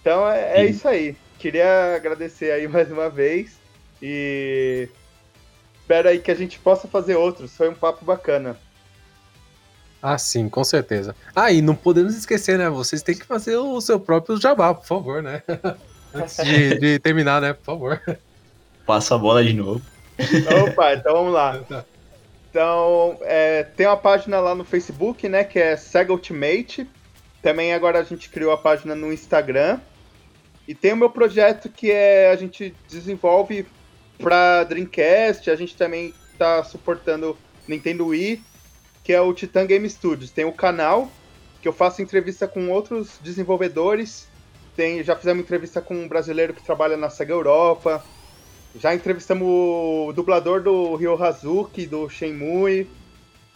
Então 0.00 0.28
é, 0.28 0.60
é 0.60 0.66
isso 0.66 0.86
aí. 0.86 1.16
Queria 1.38 1.96
agradecer 1.96 2.50
aí 2.50 2.66
mais 2.68 2.90
uma 2.90 3.08
vez 3.08 3.58
e 4.00 4.88
espero 5.80 6.08
aí 6.08 6.18
que 6.18 6.30
a 6.30 6.34
gente 6.34 6.58
possa 6.58 6.86
fazer 6.86 7.16
outros. 7.16 7.56
Foi 7.56 7.68
um 7.68 7.74
papo 7.74 8.04
bacana. 8.04 8.56
Ah, 10.02 10.18
sim, 10.18 10.48
com 10.48 10.62
certeza. 10.62 11.16
Ah, 11.34 11.50
e 11.50 11.60
não 11.60 11.74
podemos 11.74 12.14
esquecer, 12.16 12.58
né? 12.58 12.68
Vocês 12.68 13.02
têm 13.02 13.16
que 13.16 13.24
fazer 13.24 13.56
o 13.56 13.80
seu 13.80 13.98
próprio 13.98 14.40
jabá, 14.40 14.72
por 14.72 14.86
favor, 14.86 15.22
né? 15.22 15.42
Antes 16.14 16.36
de, 16.44 16.78
de 16.78 16.98
terminar, 16.98 17.40
né? 17.40 17.52
Por 17.52 17.64
favor. 17.64 18.00
Passa 18.86 19.16
a 19.16 19.18
bola 19.18 19.42
de 19.42 19.52
novo. 19.52 19.82
Opa, 20.64 20.94
então 20.94 21.12
vamos 21.12 21.32
lá. 21.32 21.60
Então, 22.50 23.18
é, 23.22 23.64
tem 23.64 23.86
uma 23.86 23.96
página 23.96 24.40
lá 24.40 24.54
no 24.54 24.64
Facebook, 24.64 25.28
né, 25.28 25.44
que 25.44 25.58
é 25.58 25.76
Sega 25.76 26.12
Ultimate. 26.12 26.88
Também 27.42 27.74
agora 27.74 28.00
a 28.00 28.02
gente 28.02 28.30
criou 28.30 28.50
a 28.50 28.56
página 28.56 28.94
no 28.94 29.12
Instagram. 29.12 29.78
E 30.66 30.74
tem 30.74 30.92
o 30.92 30.96
meu 30.96 31.10
projeto 31.10 31.68
que 31.68 31.90
é 31.90 32.30
a 32.30 32.36
gente 32.36 32.74
desenvolve 32.88 33.66
para 34.18 34.64
Dreamcast, 34.64 35.50
a 35.50 35.56
gente 35.56 35.76
também 35.76 36.14
está 36.32 36.64
suportando 36.64 37.36
Nintendo 37.68 38.06
Wii, 38.06 38.42
que 39.04 39.12
é 39.12 39.20
o 39.20 39.32
Titan 39.32 39.66
Game 39.66 39.88
Studios. 39.88 40.30
Tem 40.30 40.44
o 40.44 40.52
canal 40.52 41.10
que 41.60 41.68
eu 41.68 41.72
faço 41.72 42.02
entrevista 42.02 42.48
com 42.48 42.70
outros 42.70 43.18
desenvolvedores. 43.22 44.28
Tem, 44.74 45.02
já 45.02 45.14
fizemos 45.14 45.44
entrevista 45.44 45.80
com 45.80 45.94
um 45.94 46.08
brasileiro 46.08 46.54
que 46.54 46.62
trabalha 46.62 46.96
na 46.96 47.10
Sega 47.10 47.32
Europa. 47.32 48.04
Já 48.78 48.94
entrevistamos 48.94 49.46
o 49.48 50.12
dublador 50.14 50.62
do 50.62 50.96
Ryo 50.96 51.22
Hazuki, 51.22 51.86
do 51.86 52.08
Shenmue. 52.08 52.88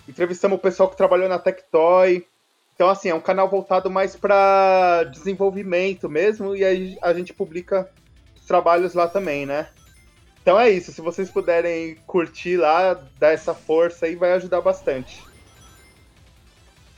Entrevistamos 0.09 0.59
o 0.59 0.61
pessoal 0.61 0.89
que 0.89 0.97
trabalhou 0.97 1.29
na 1.29 1.39
Tectoy. 1.39 2.27
Então, 2.75 2.89
assim, 2.89 3.11
é 3.11 3.15
um 3.15 3.21
canal 3.21 3.49
voltado 3.49 3.91
mais 3.91 4.17
para 4.17 5.05
desenvolvimento 5.05 6.09
mesmo. 6.09 6.57
E 6.57 6.65
aí 6.65 6.99
a 7.03 7.13
gente 7.13 7.35
publica 7.35 7.91
os 8.35 8.47
trabalhos 8.47 8.95
lá 8.95 9.07
também, 9.07 9.45
né? 9.45 9.69
Então 10.41 10.59
é 10.59 10.71
isso. 10.71 10.91
Se 10.91 11.03
vocês 11.03 11.31
puderem 11.31 11.97
curtir 12.07 12.57
lá, 12.57 12.95
dar 13.19 13.33
essa 13.33 13.53
força 13.53 14.07
aí, 14.07 14.17
vai 14.17 14.33
ajudar 14.33 14.63
bastante. 14.63 15.23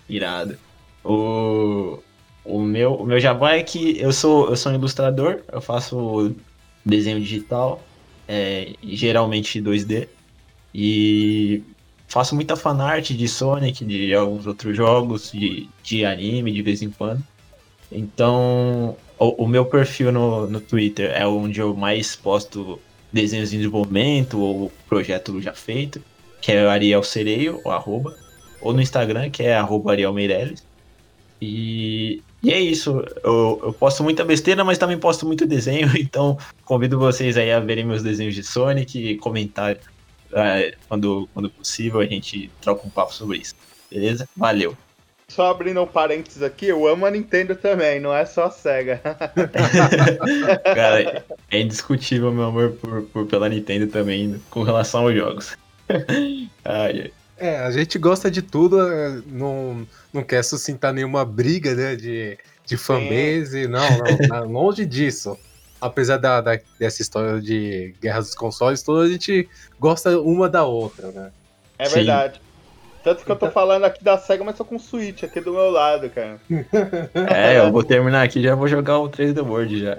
Irado. 0.08 0.56
O, 1.04 1.98
o, 2.44 2.60
meu, 2.60 2.94
o 2.94 3.04
meu 3.04 3.18
jabá 3.18 3.56
é 3.56 3.64
que 3.64 4.00
eu 4.00 4.12
sou, 4.12 4.48
eu 4.48 4.56
sou 4.56 4.70
um 4.70 4.76
ilustrador, 4.76 5.40
eu 5.50 5.60
faço 5.60 6.36
desenho 6.84 7.20
digital 7.20 7.82
é, 8.32 8.72
geralmente 8.82 9.60
2D. 9.60 10.08
E 10.74 11.62
faço 12.08 12.34
muita 12.34 12.56
fanart 12.56 13.10
de 13.10 13.28
Sonic, 13.28 13.84
de 13.84 14.14
alguns 14.14 14.46
outros 14.46 14.74
jogos, 14.74 15.30
de, 15.30 15.68
de 15.82 16.04
anime 16.06 16.50
de 16.50 16.62
vez 16.62 16.80
em 16.80 16.88
quando. 16.88 17.22
Então, 17.90 18.96
o, 19.18 19.44
o, 19.44 19.46
meu 19.46 19.66
perfil 19.66 20.10
no, 20.10 20.46
no 20.46 20.62
Twitter 20.62 21.10
é 21.14 21.26
onde 21.26 21.60
eu 21.60 21.76
mais 21.76 22.16
posto 22.16 22.80
desenhos 23.12 23.52
em 23.52 23.58
desenvolvimento 23.58 24.40
ou 24.40 24.72
projeto 24.88 25.38
já 25.42 25.52
feito, 25.52 26.02
que 26.40 26.52
é 26.52 26.66
Ariel 26.66 27.02
Sereio, 27.02 27.60
ou 27.62 27.70
arroba, 27.70 28.16
ou 28.62 28.72
no 28.72 28.80
Instagram, 28.80 29.28
que 29.28 29.42
é 29.42 29.54
arroba 29.54 29.92
Ariel 29.92 30.14
Meirelles. 30.14 30.64
E 31.40 32.22
e 32.42 32.52
é 32.52 32.60
isso. 32.60 33.04
Eu, 33.22 33.60
eu 33.62 33.72
posto 33.72 34.02
muita 34.02 34.24
besteira, 34.24 34.64
mas 34.64 34.78
também 34.78 34.98
posto 34.98 35.26
muito 35.26 35.46
desenho. 35.46 35.90
Então, 35.96 36.36
convido 36.64 36.98
vocês 36.98 37.36
aí 37.36 37.52
a 37.52 37.60
verem 37.60 37.84
meus 37.84 38.02
desenhos 38.02 38.34
de 38.34 38.42
Sonic 38.42 38.98
e 38.98 39.16
comentar 39.16 39.76
uh, 39.76 40.76
quando, 40.88 41.28
quando 41.32 41.48
possível. 41.50 42.00
A 42.00 42.06
gente 42.06 42.50
troca 42.60 42.86
um 42.86 42.90
papo 42.90 43.14
sobre 43.14 43.38
isso. 43.38 43.54
Beleza? 43.90 44.28
Valeu. 44.36 44.76
Só 45.28 45.50
abrindo 45.50 45.80
um 45.80 45.86
parênteses 45.86 46.42
aqui, 46.42 46.66
eu 46.66 46.86
amo 46.86 47.06
a 47.06 47.10
Nintendo 47.10 47.56
também, 47.56 47.98
não 47.98 48.14
é 48.14 48.26
só 48.26 48.44
a 48.44 48.50
SEGA. 48.50 49.00
Cara, 50.74 51.24
é 51.50 51.60
indiscutível 51.60 52.30
meu 52.30 52.44
amor 52.44 52.72
por, 52.72 53.02
por, 53.04 53.26
pela 53.26 53.48
Nintendo 53.48 53.86
também 53.86 54.38
com 54.50 54.62
relação 54.62 55.02
aos 55.02 55.14
jogos. 55.14 55.56
ai, 56.64 57.00
ai. 57.00 57.12
É, 57.36 57.58
a 57.58 57.70
gente 57.70 57.98
gosta 57.98 58.30
de 58.30 58.42
tudo, 58.42 58.80
é, 58.80 59.20
não, 59.26 59.86
não 60.12 60.22
quer 60.22 60.44
suscitar 60.44 60.92
nenhuma 60.92 61.24
briga, 61.24 61.74
né, 61.74 61.96
de, 61.96 62.38
de 62.64 62.76
fanbase, 62.76 63.66
não, 63.66 63.88
não, 64.28 64.44
longe 64.50 64.86
disso. 64.86 65.36
Apesar 65.80 66.18
da, 66.18 66.40
da, 66.40 66.58
dessa 66.78 67.02
história 67.02 67.40
de 67.40 67.94
guerra 68.00 68.20
dos 68.20 68.34
consoles, 68.34 68.82
toda 68.82 69.04
a 69.04 69.08
gente 69.08 69.48
gosta 69.80 70.16
uma 70.20 70.48
da 70.48 70.64
outra, 70.64 71.10
né? 71.10 71.32
É 71.76 71.86
Sim. 71.86 71.94
verdade. 71.96 72.40
Tanto 73.02 73.24
que 73.24 73.32
eu 73.32 73.36
tô 73.36 73.46
então 73.46 73.52
falando 73.52 73.84
aqui 73.84 74.04
da 74.04 74.16
SEGA, 74.16 74.44
mas 74.44 74.56
tô 74.56 74.64
com 74.64 74.76
o 74.76 74.80
Switch 74.80 75.24
aqui 75.24 75.40
do 75.40 75.52
meu 75.52 75.70
lado, 75.70 76.08
cara. 76.08 76.40
É, 77.34 77.58
eu 77.58 77.72
vou 77.72 77.82
terminar 77.82 78.22
aqui 78.22 78.40
já 78.40 78.54
vou 78.54 78.68
jogar 78.68 78.98
o 79.00 79.10
3D 79.10 79.44
World 79.44 79.80
já. 79.80 79.98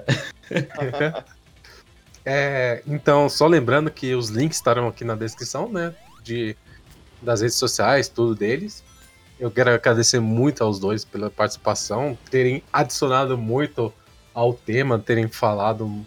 é, 2.24 2.82
então, 2.86 3.28
só 3.28 3.46
lembrando 3.46 3.90
que 3.90 4.14
os 4.14 4.30
links 4.30 4.56
estarão 4.56 4.88
aqui 4.88 5.04
na 5.04 5.14
descrição, 5.14 5.68
né? 5.68 5.94
De 6.22 6.56
das 7.24 7.40
redes 7.40 7.56
sociais, 7.56 8.08
tudo 8.08 8.34
deles. 8.34 8.84
Eu 9.38 9.50
quero 9.50 9.70
agradecer 9.70 10.20
muito 10.20 10.62
aos 10.62 10.78
dois 10.78 11.04
pela 11.04 11.28
participação, 11.28 12.16
terem 12.30 12.62
adicionado 12.72 13.36
muito 13.36 13.92
ao 14.32 14.54
tema, 14.54 14.98
terem 14.98 15.28
falado 15.28 16.04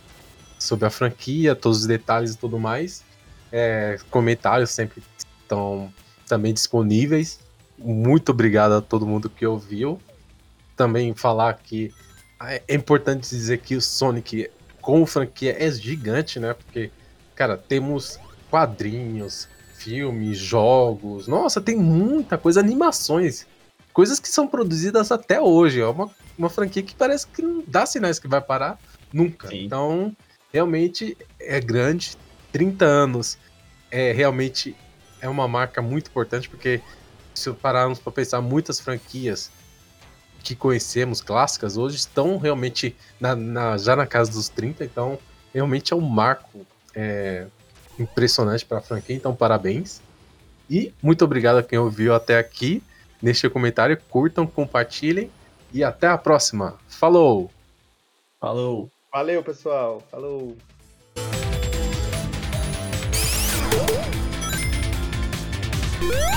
sobre 0.57 0.85
a 0.85 0.89
franquia, 0.89 1.55
todos 1.55 1.79
os 1.79 1.87
detalhes 1.87 2.33
e 2.33 2.37
tudo 2.37 2.57
mais. 2.57 3.03
É, 3.51 3.97
comentários 4.09 4.69
sempre 4.71 5.03
estão 5.43 5.91
também 6.27 6.53
disponíveis. 6.53 7.39
Muito 7.77 8.31
obrigado 8.31 8.73
a 8.73 8.81
todo 8.81 9.05
mundo 9.05 9.29
que 9.29 9.45
ouviu. 9.45 9.99
Também 10.75 11.13
falar 11.13 11.53
que 11.55 11.93
é 12.39 12.75
importante 12.75 13.29
dizer 13.29 13.59
que 13.59 13.75
o 13.75 13.81
Sonic, 13.81 14.49
como 14.81 15.05
franquia, 15.05 15.55
é 15.57 15.71
gigante, 15.71 16.39
né? 16.39 16.53
Porque, 16.53 16.91
cara, 17.35 17.57
temos 17.57 18.19
quadrinhos, 18.49 19.47
filmes, 19.77 20.37
jogos. 20.37 21.27
Nossa, 21.27 21.61
tem 21.61 21.75
muita 21.75 22.37
coisa, 22.37 22.59
animações. 22.59 23.45
Coisas 23.93 24.19
que 24.19 24.29
são 24.29 24.47
produzidas 24.47 25.11
até 25.11 25.39
hoje. 25.39 25.81
É 25.81 25.87
uma, 25.87 26.09
uma 26.37 26.49
franquia 26.49 26.83
que 26.83 26.95
parece 26.95 27.27
que 27.27 27.41
não 27.41 27.63
dá 27.65 27.85
sinais 27.85 28.19
que 28.19 28.27
vai 28.27 28.41
parar 28.41 28.79
nunca. 29.13 29.49
Sim. 29.49 29.65
Então, 29.65 30.15
realmente 30.51 31.17
é 31.39 31.59
grande. 31.59 32.17
30 32.51 32.85
anos 32.85 33.37
é 33.91 34.11
realmente 34.11 34.75
é 35.21 35.27
uma 35.27 35.47
marca 35.47 35.81
muito 35.81 36.09
importante, 36.09 36.49
porque 36.49 36.81
se 37.33 37.51
pararmos 37.53 37.99
para 37.99 38.11
pensar, 38.11 38.41
muitas 38.41 38.79
franquias 38.79 39.51
que 40.43 40.55
conhecemos, 40.55 41.21
clássicas, 41.21 41.77
hoje 41.77 41.97
estão 41.97 42.37
realmente 42.37 42.95
na, 43.19 43.35
na, 43.35 43.77
já 43.77 43.95
na 43.95 44.05
casa 44.05 44.31
dos 44.31 44.49
30, 44.49 44.85
então 44.85 45.19
realmente 45.53 45.93
é 45.93 45.95
um 45.95 46.01
marco 46.01 46.65
é, 46.95 47.47
impressionante 47.99 48.65
para 48.65 48.79
a 48.79 48.81
franquia, 48.81 49.15
então 49.15 49.35
parabéns. 49.35 50.01
E 50.69 50.93
muito 51.01 51.23
obrigado 51.23 51.57
a 51.57 51.63
quem 51.63 51.79
ouviu 51.79 52.13
até 52.13 52.37
aqui. 52.37 52.83
Neste 53.21 53.49
comentário, 53.49 53.99
curtam, 54.09 54.45
compartilhem 54.45 55.31
e 55.73 55.83
até 55.83 56.07
a 56.07 56.17
próxima. 56.17 56.75
Falou! 56.87 57.49
Falou! 58.39 58.91
Valeu, 59.11 59.41
pessoal! 59.41 60.03
Falou! 60.11 60.55
Woo! 66.01 66.36